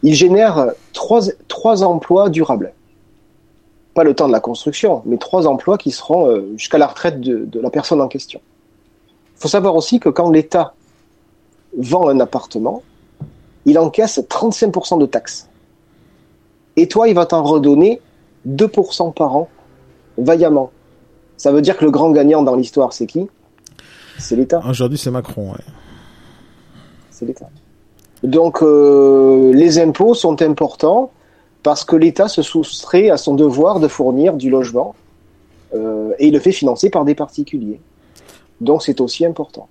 il 0.03 0.13
génère 0.13 0.71
trois, 0.93 1.21
trois 1.47 1.83
emplois 1.83 2.29
durables. 2.29 2.71
Pas 3.93 4.03
le 4.05 4.13
temps 4.13 4.27
de 4.27 4.31
la 4.31 4.39
construction, 4.39 5.01
mais 5.05 5.17
trois 5.17 5.45
emplois 5.45 5.77
qui 5.77 5.91
seront 5.91 6.27
euh, 6.29 6.53
jusqu'à 6.55 6.77
la 6.77 6.87
retraite 6.87 7.19
de, 7.19 7.45
de 7.45 7.59
la 7.59 7.69
personne 7.69 7.99
en 8.01 8.07
question. 8.07 8.39
Il 9.35 9.41
faut 9.41 9.47
savoir 9.49 9.75
aussi 9.75 9.99
que 9.99 10.09
quand 10.09 10.29
l'État 10.31 10.73
vend 11.77 12.09
un 12.09 12.19
appartement, 12.19 12.83
il 13.65 13.77
encaisse 13.77 14.19
35% 14.19 14.99
de 14.99 15.05
taxes. 15.05 15.47
Et 16.75 16.87
toi, 16.87 17.07
il 17.07 17.15
va 17.15 17.25
t'en 17.25 17.43
redonner 17.43 18.01
2% 18.47 19.13
par 19.13 19.35
an, 19.35 19.49
vaillamment. 20.17 20.71
Ça 21.37 21.51
veut 21.51 21.61
dire 21.61 21.77
que 21.77 21.85
le 21.85 21.91
grand 21.91 22.11
gagnant 22.11 22.41
dans 22.43 22.55
l'histoire, 22.55 22.93
c'est 22.93 23.07
qui? 23.07 23.27
C'est 24.17 24.35
l'État. 24.35 24.61
Aujourd'hui 24.67 24.97
c'est 24.97 25.11
Macron. 25.11 25.51
Ouais. 25.51 25.63
C'est 27.11 27.25
l'État. 27.25 27.49
Donc, 28.23 28.61
euh, 28.61 29.53
les 29.53 29.79
impôts 29.79 30.13
sont 30.13 30.41
importants 30.41 31.11
parce 31.63 31.85
que 31.85 31.95
l'État 31.95 32.27
se 32.27 32.41
soustrait 32.41 33.09
à 33.09 33.17
son 33.17 33.33
devoir 33.35 33.79
de 33.79 33.87
fournir 33.87 34.33
du 34.33 34.49
logement 34.49 34.95
euh, 35.73 36.13
et 36.19 36.27
il 36.27 36.33
le 36.33 36.39
fait 36.39 36.51
financer 36.51 36.89
par 36.89 37.05
des 37.05 37.15
particuliers. 37.15 37.79
Donc, 38.59 38.83
c'est 38.83 38.99
aussi 38.99 39.25
important. 39.25 39.69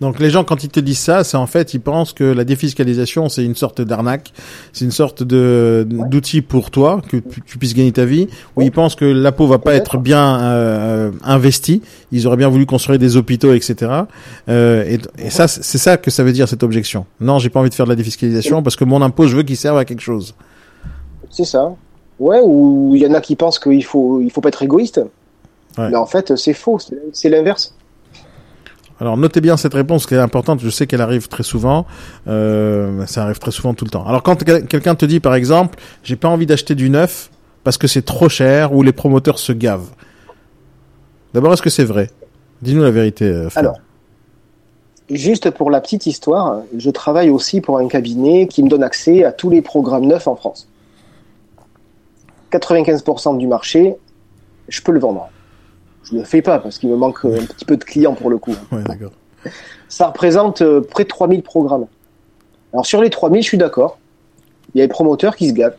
Donc 0.00 0.18
les 0.18 0.30
gens 0.30 0.44
quand 0.44 0.62
ils 0.62 0.68
te 0.68 0.80
disent 0.80 0.98
ça, 0.98 1.24
c'est 1.24 1.36
en 1.36 1.46
fait 1.46 1.72
ils 1.74 1.80
pensent 1.80 2.12
que 2.12 2.24
la 2.24 2.44
défiscalisation 2.44 3.28
c'est 3.28 3.44
une 3.44 3.54
sorte 3.54 3.80
d'arnaque, 3.80 4.32
c'est 4.72 4.84
une 4.84 4.90
sorte 4.90 5.22
de 5.22 5.86
d'outil 5.88 6.42
pour 6.42 6.70
toi 6.70 7.00
que 7.08 7.16
tu, 7.16 7.58
puisses 7.58 7.74
gagner 7.74 7.92
ta 7.92 8.04
vie. 8.04 8.28
Où 8.56 8.62
ils 8.62 8.72
pensent 8.72 8.94
que 8.94 9.04
l'impôt 9.04 9.46
va 9.46 9.58
pas 9.58 9.74
être 9.74 9.98
bien 9.98 10.40
euh, 10.40 11.10
investi. 11.22 11.82
Ils 12.12 12.26
auraient 12.26 12.36
bien 12.36 12.48
voulu 12.48 12.66
construire 12.66 12.98
des 12.98 13.16
hôpitaux, 13.16 13.54
etc. 13.54 14.02
Euh, 14.48 14.84
et 14.84 14.98
et 15.18 15.30
ça 15.30 15.48
c'est 15.48 15.78
ça 15.78 15.96
que 15.96 16.10
ça 16.10 16.24
veut 16.24 16.32
dire 16.32 16.48
cette 16.48 16.62
objection. 16.62 17.06
Non, 17.20 17.38
j'ai 17.38 17.48
pas 17.48 17.60
envie 17.60 17.70
de 17.70 17.74
faire 17.74 17.86
de 17.86 17.90
la 17.90 17.96
défiscalisation 17.96 18.62
parce 18.62 18.76
que 18.76 18.84
mon 18.84 19.00
impôt 19.02 19.26
je 19.26 19.36
veux 19.36 19.42
qu'il 19.42 19.56
serve 19.56 19.78
à 19.78 19.84
quelque 19.84 20.02
chose. 20.02 20.34
C'est 21.30 21.44
ça. 21.44 21.74
Ouais, 22.18 22.40
ou 22.42 22.92
il 22.94 23.02
y 23.02 23.06
en 23.06 23.14
a 23.14 23.20
qui 23.20 23.36
pensent 23.36 23.58
qu'il 23.58 23.84
faut, 23.84 24.20
il 24.20 24.30
faut 24.30 24.40
pas 24.40 24.48
être 24.48 24.62
égoïste. 24.62 25.00
Ouais. 25.76 25.90
Mais 25.90 25.96
en 25.96 26.06
fait, 26.06 26.36
c'est 26.36 26.54
faux. 26.54 26.78
C'est 27.12 27.28
l'inverse. 27.28 27.75
Alors 29.00 29.16
notez 29.16 29.40
bien 29.40 29.56
cette 29.56 29.74
réponse 29.74 30.06
qui 30.06 30.14
est 30.14 30.18
importante. 30.18 30.60
Je 30.60 30.70
sais 30.70 30.86
qu'elle 30.86 31.02
arrive 31.02 31.28
très 31.28 31.42
souvent. 31.42 31.84
Euh, 32.28 33.04
ça 33.06 33.24
arrive 33.24 33.38
très 33.38 33.50
souvent 33.50 33.74
tout 33.74 33.84
le 33.84 33.90
temps. 33.90 34.06
Alors 34.06 34.22
quand 34.22 34.42
quel- 34.42 34.66
quelqu'un 34.66 34.94
te 34.94 35.04
dit 35.04 35.20
par 35.20 35.34
exemple, 35.34 35.78
j'ai 36.02 36.16
pas 36.16 36.28
envie 36.28 36.46
d'acheter 36.46 36.74
du 36.74 36.88
neuf 36.88 37.30
parce 37.64 37.76
que 37.78 37.86
c'est 37.88 38.02
trop 38.04 38.28
cher 38.28 38.72
ou 38.72 38.82
les 38.82 38.92
promoteurs 38.92 39.38
se 39.38 39.52
gavent. 39.52 39.90
D'abord, 41.34 41.52
est-ce 41.52 41.62
que 41.62 41.68
c'est 41.70 41.84
vrai? 41.84 42.10
Dis-nous 42.62 42.82
la 42.82 42.90
vérité. 42.90 43.26
euh. 43.26 43.48
Alors, 43.56 43.78
Juste 45.10 45.50
pour 45.52 45.70
la 45.70 45.80
petite 45.80 46.06
histoire, 46.06 46.62
je 46.76 46.90
travaille 46.90 47.30
aussi 47.30 47.60
pour 47.60 47.78
un 47.78 47.86
cabinet 47.86 48.48
qui 48.48 48.62
me 48.64 48.68
donne 48.68 48.82
accès 48.82 49.22
à 49.24 49.30
tous 49.30 49.50
les 49.50 49.62
programmes 49.62 50.06
neufs 50.06 50.26
en 50.26 50.34
France. 50.34 50.68
95% 52.50 53.36
du 53.38 53.46
marché, 53.46 53.94
je 54.68 54.80
peux 54.80 54.92
le 54.92 54.98
vendre. 55.00 55.28
Je 56.10 56.16
le 56.16 56.24
fais 56.24 56.42
pas 56.42 56.58
parce 56.58 56.78
qu'il 56.78 56.88
me 56.88 56.96
manque 56.96 57.24
un 57.24 57.44
petit 57.44 57.64
peu 57.64 57.76
de 57.76 57.84
clients 57.84 58.14
pour 58.14 58.30
le 58.30 58.38
coup. 58.38 58.54
Ouais, 58.72 58.82
d'accord. 58.84 59.12
Ça 59.88 60.08
représente 60.08 60.62
euh, 60.62 60.80
près 60.80 61.04
de 61.04 61.08
3000 61.08 61.42
programmes. 61.42 61.86
Alors 62.72 62.86
sur 62.86 63.00
les 63.00 63.10
3000, 63.10 63.42
je 63.42 63.48
suis 63.48 63.58
d'accord. 63.58 63.98
Il 64.74 64.78
y 64.78 64.80
a 64.80 64.84
les 64.84 64.88
promoteurs 64.88 65.36
qui 65.36 65.48
se 65.48 65.52
gavent. 65.52 65.76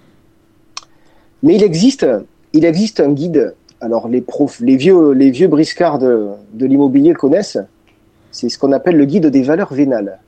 Mais 1.43 1.55
il 1.55 1.63
existe, 1.63 2.05
il 2.53 2.65
existe 2.65 2.99
un 2.99 3.11
guide. 3.11 3.55
Alors 3.81 4.07
les 4.07 4.21
profs, 4.21 4.59
les 4.59 4.77
vieux, 4.77 5.11
les 5.11 5.29
vieux 5.29 5.47
briscards 5.47 5.99
de, 5.99 6.29
de 6.53 6.65
l'immobilier 6.65 7.13
connaissent. 7.13 7.59
C'est 8.31 8.49
ce 8.49 8.57
qu'on 8.57 8.71
appelle 8.71 8.97
le 8.97 9.05
guide 9.05 9.27
des 9.27 9.43
valeurs 9.43 9.73
vénales. 9.73 10.19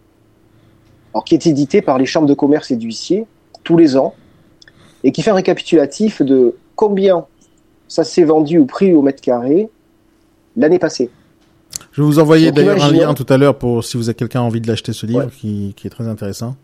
Alors 1.13 1.23
qui 1.23 1.34
est 1.34 1.47
édité 1.47 1.81
par 1.81 1.97
les 1.97 2.05
chambres 2.05 2.27
de 2.27 2.34
commerce 2.34 2.71
et 2.71 2.76
d'huissiers 2.76 3.26
tous 3.63 3.77
les 3.77 3.97
ans 3.97 4.13
et 5.03 5.11
qui 5.11 5.21
fait 5.21 5.31
un 5.31 5.35
récapitulatif 5.35 6.21
de 6.21 6.55
combien 6.76 7.26
ça 7.88 8.03
s'est 8.03 8.23
vendu 8.23 8.59
ou 8.59 8.65
pris 8.65 8.93
au 8.93 9.01
mètre 9.01 9.21
carré 9.21 9.69
l'année 10.60 10.80
passée. 10.80 11.10
Je 11.91 12.02
vais 12.02 12.06
vous 12.07 12.19
envoyer 12.19 12.52
d'ailleurs 12.52 12.84
un 12.84 12.91
lien 12.91 13.14
tout 13.14 13.26
à 13.30 13.38
l'heure 13.38 13.57
pour 13.57 13.84
si 13.84 13.98
vous 13.98 14.10
avez 14.10 14.15
quelqu'un 14.15 14.41
envie 14.41 14.61
de 14.61 14.68
l'acheter 14.68 14.94
ce 14.94 15.06
livre 15.06 15.26
Ouais. 15.26 15.31
qui, 15.36 15.73
qui 15.76 15.88
est 15.88 15.90
très 15.90 16.07
intéressant. 16.07 16.56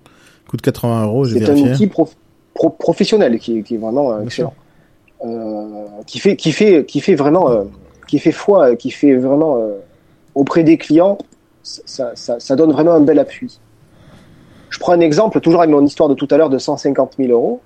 Coûte 0.48 0.62
80 0.62 1.06
euros, 1.06 1.26
j'ai 1.26 1.40
C'est 1.40 1.46
un 1.46 1.54
vérifié. 1.54 1.72
outil 1.74 1.88
prof- 1.88 2.16
pro- 2.54 2.70
professionnel 2.70 3.40
qui 3.40 3.60
est, 3.60 3.64
qui 3.64 3.76
est 3.76 3.78
vraiment 3.80 4.12
euh, 4.12 4.22
excellent. 4.24 4.54
Euh, 5.26 5.86
qui 6.06 6.20
fait, 6.20 6.36
qui 6.36 6.52
fait, 6.52 6.86
qui 6.86 7.00
fait 7.00 7.16
vraiment, 7.16 7.50
euh, 7.50 7.64
qui 8.08 8.20
fait 8.20 8.32
foi, 8.32 8.72
euh, 8.72 8.76
qui 8.76 8.92
fait 8.92 9.16
vraiment 9.16 9.58
euh, 9.58 9.78
auprès 10.36 10.64
des 10.64 10.78
clients, 10.78 11.18
ça, 11.64 12.12
ça, 12.16 12.40
ça 12.40 12.56
donne 12.56 12.72
vraiment 12.72 12.94
un 12.94 13.00
bel 13.02 13.18
appui. 13.18 13.60
Je 14.70 14.78
prends 14.80 14.92
un 14.92 15.00
exemple, 15.00 15.40
toujours 15.42 15.62
avec 15.62 15.72
mon 15.74 15.84
histoire 15.86 16.10
de 16.10 16.14
tout 16.14 16.28
à 16.30 16.38
l'heure 16.38 16.50
de 16.50 16.58
150 16.60 17.14
000 17.18 17.32
euros. 17.32 17.62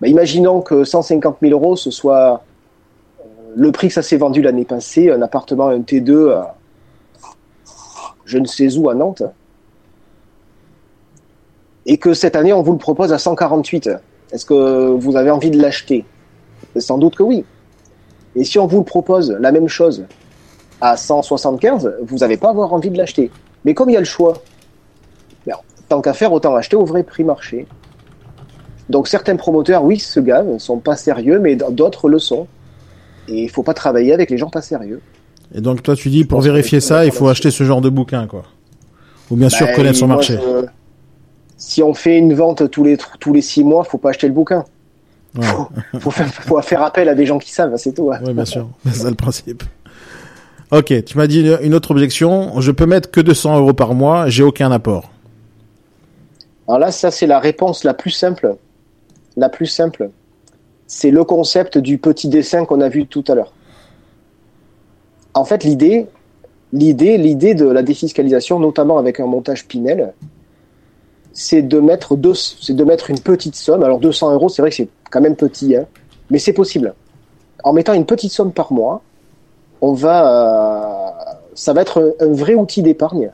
Bah, 0.00 0.06
imaginons 0.08 0.60
que 0.60 0.84
150 0.84 1.38
000 1.42 1.52
euros, 1.52 1.76
ce 1.76 1.90
soit 1.90 2.44
le 3.54 3.72
prix 3.72 3.88
que 3.88 3.94
ça 3.94 4.02
s'est 4.02 4.16
vendu 4.16 4.42
l'année 4.42 4.64
passée, 4.64 5.10
un 5.10 5.22
appartement, 5.22 5.68
un 5.68 5.80
T2, 5.80 6.30
à 6.30 6.56
je 8.24 8.38
ne 8.38 8.46
sais 8.46 8.76
où 8.78 8.88
à 8.88 8.94
Nantes 8.94 9.24
et 11.86 11.98
que 11.98 12.14
cette 12.14 12.36
année 12.36 12.52
on 12.52 12.62
vous 12.62 12.72
le 12.72 12.78
propose 12.78 13.12
à 13.12 13.18
148, 13.18 13.90
est-ce 14.32 14.46
que 14.46 14.90
vous 14.90 15.16
avez 15.16 15.30
envie 15.30 15.50
de 15.50 15.60
l'acheter? 15.60 16.04
Sans 16.76 16.98
doute 16.98 17.16
que 17.16 17.22
oui. 17.22 17.44
Et 18.34 18.44
si 18.44 18.58
on 18.58 18.66
vous 18.66 18.78
le 18.78 18.84
propose 18.84 19.30
la 19.32 19.52
même 19.52 19.68
chose 19.68 20.06
à 20.80 20.96
175, 20.96 21.96
vous 22.02 22.18
n'allez 22.18 22.36
pas 22.36 22.50
avoir 22.50 22.72
envie 22.72 22.90
de 22.90 22.96
l'acheter. 22.96 23.30
Mais 23.64 23.74
comme 23.74 23.90
il 23.90 23.94
y 23.94 23.96
a 23.96 24.00
le 24.00 24.06
choix, 24.06 24.34
ben, 25.46 25.56
tant 25.88 26.00
qu'à 26.00 26.14
faire, 26.14 26.32
autant 26.32 26.54
acheter 26.54 26.76
au 26.76 26.84
vrai 26.84 27.02
prix 27.02 27.24
marché. 27.24 27.66
Donc 28.88 29.08
certains 29.08 29.36
promoteurs, 29.36 29.84
oui, 29.84 29.98
se 29.98 30.20
gavent, 30.20 30.58
sont 30.58 30.78
pas 30.78 30.96
sérieux, 30.96 31.38
mais 31.40 31.56
d'autres 31.56 32.08
le 32.08 32.18
sont. 32.18 32.46
Et 33.28 33.44
il 33.44 33.48
faut 33.48 33.62
pas 33.62 33.74
travailler 33.74 34.12
avec 34.12 34.30
les 34.30 34.38
gens 34.38 34.50
pas 34.50 34.62
sérieux. 34.62 35.00
Et 35.54 35.60
donc 35.60 35.82
toi 35.82 35.94
tu 35.96 36.08
dis 36.10 36.24
pour 36.24 36.40
vérifier 36.40 36.80
ça, 36.80 37.04
il 37.04 37.12
faut 37.12 37.28
acheter 37.28 37.50
ce 37.50 37.64
genre 37.64 37.80
de 37.80 37.88
bouquin 37.90 38.26
quoi. 38.26 38.42
Ou 39.30 39.36
bien 39.36 39.48
sûr 39.48 39.66
Bah, 39.66 39.74
connaître 39.74 39.98
son 39.98 40.06
moi, 40.06 40.16
marché. 40.16 40.34
je- 40.42 40.66
Si 41.56 41.82
on 41.82 41.94
fait 41.94 42.18
une 42.18 42.34
vente 42.34 42.70
tous 42.70 42.82
les 42.84 42.96
tous 43.20 43.32
les 43.32 43.40
six 43.42 43.62
mois, 43.62 43.84
faut 43.84 43.98
pas 43.98 44.10
acheter 44.10 44.26
le 44.26 44.32
bouquin. 44.34 44.64
Ouais. 45.38 45.44
Faut 46.00 46.10
faire, 46.10 46.26
faut 46.28 46.60
faire 46.62 46.82
appel 46.82 47.08
à 47.08 47.14
des 47.14 47.24
gens 47.24 47.38
qui 47.38 47.52
savent, 47.52 47.74
c'est 47.76 47.92
tout. 47.94 48.10
hein. 48.12 48.18
Oui, 48.26 48.34
bien 48.34 48.44
sûr. 48.44 48.68
C'est 48.84 48.94
ça 48.94 49.08
le 49.10 49.14
principe. 49.16 49.62
Ok, 50.72 51.04
tu 51.04 51.16
m'as 51.18 51.26
dit 51.26 51.40
une- 51.42 51.58
une 51.62 51.74
autre 51.74 51.90
objection. 51.92 52.60
Je 52.60 52.70
peux 52.72 52.86
mettre 52.86 53.10
que 53.10 53.20
200 53.20 53.56
euros 53.58 53.72
par 53.74 53.94
mois, 53.94 54.28
j'ai 54.28 54.42
aucun 54.42 54.70
apport. 54.72 55.10
Alors 56.68 56.78
là, 56.80 56.90
ça 56.92 57.10
c'est 57.10 57.26
la 57.26 57.38
réponse 57.40 57.84
la 57.84 57.94
plus 57.94 58.10
simple. 58.10 58.56
La 59.36 59.48
plus 59.48 59.66
simple, 59.66 60.10
c'est 60.94 61.10
le 61.10 61.24
concept 61.24 61.78
du 61.78 61.96
petit 61.96 62.28
dessin 62.28 62.66
qu'on 62.66 62.82
a 62.82 62.90
vu 62.90 63.06
tout 63.06 63.24
à 63.28 63.34
l'heure. 63.34 63.54
En 65.32 65.46
fait, 65.46 65.64
l'idée, 65.64 66.06
l'idée, 66.70 67.54
de 67.54 67.66
la 67.66 67.82
défiscalisation, 67.82 68.60
notamment 68.60 68.98
avec 68.98 69.18
un 69.18 69.24
montage 69.24 69.66
Pinel, 69.66 70.12
c'est 71.32 71.62
de 71.62 71.80
mettre 71.80 72.14
deux, 72.14 72.34
c'est 72.34 72.76
de 72.76 72.84
mettre 72.84 73.08
une 73.08 73.18
petite 73.18 73.56
somme. 73.56 73.82
Alors 73.82 74.00
200 74.00 74.34
euros, 74.34 74.50
c'est 74.50 74.60
vrai 74.60 74.68
que 74.68 74.76
c'est 74.76 74.88
quand 75.10 75.22
même 75.22 75.34
petit, 75.34 75.74
hein, 75.74 75.86
mais 76.30 76.38
c'est 76.38 76.52
possible. 76.52 76.92
En 77.64 77.72
mettant 77.72 77.94
une 77.94 78.04
petite 78.04 78.32
somme 78.32 78.52
par 78.52 78.70
mois, 78.70 79.00
on 79.80 79.94
va, 79.94 80.28
euh, 80.28 81.10
ça 81.54 81.72
va 81.72 81.80
être 81.80 82.14
un, 82.20 82.26
un 82.26 82.32
vrai 82.34 82.52
outil 82.52 82.82
d'épargne 82.82 83.30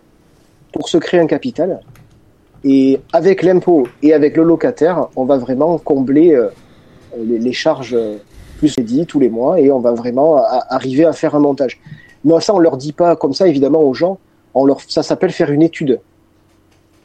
pour 0.72 0.89
se 0.89 0.97
créer 0.97 1.18
un 1.18 1.26
capital. 1.26 1.80
Et 2.62 3.01
avec 3.12 3.43
l'impôt 3.43 3.89
et 4.01 4.14
avec 4.14 4.36
le 4.36 4.44
locataire, 4.44 5.09
on 5.16 5.24
va 5.24 5.39
vraiment 5.39 5.76
combler 5.78 6.36
euh, 6.36 6.51
les, 7.16 7.39
les 7.39 7.52
charges 7.52 7.94
euh, 7.94 8.18
plus 8.59 8.76
les 8.76 8.82
dit 8.82 9.06
tous 9.06 9.20
les 9.20 9.28
mois 9.28 9.60
et 9.60 9.70
on 9.70 9.78
va 9.78 9.93
vraiment 9.93 10.43
arriver 10.68 11.05
à 11.05 11.12
faire 11.12 11.35
un 11.35 11.40
montage. 11.40 11.80
Mais 12.24 12.39
ça, 12.40 12.55
on 12.55 12.59
leur 12.59 12.76
dit 12.76 12.93
pas 12.93 13.16
comme 13.16 13.32
ça, 13.32 13.47
évidemment, 13.47 13.80
aux 13.80 13.94
gens. 13.94 14.18
Ça 14.89 15.02
s'appelle 15.02 15.30
faire 15.30 15.51
une 15.51 15.62
étude. 15.62 16.01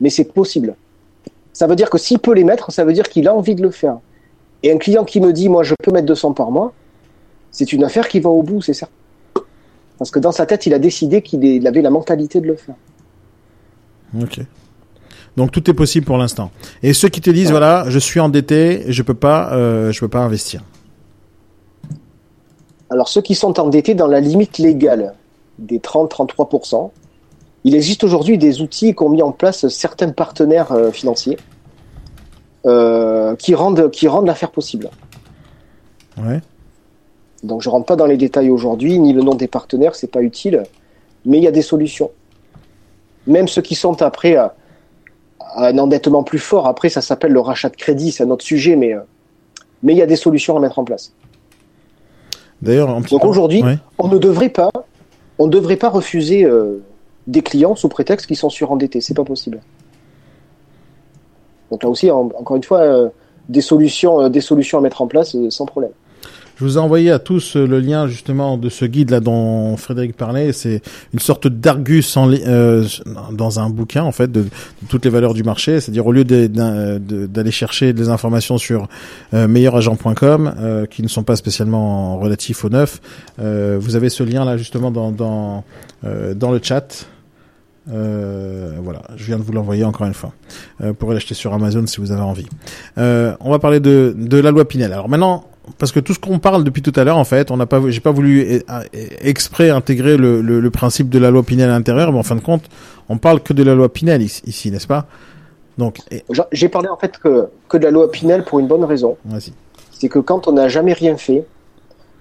Mais 0.01 0.09
c'est 0.09 0.23
possible. 0.25 0.75
Ça 1.53 1.67
veut 1.67 1.75
dire 1.75 1.89
que 1.89 1.99
s'il 1.99 2.17
peut 2.17 2.33
les 2.33 2.43
mettre, 2.43 2.71
ça 2.71 2.83
veut 2.83 2.93
dire 2.93 3.07
qu'il 3.07 3.27
a 3.27 3.35
envie 3.35 3.53
de 3.53 3.61
le 3.61 3.69
faire. 3.69 3.99
Et 4.63 4.71
un 4.71 4.77
client 4.77 5.03
qui 5.03 5.21
me 5.21 5.31
dit, 5.31 5.49
moi, 5.49 5.61
je 5.61 5.75
peux 5.81 5.91
mettre 5.91 6.07
200 6.07 6.33
par 6.33 6.49
mois, 6.49 6.73
c'est 7.51 7.71
une 7.73 7.83
affaire 7.83 8.07
qui 8.07 8.19
va 8.19 8.29
au 8.29 8.41
bout, 8.41 8.61
c'est 8.61 8.73
certain. 8.73 8.93
Parce 9.99 10.09
que 10.09 10.19
dans 10.19 10.31
sa 10.31 10.45
tête, 10.45 10.65
il 10.65 10.73
a 10.73 10.79
décidé 10.79 11.21
qu'il 11.21 11.67
avait 11.67 11.81
la 11.81 11.91
mentalité 11.91 12.41
de 12.41 12.47
le 12.47 12.55
faire. 12.55 12.75
Ok. 14.19 14.39
Donc 15.37 15.51
tout 15.51 15.69
est 15.69 15.73
possible 15.73 16.05
pour 16.05 16.17
l'instant. 16.17 16.51
Et 16.83 16.93
ceux 16.93 17.09
qui 17.09 17.21
te 17.21 17.29
disent 17.29 17.51
voilà, 17.51 17.85
je 17.87 17.99
suis 17.99 18.19
endetté, 18.19 18.83
je 18.87 19.01
peux 19.01 19.13
pas, 19.13 19.53
euh, 19.53 19.91
je 19.91 19.99
peux 19.99 20.07
pas 20.07 20.19
investir. 20.19 20.61
Alors 22.89 23.07
ceux 23.07 23.21
qui 23.21 23.33
sont 23.33 23.59
endettés 23.59 23.95
dans 23.95 24.07
la 24.07 24.19
limite 24.19 24.59
légale 24.59 25.13
des 25.57 25.79
30-33%, 25.79 26.91
il 27.63 27.75
existe 27.75 28.03
aujourd'hui 28.03 28.37
des 28.37 28.61
outils 28.61 28.93
qu'ont 28.93 29.09
mis 29.09 29.21
en 29.21 29.31
place 29.31 29.67
certains 29.69 30.09
partenaires 30.09 30.71
euh, 30.71 30.91
financiers 30.91 31.37
euh, 32.65 33.35
qui 33.35 33.55
rendent, 33.55 33.89
qui 33.89 34.07
rendent 34.07 34.27
l'affaire 34.27 34.51
possible. 34.51 34.89
Ouais. 36.17 36.41
Donc 37.43 37.61
je 37.61 37.69
rentre 37.69 37.85
pas 37.85 37.95
dans 37.95 38.05
les 38.05 38.17
détails 38.17 38.51
aujourd'hui, 38.51 38.99
ni 38.99 39.13
le 39.13 39.21
nom 39.21 39.33
des 39.33 39.47
partenaires, 39.47 39.95
c'est 39.95 40.11
pas 40.11 40.21
utile, 40.21 40.63
mais 41.25 41.37
il 41.37 41.43
y 41.43 41.47
a 41.47 41.51
des 41.51 41.61
solutions. 41.61 42.11
Même 43.25 43.47
ceux 43.47 43.61
qui 43.61 43.75
sont 43.75 44.01
après 44.01 44.35
à, 44.35 44.53
à 45.55 45.67
un 45.67 45.77
endettement 45.77 46.23
plus 46.23 46.39
fort, 46.39 46.67
après 46.67 46.89
ça 46.89 47.01
s'appelle 47.01 47.31
le 47.31 47.39
rachat 47.39 47.69
de 47.69 47.75
crédit, 47.75 48.11
c'est 48.11 48.23
un 48.23 48.29
autre 48.29 48.45
sujet, 48.45 48.75
mais 48.75 48.93
euh, 48.93 48.99
mais 49.83 49.93
il 49.93 49.97
y 49.97 50.01
a 50.01 50.05
des 50.05 50.15
solutions 50.15 50.55
à 50.57 50.59
mettre 50.59 50.79
en 50.79 50.83
place. 50.83 51.13
D'ailleurs, 52.61 52.95
petit 53.01 53.13
Donc 53.13 53.25
aujourd'hui, 53.25 53.61
Ouais. 53.63 53.77
on 53.99 54.07
ne 54.07 54.17
devrait 54.17 54.49
pas, 54.49 54.69
on 55.37 55.47
ne 55.47 55.51
devrait 55.51 55.75
pas 55.75 55.89
refuser 55.89 56.45
euh, 56.45 56.81
des 57.27 57.41
clients 57.41 57.75
sous 57.75 57.89
prétexte 57.89 58.25
qu'ils 58.27 58.37
sont 58.37 58.49
surendettés. 58.49 59.01
C'est 59.01 59.13
pas 59.13 59.25
possible. 59.25 59.59
Donc 61.71 61.83
là 61.83 61.89
aussi, 61.89 62.09
en- 62.11 62.29
encore 62.39 62.55
une 62.55 62.63
fois, 62.63 62.79
euh, 62.79 63.09
des 63.49 63.61
solutions, 63.61 64.21
euh, 64.21 64.29
des 64.29 64.41
solutions 64.41 64.77
à 64.77 64.81
mettre 64.81 65.01
en 65.01 65.07
place 65.07 65.35
sans 65.49 65.65
problème. 65.65 65.91
Je 66.57 66.65
vous 66.65 66.77
ai 66.77 66.79
envoyé 66.79 67.09
à 67.09 67.17
tous 67.19 67.55
euh, 67.57 67.65
le 67.65 67.79
lien 67.79 68.07
justement 68.07 68.57
de 68.57 68.69
ce 68.69 68.85
guide 68.85 69.09
là 69.09 69.19
dont 69.19 69.75
Frédéric 69.75 70.15
parlait. 70.15 70.53
C'est 70.53 70.81
une 71.13 71.19
sorte 71.19 71.47
d'argus 71.47 72.15
euh, 72.17 72.85
dans 73.31 73.59
un 73.59 73.69
bouquin 73.69 74.03
en 74.03 74.11
fait 74.11 74.31
de, 74.31 74.45
toutes 74.87 75.03
les 75.05 75.09
valeurs 75.11 75.33
du 75.33 75.43
marché. 75.43 75.79
C'est-à-dire 75.79 76.05
au 76.05 76.11
lieu 76.11 76.23
de- 76.23 76.47
d'aller 77.25 77.51
chercher 77.51 77.91
des 77.93 78.09
informations 78.09 78.57
sur 78.59 78.87
euh, 79.33 79.47
meilleuragent.com 79.47 80.53
euh, 80.59 80.85
qui 80.85 81.01
ne 81.01 81.07
sont 81.07 81.23
pas 81.23 81.35
spécialement 81.35 82.19
relatifs 82.19 82.63
au 82.63 82.69
neuf, 82.69 83.01
euh, 83.39 83.77
vous 83.79 83.95
avez 83.95 84.09
ce 84.09 84.23
lien 84.23 84.45
là 84.45 84.55
justement 84.57 84.91
dans 84.91 85.11
dans, 85.11 85.63
euh, 86.05 86.33
dans 86.35 86.51
le 86.51 86.59
chat. 86.61 87.07
Euh, 87.91 88.77
voilà, 88.81 89.01
je 89.17 89.25
viens 89.25 89.37
de 89.37 89.43
vous 89.43 89.51
l'envoyer 89.51 89.83
encore 89.83 90.07
une 90.07 90.13
fois. 90.13 90.31
Euh, 90.81 90.89
vous 90.89 90.93
pourrez 90.93 91.15
l'acheter 91.15 91.33
sur 91.33 91.53
Amazon 91.53 91.85
si 91.85 91.99
vous 91.99 92.11
avez 92.13 92.21
envie. 92.21 92.45
Euh, 92.97 93.35
on 93.41 93.51
va 93.51 93.59
parler 93.59 93.79
de, 93.81 94.15
de 94.17 94.37
la 94.37 94.51
loi 94.51 94.65
Pinel. 94.65 94.93
Alors 94.93 95.09
maintenant, 95.09 95.45
parce 95.77 95.91
que 95.91 95.99
tout 95.99 96.13
ce 96.13 96.19
qu'on 96.19 96.39
parle 96.39 96.63
depuis 96.63 96.81
tout 96.81 96.93
à 96.95 97.03
l'heure, 97.03 97.17
en 97.17 97.23
fait, 97.23 97.51
on 97.51 97.57
n'a 97.57 97.65
pas, 97.65 97.81
j'ai 97.89 97.99
pas 98.01 98.11
voulu 98.11 98.41
eh, 98.41 98.63
eh, 98.93 99.29
exprès 99.29 99.69
intégrer 99.69 100.17
le, 100.17 100.41
le, 100.41 100.59
le 100.59 100.69
principe 100.71 101.09
de 101.09 101.19
la 101.19 101.31
loi 101.31 101.43
Pinel 101.43 101.69
à 101.69 101.73
l'intérieur, 101.73 102.11
mais 102.11 102.19
en 102.19 102.23
fin 102.23 102.35
de 102.35 102.41
compte, 102.41 102.63
on 103.09 103.17
parle 103.17 103.41
que 103.41 103.53
de 103.53 103.63
la 103.63 103.73
loi 103.75 103.91
Pinel 103.91 104.21
ici, 104.21 104.71
n'est-ce 104.71 104.87
pas? 104.87 105.05
Donc, 105.77 105.97
J'a- 106.29 106.47
J'ai 106.51 106.69
parlé 106.69 106.87
en 106.89 106.97
fait 106.97 107.17
que, 107.17 107.47
que 107.69 107.77
de 107.77 107.83
la 107.83 107.91
loi 107.91 108.11
Pinel 108.11 108.43
pour 108.43 108.59
une 108.59 108.67
bonne 108.67 108.83
raison. 108.83 109.17
C'est 109.91 110.09
que 110.09 110.19
quand 110.19 110.47
on 110.47 110.51
n'a 110.51 110.67
jamais 110.67 110.93
rien 110.93 111.15
fait, 111.17 111.45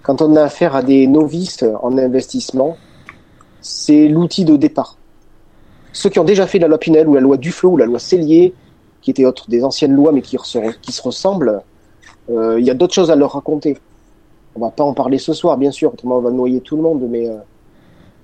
quand 0.01 0.21
on 0.21 0.35
a 0.35 0.43
affaire 0.43 0.75
à 0.75 0.81
des 0.81 1.05
novices 1.07 1.63
en 1.81 1.97
investissement, 1.97 2.77
c'est 3.61 4.07
l'outil 4.07 4.45
de 4.45 4.55
départ. 4.55 4.97
Ceux 5.91 6.09
qui 6.09 6.19
ont 6.19 6.23
déjà 6.23 6.47
fait 6.47 6.59
la 6.59 6.67
loi 6.67 6.77
Pinel 6.79 7.07
ou 7.07 7.13
la 7.15 7.21
loi 7.21 7.37
Duflo 7.37 7.71
ou 7.71 7.77
la 7.77 7.85
loi 7.85 7.99
Cellier, 7.99 8.53
qui 9.01 9.11
étaient 9.11 9.25
autres 9.25 9.49
des 9.49 9.63
anciennes 9.63 9.93
lois 9.93 10.11
mais 10.11 10.21
qui 10.21 10.37
se, 10.43 10.57
qui 10.81 10.91
se 10.91 11.01
ressemblent, 11.01 11.49
euh, 11.49 11.59
il 12.29 12.63
y 12.65 12.69
a 12.69 12.73
d'autres 12.73 12.93
choses 12.93 13.11
à 13.11 13.15
leur 13.15 13.33
raconter. 13.33 13.77
On 14.55 14.59
va 14.59 14.69
pas 14.69 14.83
en 14.83 14.93
parler 14.93 15.17
ce 15.17 15.33
soir, 15.33 15.57
bien 15.57 15.71
sûr, 15.71 15.93
autrement 15.93 16.17
on 16.17 16.21
va 16.21 16.31
noyer 16.31 16.61
tout 16.61 16.75
le 16.75 16.83
monde, 16.83 17.05
mais 17.09 17.27
euh, 17.27 17.37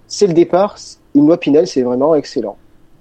c'est 0.08 0.28
le 0.28 0.34
départ. 0.34 0.78
Une 1.16 1.26
loi 1.26 1.40
Pinel, 1.40 1.66
c'est 1.68 1.82
vraiment 1.82 2.14
excellent. 2.14 2.58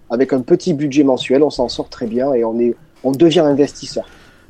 Avec 0.08 0.32
un 0.32 0.40
petit 0.40 0.72
budget 0.72 1.04
mensuel, 1.04 1.42
on 1.42 1.50
s'en 1.50 1.68
sort 1.68 1.90
très 1.90 2.06
bien 2.06 2.32
et 2.32 2.44
on 2.44 2.58
est, 2.58 2.74
on 3.04 3.12
devient 3.12 3.40
investisseur. 3.40 4.06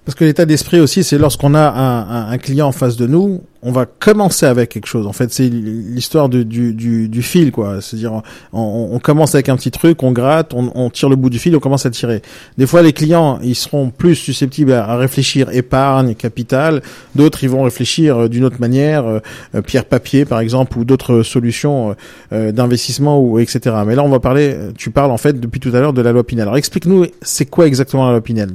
Parce 0.08 0.16
que 0.16 0.24
l'état 0.24 0.46
d'esprit 0.46 0.80
aussi, 0.80 1.04
c'est 1.04 1.18
lorsqu'on 1.18 1.54
a 1.54 1.68
un, 1.68 2.00
un, 2.00 2.30
un 2.30 2.38
client 2.38 2.68
en 2.68 2.72
face 2.72 2.96
de 2.96 3.06
nous, 3.06 3.42
on 3.60 3.72
va 3.72 3.84
commencer 3.84 4.46
avec 4.46 4.70
quelque 4.70 4.86
chose. 4.86 5.06
En 5.06 5.12
fait, 5.12 5.30
c'est 5.30 5.50
l'histoire 5.50 6.30
du, 6.30 6.46
du, 6.46 6.72
du, 6.72 7.10
du 7.10 7.22
fil, 7.22 7.52
quoi. 7.52 7.82
C'est-à-dire, 7.82 8.22
on, 8.54 8.88
on 8.92 8.98
commence 9.00 9.34
avec 9.34 9.50
un 9.50 9.56
petit 9.56 9.70
truc, 9.70 10.02
on 10.02 10.10
gratte, 10.12 10.54
on, 10.54 10.72
on 10.74 10.88
tire 10.88 11.10
le 11.10 11.16
bout 11.16 11.28
du 11.28 11.38
fil, 11.38 11.54
on 11.54 11.60
commence 11.60 11.84
à 11.84 11.90
tirer. 11.90 12.22
Des 12.56 12.66
fois, 12.66 12.80
les 12.80 12.94
clients, 12.94 13.38
ils 13.42 13.54
seront 13.54 13.90
plus 13.90 14.14
susceptibles 14.14 14.72
à, 14.72 14.88
à 14.88 14.96
réfléchir 14.96 15.50
épargne, 15.50 16.14
capital. 16.14 16.80
D'autres, 17.14 17.44
ils 17.44 17.50
vont 17.50 17.64
réfléchir 17.64 18.16
euh, 18.16 18.28
d'une 18.30 18.46
autre 18.46 18.60
manière, 18.60 19.04
euh, 19.06 19.18
euh, 19.56 19.60
pierre-papier, 19.60 20.24
par 20.24 20.40
exemple, 20.40 20.78
ou 20.78 20.86
d'autres 20.86 21.22
solutions 21.22 21.94
euh, 22.32 22.50
d'investissement, 22.50 23.20
ou 23.20 23.40
etc. 23.40 23.76
Mais 23.86 23.94
là, 23.94 24.02
on 24.04 24.08
va 24.08 24.20
parler. 24.20 24.56
Tu 24.78 24.90
parles 24.90 25.10
en 25.10 25.18
fait 25.18 25.38
depuis 25.38 25.60
tout 25.60 25.72
à 25.74 25.80
l'heure 25.80 25.92
de 25.92 26.00
la 26.00 26.12
loi 26.12 26.24
Pinel. 26.24 26.44
Alors, 26.44 26.56
explique-nous, 26.56 27.04
c'est 27.20 27.44
quoi 27.44 27.66
exactement 27.66 28.06
la 28.06 28.12
loi 28.12 28.22
Pinel? 28.22 28.48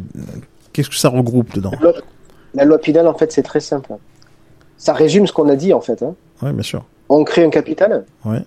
Qu'est-ce 0.73 0.89
que 0.89 0.95
ça 0.95 1.09
regroupe 1.09 1.53
dedans 1.53 1.71
La 1.71 1.79
loi, 1.79 1.93
la 2.55 2.65
loi 2.65 2.77
Pinel, 2.79 3.07
en 3.07 3.13
fait, 3.13 3.31
c'est 3.31 3.43
très 3.43 3.59
simple. 3.59 3.93
Ça 4.77 4.93
résume 4.93 5.27
ce 5.27 5.33
qu'on 5.33 5.47
a 5.49 5.55
dit, 5.55 5.73
en 5.73 5.81
fait. 5.81 6.01
Hein. 6.03 6.15
Oui, 6.41 6.51
bien 6.51 6.63
sûr. 6.63 6.83
On 7.09 7.23
crée 7.23 7.43
un 7.45 7.49
capital, 7.49 8.05
Ouais. 8.25 8.41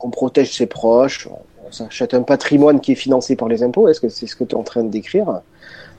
on 0.00 0.10
protège 0.10 0.52
ses 0.56 0.66
proches, 0.66 1.28
on, 1.30 1.38
on 1.68 1.72
s'achète 1.72 2.14
un 2.14 2.22
patrimoine 2.22 2.80
qui 2.80 2.92
est 2.92 2.96
financé 2.96 3.36
par 3.36 3.48
les 3.48 3.62
impôts. 3.62 3.88
Est-ce 3.88 4.00
que 4.00 4.08
c'est 4.08 4.26
ce 4.26 4.34
que 4.36 4.44
tu 4.44 4.54
es 4.54 4.58
en 4.58 4.62
train 4.62 4.82
de 4.82 4.88
décrire? 4.90 5.40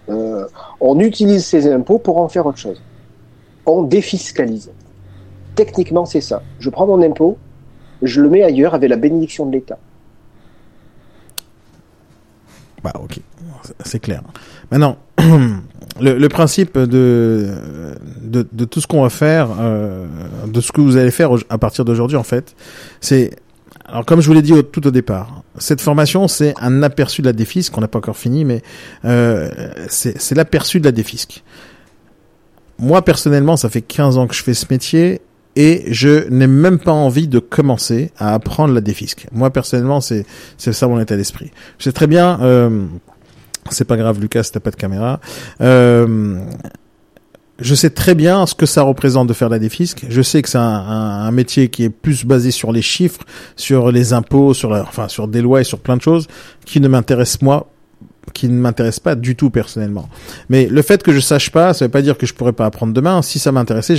Euh, 0.10 0.48
On 0.82 1.00
utilise 1.00 1.46
ces 1.46 1.72
impôts 1.72 2.00
pour 2.00 2.18
en 2.18 2.28
faire 2.28 2.46
autre 2.46 2.58
chose. 2.58 2.82
On 3.66 3.84
défiscalise. 3.84 4.72
Techniquement, 5.56 6.06
c'est 6.06 6.20
ça. 6.22 6.42
Je 6.60 6.70
prends 6.70 6.88
mon 6.88 7.02
impôt, 7.02 7.38
je 8.02 8.20
le 8.22 8.30
mets 8.30 8.44
ailleurs 8.44 8.74
avec 8.74 8.90
la 8.90 8.98
bénédiction 8.98 9.46
de 9.46 9.52
l'État. 9.54 9.78
Bah 12.84 12.92
ok, 13.02 13.20
c'est 13.86 14.00
clair. 14.00 14.24
Maintenant, 14.74 14.98
le, 16.02 16.28
principe 16.30 16.80
de, 16.80 17.48
de, 18.24 18.66
tout 18.66 18.82
ce 18.82 18.88
qu'on 18.88 19.04
va 19.04 19.12
faire, 19.12 19.50
euh, 19.60 20.08
de 20.48 20.62
ce 20.62 20.72
que 20.72 20.82
vous 20.82 20.98
allez 20.98 21.12
faire 21.12 21.30
à 21.48 21.60
partir 21.60 21.86
d'aujourd'hui 21.86 22.18
en 22.18 22.24
fait, 22.24 22.56
c'est 23.00 23.36
alors 23.86 24.04
comme 24.04 24.20
je 24.20 24.26
vous 24.26 24.34
l'ai 24.34 24.42
dit 24.42 24.52
tout 24.72 24.88
au 24.88 24.90
départ, 24.90 25.44
cette 25.60 25.80
formation 25.80 26.28
c'est 26.28 26.56
un 26.60 26.82
aperçu 26.82 27.22
de 27.22 27.28
la 27.28 27.34
défisque, 27.34 27.78
on 27.78 27.82
n'a 27.82 27.88
pas 27.88 28.00
encore 28.00 28.18
fini, 28.18 28.46
mais 28.46 28.64
euh, 29.06 29.52
c'est 29.90 30.34
l'aperçu 30.34 30.80
de 30.80 30.86
la 30.86 30.92
défisque. 30.92 31.44
Moi 32.80 33.04
personnellement, 33.04 33.58
ça 33.58 33.70
fait 33.70 33.84
15 33.84 34.18
ans 34.18 34.26
que 34.26 34.34
je 34.34 34.42
fais 34.42 34.56
ce 34.56 34.66
métier 34.72 35.22
et 35.56 35.84
je 35.94 36.28
n'ai 36.30 36.48
même 36.48 36.80
pas 36.80 36.94
envie 36.94 37.28
de 37.28 37.38
commencer 37.38 38.12
à 38.18 38.34
apprendre 38.34 38.74
la 38.74 38.82
défisque. 38.82 39.28
Moi 39.32 39.52
personnellement, 39.52 40.02
c'est 40.02 40.26
c'est 40.58 40.74
ça 40.74 40.88
mon 40.88 41.00
état 41.00 41.16
d'esprit. 41.16 41.52
Je 41.78 41.84
sais 41.84 41.92
très 41.92 42.08
bien. 42.08 42.40
Euh, 42.42 42.88
c'est 43.72 43.86
pas 43.86 43.98
grave, 43.98 44.20
Lucas, 44.20 44.48
t'as 44.52 44.60
pas 44.60 44.72
de 44.72 44.76
caméra. 44.76 45.20
Euh, 45.62 46.38
je 47.60 47.76
sais 47.76 47.92
très 47.92 48.16
bien 48.16 48.46
ce 48.46 48.56
que 48.56 48.66
ça 48.66 48.82
représente 48.82 49.28
de 49.28 49.34
faire 49.34 49.48
la 49.50 49.60
défisque. 49.60 50.06
Je 50.10 50.22
sais 50.22 50.42
que 50.42 50.50
c'est 50.50 50.58
un, 50.58 50.62
un- 50.62 51.26
un 51.28 51.32
métier 51.32 51.70
qui 51.70 51.84
est 51.84 51.90
plus 51.90 52.26
basé 52.26 52.52
sur 52.52 52.72
les 52.72 52.82
chiffres, 52.82 53.22
sur 53.56 53.92
les 53.92 54.12
impôts, 54.14 54.54
sur 54.54 54.72
enfin 54.72 55.08
sur 55.08 55.28
des 55.28 55.42
lois 55.42 55.62
et 55.62 55.64
sur 55.64 55.80
plein 55.80 55.96
de 55.96 56.02
choses 56.02 56.28
qui 56.66 56.80
ne 56.82 56.88
m'intéressent 56.88 57.42
moi, 57.44 57.70
qui 58.34 58.48
ne 58.50 58.60
m'intéressent 58.60 59.02
pas 59.02 59.16
du 59.16 59.36
tout 59.36 59.50
personnellement. 59.52 60.10
Mais 60.50 60.66
le 60.66 60.82
fait 60.82 61.04
que 61.04 61.14
je 61.14 61.20
sache 61.20 61.52
pas, 61.52 61.74
ça 61.76 61.86
veut 61.86 61.92
pas 61.92 62.02
dire 62.02 62.18
que 62.18 62.26
je 62.26 62.34
pourrais 62.34 62.54
pas 62.54 62.66
apprendre 62.66 62.92
demain. 62.92 63.22
Si 63.22 63.38
ça 63.38 63.52
m'intéressait, 63.52 63.96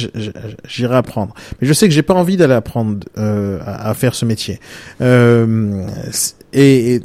j'irai 0.67 0.97
apprendre. 0.97 1.33
Mais 1.61 1.69
je 1.69 1.73
sais 1.73 1.87
que 1.87 1.95
j'ai 1.95 2.03
pas 2.03 2.15
envie 2.15 2.37
d'aller 2.37 2.55
apprendre 2.55 2.99
euh, 3.19 3.61
à, 3.65 3.91
à 3.91 3.95
faire 3.95 4.15
ce 4.17 4.25
métier. 4.25 4.59
Euh, 5.01 5.87
et, 6.53 6.97
et 6.97 7.03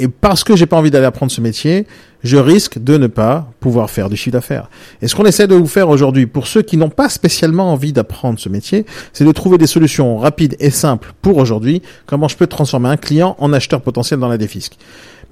et 0.00 0.08
parce 0.08 0.44
que 0.44 0.56
j'ai 0.56 0.66
pas 0.66 0.76
envie 0.76 0.90
d'aller 0.90 1.04
apprendre 1.04 1.30
ce 1.30 1.40
métier, 1.40 1.86
je 2.24 2.36
risque 2.38 2.82
de 2.82 2.96
ne 2.96 3.06
pas 3.06 3.50
pouvoir 3.60 3.90
faire 3.90 4.08
du 4.08 4.16
chiffre 4.16 4.32
d'affaires. 4.32 4.70
Et 5.02 5.08
ce 5.08 5.14
qu'on 5.14 5.24
essaie 5.24 5.46
de 5.46 5.54
vous 5.54 5.66
faire 5.66 5.88
aujourd'hui, 5.88 6.26
pour 6.26 6.46
ceux 6.46 6.62
qui 6.62 6.76
n'ont 6.76 6.90
pas 6.90 7.08
spécialement 7.08 7.70
envie 7.72 7.92
d'apprendre 7.92 8.38
ce 8.38 8.48
métier, 8.48 8.86
c'est 9.12 9.24
de 9.24 9.32
trouver 9.32 9.58
des 9.58 9.66
solutions 9.66 10.16
rapides 10.16 10.56
et 10.58 10.70
simples 10.70 11.12
pour 11.20 11.36
aujourd'hui, 11.36 11.82
comment 12.06 12.28
je 12.28 12.36
peux 12.36 12.46
transformer 12.46 12.88
un 12.88 12.96
client 12.96 13.36
en 13.38 13.52
acheteur 13.52 13.82
potentiel 13.82 14.20
dans 14.20 14.28
la 14.28 14.38
défisque. 14.38 14.76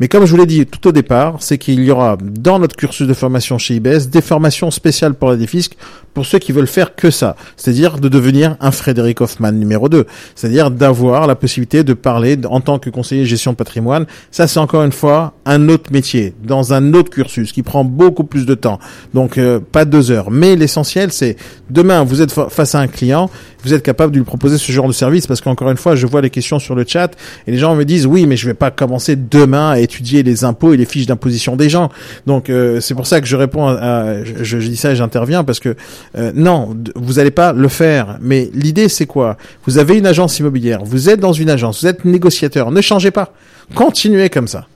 Mais 0.01 0.09
comme 0.09 0.25
je 0.25 0.31
vous 0.31 0.37
l'ai 0.37 0.47
dit 0.47 0.65
tout 0.67 0.87
au 0.89 0.93
départ, 0.93 1.37
c'est 1.41 1.59
qu'il 1.59 1.83
y 1.83 1.91
aura 1.91 2.17
dans 2.21 2.59
notre 2.59 2.77
cursus 2.77 3.07
de 3.09 3.15
formation 3.15 3.59
chez 3.59 3.75
IBS 3.75 4.09
des 4.11 4.21
formations 4.21 4.71
spéciales 4.71 5.15
pour 5.15 5.29
la 5.29 5.37
défisque 5.37 5.73
pour 6.15 6.25
ceux 6.27 6.39
qui 6.39 6.51
veulent 6.53 6.67
faire 6.67 6.97
que 6.97 7.11
ça, 7.11 7.37
c'est-à-dire 7.57 7.99
de 7.99 8.09
devenir 8.09 8.57
un 8.61 8.71
Frédéric 8.73 9.21
Hoffman 9.21 9.53
numéro 9.53 9.89
2, 9.89 10.05
c'est-à-dire 10.35 10.71
d'avoir 10.71 11.27
la 11.29 11.37
possibilité 11.37 11.85
de 11.85 11.93
parler 11.95 12.37
en 12.49 12.61
tant 12.61 12.79
que 12.81 12.91
conseiller 12.91 13.25
gestion 13.25 13.53
de 13.53 13.57
patrimoine. 13.57 14.07
Ça, 14.33 14.49
c'est 14.49 14.59
encore 14.59 14.83
une 14.83 14.91
fois 14.93 15.35
un 15.47 15.69
autre 15.69 15.93
métier, 15.93 16.35
dans 16.43 16.73
un 16.73 16.93
autre 16.95 17.11
cursus 17.11 17.53
qui 17.53 17.63
prend 17.63 17.85
beaucoup 17.85 18.25
plus 18.25 18.47
de 18.47 18.55
temps. 18.55 18.81
Donc, 19.15 19.39
euh, 19.39 19.61
pas 19.61 19.85
deux 19.85 20.11
heures. 20.11 20.31
Mais 20.33 20.57
l'essentiel, 20.57 21.13
c'est 21.13 21.37
demain, 21.71 22.03
vous 22.03 22.21
êtes 22.21 22.33
fa- 22.33 22.49
face 22.49 22.75
à 22.75 22.81
un 22.81 22.89
client, 22.89 23.31
vous 23.63 23.73
êtes 23.75 23.83
capable 23.85 24.13
de 24.13 24.19
lui 24.19 24.25
proposer 24.25 24.59
ce 24.59 24.73
genre 24.73 24.89
de 24.89 24.93
service 24.93 25.27
parce 25.29 25.41
qu'encore 25.41 25.71
une 25.71 25.77
fois, 25.77 25.95
je 25.95 26.07
vois 26.07 26.21
les 26.21 26.31
questions 26.31 26.59
sur 26.59 26.75
le 26.75 26.85
chat 26.87 27.13
et 27.47 27.53
les 27.53 27.59
gens 27.59 27.77
me 27.77 27.85
disent 27.85 28.07
oui, 28.07 28.27
mais 28.27 28.37
je 28.37 28.47
vais 28.47 28.55
pas 28.55 28.71
commencer 28.73 29.15
demain 29.15 29.71
à 29.71 29.79
étudier 29.89 30.23
les 30.23 30.45
impôts 30.45 30.75
et 30.75 30.77
les 30.77 30.85
fiches 30.85 31.07
d'imposition 31.07 31.57
des 31.57 31.71
gens. 31.71 31.89
Donc 32.27 32.51
euh, 32.51 32.81
c'est 32.81 32.95
pour 32.95 33.07
ça 33.07 33.21
que 33.23 33.27
je 33.27 33.37
réponds 33.37 33.67
à, 33.67 34.23
je, 34.25 34.59
dis 34.59 34.77
ça 34.77 34.93
et 34.93 34.97
j'interviens 34.97 35.45
parce 35.45 35.61
que 35.61 35.75
euh, 36.17 36.31
non, 36.35 36.77
vous 36.95 37.15
n'allez 37.15 37.31
pas 37.31 37.53
le 37.55 37.69
faire. 37.69 38.19
Mais 38.21 38.51
l'idée 38.53 38.89
c'est 38.89 39.07
quoi? 39.07 39.37
Vous 39.67 39.79
avez 39.79 39.97
une 39.97 40.07
agence 40.07 40.39
immobilière, 40.39 40.85
vous 40.85 41.09
êtes 41.09 41.21
dans 41.21 41.33
une 41.33 41.49
agence, 41.51 41.81
vous 41.83 41.89
êtes 41.89 42.05
négociateur, 42.05 42.71
ne 42.71 42.81
changez 42.83 43.11
pas, 43.11 43.33
continuez 43.75 44.29
comme 44.29 44.49
ça. 44.49 44.67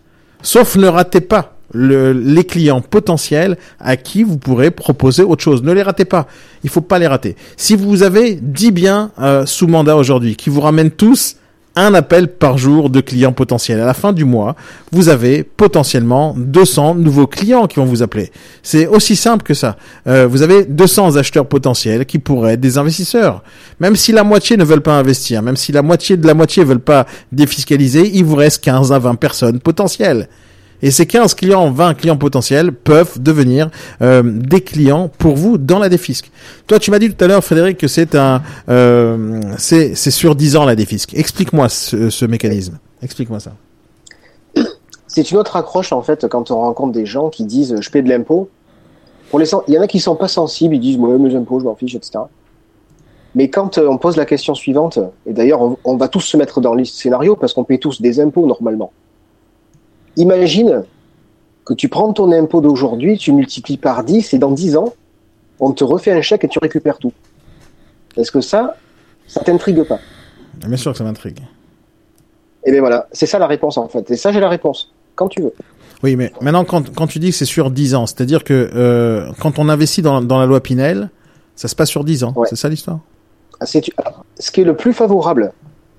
Sauf 0.42 0.76
ne 0.76 0.88
ratez 0.88 1.20
pas 1.20 1.56
le- 1.74 2.12
les 2.12 2.44
clients 2.44 2.80
potentiels 2.80 3.56
à 3.78 3.96
qui 3.96 4.22
vous 4.24 4.38
pourrez 4.38 4.70
proposer 4.70 5.22
autre 5.22 5.42
chose. 5.42 5.62
Ne 5.62 5.72
les 5.72 5.82
ratez 5.82 6.04
pas. 6.04 6.26
Il 6.64 6.70
faut 6.70 6.80
pas 6.80 6.98
les 6.98 7.06
rater. 7.06 7.36
Si 7.56 7.76
vous 7.76 8.02
avez 8.02 8.34
10 8.34 8.72
biens 8.72 9.10
euh, 9.20 9.46
sous 9.46 9.66
mandat 9.68 9.96
aujourd'hui 9.96 10.36
qui 10.36 10.50
vous 10.50 10.60
ramènent 10.60 10.90
tous 10.90 11.36
un 11.76 11.94
appel 11.94 12.28
par 12.28 12.58
jour 12.58 12.90
de 12.90 13.00
clients 13.00 13.32
potentiels. 13.32 13.80
À 13.80 13.86
la 13.86 13.94
fin 13.94 14.12
du 14.12 14.24
mois, 14.24 14.54
vous 14.92 15.08
avez 15.08 15.42
potentiellement 15.42 16.34
200 16.36 16.96
nouveaux 16.96 17.26
clients 17.26 17.66
qui 17.66 17.76
vont 17.76 17.84
vous 17.84 18.02
appeler. 18.02 18.30
C'est 18.62 18.86
aussi 18.86 19.16
simple 19.16 19.42
que 19.42 19.54
ça. 19.54 19.76
Euh, 20.06 20.26
vous 20.26 20.42
avez 20.42 20.64
200 20.64 21.16
acheteurs 21.16 21.46
potentiels 21.46 22.04
qui 22.04 22.18
pourraient 22.18 22.54
être 22.54 22.60
des 22.60 22.78
investisseurs. 22.78 23.42
Même 23.80 23.96
si 23.96 24.12
la 24.12 24.24
moitié 24.24 24.56
ne 24.56 24.64
veulent 24.64 24.82
pas 24.82 24.98
investir, 24.98 25.42
même 25.42 25.56
si 25.56 25.72
la 25.72 25.82
moitié 25.82 26.16
de 26.16 26.26
la 26.26 26.34
moitié 26.34 26.64
veulent 26.64 26.78
pas 26.78 27.06
défiscaliser, 27.30 28.10
il 28.14 28.24
vous 28.24 28.36
reste 28.36 28.62
15 28.62 28.92
à 28.92 28.98
20 28.98 29.14
personnes 29.14 29.60
potentielles. 29.60 30.28
Et 30.82 30.90
ces 30.90 31.06
15 31.06 31.34
clients, 31.34 31.70
20 31.70 31.94
clients 31.94 32.16
potentiels 32.16 32.72
peuvent 32.72 33.22
devenir 33.22 33.70
euh, 34.02 34.22
des 34.24 34.60
clients 34.60 35.08
pour 35.16 35.36
vous 35.36 35.56
dans 35.56 35.78
la 35.78 35.88
défisque. 35.88 36.30
Toi, 36.66 36.80
tu 36.80 36.90
m'as 36.90 36.98
dit 36.98 37.14
tout 37.14 37.24
à 37.24 37.28
l'heure, 37.28 37.42
Frédéric, 37.42 37.78
que 37.78 37.86
c'est 37.86 38.16
un, 38.16 38.42
euh, 38.68 39.40
c'est 39.58 39.94
sur 39.94 40.34
10 40.34 40.56
ans 40.56 40.64
la 40.64 40.74
défisque. 40.74 41.14
Explique-moi 41.14 41.68
ce, 41.68 42.24
mécanisme. 42.26 42.78
Explique-moi 43.00 43.38
ça. 43.38 43.52
C'est 45.06 45.30
une 45.30 45.36
autre 45.38 45.56
accroche 45.56 45.92
en 45.92 46.02
fait 46.02 46.26
quand 46.26 46.50
on 46.50 46.56
rencontre 46.56 46.92
des 46.92 47.04
gens 47.04 47.28
qui 47.28 47.44
disent 47.44 47.76
je 47.78 47.90
paie 47.90 48.02
de 48.02 48.08
l'impôt. 48.08 48.48
Il 49.34 49.74
y 49.74 49.78
en 49.78 49.82
a 49.82 49.86
qui 49.86 50.00
sont 50.00 50.16
pas 50.16 50.28
sensibles, 50.28 50.74
ils 50.74 50.80
disent 50.80 50.98
moi 50.98 51.16
mes 51.18 51.34
impôts 51.34 51.60
je 51.60 51.64
m'en 51.64 51.74
fiche 51.74 51.94
etc. 51.94 52.20
Mais 53.34 53.48
quand 53.48 53.78
euh, 53.78 53.88
on 53.88 53.98
pose 53.98 54.16
la 54.16 54.24
question 54.24 54.54
suivante, 54.54 54.98
et 55.26 55.32
d'ailleurs 55.32 55.60
on, 55.60 55.76
on 55.84 55.96
va 55.96 56.08
tous 56.08 56.20
se 56.20 56.36
mettre 56.36 56.60
dans 56.60 56.74
le 56.74 56.84
scénario 56.84 57.36
parce 57.36 57.52
qu'on 57.52 57.64
paie 57.64 57.78
tous 57.78 58.00
des 58.00 58.20
impôts 58.20 58.46
normalement. 58.46 58.90
Imagine 60.16 60.84
que 61.64 61.74
tu 61.74 61.88
prends 61.88 62.12
ton 62.12 62.32
impôt 62.32 62.60
d'aujourd'hui, 62.60 63.18
tu 63.18 63.32
multiplies 63.32 63.76
par 63.76 64.04
10 64.04 64.34
et 64.34 64.38
dans 64.38 64.50
10 64.50 64.76
ans, 64.76 64.94
on 65.60 65.72
te 65.72 65.84
refait 65.84 66.12
un 66.12 66.22
chèque 66.22 66.44
et 66.44 66.48
tu 66.48 66.58
récupères 66.58 66.98
tout. 66.98 67.12
Est-ce 68.16 68.32
que 68.32 68.40
ça, 68.40 68.76
ça 69.26 69.40
t'intrigue 69.40 69.82
pas? 69.84 69.98
Bien 70.66 70.76
sûr 70.76 70.92
que 70.92 70.98
ça 70.98 71.04
m'intrigue. 71.04 71.38
Et 72.64 72.70
bien 72.72 72.80
voilà, 72.80 73.08
c'est 73.12 73.26
ça 73.26 73.38
la 73.38 73.46
réponse 73.46 73.78
en 73.78 73.88
fait. 73.88 74.10
Et 74.10 74.16
ça 74.16 74.32
j'ai 74.32 74.40
la 74.40 74.48
réponse, 74.48 74.92
quand 75.14 75.28
tu 75.28 75.42
veux. 75.42 75.52
Oui, 76.02 76.16
mais 76.16 76.32
maintenant, 76.40 76.64
quand, 76.64 76.92
quand 76.94 77.06
tu 77.06 77.20
dis 77.20 77.30
que 77.30 77.36
c'est 77.36 77.44
sur 77.44 77.70
10 77.70 77.94
ans, 77.94 78.06
c'est-à-dire 78.06 78.42
que 78.42 78.70
euh, 78.74 79.30
quand 79.40 79.60
on 79.60 79.68
investit 79.68 80.02
dans, 80.02 80.20
dans 80.20 80.40
la 80.40 80.46
loi 80.46 80.60
Pinel, 80.60 81.10
ça 81.54 81.68
se 81.68 81.76
passe 81.76 81.90
sur 81.90 82.02
10 82.02 82.24
ans. 82.24 82.32
Ouais. 82.34 82.48
C'est 82.50 82.56
ça 82.56 82.68
l'histoire? 82.68 82.98
Ah, 83.60 83.64
alors, 83.98 84.24
ce 84.38 84.50
qui 84.50 84.62
est 84.62 84.64
le 84.64 84.74
plus 84.74 84.92
favorable, 84.92 85.52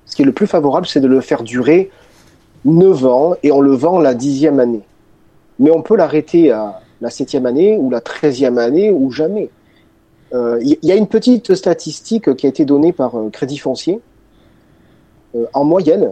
ce 0.05 0.15
qui 0.15 0.23
est 0.23 0.25
le 0.25 0.33
plus 0.33 0.47
favorable, 0.47 0.87
c'est 0.87 0.99
de 0.99 1.07
le 1.07 1.21
faire 1.21 1.43
durer 1.43 1.89
9 2.65 3.05
ans 3.05 3.33
et 3.43 3.51
on 3.51 3.61
le 3.61 3.73
vend 3.73 3.99
la 3.99 4.13
dixième 4.13 4.59
année. 4.59 4.83
Mais 5.59 5.71
on 5.71 5.81
peut 5.81 5.95
l'arrêter 5.95 6.51
à 6.51 6.81
la 7.01 7.09
septième 7.09 7.45
année 7.45 7.77
ou 7.77 7.89
la 7.89 8.01
treizième 8.01 8.57
année 8.57 8.91
ou 8.91 9.11
jamais. 9.11 9.49
Euh, 10.33 10.57
Il 10.61 10.77
y, 10.81 10.87
y 10.87 10.91
a 10.91 10.95
une 10.95 11.07
petite 11.07 11.53
statistique 11.55 12.35
qui 12.35 12.45
a 12.45 12.49
été 12.49 12.65
donnée 12.65 12.93
par 12.93 13.15
euh, 13.15 13.29
Crédit 13.29 13.57
Foncier. 13.57 13.99
euh, 15.35 15.45
en 15.53 15.63
moyenne, 15.63 16.11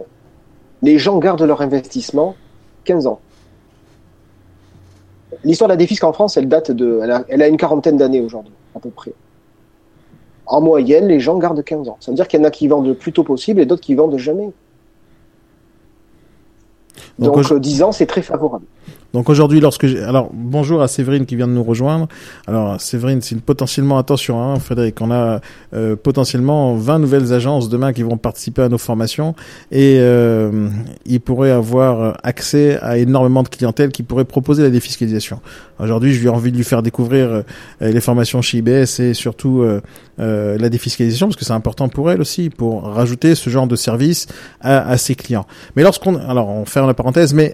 les 0.82 0.98
gens 0.98 1.18
gardent 1.18 1.42
leur 1.42 1.60
investissement 1.62 2.34
15 2.84 3.06
ans. 3.06 3.20
L'histoire 5.44 5.68
de 5.68 5.72
la 5.72 5.76
défisque 5.76 6.04
en 6.04 6.12
France, 6.12 6.36
elle 6.36 6.48
date 6.48 6.70
de, 6.70 7.00
elle 7.02 7.10
a, 7.10 7.24
elle 7.28 7.42
a 7.42 7.48
une 7.48 7.56
quarantaine 7.56 7.96
d'années 7.96 8.20
aujourd'hui, 8.20 8.52
à 8.74 8.80
peu 8.80 8.90
près. 8.90 9.12
En 10.46 10.60
moyenne, 10.60 11.06
les 11.08 11.20
gens 11.20 11.38
gardent 11.38 11.64
15 11.64 11.88
ans. 11.88 11.96
Ça 12.00 12.10
veut 12.10 12.16
dire 12.16 12.28
qu'il 12.28 12.38
y 12.40 12.42
en 12.42 12.46
a 12.46 12.50
qui 12.50 12.68
vendent 12.68 12.86
le 12.86 12.94
plus 12.94 13.12
tôt 13.12 13.24
possible 13.24 13.60
et 13.60 13.66
d'autres 13.66 13.82
qui 13.82 13.94
vendent 13.94 14.18
jamais. 14.18 14.50
Donc, 17.18 17.36
Donc, 17.36 17.50
au- 17.50 17.54
euh, 17.54 17.60
10 17.60 17.82
ans, 17.82 17.92
c'est 17.92 18.06
très 18.06 18.22
favorable. 18.22 18.64
Donc 19.12 19.28
aujourd'hui, 19.28 19.60
lorsque 19.60 19.86
j'ai... 19.86 20.02
Alors, 20.02 20.30
bonjour 20.32 20.80
à 20.82 20.88
Séverine 20.88 21.26
qui 21.26 21.36
vient 21.36 21.46
de 21.46 21.52
nous 21.52 21.62
rejoindre. 21.62 22.08
Alors, 22.46 22.80
Séverine, 22.80 23.20
c'est 23.20 23.34
une 23.34 23.40
potentiellement... 23.40 23.98
Attention, 23.98 24.42
hein, 24.42 24.58
Frédéric, 24.58 25.00
on 25.00 25.10
a 25.10 25.40
euh, 25.74 25.96
potentiellement 25.96 26.74
20 26.74 26.98
nouvelles 27.00 27.32
agences 27.32 27.68
demain 27.68 27.92
qui 27.92 28.02
vont 28.02 28.16
participer 28.16 28.62
à 28.62 28.68
nos 28.68 28.78
formations 28.78 29.34
et 29.70 29.98
euh, 30.00 30.68
ils 31.04 31.20
pourraient 31.20 31.50
avoir 31.50 32.18
accès 32.22 32.78
à 32.80 32.98
énormément 32.98 33.42
de 33.42 33.48
clientèle 33.48 33.90
qui 33.90 34.02
pourrait 34.02 34.24
proposer 34.24 34.62
la 34.62 34.70
défiscalisation. 34.70 35.40
Aujourd'hui, 35.82 36.12
je 36.14 36.20
lui 36.20 36.26
ai 36.26 36.30
envie 36.30 36.52
de 36.52 36.56
lui 36.56 36.64
faire 36.64 36.82
découvrir 36.82 37.28
euh, 37.30 37.42
les 37.80 38.00
formations 38.00 38.40
chez 38.40 38.58
IBS 38.58 39.00
et 39.00 39.14
surtout 39.14 39.62
euh, 39.62 39.80
euh, 40.20 40.56
la 40.56 40.68
défiscalisation 40.68 41.26
parce 41.26 41.36
que 41.36 41.44
c'est 41.44 41.52
important 41.52 41.88
pour 41.88 42.10
elle 42.10 42.20
aussi, 42.20 42.50
pour 42.50 42.84
rajouter 42.84 43.34
ce 43.34 43.50
genre 43.50 43.66
de 43.66 43.74
service 43.74 44.26
à, 44.60 44.88
à 44.88 44.96
ses 44.96 45.14
clients. 45.16 45.46
Mais 45.74 45.82
lorsqu'on... 45.82 46.16
Alors, 46.16 46.48
on 46.48 46.64
ferme 46.64 46.86
la 46.86 46.94
parenthèse, 46.94 47.34
mais... 47.34 47.52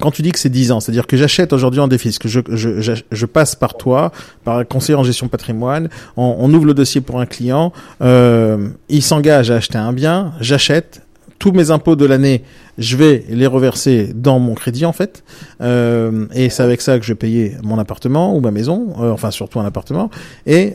Quand 0.00 0.10
tu 0.10 0.22
dis 0.22 0.32
que 0.32 0.38
c'est 0.38 0.50
10 0.50 0.72
ans, 0.72 0.80
c'est-à-dire 0.80 1.06
que 1.06 1.16
j'achète 1.16 1.52
aujourd'hui 1.52 1.80
en 1.80 1.88
défisque, 1.88 2.26
je, 2.28 2.40
je, 2.50 2.80
je, 2.80 2.92
je 3.10 3.26
passe 3.26 3.54
par 3.54 3.76
toi, 3.76 4.12
par 4.44 4.58
un 4.58 4.64
conseiller 4.64 4.96
en 4.96 5.04
gestion 5.04 5.28
patrimoine, 5.28 5.88
on, 6.16 6.36
on 6.38 6.52
ouvre 6.52 6.66
le 6.66 6.74
dossier 6.74 7.00
pour 7.00 7.20
un 7.20 7.26
client, 7.26 7.72
euh, 8.02 8.68
il 8.88 9.02
s'engage 9.02 9.50
à 9.50 9.56
acheter 9.56 9.78
un 9.78 9.92
bien, 9.92 10.32
j'achète, 10.40 11.02
tous 11.38 11.52
mes 11.52 11.70
impôts 11.70 11.96
de 11.96 12.06
l'année, 12.06 12.42
je 12.78 12.96
vais 12.96 13.24
les 13.28 13.46
reverser 13.46 14.12
dans 14.14 14.38
mon 14.38 14.54
crédit 14.54 14.86
en 14.86 14.92
fait, 14.92 15.24
euh, 15.60 16.26
et 16.34 16.48
c'est 16.48 16.62
avec 16.62 16.80
ça 16.80 16.98
que 16.98 17.04
je 17.04 17.12
vais 17.12 17.18
payer 17.18 17.56
mon 17.62 17.78
appartement 17.78 18.36
ou 18.36 18.40
ma 18.40 18.50
maison, 18.50 18.94
euh, 19.00 19.10
enfin 19.10 19.30
surtout 19.30 19.60
un 19.60 19.66
appartement, 19.66 20.10
et 20.46 20.74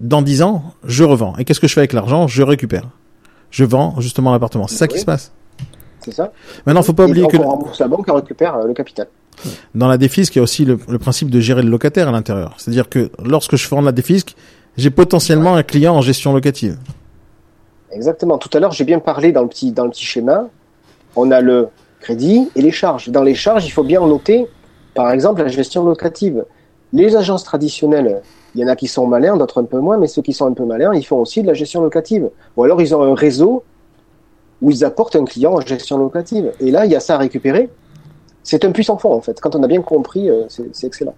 dans 0.00 0.22
10 0.22 0.42
ans, 0.42 0.74
je 0.84 1.04
revends. 1.04 1.34
Et 1.38 1.44
qu'est-ce 1.44 1.60
que 1.60 1.68
je 1.68 1.74
fais 1.74 1.80
avec 1.80 1.92
l'argent? 1.92 2.26
Je 2.26 2.42
récupère. 2.42 2.88
Je 3.50 3.64
vends 3.64 3.94
justement 4.00 4.32
l'appartement. 4.32 4.66
C'est 4.66 4.76
ça 4.76 4.88
qui 4.88 4.98
se 4.98 5.04
passe. 5.04 5.32
C'est 6.06 6.12
ça 6.12 6.32
Maintenant, 6.64 6.84
faut 6.84 6.92
pas 6.92 7.02
Et 7.02 7.10
oublier 7.10 7.26
que 7.26 7.36
on 7.36 7.48
rembourse 7.48 7.80
la 7.80 7.88
banque, 7.88 8.06
on 8.08 8.14
récupère 8.14 8.54
euh, 8.54 8.66
le 8.68 8.74
capital. 8.74 9.08
dans 9.74 9.88
la 9.88 9.98
défisque, 9.98 10.36
il 10.36 10.38
y 10.38 10.40
a 10.40 10.42
aussi 10.44 10.64
le, 10.64 10.78
le 10.88 10.98
principe 10.98 11.30
de 11.30 11.40
gérer 11.40 11.62
le 11.62 11.68
locataire 11.68 12.08
à 12.08 12.12
l'intérieur. 12.12 12.54
C'est-à-dire 12.58 12.88
que 12.88 13.10
lorsque 13.24 13.56
je 13.56 13.66
forme 13.66 13.86
la 13.86 13.92
défisque, 13.92 14.36
j'ai 14.76 14.90
potentiellement 14.90 15.56
un 15.56 15.64
client 15.64 15.96
en 15.96 16.02
gestion 16.02 16.32
locative. 16.32 16.78
Exactement. 17.90 18.38
Tout 18.38 18.50
à 18.52 18.60
l'heure, 18.60 18.70
j'ai 18.70 18.84
bien 18.84 19.00
parlé 19.00 19.32
dans 19.32 19.42
le 19.42 19.48
petit 19.48 19.72
dans 19.72 19.84
le 19.84 19.90
petit 19.90 20.04
schéma. 20.04 20.46
On 21.16 21.32
a 21.32 21.40
le 21.40 21.68
crédit 21.98 22.50
et 22.54 22.62
les 22.62 22.70
charges. 22.70 23.08
Dans 23.08 23.22
les 23.24 23.34
charges, 23.34 23.66
il 23.66 23.70
faut 23.70 23.82
bien 23.82 24.00
noter, 24.00 24.46
par 24.94 25.10
exemple, 25.10 25.42
la 25.42 25.48
gestion 25.48 25.84
locative. 25.84 26.44
Les 26.92 27.16
agences 27.16 27.42
traditionnelles, 27.42 28.22
il 28.54 28.60
y 28.60 28.64
en 28.64 28.68
a 28.68 28.76
qui 28.76 28.86
sont 28.86 29.08
malins, 29.08 29.36
d'autres 29.36 29.60
un 29.60 29.64
peu 29.64 29.80
moins, 29.80 29.98
mais 29.98 30.06
ceux 30.06 30.22
qui 30.22 30.32
sont 30.32 30.46
un 30.46 30.52
peu 30.52 30.64
malins, 30.64 30.94
ils 30.94 31.04
font 31.04 31.16
aussi 31.18 31.42
de 31.42 31.48
la 31.48 31.54
gestion 31.54 31.82
locative. 31.82 32.30
Ou 32.56 32.62
alors, 32.62 32.80
ils 32.80 32.94
ont 32.94 33.02
un 33.02 33.14
réseau 33.14 33.64
où 34.62 34.70
ils 34.70 34.84
apportent 34.84 35.16
un 35.16 35.24
client 35.24 35.54
en 35.54 35.60
gestion 35.60 35.98
locative. 35.98 36.52
Et 36.60 36.70
là, 36.70 36.86
il 36.86 36.92
y 36.92 36.96
a 36.96 37.00
ça 37.00 37.16
à 37.16 37.18
récupérer. 37.18 37.68
C'est 38.42 38.64
un 38.64 38.72
puissant 38.72 38.96
fond, 38.96 39.12
en 39.12 39.20
fait. 39.20 39.40
Quand 39.40 39.54
on 39.56 39.62
a 39.62 39.66
bien 39.66 39.82
compris, 39.82 40.30
euh, 40.30 40.44
c'est 40.48 40.86
excellent. 40.86 41.14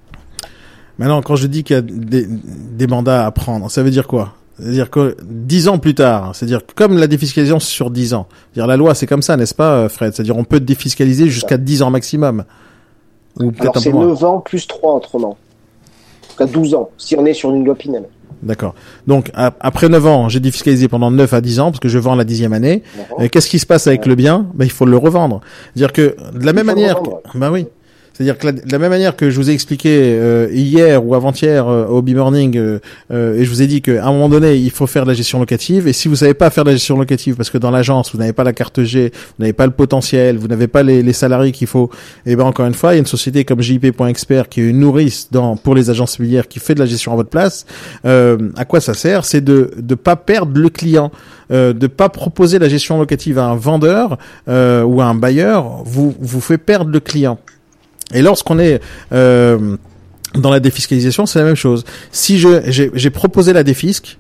Maintenant, 0.98 1.22
quand 1.22 1.36
je 1.36 1.46
dis 1.46 1.62
qu'il 1.62 1.76
y 1.76 1.78
a 1.78 1.82
des, 1.82 2.26
des 2.26 2.86
mandats 2.86 3.26
à 3.26 3.30
prendre, 3.30 3.70
ça 3.70 3.82
veut 3.82 3.90
dire 3.90 4.08
quoi? 4.08 4.34
C'est-à-dire 4.58 4.90
que 4.90 5.16
dix 5.22 5.68
ans 5.68 5.78
plus 5.78 5.94
tard, 5.94 6.34
c'est-à-dire 6.34 6.66
que 6.66 6.72
comme 6.74 6.98
la 6.98 7.06
défiscalisation 7.06 7.60
sur 7.60 7.90
dix 7.90 8.12
ans, 8.12 8.26
c'est-à-dire 8.52 8.66
la 8.66 8.76
loi 8.76 8.94
c'est 8.94 9.06
comme 9.06 9.22
ça, 9.22 9.36
n'est-ce 9.36 9.54
pas, 9.54 9.72
euh, 9.74 9.88
Fred? 9.88 10.14
C'est-à-dire 10.14 10.36
on 10.36 10.42
peut 10.42 10.58
défiscaliser 10.58 11.28
jusqu'à 11.28 11.58
10 11.58 11.82
ans 11.82 11.90
maximum. 11.90 12.44
Ou 13.38 13.52
Alors, 13.60 13.78
c'est 13.78 13.90
peu 13.90 13.96
moins. 13.96 14.06
9 14.06 14.24
ans 14.24 14.40
plus 14.40 14.66
3 14.66 14.94
autrement. 14.94 15.36
Jusqu'à 16.26 16.46
12 16.46 16.74
ans, 16.74 16.90
si 16.98 17.16
on 17.16 17.24
est 17.24 17.34
sur 17.34 17.54
une 17.54 17.64
loi 17.64 17.76
Pinel. 17.76 18.08
D'accord. 18.42 18.74
Donc 19.06 19.30
après 19.34 19.88
9 19.88 20.06
ans, 20.06 20.28
j'ai 20.28 20.40
défiscalisé 20.40 20.86
pendant 20.88 21.10
9 21.10 21.32
à 21.34 21.40
10 21.40 21.60
ans 21.60 21.70
parce 21.70 21.80
que 21.80 21.88
je 21.88 21.98
vends 21.98 22.14
la 22.14 22.24
dixième 22.24 22.52
année. 22.52 22.82
Qu'est-ce 23.32 23.48
qui 23.48 23.58
se 23.58 23.66
passe 23.66 23.86
avec 23.86 24.06
le 24.06 24.14
bien? 24.14 24.46
Ben, 24.54 24.64
Il 24.64 24.70
faut 24.70 24.86
le 24.86 24.96
revendre. 24.96 25.40
C'est-à-dire 25.74 25.92
que 25.92 26.16
de 26.38 26.44
la 26.46 26.52
même 26.52 26.66
manière, 26.66 27.02
que- 27.02 27.38
ben 27.38 27.50
oui. 27.50 27.66
C'est-à-dire 28.18 28.36
que 28.36 28.46
la- 28.46 28.52
de 28.52 28.72
la 28.72 28.78
même 28.80 28.90
manière 28.90 29.14
que 29.14 29.30
je 29.30 29.36
vous 29.36 29.48
ai 29.48 29.52
expliqué 29.52 29.90
euh, 29.92 30.48
hier 30.52 31.06
ou 31.06 31.14
avant-hier 31.14 31.68
euh, 31.68 31.86
au 31.86 32.02
B-Morning, 32.02 32.56
euh, 32.56 32.80
euh, 33.12 33.38
et 33.38 33.44
je 33.44 33.48
vous 33.48 33.62
ai 33.62 33.68
dit 33.68 33.80
qu'à 33.80 34.04
un 34.04 34.10
moment 34.10 34.28
donné, 34.28 34.56
il 34.56 34.72
faut 34.72 34.88
faire 34.88 35.04
de 35.04 35.08
la 35.10 35.14
gestion 35.14 35.38
locative. 35.38 35.86
Et 35.86 35.92
si 35.92 36.08
vous 36.08 36.16
savez 36.16 36.34
pas 36.34 36.50
faire 36.50 36.64
de 36.64 36.70
la 36.70 36.74
gestion 36.74 36.98
locative, 36.98 37.36
parce 37.36 37.48
que 37.48 37.58
dans 37.58 37.70
l'agence, 37.70 38.10
vous 38.12 38.18
n'avez 38.18 38.32
pas 38.32 38.42
la 38.42 38.52
carte 38.52 38.82
G, 38.82 39.12
vous 39.14 39.34
n'avez 39.44 39.52
pas 39.52 39.66
le 39.66 39.72
potentiel, 39.72 40.36
vous 40.36 40.48
n'avez 40.48 40.66
pas 40.66 40.82
les, 40.82 41.04
les 41.04 41.12
salariés 41.12 41.52
qu'il 41.52 41.68
faut, 41.68 41.90
et 42.26 42.34
ben 42.34 42.42
encore 42.42 42.66
une 42.66 42.74
fois, 42.74 42.90
il 42.92 42.96
y 42.96 42.98
a 42.98 42.98
une 42.98 43.06
société 43.06 43.44
comme 43.44 43.62
JP.expert 43.62 44.48
qui 44.48 44.62
est 44.62 44.68
une 44.68 44.80
nourrice 44.80 45.28
dans, 45.30 45.56
pour 45.56 45.76
les 45.76 45.88
agences 45.88 46.16
immobilières 46.18 46.48
qui 46.48 46.58
fait 46.58 46.74
de 46.74 46.80
la 46.80 46.86
gestion 46.86 47.12
à 47.12 47.14
votre 47.16 47.30
place. 47.30 47.66
Euh, 48.04 48.36
à 48.56 48.64
quoi 48.64 48.80
ça 48.80 48.94
sert? 48.94 49.24
C'est 49.24 49.42
de 49.44 49.70
ne 49.88 49.94
pas 49.94 50.16
perdre 50.16 50.58
le 50.60 50.70
client 50.70 51.12
euh, 51.50 51.72
de 51.72 51.86
pas 51.86 52.08
proposer 52.08 52.58
la 52.58 52.68
gestion 52.68 52.98
locative 52.98 53.38
à 53.38 53.44
un 53.44 53.54
vendeur 53.56 54.18
euh, 54.48 54.82
ou 54.82 55.00
à 55.00 55.04
un 55.06 55.14
bailleur, 55.14 55.82
vous 55.84 56.14
vous 56.20 56.40
fait 56.40 56.58
perdre 56.58 56.90
le 56.90 57.00
client. 57.00 57.38
Et 58.14 58.22
lorsqu'on 58.22 58.58
est 58.58 58.80
euh, 59.12 59.76
dans 60.34 60.50
la 60.50 60.60
défiscalisation, 60.60 61.26
c'est 61.26 61.38
la 61.38 61.44
même 61.44 61.54
chose. 61.54 61.84
Si 62.10 62.38
je 62.38 62.60
j'ai 62.94 63.10
proposé 63.10 63.52
la 63.52 63.62
défisque, 63.62 64.18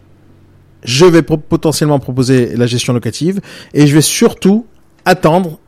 je 0.84 1.06
vais 1.06 1.22
potentiellement 1.22 1.98
proposer 1.98 2.56
la 2.56 2.66
gestion 2.66 2.92
locative 2.92 3.40
et 3.74 3.86
je 3.86 3.94
vais 3.94 4.02
surtout 4.02 4.66
attendre 5.04 5.58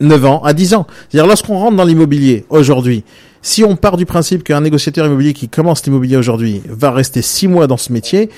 9 0.00 0.24
ans 0.26 0.42
à 0.42 0.52
10 0.52 0.74
ans. 0.74 0.86
C'est-à-dire 1.08 1.26
lorsqu'on 1.26 1.58
rentre 1.58 1.76
dans 1.76 1.84
l'immobilier 1.84 2.44
aujourd'hui, 2.50 3.04
si 3.42 3.64
on 3.64 3.76
part 3.76 3.96
du 3.96 4.06
principe 4.06 4.44
qu'un 4.44 4.60
négociateur 4.60 5.06
immobilier 5.06 5.32
qui 5.32 5.48
commence 5.48 5.84
l'immobilier 5.84 6.16
aujourd'hui 6.16 6.62
va 6.68 6.90
rester 6.90 7.22
6 7.22 7.48
mois 7.48 7.66
dans 7.66 7.76
ce 7.76 7.92
métier, 7.92 8.30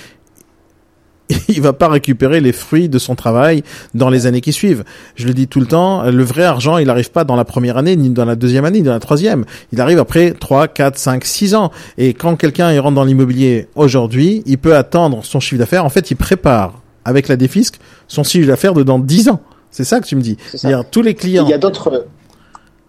il 1.48 1.60
va 1.60 1.72
pas 1.72 1.88
récupérer 1.88 2.40
les 2.40 2.52
fruits 2.52 2.88
de 2.88 2.98
son 2.98 3.14
travail 3.14 3.62
dans 3.94 4.10
les 4.10 4.26
années 4.26 4.40
qui 4.40 4.52
suivent. 4.52 4.84
Je 5.14 5.26
le 5.26 5.34
dis 5.34 5.46
tout 5.48 5.60
le 5.60 5.66
temps, 5.66 6.02
le 6.10 6.22
vrai 6.24 6.44
argent, 6.44 6.78
il 6.78 6.86
n'arrive 6.86 7.10
pas 7.10 7.24
dans 7.24 7.36
la 7.36 7.44
première 7.44 7.76
année, 7.76 7.96
ni 7.96 8.10
dans 8.10 8.24
la 8.24 8.36
deuxième 8.36 8.64
année, 8.64 8.78
ni 8.78 8.84
dans 8.84 8.92
la 8.92 9.00
troisième. 9.00 9.44
Il 9.72 9.80
arrive 9.80 9.98
après 9.98 10.32
3, 10.32 10.68
4, 10.68 10.98
5, 10.98 11.24
6 11.24 11.54
ans. 11.54 11.70
Et 11.98 12.14
quand 12.14 12.36
quelqu'un 12.36 12.78
rentre 12.80 12.94
dans 12.96 13.04
l'immobilier 13.04 13.68
aujourd'hui, 13.74 14.42
il 14.46 14.58
peut 14.58 14.76
attendre 14.76 15.24
son 15.24 15.40
chiffre 15.40 15.58
d'affaires. 15.58 15.84
En 15.84 15.90
fait, 15.90 16.10
il 16.10 16.16
prépare 16.16 16.80
avec 17.04 17.28
la 17.28 17.36
défisque 17.36 17.78
son 18.08 18.22
chiffre 18.24 18.48
d'affaires 18.48 18.74
de 18.74 18.82
dans 18.82 18.98
10 18.98 19.28
ans. 19.30 19.40
C'est 19.70 19.84
ça 19.84 20.00
que 20.00 20.06
tu 20.06 20.16
me 20.16 20.20
dis. 20.20 20.36
C'est-à-dire 20.50 20.84
tous 20.90 21.02
les 21.02 21.14
clients. 21.14 21.44
Il 21.46 21.50
y 21.50 21.54
a 21.54 21.58
d'autres, 21.58 22.06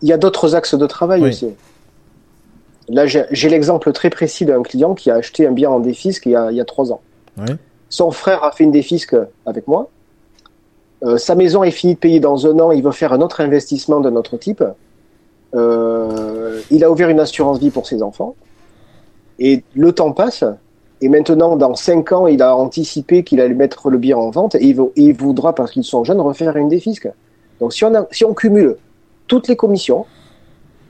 il 0.01 0.09
y 0.09 0.13
a 0.13 0.17
d'autres 0.17 0.55
axes 0.55 0.75
de 0.75 0.85
travail 0.87 1.21
Oui. 1.21 1.29
aussi. 1.29 1.47
Là, 2.89 3.05
j'ai 3.05 3.49
l'exemple 3.49 3.91
très 3.93 4.09
précis 4.09 4.45
d'un 4.45 4.63
client 4.63 4.95
qui 4.95 5.09
a 5.11 5.15
acheté 5.15 5.47
un 5.47 5.51
bien 5.51 5.69
en 5.69 5.79
défisque 5.79 6.25
il 6.25 6.31
y 6.33 6.35
a, 6.35 6.51
il 6.51 6.57
y 6.57 6.61
a 6.61 6.65
trois 6.65 6.91
ans. 6.91 7.01
Son 7.91 8.09
frère 8.09 8.43
a 8.45 8.51
fait 8.51 8.63
une 8.63 8.71
défisque 8.71 9.17
avec 9.45 9.67
moi. 9.67 9.89
Euh, 11.03 11.17
sa 11.17 11.35
maison 11.35 11.61
est 11.63 11.71
finie 11.71 11.95
de 11.95 11.99
payer 11.99 12.21
dans 12.21 12.47
un 12.47 12.57
an. 12.59 12.71
Il 12.71 12.81
veut 12.81 12.91
faire 12.91 13.11
un 13.11 13.19
autre 13.21 13.41
investissement 13.41 13.99
d'un 13.99 14.15
autre 14.15 14.37
type. 14.37 14.63
Euh, 15.53 16.61
il 16.71 16.83
a 16.85 16.89
ouvert 16.89 17.09
une 17.09 17.19
assurance 17.19 17.59
vie 17.59 17.69
pour 17.69 17.85
ses 17.85 18.01
enfants. 18.01 18.35
Et 19.39 19.63
le 19.75 19.91
temps 19.91 20.13
passe. 20.13 20.45
Et 21.01 21.09
maintenant, 21.09 21.57
dans 21.57 21.75
cinq 21.75 22.13
ans, 22.13 22.27
il 22.27 22.41
a 22.41 22.55
anticipé 22.55 23.23
qu'il 23.25 23.41
allait 23.41 23.55
mettre 23.55 23.89
le 23.89 23.97
bien 23.97 24.15
en 24.15 24.29
vente 24.29 24.55
et 24.55 24.75
il, 24.95 25.13
voudra, 25.13 25.53
parce 25.53 25.71
qu'ils 25.71 25.83
sont 25.83 26.05
jeunes, 26.05 26.21
refaire 26.21 26.55
une 26.55 26.69
défisque. 26.69 27.09
Donc, 27.59 27.73
si 27.73 27.83
on, 27.83 27.93
a- 27.93 28.07
si 28.11 28.23
on 28.23 28.33
cumule 28.33 28.77
toutes 29.27 29.49
les 29.49 29.57
commissions, 29.57 30.05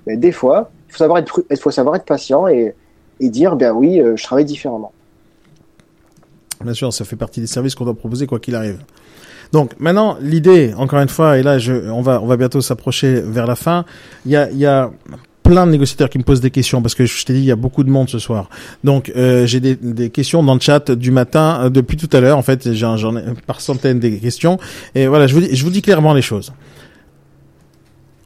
mais 0.05 0.17
des 0.17 0.31
fois, 0.31 0.69
il 0.89 0.93
faut 1.57 1.71
savoir 1.71 1.95
être, 1.95 2.05
patient 2.05 2.47
et, 2.47 2.75
et 3.19 3.29
dire, 3.29 3.55
ben 3.55 3.71
oui, 3.71 3.99
euh, 3.99 4.15
je 4.17 4.23
travaille 4.23 4.45
différemment. 4.45 4.91
Bien 6.63 6.73
sûr, 6.73 6.91
ça 6.93 7.05
fait 7.05 7.15
partie 7.15 7.41
des 7.41 7.47
services 7.47 7.75
qu'on 7.75 7.85
doit 7.85 7.93
proposer 7.93 8.27
quoi 8.27 8.39
qu'il 8.39 8.55
arrive. 8.55 8.77
Donc 9.51 9.73
maintenant, 9.79 10.17
l'idée, 10.21 10.73
encore 10.77 10.99
une 10.99 11.09
fois, 11.09 11.37
et 11.37 11.43
là, 11.43 11.59
je, 11.59 11.89
on 11.89 12.01
va, 12.01 12.21
on 12.21 12.25
va 12.25 12.37
bientôt 12.37 12.61
s'approcher 12.61 13.21
vers 13.21 13.47
la 13.47 13.55
fin. 13.55 13.85
Il 14.25 14.31
y 14.31 14.37
a, 14.37 14.49
il 14.49 14.57
y 14.57 14.65
a 14.65 14.91
plein 15.43 15.65
de 15.65 15.71
négociateurs 15.71 16.09
qui 16.09 16.17
me 16.17 16.23
posent 16.23 16.39
des 16.39 16.51
questions 16.51 16.81
parce 16.81 16.95
que 16.95 17.05
je 17.05 17.25
t'ai 17.25 17.33
dit, 17.33 17.39
il 17.39 17.45
y 17.45 17.51
a 17.51 17.57
beaucoup 17.57 17.83
de 17.83 17.89
monde 17.89 18.09
ce 18.09 18.19
soir. 18.19 18.49
Donc 18.83 19.11
euh, 19.15 19.45
j'ai 19.45 19.59
des, 19.59 19.75
des 19.75 20.09
questions 20.09 20.43
dans 20.43 20.53
le 20.53 20.61
chat 20.61 20.91
du 20.91 21.11
matin 21.11 21.63
euh, 21.63 21.69
depuis 21.69 21.97
tout 21.97 22.09
à 22.15 22.21
l'heure. 22.21 22.37
En 22.37 22.41
fait, 22.41 22.73
j'en 22.73 23.17
ai 23.17 23.23
par 23.45 23.59
centaines 23.59 23.99
des 23.99 24.17
questions. 24.19 24.57
Et 24.95 25.07
voilà, 25.07 25.27
je 25.27 25.33
vous 25.33 25.41
dis, 25.41 25.53
je 25.53 25.63
vous 25.63 25.71
dis 25.71 25.81
clairement 25.81 26.13
les 26.13 26.21
choses. 26.21 26.53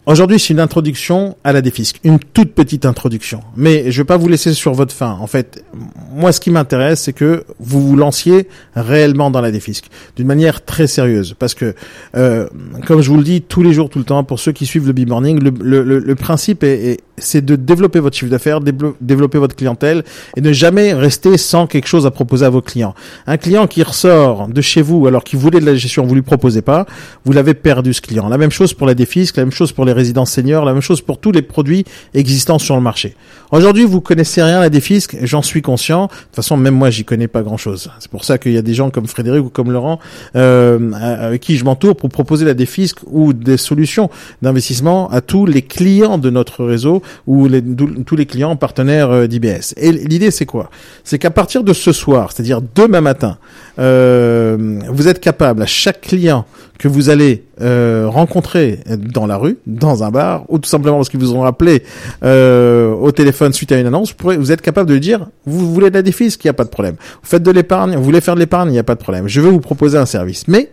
Aujourd'hui, 0.07 0.39
c'est 0.39 0.53
une 0.53 0.59
introduction 0.59 1.35
à 1.43 1.51
la 1.51 1.61
défisque, 1.61 1.99
une 2.03 2.19
toute 2.19 2.53
petite 2.53 2.85
introduction. 2.85 3.39
Mais 3.57 3.91
je 3.91 4.01
vais 4.01 4.05
pas 4.05 4.17
vous 4.17 4.27
laisser 4.27 4.53
sur 4.53 4.73
votre 4.73 4.93
faim. 4.93 5.17
En 5.19 5.25
fait, 5.25 5.65
moi, 6.13 6.31
ce 6.31 6.39
qui 6.39 6.51
m'intéresse, 6.51 7.01
c'est 7.01 7.13
que 7.13 7.43
vous 7.59 7.81
vous 7.87 7.95
lanciez 7.95 8.47
réellement 8.75 9.31
dans 9.31 9.41
la 9.41 9.51
défisque, 9.51 9.85
d'une 10.15 10.27
manière 10.27 10.63
très 10.63 10.85
sérieuse. 10.85 11.35
Parce 11.39 11.55
que, 11.55 11.73
euh, 12.15 12.47
comme 12.85 13.01
je 13.01 13.09
vous 13.09 13.17
le 13.17 13.23
dis 13.23 13.41
tous 13.41 13.63
les 13.63 13.73
jours, 13.73 13.89
tout 13.89 13.97
le 13.97 14.05
temps, 14.05 14.23
pour 14.23 14.39
ceux 14.39 14.51
qui 14.51 14.67
suivent 14.67 14.85
le 14.85 14.93
B-Morning, 14.93 15.39
le, 15.41 15.51
le, 15.59 15.83
le, 15.83 15.97
le 15.97 16.15
principe 16.15 16.63
est, 16.63 16.91
est 16.91 16.99
c'est 17.17 17.43
de 17.43 17.55
développer 17.55 17.99
votre 17.99 18.15
chiffre 18.15 18.31
d'affaires, 18.31 18.59
développer 18.61 19.37
votre 19.37 19.55
clientèle 19.55 20.03
et 20.35 20.41
ne 20.41 20.51
jamais 20.51 20.93
rester 20.93 21.37
sans 21.37 21.67
quelque 21.67 21.87
chose 21.87 22.05
à 22.05 22.11
proposer 22.11 22.45
à 22.45 22.49
vos 22.49 22.61
clients. 22.61 22.93
Un 23.27 23.37
client 23.37 23.67
qui 23.67 23.83
ressort 23.83 24.47
de 24.47 24.61
chez 24.61 24.81
vous 24.81 25.07
alors 25.07 25.23
qu'il 25.23 25.39
voulait 25.39 25.59
de 25.59 25.65
la 25.65 25.75
gestion, 25.75 26.05
vous 26.05 26.15
lui 26.15 26.21
proposez 26.21 26.61
pas, 26.61 26.85
vous 27.23 27.31
l'avez 27.31 27.53
perdu 27.53 27.93
ce 27.93 28.01
client. 28.01 28.27
La 28.27 28.37
même 28.37 28.51
chose 28.51 28.73
pour 28.73 28.87
la 28.87 28.93
défisque, 28.93 29.37
la 29.37 29.43
même 29.43 29.51
chose 29.51 29.71
pour 29.71 29.85
les 29.85 29.93
résidences 29.93 30.31
seniors, 30.31 30.65
la 30.65 30.73
même 30.73 30.81
chose 30.81 31.01
pour 31.01 31.19
tous 31.19 31.31
les 31.31 31.41
produits 31.41 31.85
existants 32.13 32.59
sur 32.59 32.75
le 32.75 32.81
marché. 32.81 33.15
Aujourd'hui, 33.51 33.85
vous 33.85 34.01
connaissez 34.01 34.41
rien 34.41 34.57
à 34.57 34.61
la 34.61 34.69
défisque, 34.69 35.17
j'en 35.21 35.41
suis 35.41 35.61
conscient. 35.61 36.05
De 36.05 36.11
toute 36.11 36.35
façon, 36.35 36.57
même 36.57 36.75
moi, 36.75 36.89
j'y 36.89 37.05
connais 37.05 37.27
pas 37.27 37.43
grand 37.43 37.57
chose. 37.57 37.89
C'est 37.99 38.11
pour 38.11 38.25
ça 38.25 38.37
qu'il 38.37 38.51
y 38.51 38.57
a 38.57 38.61
des 38.61 38.73
gens 38.73 38.89
comme 38.89 39.07
Frédéric 39.07 39.45
ou 39.45 39.49
comme 39.49 39.71
Laurent, 39.71 39.99
euh, 40.35 40.91
avec 40.93 41.41
qui 41.41 41.57
je 41.57 41.63
m'entoure 41.63 41.95
pour 41.95 42.09
proposer 42.09 42.45
la 42.45 42.53
défisque 42.53 42.99
ou 43.05 43.33
des 43.33 43.57
solutions 43.57 44.09
d'investissement 44.41 45.09
à 45.11 45.21
tous 45.21 45.45
les 45.45 45.61
clients 45.61 46.17
de 46.17 46.29
notre 46.29 46.65
réseau 46.65 47.01
ou 47.27 47.47
les, 47.47 47.61
tous 48.05 48.15
les 48.15 48.25
clients 48.25 48.55
partenaires 48.55 49.09
euh, 49.11 49.27
d'IBS. 49.27 49.73
Et 49.77 49.91
l'idée, 49.91 50.31
c'est 50.31 50.45
quoi? 50.45 50.69
C'est 51.03 51.19
qu'à 51.19 51.31
partir 51.31 51.63
de 51.63 51.73
ce 51.73 51.91
soir, 51.91 52.31
c'est-à-dire 52.31 52.61
demain 52.75 53.01
matin, 53.01 53.37
euh, 53.79 54.79
vous 54.89 55.07
êtes 55.07 55.19
capable 55.19 55.61
à 55.61 55.65
chaque 55.65 56.01
client 56.01 56.45
que 56.77 56.87
vous 56.87 57.09
allez 57.09 57.43
euh, 57.61 58.05
rencontrer 58.09 58.79
dans 58.97 59.25
la 59.27 59.37
rue, 59.37 59.57
dans 59.65 60.03
un 60.03 60.11
bar, 60.11 60.43
ou 60.49 60.59
tout 60.59 60.69
simplement 60.69 60.97
parce 60.97 61.07
qu'ils 61.09 61.19
vous 61.21 61.33
ont 61.33 61.43
appelé 61.45 61.83
euh, 62.23 62.93
au 62.93 63.11
téléphone 63.11 63.53
suite 63.53 63.71
à 63.71 63.79
une 63.79 63.87
annonce, 63.87 64.09
vous, 64.09 64.15
pourrez- 64.15 64.37
vous 64.37 64.51
êtes 64.51 64.61
capable 64.61 64.89
de 64.89 64.97
dire, 64.97 65.27
vous 65.45 65.73
voulez 65.73 65.89
de 65.89 65.95
la 65.95 66.01
défisque, 66.01 66.43
il 66.43 66.47
n'y 66.47 66.51
a 66.51 66.53
pas 66.53 66.65
de 66.65 66.69
problème. 66.69 66.95
Vous 67.23 67.29
faites 67.29 67.43
de 67.43 67.51
l'épargne, 67.51 67.95
vous 67.95 68.03
voulez 68.03 68.19
faire 68.21 68.35
de 68.35 68.39
l'épargne, 68.41 68.69
il 68.69 68.73
n'y 68.73 68.79
a 68.79 68.83
pas 68.83 68.95
de 68.95 68.99
problème. 68.99 69.27
Je 69.27 69.39
vais 69.39 69.49
vous 69.49 69.61
proposer 69.61 69.97
un 69.97 70.05
service. 70.05 70.47
Mais 70.49 70.69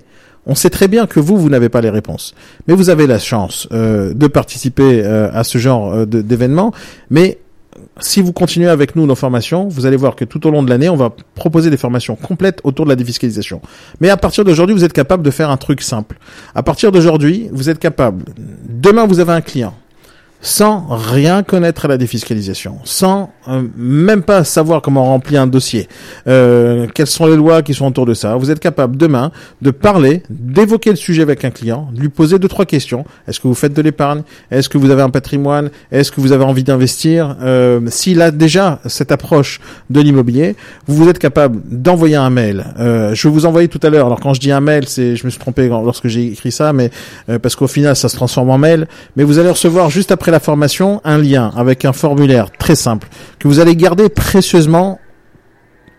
on 0.46 0.54
sait 0.54 0.70
très 0.70 0.88
bien 0.88 1.06
que 1.06 1.20
vous, 1.20 1.36
vous 1.38 1.48
n'avez 1.48 1.68
pas 1.68 1.80
les 1.80 1.90
réponses. 1.90 2.34
Mais 2.66 2.74
vous 2.74 2.90
avez 2.90 3.06
la 3.06 3.18
chance 3.18 3.68
euh, 3.72 4.12
de 4.14 4.26
participer 4.26 5.02
euh, 5.04 5.30
à 5.32 5.44
ce 5.44 5.58
genre 5.58 5.92
euh, 5.92 6.06
d'événement. 6.06 6.72
Mais 7.10 7.38
si 8.00 8.20
vous 8.20 8.32
continuez 8.32 8.68
avec 8.68 8.96
nous 8.96 9.06
nos 9.06 9.14
formations, 9.14 9.68
vous 9.68 9.86
allez 9.86 9.96
voir 9.96 10.16
que 10.16 10.24
tout 10.24 10.46
au 10.46 10.50
long 10.50 10.62
de 10.62 10.70
l'année, 10.70 10.88
on 10.88 10.96
va 10.96 11.14
proposer 11.34 11.70
des 11.70 11.76
formations 11.76 12.16
complètes 12.16 12.60
autour 12.64 12.84
de 12.84 12.90
la 12.90 12.96
défiscalisation. 12.96 13.60
Mais 14.00 14.10
à 14.10 14.16
partir 14.16 14.44
d'aujourd'hui, 14.44 14.74
vous 14.74 14.84
êtes 14.84 14.92
capable 14.92 15.22
de 15.22 15.30
faire 15.30 15.50
un 15.50 15.56
truc 15.56 15.80
simple. 15.80 16.18
À 16.54 16.62
partir 16.62 16.92
d'aujourd'hui, 16.92 17.48
vous 17.52 17.70
êtes 17.70 17.78
capable. 17.78 18.24
Demain, 18.68 19.06
vous 19.06 19.20
avez 19.20 19.32
un 19.32 19.40
client 19.40 19.74
sans 20.42 20.86
rien 20.90 21.42
connaître 21.42 21.86
à 21.86 21.88
la 21.88 21.96
défiscalisation, 21.96 22.78
sans 22.84 23.30
euh, 23.48 23.62
même 23.76 24.22
pas 24.22 24.44
savoir 24.44 24.82
comment 24.82 25.04
remplir 25.04 25.40
un 25.40 25.46
dossier, 25.46 25.88
euh, 26.26 26.86
quelles 26.94 27.06
sont 27.06 27.26
les 27.26 27.36
lois 27.36 27.62
qui 27.62 27.74
sont 27.74 27.86
autour 27.86 28.06
de 28.06 28.14
ça, 28.14 28.36
vous 28.36 28.50
êtes 28.50 28.60
capable 28.60 28.96
demain 28.96 29.30
de 29.62 29.70
parler, 29.70 30.22
d'évoquer 30.28 30.90
le 30.90 30.96
sujet 30.96 31.22
avec 31.22 31.44
un 31.44 31.50
client, 31.50 31.88
de 31.92 32.00
lui 32.00 32.08
poser 32.08 32.38
deux 32.38 32.48
trois 32.48 32.66
questions. 32.66 33.04
Est-ce 33.26 33.40
que 33.40 33.48
vous 33.48 33.54
faites 33.54 33.72
de 33.72 33.82
l'épargne? 33.82 34.22
Est-ce 34.50 34.68
que 34.68 34.78
vous 34.78 34.90
avez 34.90 35.02
un 35.02 35.10
patrimoine? 35.10 35.70
Est-ce 35.90 36.12
que 36.12 36.20
vous 36.20 36.32
avez 36.32 36.44
envie 36.44 36.64
d'investir? 36.64 37.36
Euh, 37.40 37.80
S'il 37.88 38.20
a 38.20 38.30
déjà 38.30 38.80
cette 38.86 39.12
approche 39.12 39.60
de 39.90 40.00
l'immobilier, 40.00 40.56
vous 40.86 41.08
êtes 41.08 41.18
capable 41.18 41.60
d'envoyer 41.70 42.16
un 42.16 42.30
mail. 42.30 42.64
Euh, 42.78 43.14
je 43.14 43.28
vous 43.28 43.46
envoyer 43.46 43.68
tout 43.68 43.80
à 43.82 43.90
l'heure. 43.90 44.06
Alors 44.06 44.20
quand 44.20 44.34
je 44.34 44.40
dis 44.40 44.50
un 44.50 44.60
mail, 44.60 44.88
c'est 44.88 45.14
je 45.16 45.24
me 45.24 45.30
suis 45.30 45.38
trompé 45.38 45.68
lorsque 45.68 46.08
j'ai 46.08 46.26
écrit 46.26 46.52
ça, 46.52 46.72
mais 46.72 46.90
euh, 47.28 47.38
parce 47.38 47.54
qu'au 47.56 47.68
final 47.68 47.94
ça 47.94 48.08
se 48.08 48.16
transforme 48.16 48.50
en 48.50 48.58
mail. 48.58 48.88
Mais 49.16 49.24
vous 49.24 49.38
allez 49.38 49.50
recevoir 49.50 49.88
juste 49.88 50.10
après 50.12 50.31
la 50.32 50.40
formation 50.40 51.00
un 51.04 51.18
lien 51.18 51.52
avec 51.56 51.84
un 51.84 51.92
formulaire 51.92 52.50
très 52.50 52.74
simple 52.74 53.08
que 53.38 53.46
vous 53.46 53.60
allez 53.60 53.76
garder 53.76 54.08
précieusement 54.08 54.98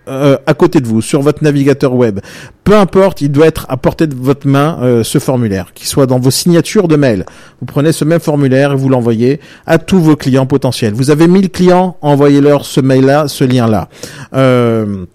euh, 0.09 0.37
à 0.45 0.53
côté 0.53 0.81
de 0.81 0.87
vous 0.87 1.01
sur 1.01 1.21
votre 1.21 1.41
navigateur 1.45 1.93
web. 1.93 2.19
Peu 2.65 2.75
importe, 2.75 3.21
il 3.21 3.31
doit 3.31 3.47
être 3.47 3.65
à 3.69 3.77
portée 3.77 4.05
de 4.05 4.15
votre 4.15 4.45
main 4.45 4.77
euh, 4.81 5.01
ce 5.01 5.17
formulaire, 5.17 5.71
qu'il 5.73 5.87
soit 5.87 6.07
dans 6.07 6.19
vos 6.19 6.31
signatures 6.31 6.89
de 6.89 6.97
mail. 6.97 7.25
Vous 7.61 7.65
prenez 7.65 7.93
ce 7.93 8.03
même 8.03 8.19
formulaire 8.19 8.73
et 8.73 8.75
vous 8.75 8.89
l'envoyez 8.89 9.39
à 9.65 9.77
tous 9.77 9.99
vos 9.99 10.17
clients 10.17 10.45
potentiels. 10.45 10.93
Vous 10.93 11.09
avez 11.09 11.29
1000 11.29 11.51
clients, 11.51 11.95
envoyez-leur 12.01 12.65
ce 12.65 12.81
mail-là, 12.81 13.29
ce 13.29 13.45
lien-là. 13.45 13.87
Euh, 14.33 15.05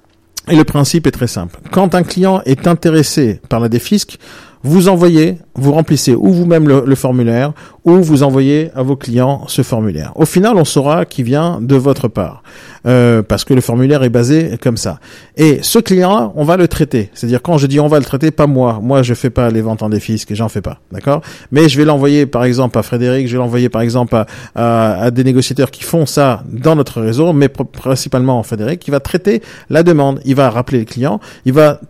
et 0.49 0.57
le 0.57 0.65
principe 0.65 1.07
est 1.07 1.11
très 1.11 1.27
simple. 1.27 1.61
Quand 1.71 1.95
un 1.95 2.03
client 2.03 2.41
est 2.47 2.67
intéressé 2.67 3.43
par 3.51 3.61
la 3.61 3.69
défisque, 3.69 4.19
vous 4.63 4.89
envoyez, 4.89 5.39
vous 5.55 5.73
remplissez 5.73 6.15
ou 6.15 6.33
vous-même 6.33 6.67
le, 6.69 6.83
le 6.87 6.95
formulaire, 6.95 7.53
ou 7.85 8.03
vous 8.03 8.23
envoyez 8.23 8.71
à 8.75 8.83
vos 8.83 8.97
clients 8.97 9.45
ce 9.47 9.63
formulaire. 9.63 10.13
Au 10.17 10.25
final, 10.25 10.57
on 10.57 10.65
saura 10.65 11.05
qui 11.05 11.23
vient 11.23 11.61
de 11.61 11.77
votre 11.77 12.09
part, 12.09 12.43
euh, 12.87 13.23
parce 13.23 13.45
que 13.45 13.55
le 13.55 13.61
formulaire 13.61 14.03
est 14.03 14.11
basé 14.11 14.59
comme 14.61 14.77
ça. 14.77 14.99
Et 15.37 15.59
ce 15.63 15.79
client, 15.79 16.33
on 16.37 16.45
va 16.45 16.57
le 16.57 16.69
traiter. 16.69 17.11
C'est-à-dire 17.15 17.41
quand 17.41 17.57
je 17.59 17.67
dis 17.67 17.81
on 17.81 17.89
va 17.89 17.99
le 17.99 18.05
traiter, 18.05 18.31
pas 18.31 18.47
moi. 18.47 18.81
Moi, 18.83 19.03
je 19.03 19.15
fais 19.15 19.31
pas 19.31 19.51
les 19.51 19.61
ventes 19.63 19.83
en 19.83 19.89
défisque, 19.89 20.35
j'en 20.35 20.49
fais 20.49 20.61
pas, 20.61 20.79
d'accord? 20.93 21.23
Mais 21.51 21.69
je 21.69 21.79
vais 21.79 21.85
l'envoyer, 21.85 22.27
par 22.27 22.45
exemple, 22.45 22.79
à 22.79 22.83
Frédéric. 22.83 23.27
Je 23.29 23.33
vais 23.33 23.39
l'envoyer, 23.39 23.69
par 23.69 23.83
exemple, 23.83 24.15
à, 24.17 24.27
à, 24.55 25.05
à 25.05 25.11
des 25.11 25.25
négociateurs 25.25 25.71
qui 25.71 25.83
font 25.85 26.05
ça 26.05 26.43
dans 26.53 26.77
notre 26.77 27.01
réseau, 27.01 27.33
mais 27.33 27.47
pr- 27.47 27.65
principalement 27.67 28.43
Frédéric, 28.43 28.81
qui 28.81 28.91
va 28.91 29.01
traiter 29.01 29.43
la 29.71 29.83
demande. 29.83 30.21
Il 30.25 30.35
va 30.35 30.51
rappeler 30.51 30.81
le 30.81 30.85
client, 30.85 31.21
il 31.45 31.53
va 31.53 31.81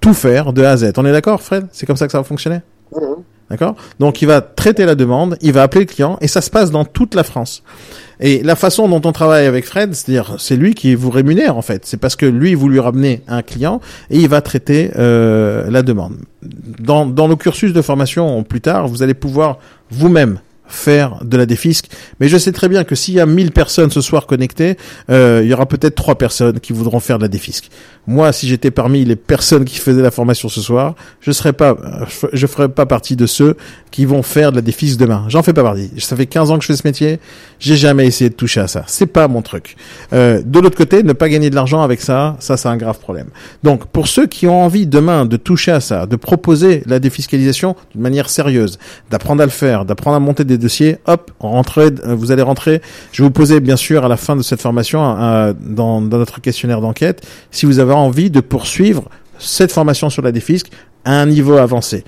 tout 0.00 0.14
faire 0.14 0.52
de 0.52 0.62
A 0.62 0.70
à 0.70 0.76
Z. 0.76 0.92
On 0.96 1.06
est 1.06 1.12
d'accord, 1.12 1.42
Fred? 1.42 1.66
C'est 1.72 1.86
comme 1.86 1.96
ça 1.96 2.06
que 2.06 2.12
ça 2.12 2.18
va 2.18 2.24
fonctionner 2.24 2.60
Mhm. 2.94 3.22
D'accord? 3.50 3.74
Donc 3.98 4.22
il 4.22 4.26
va 4.28 4.40
traiter 4.40 4.86
la 4.86 4.94
demande, 4.94 5.36
il 5.42 5.52
va 5.52 5.62
appeler 5.62 5.80
le 5.82 5.86
client 5.86 6.16
et 6.22 6.28
ça 6.28 6.40
se 6.40 6.48
passe 6.48 6.70
dans 6.70 6.84
toute 6.86 7.14
la 7.14 7.22
France. 7.22 7.62
Et 8.20 8.42
la 8.42 8.54
façon 8.56 8.88
dont 8.88 9.00
on 9.04 9.12
travaille 9.12 9.46
avec 9.46 9.66
Fred, 9.66 9.94
c'est-à-dire 9.94 10.36
c'est 10.38 10.56
lui 10.56 10.74
qui 10.74 10.94
vous 10.94 11.10
rémunère 11.10 11.56
en 11.56 11.62
fait. 11.62 11.84
C'est 11.84 11.98
parce 11.98 12.16
que 12.16 12.24
lui 12.24 12.54
vous 12.54 12.68
lui 12.68 12.80
ramenez 12.80 13.22
un 13.28 13.42
client 13.42 13.80
et 14.10 14.18
il 14.18 14.28
va 14.28 14.40
traiter 14.40 14.90
euh, 14.96 15.70
la 15.70 15.82
demande. 15.82 16.14
Dans, 16.42 17.04
dans 17.04 17.28
nos 17.28 17.36
cursus 17.36 17.72
de 17.74 17.82
formation 17.82 18.42
plus 18.42 18.60
tard, 18.62 18.88
vous 18.88 19.02
allez 19.02 19.14
pouvoir 19.14 19.58
vous-même 19.90 20.38
faire 20.66 21.18
de 21.24 21.36
la 21.36 21.46
défisque. 21.46 21.86
Mais 22.20 22.28
je 22.28 22.38
sais 22.38 22.52
très 22.52 22.68
bien 22.68 22.84
que 22.84 22.94
s'il 22.94 23.14
y 23.14 23.20
a 23.20 23.26
1000 23.26 23.52
personnes 23.52 23.90
ce 23.90 24.00
soir 24.00 24.26
connectées, 24.26 24.76
euh, 25.10 25.40
il 25.42 25.50
y 25.50 25.54
aura 25.54 25.66
peut-être 25.66 25.94
trois 25.94 26.16
personnes 26.16 26.60
qui 26.60 26.72
voudront 26.72 27.00
faire 27.00 27.18
de 27.18 27.22
la 27.22 27.28
défisque. 27.28 27.68
Moi, 28.06 28.32
si 28.32 28.48
j'étais 28.48 28.70
parmi 28.70 29.04
les 29.04 29.16
personnes 29.16 29.64
qui 29.64 29.78
faisaient 29.78 30.02
la 30.02 30.10
formation 30.10 30.48
ce 30.48 30.60
soir, 30.60 30.94
je 31.20 31.30
serais 31.30 31.52
pas, 31.52 31.70
euh, 31.70 32.04
je 32.32 32.46
ferais 32.46 32.68
pas 32.68 32.86
partie 32.86 33.16
de 33.16 33.26
ceux 33.26 33.56
qui 33.90 34.06
vont 34.06 34.22
faire 34.22 34.50
de 34.50 34.56
la 34.56 34.62
défisque 34.62 34.98
demain. 34.98 35.24
J'en 35.28 35.42
fais 35.42 35.52
pas 35.52 35.62
partie. 35.62 35.90
Ça 35.98 36.16
fait 36.16 36.26
15 36.26 36.50
ans 36.50 36.56
que 36.56 36.62
je 36.62 36.68
fais 36.68 36.76
ce 36.76 36.86
métier. 36.86 37.20
J'ai 37.60 37.76
jamais 37.76 38.06
essayé 38.06 38.30
de 38.30 38.34
toucher 38.34 38.60
à 38.60 38.66
ça. 38.66 38.84
C'est 38.86 39.06
pas 39.06 39.28
mon 39.28 39.42
truc. 39.42 39.76
Euh, 40.12 40.42
de 40.44 40.58
l'autre 40.58 40.76
côté, 40.76 41.02
ne 41.02 41.12
pas 41.12 41.28
gagner 41.28 41.50
de 41.50 41.54
l'argent 41.54 41.82
avec 41.82 42.00
ça, 42.00 42.36
ça, 42.40 42.56
c'est 42.56 42.68
un 42.68 42.76
grave 42.76 42.98
problème. 42.98 43.28
Donc, 43.62 43.86
pour 43.86 44.08
ceux 44.08 44.26
qui 44.26 44.46
ont 44.46 44.62
envie 44.62 44.86
demain 44.86 45.26
de 45.26 45.36
toucher 45.36 45.72
à 45.72 45.80
ça, 45.80 46.06
de 46.06 46.16
proposer 46.16 46.82
la 46.86 46.98
défiscalisation 46.98 47.76
d'une 47.92 48.02
manière 48.02 48.28
sérieuse, 48.28 48.78
d'apprendre 49.10 49.42
à 49.42 49.46
le 49.46 49.50
faire, 49.50 49.84
d'apprendre 49.84 50.16
à 50.16 50.20
monter 50.20 50.44
des 50.44 50.51
dossiers, 50.58 50.98
hop, 51.06 51.30
rentrez, 51.40 51.90
euh, 52.06 52.14
vous 52.14 52.32
allez 52.32 52.42
rentrer. 52.42 52.80
Je 53.12 53.22
vais 53.22 53.28
vous 53.28 53.32
poser, 53.32 53.60
bien 53.60 53.76
sûr, 53.76 54.04
à 54.04 54.08
la 54.08 54.16
fin 54.16 54.36
de 54.36 54.42
cette 54.42 54.60
formation, 54.60 55.16
euh, 55.18 55.52
dans, 55.58 56.00
dans 56.00 56.18
notre 56.18 56.40
questionnaire 56.40 56.80
d'enquête, 56.80 57.26
si 57.50 57.66
vous 57.66 57.78
avez 57.78 57.92
envie 57.92 58.30
de 58.30 58.40
poursuivre 58.40 59.04
cette 59.38 59.72
formation 59.72 60.10
sur 60.10 60.22
la 60.22 60.32
défisque 60.32 60.70
à 61.04 61.20
un 61.20 61.26
niveau 61.26 61.56
avancé. 61.56 62.04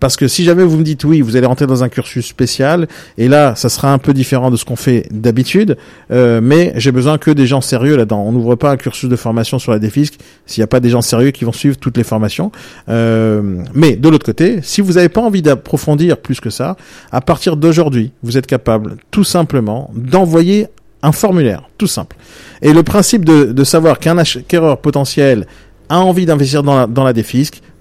Parce 0.00 0.16
que 0.16 0.28
si 0.28 0.44
jamais 0.44 0.62
vous 0.62 0.76
me 0.76 0.84
dites 0.84 1.04
oui, 1.04 1.20
vous 1.20 1.36
allez 1.36 1.46
rentrer 1.46 1.66
dans 1.66 1.82
un 1.82 1.88
cursus 1.88 2.26
spécial, 2.26 2.88
et 3.16 3.28
là, 3.28 3.54
ça 3.54 3.68
sera 3.68 3.92
un 3.92 3.98
peu 3.98 4.12
différent 4.12 4.50
de 4.50 4.56
ce 4.56 4.64
qu'on 4.64 4.76
fait 4.76 5.06
d'habitude, 5.10 5.76
euh, 6.10 6.40
mais 6.42 6.72
j'ai 6.76 6.92
besoin 6.92 7.18
que 7.18 7.30
des 7.30 7.46
gens 7.46 7.60
sérieux 7.60 7.96
là-dedans. 7.96 8.22
On 8.26 8.32
n'ouvre 8.32 8.54
pas 8.54 8.70
un 8.70 8.76
cursus 8.76 9.08
de 9.08 9.16
formation 9.16 9.58
sur 9.58 9.72
la 9.72 9.78
défisque 9.78 10.18
s'il 10.46 10.60
n'y 10.60 10.64
a 10.64 10.68
pas 10.68 10.80
des 10.80 10.90
gens 10.90 11.02
sérieux 11.02 11.30
qui 11.30 11.44
vont 11.44 11.52
suivre 11.52 11.76
toutes 11.76 11.96
les 11.96 12.04
formations. 12.04 12.52
Euh, 12.88 13.62
mais 13.74 13.96
de 13.96 14.08
l'autre 14.08 14.26
côté, 14.26 14.60
si 14.62 14.80
vous 14.80 14.94
n'avez 14.94 15.08
pas 15.08 15.20
envie 15.20 15.42
d'approfondir 15.42 16.18
plus 16.18 16.40
que 16.40 16.50
ça, 16.50 16.76
à 17.12 17.20
partir 17.20 17.56
d'aujourd'hui, 17.56 18.12
vous 18.22 18.38
êtes 18.38 18.46
capable 18.46 18.96
tout 19.10 19.24
simplement 19.24 19.90
d'envoyer 19.94 20.66
un 21.02 21.12
formulaire, 21.12 21.62
tout 21.78 21.86
simple. 21.86 22.16
Et 22.62 22.72
le 22.72 22.82
principe 22.82 23.24
de, 23.24 23.64
savoir 23.64 23.98
qu'un 23.98 24.18
acquéreur 24.18 24.78
potentiel 24.78 25.46
a 25.88 26.00
envie 26.00 26.26
d'investir 26.26 26.62
dans 26.62 26.76
la, 26.76 26.86
dans 26.86 27.04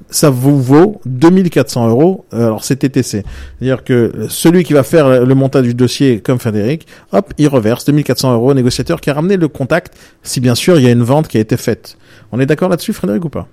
ça 0.09 0.29
vous 0.29 0.61
vaut 0.61 1.01
2400 1.05 1.87
euros. 1.89 2.25
Euh, 2.33 2.45
Alors 2.45 2.63
c'est 2.63 2.77
TTC, 2.77 3.23
c'est-à-dire 3.59 3.83
que 3.83 4.27
celui 4.29 4.63
qui 4.63 4.73
va 4.73 4.83
faire 4.83 5.25
le 5.25 5.35
montage 5.35 5.63
du 5.63 5.73
dossier 5.73 6.19
comme 6.21 6.39
Frédéric, 6.39 6.87
hop, 7.11 7.33
il 7.37 7.47
reverse 7.47 7.85
2400 7.85 8.33
euros 8.33 8.51
au 8.51 8.53
négociateur 8.53 9.01
qui 9.01 9.09
a 9.09 9.13
ramené 9.13 9.37
le 9.37 9.47
contact, 9.47 9.93
si 10.23 10.39
bien 10.39 10.55
sûr 10.55 10.77
il 10.79 10.83
y 10.85 10.87
a 10.87 10.91
une 10.91 11.03
vente 11.03 11.27
qui 11.27 11.37
a 11.37 11.41
été 11.41 11.57
faite. 11.57 11.97
On 12.31 12.39
est 12.39 12.45
d'accord 12.45 12.69
là-dessus, 12.69 12.93
Frédéric 12.93 13.25
ou 13.25 13.29
pas? 13.29 13.47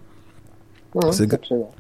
Mhm, 0.95 1.13
C'est- 1.13 1.33
absolument. 1.35 1.71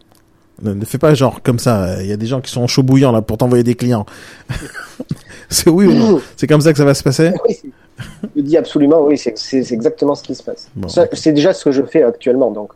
ne, 0.62 0.74
ne 0.74 0.84
fais 0.84 0.98
pas 0.98 1.14
genre 1.14 1.40
comme 1.42 1.58
ça. 1.58 2.02
Il 2.02 2.08
y 2.08 2.12
a 2.12 2.16
des 2.16 2.26
gens 2.26 2.40
qui 2.40 2.50
sont 2.50 2.66
chauds 2.66 2.82
bouillants 2.82 3.12
là 3.12 3.22
pour 3.22 3.38
t'envoyer 3.38 3.62
des 3.64 3.74
clients. 3.76 4.06
c'est 5.48 5.70
oui 5.70 5.86
ou 5.86 5.92
non? 5.92 6.20
C'est 6.36 6.46
comme 6.46 6.60
ça 6.60 6.72
que 6.72 6.78
ça 6.78 6.84
va 6.84 6.94
se 6.94 7.02
passer? 7.02 7.32
Oui, 7.48 7.60
je 8.36 8.42
dis 8.42 8.56
absolument, 8.56 9.04
oui, 9.04 9.16
c'est 9.16 9.38
c'est- 9.38 9.62
c'est 9.62 9.74
exactement 9.74 10.14
ce 10.16 10.22
qui 10.24 10.34
se 10.34 10.42
passe. 10.42 10.68
Bon. 10.74 10.88
Ça, 10.88 11.06
C'est 11.12 11.32
déjà 11.32 11.52
ce 11.52 11.64
que 11.64 11.70
je 11.70 11.82
fais 11.82 12.02
actuellement, 12.02 12.50
donc. 12.50 12.72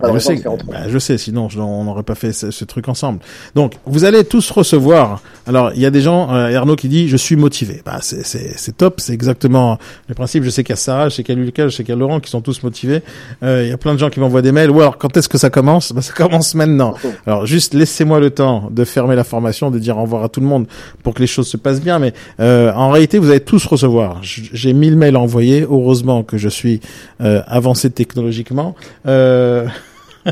Pas 0.00 0.12
je 0.14 0.18
sais, 0.18 0.42
bah, 0.66 0.78
je 0.88 0.98
sais, 0.98 1.18
sinon 1.18 1.48
je- 1.48 1.58
on 1.60 1.84
n'aurait 1.84 2.02
pas 2.02 2.14
fait 2.14 2.32
ce, 2.32 2.50
ce 2.50 2.64
truc 2.64 2.88
ensemble. 2.88 3.20
Donc, 3.54 3.74
vous 3.86 4.04
allez 4.04 4.24
tous 4.24 4.50
recevoir. 4.50 5.22
Alors, 5.46 5.72
il 5.74 5.80
y 5.80 5.86
a 5.86 5.90
des 5.90 6.00
gens, 6.00 6.32
euh, 6.34 6.54
Arnaud 6.56 6.76
qui 6.76 6.88
dit, 6.88 7.08
je 7.08 7.16
suis 7.16 7.36
motivé. 7.36 7.82
Bah, 7.84 7.98
c'est, 8.00 8.76
top, 8.76 9.00
c'est 9.00 9.12
exactement 9.12 9.78
le 10.08 10.14
principe. 10.14 10.44
Je 10.44 10.50
sais 10.50 10.62
qu'il 10.64 10.72
y 10.72 10.74
a 10.74 10.76
Sarah, 10.76 11.08
je 11.08 11.16
sais 11.16 11.22
qu'il 11.24 11.36
y 11.36 11.40
a 11.40 11.44
Lucas, 11.44 11.68
je 11.68 11.76
sais 11.76 11.84
qu'il 11.84 11.92
y 11.94 11.96
a 11.96 11.98
Laurent 11.98 12.20
qui 12.20 12.30
sont 12.30 12.40
tous 12.40 12.62
motivés. 12.62 13.02
Euh, 13.42 13.62
il 13.64 13.68
y 13.68 13.72
a 13.72 13.76
plein 13.78 13.94
de 13.94 13.98
gens 13.98 14.10
qui 14.10 14.20
m'envoient 14.20 14.42
des 14.42 14.52
mails. 14.52 14.70
Ou 14.70 14.80
alors, 14.80 14.98
quand 14.98 15.16
est-ce 15.16 15.28
que 15.28 15.38
ça 15.38 15.50
commence? 15.50 15.92
Bah, 15.92 16.02
Ça 16.02 16.12
commence 16.12 16.54
maintenant. 16.54 16.94
Alors, 17.26 17.46
juste 17.46 17.74
laissez-moi 17.74 18.20
le 18.20 18.30
temps 18.30 18.68
de 18.70 18.84
fermer 18.84 19.16
la 19.16 19.24
formation, 19.24 19.70
de 19.70 19.78
dire 19.78 19.98
au 19.98 20.02
revoir 20.02 20.24
à 20.24 20.28
tout 20.28 20.40
le 20.40 20.46
monde 20.46 20.66
pour 21.02 21.14
que 21.14 21.20
les 21.20 21.26
choses 21.26 21.48
se 21.48 21.56
passent 21.56 21.80
bien. 21.80 21.98
Mais 21.98 22.12
euh, 22.40 22.72
en 22.74 22.90
réalité, 22.90 23.18
vous 23.18 23.30
allez 23.30 23.40
tous 23.40 23.64
recevoir. 23.66 24.18
J'ai 24.22 24.72
1000 24.72 24.96
mails 24.96 25.16
à 25.16 25.20
envoyer. 25.20 25.62
Heureusement 25.62 26.22
que 26.22 26.38
je 26.38 26.48
suis 26.48 26.80
euh, 27.20 27.42
avancé 27.46 27.90
technologiquement. 27.90 28.74
Euh, 29.06 29.66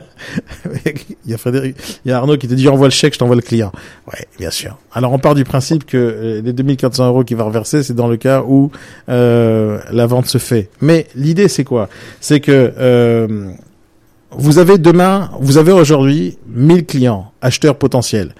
il 1.25 1.31
y 1.31 1.35
a 1.35 1.39
Frédéric, 1.39 1.77
y 2.05 2.11
a 2.11 2.19
Arnaud 2.19 2.37
qui 2.37 2.49
te 2.49 2.55
dit 2.55 2.69
envoie 2.69 2.87
le 2.87 2.93
chèque, 2.93 3.15
je 3.15 3.19
t'envoie 3.19 3.37
le 3.37 3.43
client. 3.43 3.73
Ouais, 4.07 4.27
bien 4.39 4.51
sûr. 4.51 4.79
Alors 4.93 5.13
on 5.13 5.19
part 5.19 5.35
du 5.35 5.45
principe 5.45 5.85
que 5.85 5.97
euh, 5.97 6.43
les 6.43 6.53
2400 6.53 7.07
euros 7.07 7.25
qu'il 7.25 7.37
va 7.37 7.45
reverser, 7.45 7.83
c'est 7.83 7.95
dans 7.95 8.09
le 8.09 8.17
cas 8.17 8.43
où 8.47 8.71
euh, 9.09 9.79
la 9.91 10.07
vente 10.07 10.27
se 10.27 10.39
fait. 10.39 10.71
Mais 10.81 11.07
l'idée 11.15 11.49
c'est 11.49 11.65
quoi? 11.65 11.89
C'est 12.21 12.41
que 12.41 12.73
euh, 12.79 13.51
vous 14.31 14.59
avez 14.59 14.79
demain, 14.79 15.31
vous 15.41 15.59
avez 15.59 15.73
aujourd'hui 15.73 16.39
1000 16.49 16.85
clients, 16.85 17.33
acheteurs 17.41 17.77
potentiels. 17.77 18.35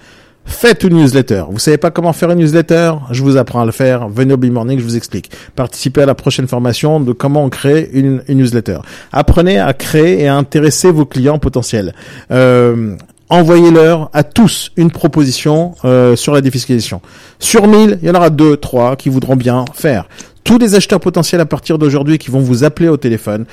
Faites 0.49 0.83
une 0.83 0.97
newsletter. 0.97 1.43
Vous 1.49 1.59
savez 1.59 1.77
pas 1.77 1.91
comment 1.91 2.11
faire 2.11 2.31
une 2.31 2.39
newsletter? 2.39 2.93
Je 3.11 3.23
vous 3.23 3.37
apprends 3.37 3.61
à 3.61 3.65
le 3.65 3.71
faire. 3.71 4.09
Venez 4.09 4.33
au 4.33 4.37
B-Morning, 4.37 4.77
je 4.79 4.83
vous 4.83 4.97
explique. 4.97 5.31
Participez 5.55 6.01
à 6.01 6.05
la 6.05 6.15
prochaine 6.15 6.47
formation 6.47 6.99
de 6.99 7.13
comment 7.13 7.45
on 7.45 7.49
crée 7.49 7.89
une, 7.93 8.23
une 8.27 8.39
newsletter. 8.39 8.79
Apprenez 9.13 9.59
à 9.59 9.71
créer 9.73 10.21
et 10.21 10.27
à 10.27 10.35
intéresser 10.35 10.91
vos 10.91 11.05
clients 11.05 11.39
potentiels. 11.39 11.93
Euh, 12.31 12.95
Envoyez-leur 13.31 14.09
à 14.11 14.23
tous 14.23 14.71
une 14.75 14.89
proposition 14.89 15.75
euh, 15.85 16.15
sur 16.15 16.33
la 16.33 16.41
défiscalisation. 16.41 16.99
Sur 17.37 17.67
1000, 17.67 17.99
il 18.01 18.07
y 18.07 18.11
en 18.11 18.15
aura 18.15 18.31
deux, 18.31 18.57
trois 18.57 18.95
qui 18.95 19.09
voudront 19.09 19.35
bien 19.35 19.65
faire. 19.75 20.09
Tous 20.43 20.57
les 20.57 20.73
acheteurs 20.73 20.99
potentiels 20.99 21.39
à 21.39 21.45
partir 21.45 21.77
d'aujourd'hui 21.77 22.17
qui 22.17 22.31
vont 22.31 22.39
vous 22.39 22.63
appeler 22.63 22.89
au 22.89 22.97
téléphone, 22.97 23.45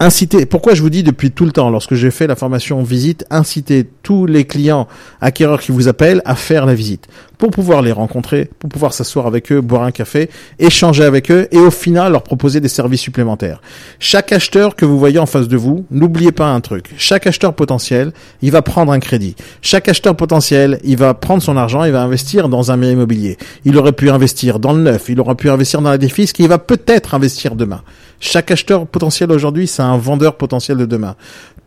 inciter, 0.00 0.46
pourquoi 0.46 0.74
je 0.74 0.82
vous 0.82 0.90
dis 0.90 1.02
depuis 1.02 1.30
tout 1.30 1.44
le 1.44 1.52
temps, 1.52 1.70
lorsque 1.70 1.94
j'ai 1.94 2.10
fait 2.10 2.26
la 2.26 2.36
formation 2.36 2.82
visite, 2.82 3.24
inciter 3.30 3.88
tous 4.02 4.26
les 4.26 4.44
clients 4.44 4.88
acquéreurs 5.20 5.60
qui 5.60 5.72
vous 5.72 5.88
appellent 5.88 6.22
à 6.24 6.34
faire 6.34 6.66
la 6.66 6.74
visite. 6.74 7.08
Pour 7.38 7.50
pouvoir 7.50 7.82
les 7.82 7.92
rencontrer, 7.92 8.50
pour 8.58 8.68
pouvoir 8.68 8.92
s'asseoir 8.92 9.28
avec 9.28 9.52
eux, 9.52 9.60
boire 9.60 9.84
un 9.84 9.92
café, 9.92 10.28
échanger 10.58 11.04
avec 11.04 11.30
eux 11.30 11.46
et 11.52 11.58
au 11.58 11.70
final 11.70 12.10
leur 12.10 12.24
proposer 12.24 12.58
des 12.60 12.68
services 12.68 13.00
supplémentaires. 13.00 13.62
Chaque 14.00 14.32
acheteur 14.32 14.74
que 14.74 14.84
vous 14.84 14.98
voyez 14.98 15.20
en 15.20 15.26
face 15.26 15.46
de 15.46 15.56
vous, 15.56 15.84
n'oubliez 15.92 16.32
pas 16.32 16.48
un 16.48 16.60
truc. 16.60 16.92
Chaque 16.96 17.28
acheteur 17.28 17.54
potentiel, 17.54 18.12
il 18.42 18.50
va 18.50 18.62
prendre 18.62 18.90
un 18.90 18.98
crédit. 18.98 19.36
Chaque 19.62 19.88
acheteur 19.88 20.16
potentiel, 20.16 20.80
il 20.82 20.96
va 20.96 21.14
prendre 21.14 21.40
son 21.40 21.56
argent, 21.56 21.84
il 21.84 21.92
va 21.92 22.02
investir 22.02 22.48
dans 22.48 22.72
un 22.72 22.76
bien 22.76 22.90
immobilier. 22.90 23.38
Il 23.64 23.78
aurait 23.78 23.92
pu 23.92 24.10
investir 24.10 24.58
dans 24.58 24.72
le 24.72 24.82
neuf, 24.82 25.08
il 25.08 25.20
aurait 25.20 25.36
pu 25.36 25.48
investir 25.48 25.80
dans 25.80 25.90
la 25.90 25.98
défisque, 25.98 26.40
et 26.40 26.42
il 26.42 26.48
va 26.48 26.58
peut-être 26.58 27.14
investir 27.14 27.54
demain. 27.54 27.82
Chaque 28.18 28.50
acheteur 28.50 28.84
potentiel 28.88 29.30
aujourd'hui, 29.30 29.68
c'est 29.68 29.82
un 29.82 29.96
vendeur 29.96 30.36
potentiel 30.36 30.76
de 30.76 30.86
demain. 30.86 31.14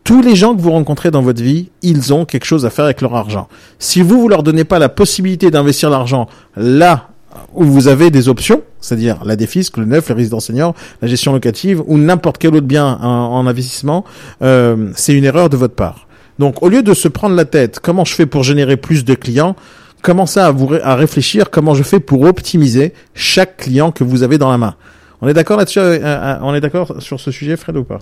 Tous 0.04 0.20
les 0.20 0.34
gens 0.34 0.54
que 0.54 0.60
vous 0.60 0.72
rencontrez 0.72 1.10
dans 1.10 1.22
votre 1.22 1.42
vie, 1.42 1.70
ils 1.82 2.12
ont 2.12 2.24
quelque 2.24 2.44
chose 2.44 2.66
à 2.66 2.70
faire 2.70 2.86
avec 2.86 3.00
leur 3.00 3.14
argent. 3.14 3.48
Si 3.78 4.02
vous, 4.02 4.20
vous 4.20 4.28
leur 4.28 4.42
donnez 4.42 4.64
pas 4.64 4.78
la 4.78 4.88
possibilité 4.88 5.50
d'investir 5.50 5.90
l'argent 5.90 6.28
là 6.56 7.08
où 7.54 7.64
vous 7.64 7.88
avez 7.88 8.10
des 8.10 8.28
options, 8.28 8.62
c'est-à-dire 8.80 9.24
la 9.24 9.36
défisque, 9.36 9.76
le 9.76 9.84
neuf, 9.84 10.08
les 10.08 10.14
résidences 10.14 10.46
seniors, 10.46 10.74
la 11.00 11.08
gestion 11.08 11.32
locative 11.32 11.82
ou 11.86 11.98
n'importe 11.98 12.38
quel 12.38 12.54
autre 12.54 12.66
bien 12.66 12.98
en, 13.00 13.06
en 13.06 13.46
investissement, 13.46 14.04
euh, 14.42 14.90
c'est 14.94 15.14
une 15.14 15.24
erreur 15.24 15.48
de 15.48 15.56
votre 15.56 15.74
part. 15.74 16.08
Donc, 16.38 16.62
au 16.62 16.68
lieu 16.68 16.82
de 16.82 16.94
se 16.94 17.08
prendre 17.08 17.36
la 17.36 17.44
tête, 17.44 17.78
comment 17.80 18.04
je 18.04 18.14
fais 18.14 18.26
pour 18.26 18.42
générer 18.42 18.76
plus 18.76 19.04
de 19.04 19.14
clients, 19.14 19.54
commencez 20.02 20.40
à 20.40 20.50
vous 20.50 20.70
à 20.82 20.96
réfléchir 20.96 21.50
comment 21.50 21.74
je 21.74 21.82
fais 21.82 22.00
pour 22.00 22.22
optimiser 22.22 22.92
chaque 23.14 23.58
client 23.58 23.92
que 23.92 24.02
vous 24.04 24.22
avez 24.22 24.38
dans 24.38 24.50
la 24.50 24.58
main. 24.58 24.74
On 25.20 25.28
est 25.28 25.34
d'accord 25.34 25.58
là-dessus 25.58 25.78
euh, 25.78 25.98
euh, 26.02 26.38
On 26.42 26.54
est 26.54 26.60
d'accord 26.60 26.96
sur 27.00 27.20
ce 27.20 27.30
sujet, 27.30 27.56
Fred, 27.56 27.76
ou 27.76 27.84
pas? 27.84 28.00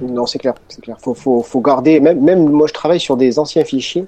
Non, 0.00 0.26
c'est 0.26 0.38
clair, 0.38 0.54
c'est 0.68 0.80
clair. 0.80 0.96
Faut, 1.00 1.14
faut, 1.14 1.42
faut 1.42 1.60
garder. 1.60 2.00
Même, 2.00 2.20
même 2.20 2.48
moi, 2.50 2.66
je 2.66 2.72
travaille 2.72 3.00
sur 3.00 3.16
des 3.16 3.38
anciens 3.38 3.64
fichiers. 3.64 4.06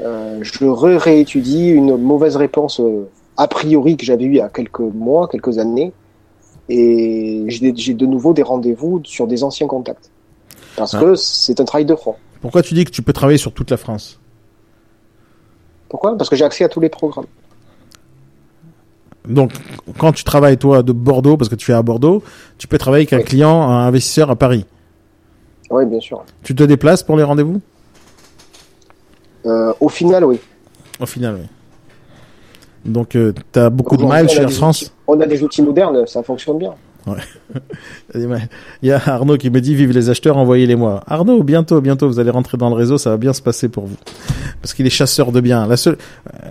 Euh, 0.00 0.38
je 0.42 0.64
re-réétudie 0.64 1.68
une 1.70 1.96
mauvaise 1.96 2.36
réponse 2.36 2.80
euh, 2.80 3.08
a 3.36 3.48
priori 3.48 3.96
que 3.96 4.04
j'avais 4.04 4.24
eue 4.24 4.32
il 4.32 4.36
y 4.36 4.40
a 4.40 4.48
quelques 4.48 4.80
mois, 4.80 5.28
quelques 5.28 5.58
années, 5.58 5.92
et 6.68 7.44
j'ai 7.48 7.94
de 7.94 8.06
nouveau 8.06 8.32
des 8.32 8.42
rendez-vous 8.42 9.00
sur 9.04 9.26
des 9.26 9.42
anciens 9.44 9.66
contacts. 9.66 10.10
Parce 10.76 10.94
Ah. 10.94 11.00
que 11.00 11.14
c'est 11.14 11.60
un 11.60 11.64
travail 11.64 11.86
de 11.86 11.94
front. 11.94 12.16
Pourquoi 12.40 12.62
tu 12.62 12.74
dis 12.74 12.84
que 12.84 12.90
tu 12.90 13.02
peux 13.02 13.12
travailler 13.12 13.38
sur 13.38 13.52
toute 13.52 13.70
la 13.70 13.76
France? 13.78 14.20
Pourquoi? 15.88 16.16
Parce 16.16 16.28
que 16.28 16.36
j'ai 16.36 16.44
accès 16.44 16.64
à 16.64 16.68
tous 16.68 16.80
les 16.80 16.88
programmes. 16.88 17.26
Donc, 19.28 19.52
quand 19.98 20.12
tu 20.12 20.24
travailles, 20.24 20.56
toi, 20.58 20.82
de 20.82 20.92
Bordeaux, 20.92 21.36
parce 21.36 21.48
que 21.48 21.54
tu 21.56 21.70
es 21.72 21.74
à 21.74 21.82
Bordeaux, 21.82 22.22
tu 22.58 22.68
peux 22.68 22.78
travailler 22.78 23.02
avec 23.02 23.12
un 23.12 23.18
Oui. 23.18 23.24
client, 23.24 23.62
un 23.62 23.86
investisseur 23.86 24.30
à 24.30 24.36
Paris. 24.36 24.64
Oui, 25.70 25.84
bien 25.86 26.00
sûr. 26.00 26.24
Tu 26.42 26.54
te 26.54 26.62
déplaces 26.62 27.02
pour 27.02 27.16
les 27.16 27.22
rendez-vous? 27.22 27.60
Euh, 29.46 29.72
au 29.80 29.88
final, 29.88 30.24
oui. 30.24 30.38
Au 31.00 31.06
final, 31.06 31.34
oui. 31.40 31.46
Donc, 32.84 33.10
tu 33.10 33.32
as 33.58 33.70
beaucoup 33.70 33.96
de 33.96 34.04
miles 34.04 34.28
chez 34.28 34.42
Air 34.42 34.50
France? 34.50 34.82
outils- 34.82 34.92
On 35.08 35.20
a 35.20 35.26
des 35.26 35.42
outils 35.42 35.62
modernes, 35.62 36.06
ça 36.06 36.22
fonctionne 36.22 36.58
bien. 36.58 36.74
Il 38.14 38.88
y 38.88 38.92
a 38.92 39.00
Arnaud 39.06 39.36
qui 39.36 39.50
me 39.50 39.60
dit 39.60 39.74
vive 39.74 39.92
les 39.92 40.10
acheteurs, 40.10 40.36
envoyez-les-moi. 40.36 41.02
Arnaud, 41.06 41.42
bientôt, 41.42 41.80
bientôt, 41.80 42.08
vous 42.08 42.18
allez 42.18 42.30
rentrer 42.30 42.58
dans 42.58 42.68
le 42.68 42.74
réseau, 42.74 42.98
ça 42.98 43.10
va 43.10 43.16
bien 43.16 43.32
se 43.32 43.42
passer 43.42 43.68
pour 43.68 43.86
vous. 43.86 43.96
Parce 44.60 44.74
qu'il 44.74 44.86
est 44.86 44.90
chasseur 44.90 45.32
de 45.32 45.40
biens. 45.40 45.66
La 45.66 45.76
seule, 45.76 45.96
euh, 46.34 46.48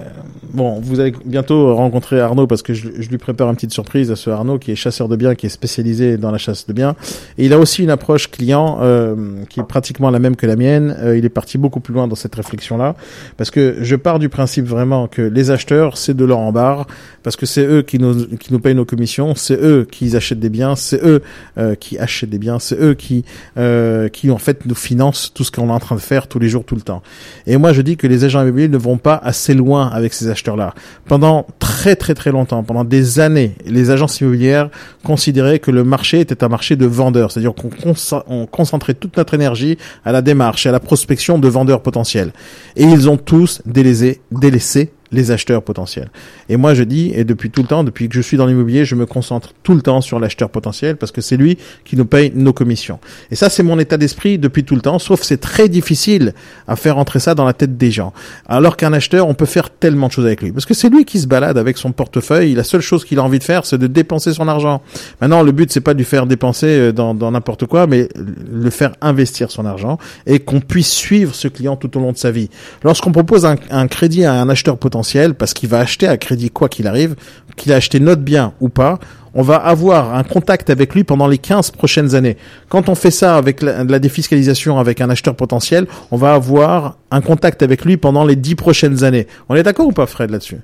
bon, 0.54 0.80
vous 0.80 1.00
allez 1.00 1.14
bientôt 1.26 1.76
rencontrer 1.76 2.20
Arnaud 2.20 2.48
parce 2.48 2.62
que 2.62 2.74
je, 2.74 2.90
je 3.00 3.10
lui 3.10 3.18
prépare 3.18 3.50
une 3.50 3.56
petite 3.56 3.74
surprise 3.74 4.12
à 4.12 4.16
ce 4.16 4.30
Arnaud 4.30 4.58
qui 4.58 4.72
est 4.72 4.76
chasseur 4.76 5.08
de 5.08 5.16
biens, 5.16 5.36
qui 5.36 5.46
est 5.46 5.50
spécialisé 5.50 6.18
dans 6.18 6.32
la 6.32 6.38
chasse 6.38 6.68
de 6.68 6.74
biens. 6.74 6.96
Et 7.38 7.46
il 7.46 7.54
a 7.54 7.60
aussi 7.60 7.84
une 7.84 7.90
approche 7.90 8.32
client 8.32 8.80
euh, 8.82 9.16
qui 9.50 9.60
est 9.60 9.64
pratiquement 9.64 10.10
la 10.10 10.20
même 10.20 10.36
que 10.36 10.48
la 10.48 10.56
mienne. 10.56 10.96
Euh, 11.00 11.18
il 11.18 11.26
est 11.26 11.30
parti 11.30 11.58
beaucoup 11.58 11.80
plus 11.80 11.94
loin 11.94 12.08
dans 12.08 12.16
cette 12.16 12.36
réflexion-là 12.36 12.96
parce 13.38 13.52
que 13.52 13.78
je 13.82 13.96
pars 13.96 14.20
du 14.20 14.30
principe 14.30 14.66
vraiment 14.66 15.08
que 15.08 15.22
les 15.22 15.52
acheteurs, 15.52 15.98
c'est 15.98 16.16
de 16.16 16.26
leur 16.26 16.40
en 16.40 16.52
barre 16.52 16.88
parce 17.24 17.36
que 17.36 17.46
c'est 17.46 17.66
eux 17.66 17.82
qui 17.82 18.00
nous, 18.00 18.26
qui 18.38 18.54
nous 18.54 18.60
payent 18.60 18.76
nos 18.76 18.86
commissions, 18.86 19.36
c'est 19.36 19.60
eux 19.62 19.88
qui 19.90 20.16
achètent 20.16 20.40
des 20.40 20.45
c'est 20.76 21.04
eux 21.04 21.22
euh, 21.58 21.76
qui 21.76 21.98
achètent 21.98 22.30
des 22.30 22.40
biens, 22.40 22.60
c'est 22.60 22.80
eux 22.80 22.94
qui 22.94 23.24
euh, 23.58 24.10
qui 24.10 24.32
en 24.32 24.38
fait 24.38 24.66
nous 24.66 24.76
financent 24.76 25.32
tout 25.34 25.44
ce 25.44 25.52
qu'on 25.52 25.70
est 25.70 25.72
en 25.72 25.80
train 25.80 25.96
de 25.96 26.02
faire 26.02 26.28
tous 26.28 26.40
les 26.40 26.50
jours, 26.50 26.64
tout 26.64 26.76
le 26.76 26.82
temps. 26.82 27.02
Et 27.48 27.58
moi 27.58 27.74
je 27.74 27.82
dis 27.82 27.98
que 27.98 28.08
les 28.08 28.24
agents 28.24 28.42
immobiliers 28.42 28.68
ne 28.68 28.78
vont 28.78 28.98
pas 28.98 29.20
assez 29.24 29.54
loin 29.54 29.88
avec 29.90 30.14
ces 30.14 30.30
acheteurs-là. 30.30 30.74
Pendant 31.08 31.48
très 31.60 31.96
très 31.96 32.14
très 32.14 32.32
longtemps, 32.32 32.64
pendant 32.64 32.84
des 32.84 33.20
années, 33.20 33.56
les 33.66 33.90
agences 33.90 34.20
immobilières 34.22 34.70
considéraient 35.04 35.60
que 35.60 35.72
le 35.72 35.84
marché 35.84 36.20
était 36.20 36.44
un 36.44 36.50
marché 36.50 36.76
de 36.76 36.86
vendeurs, 36.86 37.32
c'est-à-dire 37.32 37.54
qu'on 37.54 38.46
concentrait 38.46 38.94
toute 38.94 39.18
notre 39.18 39.34
énergie 39.34 39.78
à 40.04 40.12
la 40.12 40.22
démarche 40.22 40.66
et 40.66 40.70
à 40.70 40.72
la 40.72 40.80
prospection 40.80 41.38
de 41.38 41.48
vendeurs 41.48 41.82
potentiels. 41.82 42.32
Et 42.76 42.84
ils 42.84 43.10
ont 43.10 43.18
tous 43.18 43.62
délaissé, 43.66 44.22
délaissé 44.32 44.92
les 45.16 45.32
acheteurs 45.32 45.64
potentiels. 45.64 46.10
Et 46.50 46.58
moi, 46.58 46.74
je 46.74 46.84
dis, 46.84 47.12
et 47.16 47.24
depuis 47.24 47.50
tout 47.50 47.62
le 47.62 47.68
temps, 47.68 47.84
depuis 47.84 48.10
que 48.10 48.16
je 48.16 48.22
suis 48.22 48.38
dans 48.38 48.46
l'immobilier, 48.46 48.86
je 48.86 48.96
me 48.96 49.06
concentre 49.06 49.54
tout 49.64 49.74
le 49.74 49.82
temps 49.82 50.02
sur 50.02 50.20
l'acheteur 50.20 50.50
potentiel 50.50 50.98
parce 50.98 51.12
que 51.12 51.22
c'est 51.22 51.38
lui 51.38 51.58
qui 51.86 51.96
nous 51.96 52.06
paye 52.06 52.32
nos 52.36 52.54
commissions. 52.54 53.00
Et 53.32 53.36
ça, 53.36 53.50
c'est 53.50 53.64
mon 53.64 53.80
état 53.80 53.98
d'esprit 53.98 54.38
depuis 54.38 54.64
tout 54.64 54.76
le 54.76 54.82
temps, 54.82 55.00
sauf 55.00 55.22
c'est 55.24 55.38
très 55.38 55.70
difficile 55.70 56.34
à 56.68 56.76
faire 56.76 56.98
entrer 56.98 57.20
ça 57.20 57.34
dans 57.34 57.46
la 57.46 57.54
tête 57.54 57.78
des 57.78 57.92
gens. 57.92 58.14
Alors 58.48 58.78
qu'un 58.78 58.94
acheteur, 58.94 59.28
on 59.28 59.34
peut 59.34 59.46
faire 59.46 59.70
tellement 59.70 60.08
de 60.08 60.12
choses 60.12 60.26
avec 60.26 60.42
lui. 60.42 60.52
Parce 60.52 60.66
que 60.66 60.74
c'est 60.74 60.90
lui 60.90 61.06
qui 61.06 61.20
se 61.20 61.28
balade 61.28 61.58
avec 61.58 61.78
son 61.78 61.92
portefeuille, 61.92 62.54
la 62.54 62.64
seule 62.64 62.82
chose 62.82 63.06
qu'il 63.06 63.20
a 63.20 63.24
envie 63.24 63.40
de 63.40 63.44
faire, 63.44 63.66
c'est 63.66 63.78
de 63.78 63.88
dépenser 63.88 64.34
son 64.34 64.48
argent. 64.48 64.82
Maintenant, 65.22 65.42
le 65.42 65.52
but, 65.52 65.72
c'est 65.72 65.82
pas 65.82 65.94
de 65.94 66.00
lui 66.00 66.06
faire 66.06 66.26
dépenser 66.26 66.68
euh, 66.68 66.92
dans 66.92 67.32
n'importe 67.32 67.66
quoi, 67.66 67.88
mais 67.88 68.10
le 68.52 68.70
faire 68.70 68.94
investir 69.02 69.52
son 69.52 69.66
argent 69.66 69.98
et 70.26 70.40
qu'on 70.40 70.60
puisse 70.60 70.92
suivre 70.92 71.34
ce 71.34 71.48
client 71.48 71.76
tout 71.76 71.96
au 71.98 72.02
long 72.02 72.12
de 72.12 72.18
sa 72.18 72.32
vie. 72.32 72.50
Lorsqu'on 72.84 73.12
propose 73.12 73.46
un, 73.46 73.56
un 73.72 73.88
crédit 73.88 74.26
à 74.26 74.34
un 74.34 74.50
acheteur 74.50 74.78
potentiel, 74.78 75.05
parce 75.34 75.54
qu'il 75.54 75.70
va 75.70 75.80
acheter 75.80 76.08
à 76.08 76.18
crédit 76.18 76.50
quoi 76.50 76.70
qu'il 76.70 76.88
arrive, 76.88 77.16
qu'il 77.56 77.72
a 77.74 77.76
acheté 77.76 78.00
notre 78.00 78.22
bien 78.22 78.54
ou 78.62 78.70
pas, 78.70 79.00
on 79.34 79.42
va 79.42 79.58
avoir 79.58 80.16
un 80.16 80.24
contact 80.24 80.70
avec 80.70 80.96
lui 80.96 81.04
pendant 81.04 81.28
les 81.28 81.38
15 81.38 81.72
prochaines 81.72 82.16
années. 82.16 82.38
Quand 82.70 82.88
on 82.88 82.96
fait 82.96 83.12
ça 83.12 83.36
avec 83.36 83.62
la, 83.62 83.84
la 83.84 84.00
défiscalisation 84.00 84.80
avec 84.80 85.02
un 85.02 85.10
acheteur 85.10 85.36
potentiel, 85.36 85.88
on 86.12 86.18
va 86.18 86.34
avoir 86.34 86.98
un 87.12 87.22
contact 87.22 87.62
avec 87.62 87.84
lui 87.84 87.98
pendant 87.98 88.26
les 88.26 88.36
10 88.36 88.56
prochaines 88.56 89.04
années. 89.04 89.28
On 89.50 89.56
est 89.56 89.64
d'accord 89.64 89.88
ou 89.88 89.92
pas, 89.92 90.06
Fred, 90.06 90.32
là-dessus? 90.32 90.62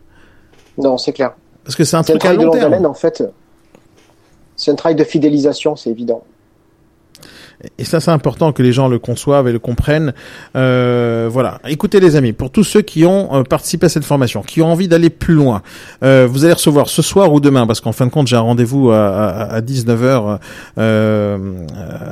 Non, 0.77 0.97
c'est 0.97 1.13
clair. 1.13 1.34
Parce 1.63 1.76
que 1.76 1.84
c'est 1.84 1.97
un 1.97 2.03
truc 2.03 2.15
à 2.18 2.19
travail 2.19 2.38
de 2.38 2.43
long 2.43 2.51
longue 2.51 2.59
terme. 2.59 2.73
haleine, 2.73 2.85
en 2.85 2.93
fait. 2.93 3.23
C'est 4.55 4.72
un 4.72 4.76
travail 4.76 4.95
de 4.95 5.03
fidélisation, 5.03 5.76
c'est 5.76 5.89
évident. 5.89 6.23
Et 7.78 7.84
ça, 7.84 8.00
c'est 8.00 8.12
important 8.12 8.52
que 8.52 8.64
les 8.64 8.72
gens 8.72 8.88
le 8.88 9.00
conçoivent 9.00 9.48
et 9.48 9.52
le 9.52 9.60
comprennent. 9.60 10.14
Euh, 10.56 11.30
voilà. 11.32 11.60
Écoutez, 11.68 12.00
les 12.00 12.16
amis, 12.16 12.34
pour 12.34 12.52
tous 12.52 12.64
ceux 12.64 12.82
qui 12.82 13.06
ont 13.06 13.34
euh, 13.34 13.44
participé 13.44 13.86
à 13.86 13.90
cette 13.90 14.06
formation, 14.06 14.42
qui 14.42 14.62
ont 14.62 14.72
envie 14.72 14.88
d'aller 14.88 15.10
plus 15.10 15.34
loin, 15.34 15.62
euh, 16.04 16.28
vous 16.30 16.46
allez 16.46 16.54
recevoir 16.54 16.90
ce 16.90 17.02
soir 17.02 17.32
ou 17.34 17.40
demain, 17.40 17.68
parce 17.68 17.82
qu'en 17.82 17.92
fin 17.92 18.06
de 18.06 18.12
compte, 18.12 18.28
j'ai 18.28 18.36
un 18.36 18.42
rendez-vous 18.42 18.92
à, 18.92 19.08
à, 19.08 19.56
à 19.56 19.62
19h 19.62 20.40
euh, 20.78 21.38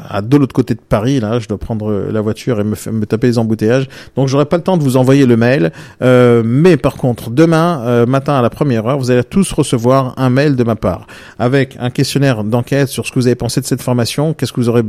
à 0.10 0.22
de 0.22 0.38
l'autre 0.38 0.54
côté 0.54 0.74
de 0.74 0.82
Paris. 0.88 1.20
Là, 1.20 1.40
je 1.40 1.48
dois 1.48 1.58
prendre 1.58 1.92
la 2.12 2.22
voiture 2.22 2.60
et 2.60 2.64
me, 2.64 2.76
me 2.92 3.06
taper 3.06 3.28
les 3.28 3.40
embouteillages. 3.40 3.88
Donc, 4.16 4.28
j'aurai 4.28 4.46
pas 4.46 4.58
le 4.58 4.64
temps 4.64 4.78
de 4.78 4.84
vous 4.84 4.98
envoyer 4.98 5.26
le 5.26 5.38
mail. 5.38 5.72
Euh, 6.02 6.44
mais 6.46 6.78
par 6.78 6.96
contre, 6.96 7.30
demain 7.30 7.82
euh, 7.86 8.06
matin 8.06 8.34
à 8.34 8.42
la 8.42 8.50
première 8.50 8.86
heure, 8.88 8.98
vous 8.98 9.12
allez 9.12 9.24
tous 9.24 9.52
recevoir 9.52 10.14
un 10.18 10.30
mail 10.30 10.56
de 10.56 10.64
ma 10.64 10.76
part 10.76 11.08
avec 11.38 11.78
un 11.80 11.90
questionnaire 11.90 12.44
d'enquête 12.44 12.90
sur 12.90 13.06
ce 13.06 13.12
que 13.12 13.20
vous 13.20 13.28
avez 13.28 13.36
pensé 13.36 13.62
de 13.62 13.66
cette 13.66 13.82
formation, 13.82 14.34
qu'est-ce 14.34 14.54
que 14.54 14.60
vous 14.60 14.70
aurez 14.70 14.84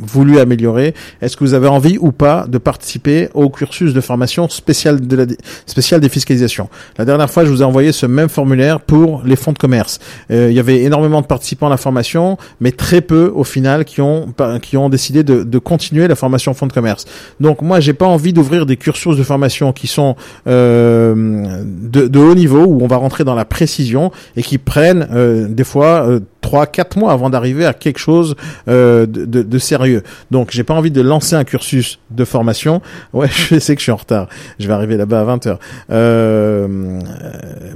voulu 0.00 0.38
améliorer, 0.38 0.94
est-ce 1.20 1.36
que 1.36 1.44
vous 1.44 1.54
avez 1.54 1.68
envie 1.68 1.98
ou 2.00 2.12
pas 2.12 2.46
de 2.48 2.58
participer 2.58 3.28
au 3.34 3.48
cursus 3.50 3.92
de 3.92 4.00
formation 4.00 4.48
spécial 4.48 5.06
de 5.06 5.16
la 5.16 5.26
dé- 5.26 5.36
spéciale 5.66 6.00
défiscalisation. 6.00 6.68
La 6.98 7.04
dernière 7.04 7.28
fois, 7.30 7.44
je 7.44 7.50
vous 7.50 7.62
ai 7.62 7.64
envoyé 7.64 7.92
ce 7.92 8.06
même 8.06 8.28
formulaire 8.28 8.80
pour 8.80 9.22
les 9.24 9.36
fonds 9.36 9.52
de 9.52 9.58
commerce. 9.58 9.98
Euh, 10.30 10.48
il 10.50 10.56
y 10.56 10.60
avait 10.60 10.82
énormément 10.82 11.20
de 11.20 11.26
participants 11.26 11.66
à 11.66 11.70
la 11.70 11.76
formation, 11.76 12.38
mais 12.60 12.72
très 12.72 13.00
peu 13.00 13.32
au 13.34 13.44
final 13.44 13.84
qui 13.84 14.00
ont 14.00 14.32
qui 14.62 14.76
ont 14.76 14.88
décidé 14.88 15.22
de, 15.24 15.42
de 15.42 15.58
continuer 15.58 16.06
la 16.08 16.14
formation 16.14 16.54
fonds 16.54 16.66
de 16.66 16.72
commerce. 16.72 17.04
Donc 17.40 17.62
moi, 17.62 17.80
j'ai 17.80 17.92
pas 17.92 18.06
envie 18.06 18.32
d'ouvrir 18.32 18.66
des 18.66 18.76
cursus 18.76 19.16
de 19.16 19.22
formation 19.22 19.72
qui 19.72 19.86
sont 19.86 20.14
euh, 20.46 21.62
de, 21.64 22.06
de 22.08 22.18
haut 22.18 22.34
niveau 22.34 22.64
où 22.66 22.82
on 22.82 22.86
va 22.86 22.96
rentrer 22.96 23.24
dans 23.24 23.34
la 23.34 23.44
précision 23.44 24.10
et 24.36 24.42
qui 24.42 24.58
prennent 24.58 25.08
euh, 25.12 25.48
des 25.48 25.64
fois 25.64 26.06
euh, 26.08 26.20
trois, 26.40 26.66
quatre 26.66 26.96
mois 26.96 27.12
avant 27.12 27.30
d'arriver 27.30 27.66
à 27.66 27.74
quelque 27.74 27.98
chose 27.98 28.36
euh, 28.68 29.06
de, 29.06 29.24
de, 29.24 29.42
de 29.42 29.58
sérieux. 29.58 30.02
Donc 30.30 30.50
j'ai 30.52 30.64
pas 30.64 30.74
envie 30.74 30.90
de 30.90 31.00
lancer 31.00 31.34
un 31.36 31.44
cursus 31.44 31.98
de 32.10 32.24
formation. 32.24 32.80
Ouais, 33.12 33.28
je 33.50 33.58
sais 33.58 33.74
que 33.74 33.80
je 33.80 33.84
suis 33.84 33.92
en 33.92 33.96
retard. 33.96 34.28
Je 34.58 34.66
vais 34.66 34.74
arriver 34.74 34.96
là-bas 34.96 35.20
à 35.20 35.24
20 35.24 35.46
h 35.46 35.58
Euh, 35.90 37.00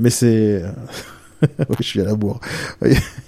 mais 0.01 0.11
c'est 0.11 0.63
je 1.81 1.85
suis 1.85 2.01
à 2.01 2.05
la 2.05 2.15
bourre. 2.15 2.41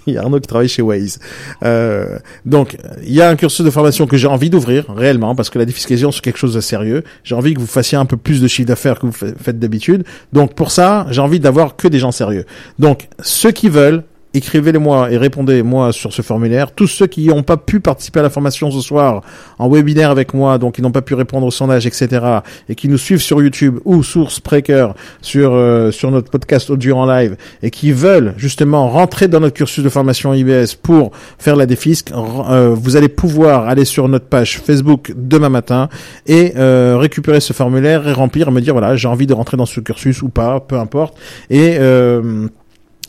Il 0.07 0.13
y 0.13 0.17
a 0.17 0.21
Arnaud 0.21 0.39
qui 0.39 0.47
travaille 0.47 0.69
chez 0.69 0.81
Waze. 0.81 1.19
Euh, 1.63 2.17
donc, 2.45 2.77
il 3.03 3.13
y 3.13 3.21
a 3.21 3.29
un 3.29 3.35
cursus 3.35 3.65
de 3.65 3.69
formation 3.69 4.07
que 4.07 4.15
j'ai 4.15 4.27
envie 4.27 4.49
d'ouvrir 4.49 4.85
réellement 4.95 5.35
parce 5.35 5.49
que 5.49 5.59
la 5.59 5.65
défiscalisation 5.65 6.11
c'est 6.13 6.21
quelque 6.21 6.37
chose 6.39 6.53
de 6.53 6.61
sérieux. 6.61 7.03
J'ai 7.25 7.35
envie 7.35 7.53
que 7.53 7.59
vous 7.59 7.67
fassiez 7.67 7.97
un 7.97 8.05
peu 8.05 8.15
plus 8.15 8.41
de 8.41 8.47
chiffre 8.47 8.69
d'affaires 8.69 8.99
que 8.99 9.05
vous 9.07 9.11
fa- 9.11 9.35
faites 9.37 9.59
d'habitude. 9.59 10.05
Donc, 10.31 10.53
pour 10.55 10.71
ça, 10.71 11.07
j'ai 11.09 11.19
envie 11.21 11.41
d'avoir 11.41 11.75
que 11.75 11.89
des 11.89 11.99
gens 11.99 12.11
sérieux. 12.13 12.45
Donc, 12.79 13.09
ceux 13.21 13.51
qui 13.51 13.67
veulent 13.67 14.03
écrivez-les-moi 14.35 15.11
et 15.11 15.17
répondez-moi 15.17 15.91
sur 15.91 16.13
ce 16.13 16.21
formulaire. 16.21 16.71
Tous 16.71 16.87
ceux 16.87 17.07
qui 17.07 17.27
n'ont 17.27 17.43
pas 17.43 17.57
pu 17.57 17.79
participer 17.79 18.19
à 18.19 18.23
la 18.23 18.29
formation 18.29 18.71
ce 18.71 18.81
soir 18.81 19.21
en 19.59 19.69
webinaire 19.69 20.11
avec 20.11 20.33
moi, 20.33 20.57
donc 20.57 20.75
qui 20.75 20.81
n'ont 20.81 20.91
pas 20.91 21.01
pu 21.01 21.13
répondre 21.13 21.45
au 21.47 21.51
sondage, 21.51 21.85
etc., 21.85 22.25
et 22.69 22.75
qui 22.75 22.87
nous 22.87 22.97
suivent 22.97 23.21
sur 23.21 23.41
YouTube 23.41 23.79
ou 23.85 24.03
sur 24.03 24.31
Spreaker, 24.31 24.93
sur 25.21 25.53
euh, 25.53 25.91
sur 25.91 26.11
notre 26.11 26.29
podcast 26.29 26.69
audio 26.69 26.97
en 26.97 27.05
live, 27.05 27.37
et 27.63 27.71
qui 27.71 27.91
veulent 27.91 28.33
justement 28.37 28.89
rentrer 28.89 29.27
dans 29.27 29.39
notre 29.39 29.55
cursus 29.55 29.83
de 29.83 29.89
formation 29.89 30.33
IBS 30.33 30.75
pour 30.81 31.11
faire 31.37 31.55
la 31.55 31.65
défisque, 31.65 32.11
euh, 32.11 32.75
vous 32.75 32.95
allez 32.95 33.09
pouvoir 33.09 33.67
aller 33.67 33.85
sur 33.85 34.07
notre 34.07 34.25
page 34.25 34.59
Facebook 34.59 35.13
demain 35.15 35.49
matin 35.49 35.89
et 36.27 36.53
euh, 36.57 36.97
récupérer 36.97 37.39
ce 37.39 37.53
formulaire 37.53 38.07
et 38.07 38.13
remplir, 38.13 38.51
me 38.51 38.61
dire 38.61 38.73
voilà 38.73 38.95
j'ai 38.95 39.07
envie 39.07 39.27
de 39.27 39.33
rentrer 39.33 39.57
dans 39.57 39.65
ce 39.65 39.79
cursus 39.79 40.21
ou 40.21 40.29
pas, 40.29 40.59
peu 40.59 40.77
importe, 40.77 41.15
et 41.49 41.77
euh, 41.79 42.47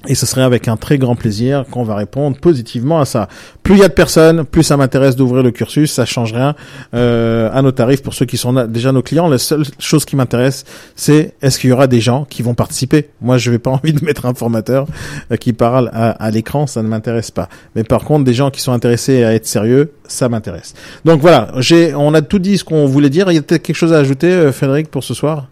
et 0.06 0.14
ce 0.14 0.26
serait 0.26 0.42
avec 0.42 0.68
un 0.68 0.76
très 0.76 0.98
grand 0.98 1.16
plaisir 1.16 1.64
qu'on 1.70 1.84
va 1.84 1.94
répondre 1.94 2.36
positivement 2.38 3.00
à 3.00 3.04
ça. 3.04 3.28
Plus 3.62 3.74
il 3.74 3.80
y 3.80 3.84
a 3.84 3.88
de 3.88 3.92
personnes, 3.92 4.44
plus 4.44 4.62
ça 4.62 4.76
m'intéresse 4.76 5.16
d'ouvrir 5.16 5.42
le 5.42 5.50
cursus. 5.50 5.92
Ça 5.92 6.04
change 6.04 6.32
rien 6.32 6.54
euh, 6.94 7.50
à 7.52 7.62
nos 7.62 7.72
tarifs 7.72 8.02
pour 8.02 8.14
ceux 8.14 8.26
qui 8.26 8.36
sont 8.36 8.52
déjà 8.66 8.92
nos 8.92 9.02
clients. 9.02 9.28
La 9.28 9.38
seule 9.38 9.64
chose 9.78 10.04
qui 10.04 10.16
m'intéresse, 10.16 10.64
c'est 10.94 11.34
est-ce 11.42 11.58
qu'il 11.58 11.70
y 11.70 11.72
aura 11.72 11.86
des 11.86 12.00
gens 12.00 12.24
qui 12.28 12.42
vont 12.42 12.54
participer? 12.54 13.10
Moi, 13.20 13.38
je 13.38 13.50
n'ai 13.50 13.58
pas 13.58 13.70
envie 13.82 13.92
de 13.92 14.04
mettre 14.04 14.26
un 14.26 14.34
formateur 14.34 14.86
euh, 15.30 15.36
qui 15.36 15.52
parle 15.52 15.90
à, 15.92 16.10
à 16.10 16.30
l'écran, 16.30 16.66
ça 16.66 16.82
ne 16.82 16.88
m'intéresse 16.88 17.30
pas. 17.30 17.48
Mais 17.74 17.84
par 17.84 18.04
contre, 18.04 18.24
des 18.24 18.34
gens 18.34 18.50
qui 18.50 18.60
sont 18.60 18.72
intéressés 18.72 19.24
à 19.24 19.34
être 19.34 19.46
sérieux, 19.46 19.92
ça 20.06 20.28
m'intéresse. 20.28 20.74
Donc 21.04 21.20
voilà, 21.20 21.50
j'ai, 21.58 21.94
on 21.94 22.14
a 22.14 22.22
tout 22.22 22.38
dit 22.38 22.58
ce 22.58 22.64
qu'on 22.64 22.86
voulait 22.86 23.10
dire. 23.10 23.30
Il 23.30 23.34
y 23.34 23.38
a 23.38 23.42
peut-être 23.42 23.62
quelque 23.62 23.76
chose 23.76 23.92
à 23.92 23.98
ajouter, 23.98 24.30
euh, 24.30 24.52
Frédéric, 24.52 24.90
pour 24.90 25.04
ce 25.04 25.14
soir? 25.14 25.48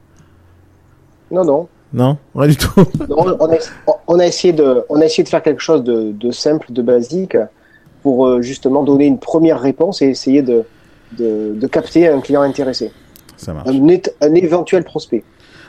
Non, 1.31 1.45
non. 1.45 1.69
Non, 1.95 2.19
rien 2.35 2.49
du 2.49 2.57
tout. 2.57 2.73
Non, 3.09 3.37
on, 3.39 3.53
a, 3.53 3.57
on 4.09 4.19
a 4.19 4.27
essayé 4.27 4.53
de, 4.53 4.85
on 4.89 5.01
a 5.01 5.05
essayé 5.05 5.23
de 5.23 5.29
faire 5.29 5.43
quelque 5.43 5.63
chose 5.63 5.85
de, 5.85 6.11
de 6.13 6.31
simple, 6.33 6.73
de 6.73 6.83
basique, 6.83 7.37
pour 8.03 8.27
euh, 8.27 8.43
justement 8.43 8.83
donner 8.83 9.07
une 9.07 9.19
première 9.19 9.61
réponse 9.61 10.03
et 10.03 10.07
essayer 10.07 10.43
de, 10.43 10.65
de, 11.13 11.55
de 11.55 11.67
capter 11.67 12.09
un 12.09 12.21
client 12.21 12.43
intéressé, 12.43 12.93
ça 13.37 13.55
marche. 13.55 13.69
un 14.21 14.35
éventuel 14.35 14.85
prospect. 14.85 15.25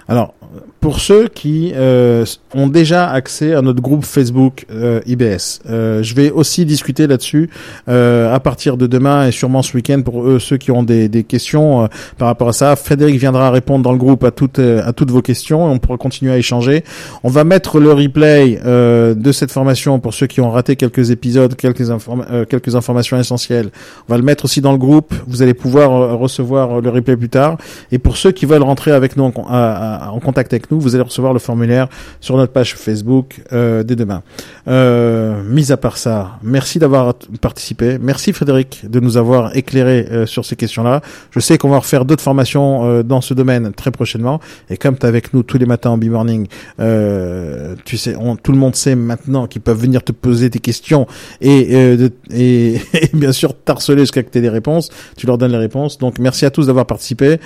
Alors, 0.08 0.34
pour 0.82 1.00
ceux 1.00 1.28
qui 1.28 1.72
euh, 1.76 2.24
ont 2.54 2.68
déjà 2.68 3.10
accès 3.10 3.56
à 3.56 3.64
notre 3.64 3.82
groupe 3.82 4.06
Facebook 4.06 4.68
euh, 4.72 5.02
IBS, 5.08 5.62
euh, 5.68 6.04
je 6.04 6.14
vais 6.14 6.30
aussi 6.30 6.64
discuter 6.64 7.08
là-dessus 7.08 7.50
euh, 7.90 8.32
à 8.34 8.40
partir 8.40 8.78
de 8.78 8.86
demain 8.86 9.28
et 9.28 9.32
sûrement 9.32 9.64
ce 9.64 9.76
week-end 9.76 10.04
pour 10.04 10.24
eux, 10.28 10.38
ceux 10.38 10.58
qui 10.58 10.70
ont 10.70 10.84
des, 10.84 11.10
des 11.10 11.24
questions 11.24 11.84
euh, 11.84 11.88
par 12.20 12.28
rapport 12.28 12.50
à 12.50 12.54
ça. 12.54 12.76
Frédéric 12.76 13.18
viendra 13.20 13.50
répondre 13.50 13.84
dans 13.84 13.92
le 13.92 13.98
groupe 13.98 14.24
à 14.24 14.30
toutes 14.30 14.60
euh, 14.60 14.84
à 14.86 14.94
toutes 14.94 15.10
vos 15.10 15.24
questions 15.24 15.68
et 15.68 15.74
on 15.74 15.80
pourra 15.80 15.98
continuer 15.98 16.32
à 16.32 16.38
échanger. 16.38 16.84
On 17.24 17.30
va 17.30 17.44
mettre 17.44 17.80
le 17.80 17.92
replay 17.92 18.60
de 18.64 19.32
cette 19.32 19.52
formation 19.52 20.00
pour 20.00 20.14
ceux 20.14 20.28
qui 20.28 20.40
ont 20.40 20.52
raté 20.52 20.76
quelques 20.76 21.10
épisodes, 21.10 21.56
quelques 21.56 21.90
euh, 21.90 22.46
quelques 22.46 22.76
informations 22.76 23.18
essentielles. 23.20 23.70
On 24.08 24.14
va 24.14 24.18
le 24.18 24.24
mettre 24.24 24.46
aussi 24.46 24.62
dans 24.62 24.72
le 24.72 24.78
groupe. 24.78 25.16
Vous 25.26 25.42
allez 25.42 25.56
pouvoir 25.56 26.20
recevoir 26.20 26.80
le 26.80 26.90
replay 26.92 27.18
plus 27.18 27.30
tard. 27.30 27.58
Et 27.92 27.98
pour 27.98 28.18
ceux 28.18 28.32
qui 28.32 28.46
veulent 28.46 28.62
rentrer 28.62 28.92
avec 28.92 29.18
nous 29.18 29.32
à- 29.50 29.95
en 30.12 30.20
contact 30.20 30.54
avec 30.54 30.72
nous, 30.72 30.80
vous 30.80 30.96
allez 30.96 31.04
recevoir 31.04 31.34
le 31.34 31.40
formulaire 31.40 31.88
sur 32.22 32.38
notre 32.38 32.54
page 32.54 32.76
Facebook 32.76 33.42
euh, 33.54 33.84
dès 33.84 33.96
demain. 33.96 34.24
Euh, 34.68 35.42
mis 35.44 35.72
à 35.72 35.78
part 35.78 35.98
ça, 35.98 36.40
merci 36.44 36.80
d'avoir 36.80 37.14
participé. 37.42 37.98
Merci 38.02 38.34
Frédéric 38.34 38.90
de 38.90 39.00
nous 39.00 39.18
avoir 39.18 39.56
éclairé 39.56 40.08
euh, 40.12 40.26
sur 40.26 40.46
ces 40.46 40.56
questions-là. 40.56 41.02
Je 41.32 41.40
sais 41.40 41.58
qu'on 41.58 41.70
va 41.70 41.78
refaire 41.80 42.06
d'autres 42.06 42.24
formations 42.24 42.86
euh, 42.86 43.04
dans 43.04 43.22
ce 43.22 43.34
domaine 43.34 43.72
très 43.74 43.92
prochainement. 43.92 44.40
Et 44.70 44.78
comme 44.78 44.98
tu 44.98 45.06
es 45.06 45.10
avec 45.10 45.34
nous 45.34 45.44
tous 45.44 45.58
les 45.58 45.66
matins 45.66 45.92
en 45.92 45.98
B-Morning, 45.98 46.48
euh, 46.80 47.76
tu 47.86 47.98
sais, 47.98 48.16
on, 48.18 48.36
tout 48.36 48.52
le 48.52 48.58
monde 48.58 48.76
sait 48.76 48.96
maintenant 48.96 49.48
qu'ils 49.48 49.62
peuvent 49.62 49.80
venir 49.80 50.04
te 50.04 50.12
poser 50.12 50.50
tes 50.50 50.60
questions 50.60 51.08
et, 51.42 51.70
euh, 51.76 51.98
de- 51.98 52.12
et, 52.34 52.76
et 52.94 53.10
bien 53.14 53.32
sûr 53.32 53.54
t'harceler 53.56 54.00
jusqu'à 54.02 54.24
que 54.24 54.30
tu 54.30 54.38
aies 54.40 54.42
des 54.42 54.50
réponses. 54.50 54.90
Tu 55.18 55.28
leur 55.28 55.38
donnes 55.38 55.52
les 55.52 55.58
réponses. 55.58 55.98
Donc 55.98 56.20
merci 56.20 56.46
à 56.46 56.50
tous 56.52 56.68
d'avoir 56.68 56.86
participé. 56.86 57.40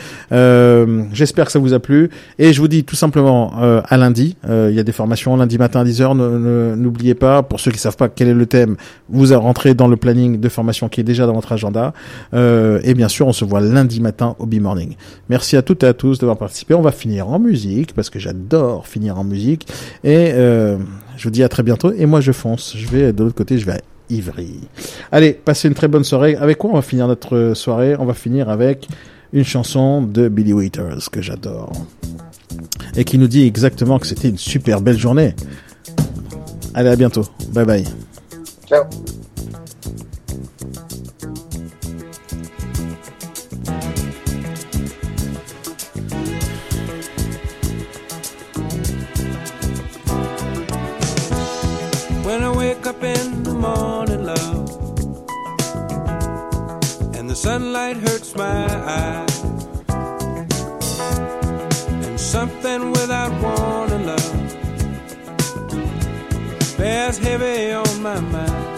J'espère 1.13 1.45
que 1.45 1.51
ça 1.51 1.59
vous 1.59 1.73
a 1.73 1.79
plu. 1.79 2.09
Et 2.41 2.53
je 2.53 2.61
vous 2.61 2.69
dis 2.69 2.85
tout 2.85 2.95
simplement 2.95 3.51
euh, 3.61 3.81
à 3.85 3.97
lundi. 3.97 4.37
euh, 4.47 4.69
Il 4.71 4.75
y 4.77 4.79
a 4.79 4.83
des 4.83 4.93
formations 4.93 5.35
lundi 5.35 5.57
matin 5.57 5.81
à 5.81 5.83
10h. 5.83 6.15
Ne- 6.15 6.37
ne- 6.39 6.75
N'oubliez 6.75 7.13
pas, 7.13 7.43
pour 7.43 7.59
ceux 7.59 7.69
qui 7.69 7.77
savent 7.79 7.97
pas 7.97 8.07
quel 8.07 8.29
est 8.29 8.33
le 8.33 8.45
thème, 8.45 8.77
vous 9.09 9.37
rentrez 9.37 9.73
dans 9.73 9.87
le 9.89 9.97
planning 9.97 10.39
de 10.39 10.49
formation 10.49 10.87
qui 10.87 11.01
est 11.01 11.03
déjà 11.03 11.25
dans 11.25 11.33
votre 11.33 11.51
agenda. 11.51 11.93
Euh, 12.33 12.79
et 12.85 12.93
bien 12.93 13.09
sûr, 13.09 13.27
on 13.27 13.33
se 13.33 13.43
voit 13.43 13.59
lundi 13.59 13.99
matin 13.99 14.35
au 14.39 14.45
B-Morning. 14.45 14.95
Merci 15.29 15.57
à 15.57 15.61
toutes 15.61 15.83
et 15.83 15.87
à 15.87 15.93
tous 15.93 16.17
d'avoir 16.19 16.37
participé. 16.37 16.73
On 16.73 16.81
va 16.81 16.93
finir 16.93 17.27
en 17.29 17.39
musique 17.39 17.93
parce 17.93 18.09
que 18.09 18.19
j'adore 18.19 18.87
finir 18.87 19.19
en 19.19 19.25
musique. 19.25 19.67
Et 20.05 20.31
euh, 20.33 20.77
je 21.17 21.23
vous 21.25 21.31
dis 21.31 21.43
à 21.43 21.49
très 21.49 21.63
bientôt. 21.63 21.91
Et 21.91 22.05
moi, 22.05 22.21
je 22.21 22.31
fonce. 22.31 22.73
Je 22.77 22.87
vais 22.87 23.11
de 23.11 23.21
l'autre 23.23 23.35
côté, 23.35 23.57
je 23.57 23.65
vais 23.65 23.73
à 23.73 23.79
Ivry. 24.09 24.61
Allez, 25.11 25.33
passez 25.33 25.67
une 25.67 25.73
très 25.73 25.89
bonne 25.89 26.05
soirée. 26.05 26.35
Avec 26.37 26.57
quoi 26.57 26.69
on 26.71 26.75
va 26.75 26.81
finir 26.81 27.07
notre 27.07 27.51
soirée? 27.53 27.95
On 27.99 28.05
va 28.05 28.13
finir 28.13 28.49
avec 28.49 28.87
une 29.33 29.43
chanson 29.43 30.01
de 30.01 30.27
Billy 30.27 30.53
Waiters 30.53 31.09
que 31.11 31.21
j'adore 31.21 31.71
et 32.95 33.03
qui 33.03 33.17
nous 33.17 33.27
dit 33.27 33.45
exactement 33.45 33.99
que 33.99 34.07
c'était 34.07 34.29
une 34.29 34.37
super 34.37 34.81
belle 34.81 34.97
journée. 34.97 35.35
Allez, 36.73 36.89
à 36.89 36.95
bientôt. 36.95 37.25
Bye 37.53 37.65
bye. 37.65 37.83
Ciao. 38.67 38.85
When 52.23 52.43
I 52.43 52.49
wake 52.55 52.85
up 52.85 53.03
in 53.03 53.28
sunlight 57.49 57.97
hurts 57.97 58.35
my 58.35 58.67
eyes, 59.01 59.43
and 62.05 62.19
something 62.19 62.91
without 62.91 63.31
warning, 63.41 64.05
love, 64.05 64.33
bears 66.77 67.17
heavy 67.17 67.71
on 67.71 68.03
my 68.03 68.19
mind. 68.19 68.77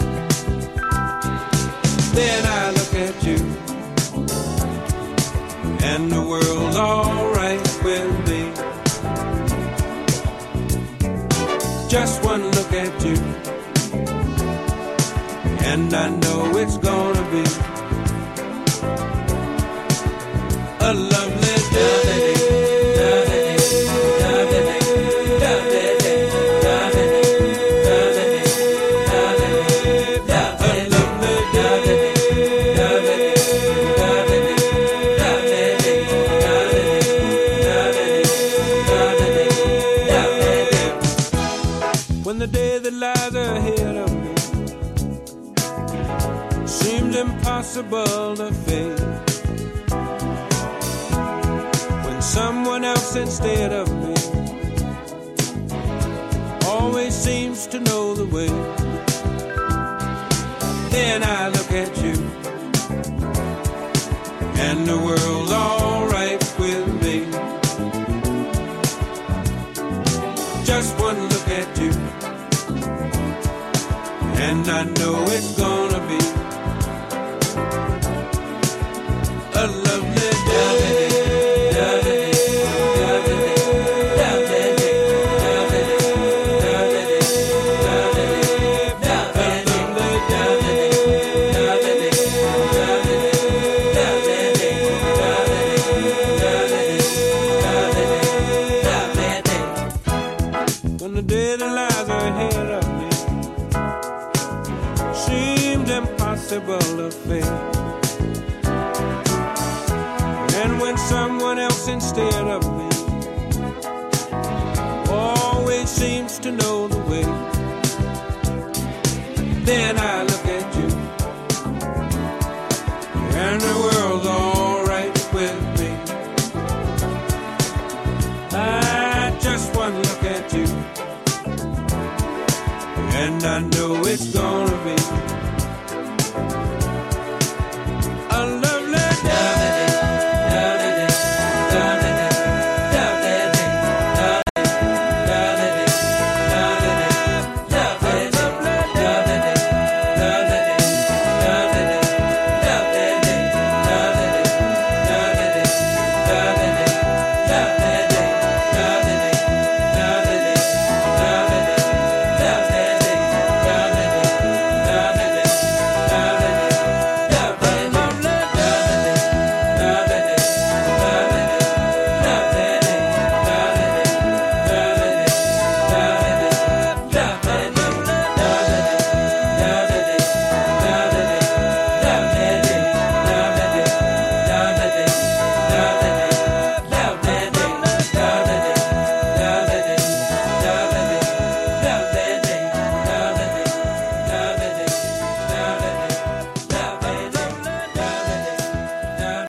Then 2.16 2.40
I 2.60 2.64
look 2.78 2.94
at 3.08 3.16
you, 3.28 3.40
and 5.90 6.10
the 6.10 6.22
world's 6.30 6.76
alright 6.78 7.66
with 7.84 8.10
me. 8.28 8.42
Just 11.90 12.24
one 12.24 12.44
look 12.56 12.72
at 12.72 12.94
you, 13.04 13.18
and 15.70 15.92
I 15.92 16.08
know 16.22 16.56
it's 16.56 16.78
gonna 16.78 17.24
be 17.30 17.44
a 20.82 21.21
I 74.82 74.84
know 74.98 75.22
it's 75.28 75.51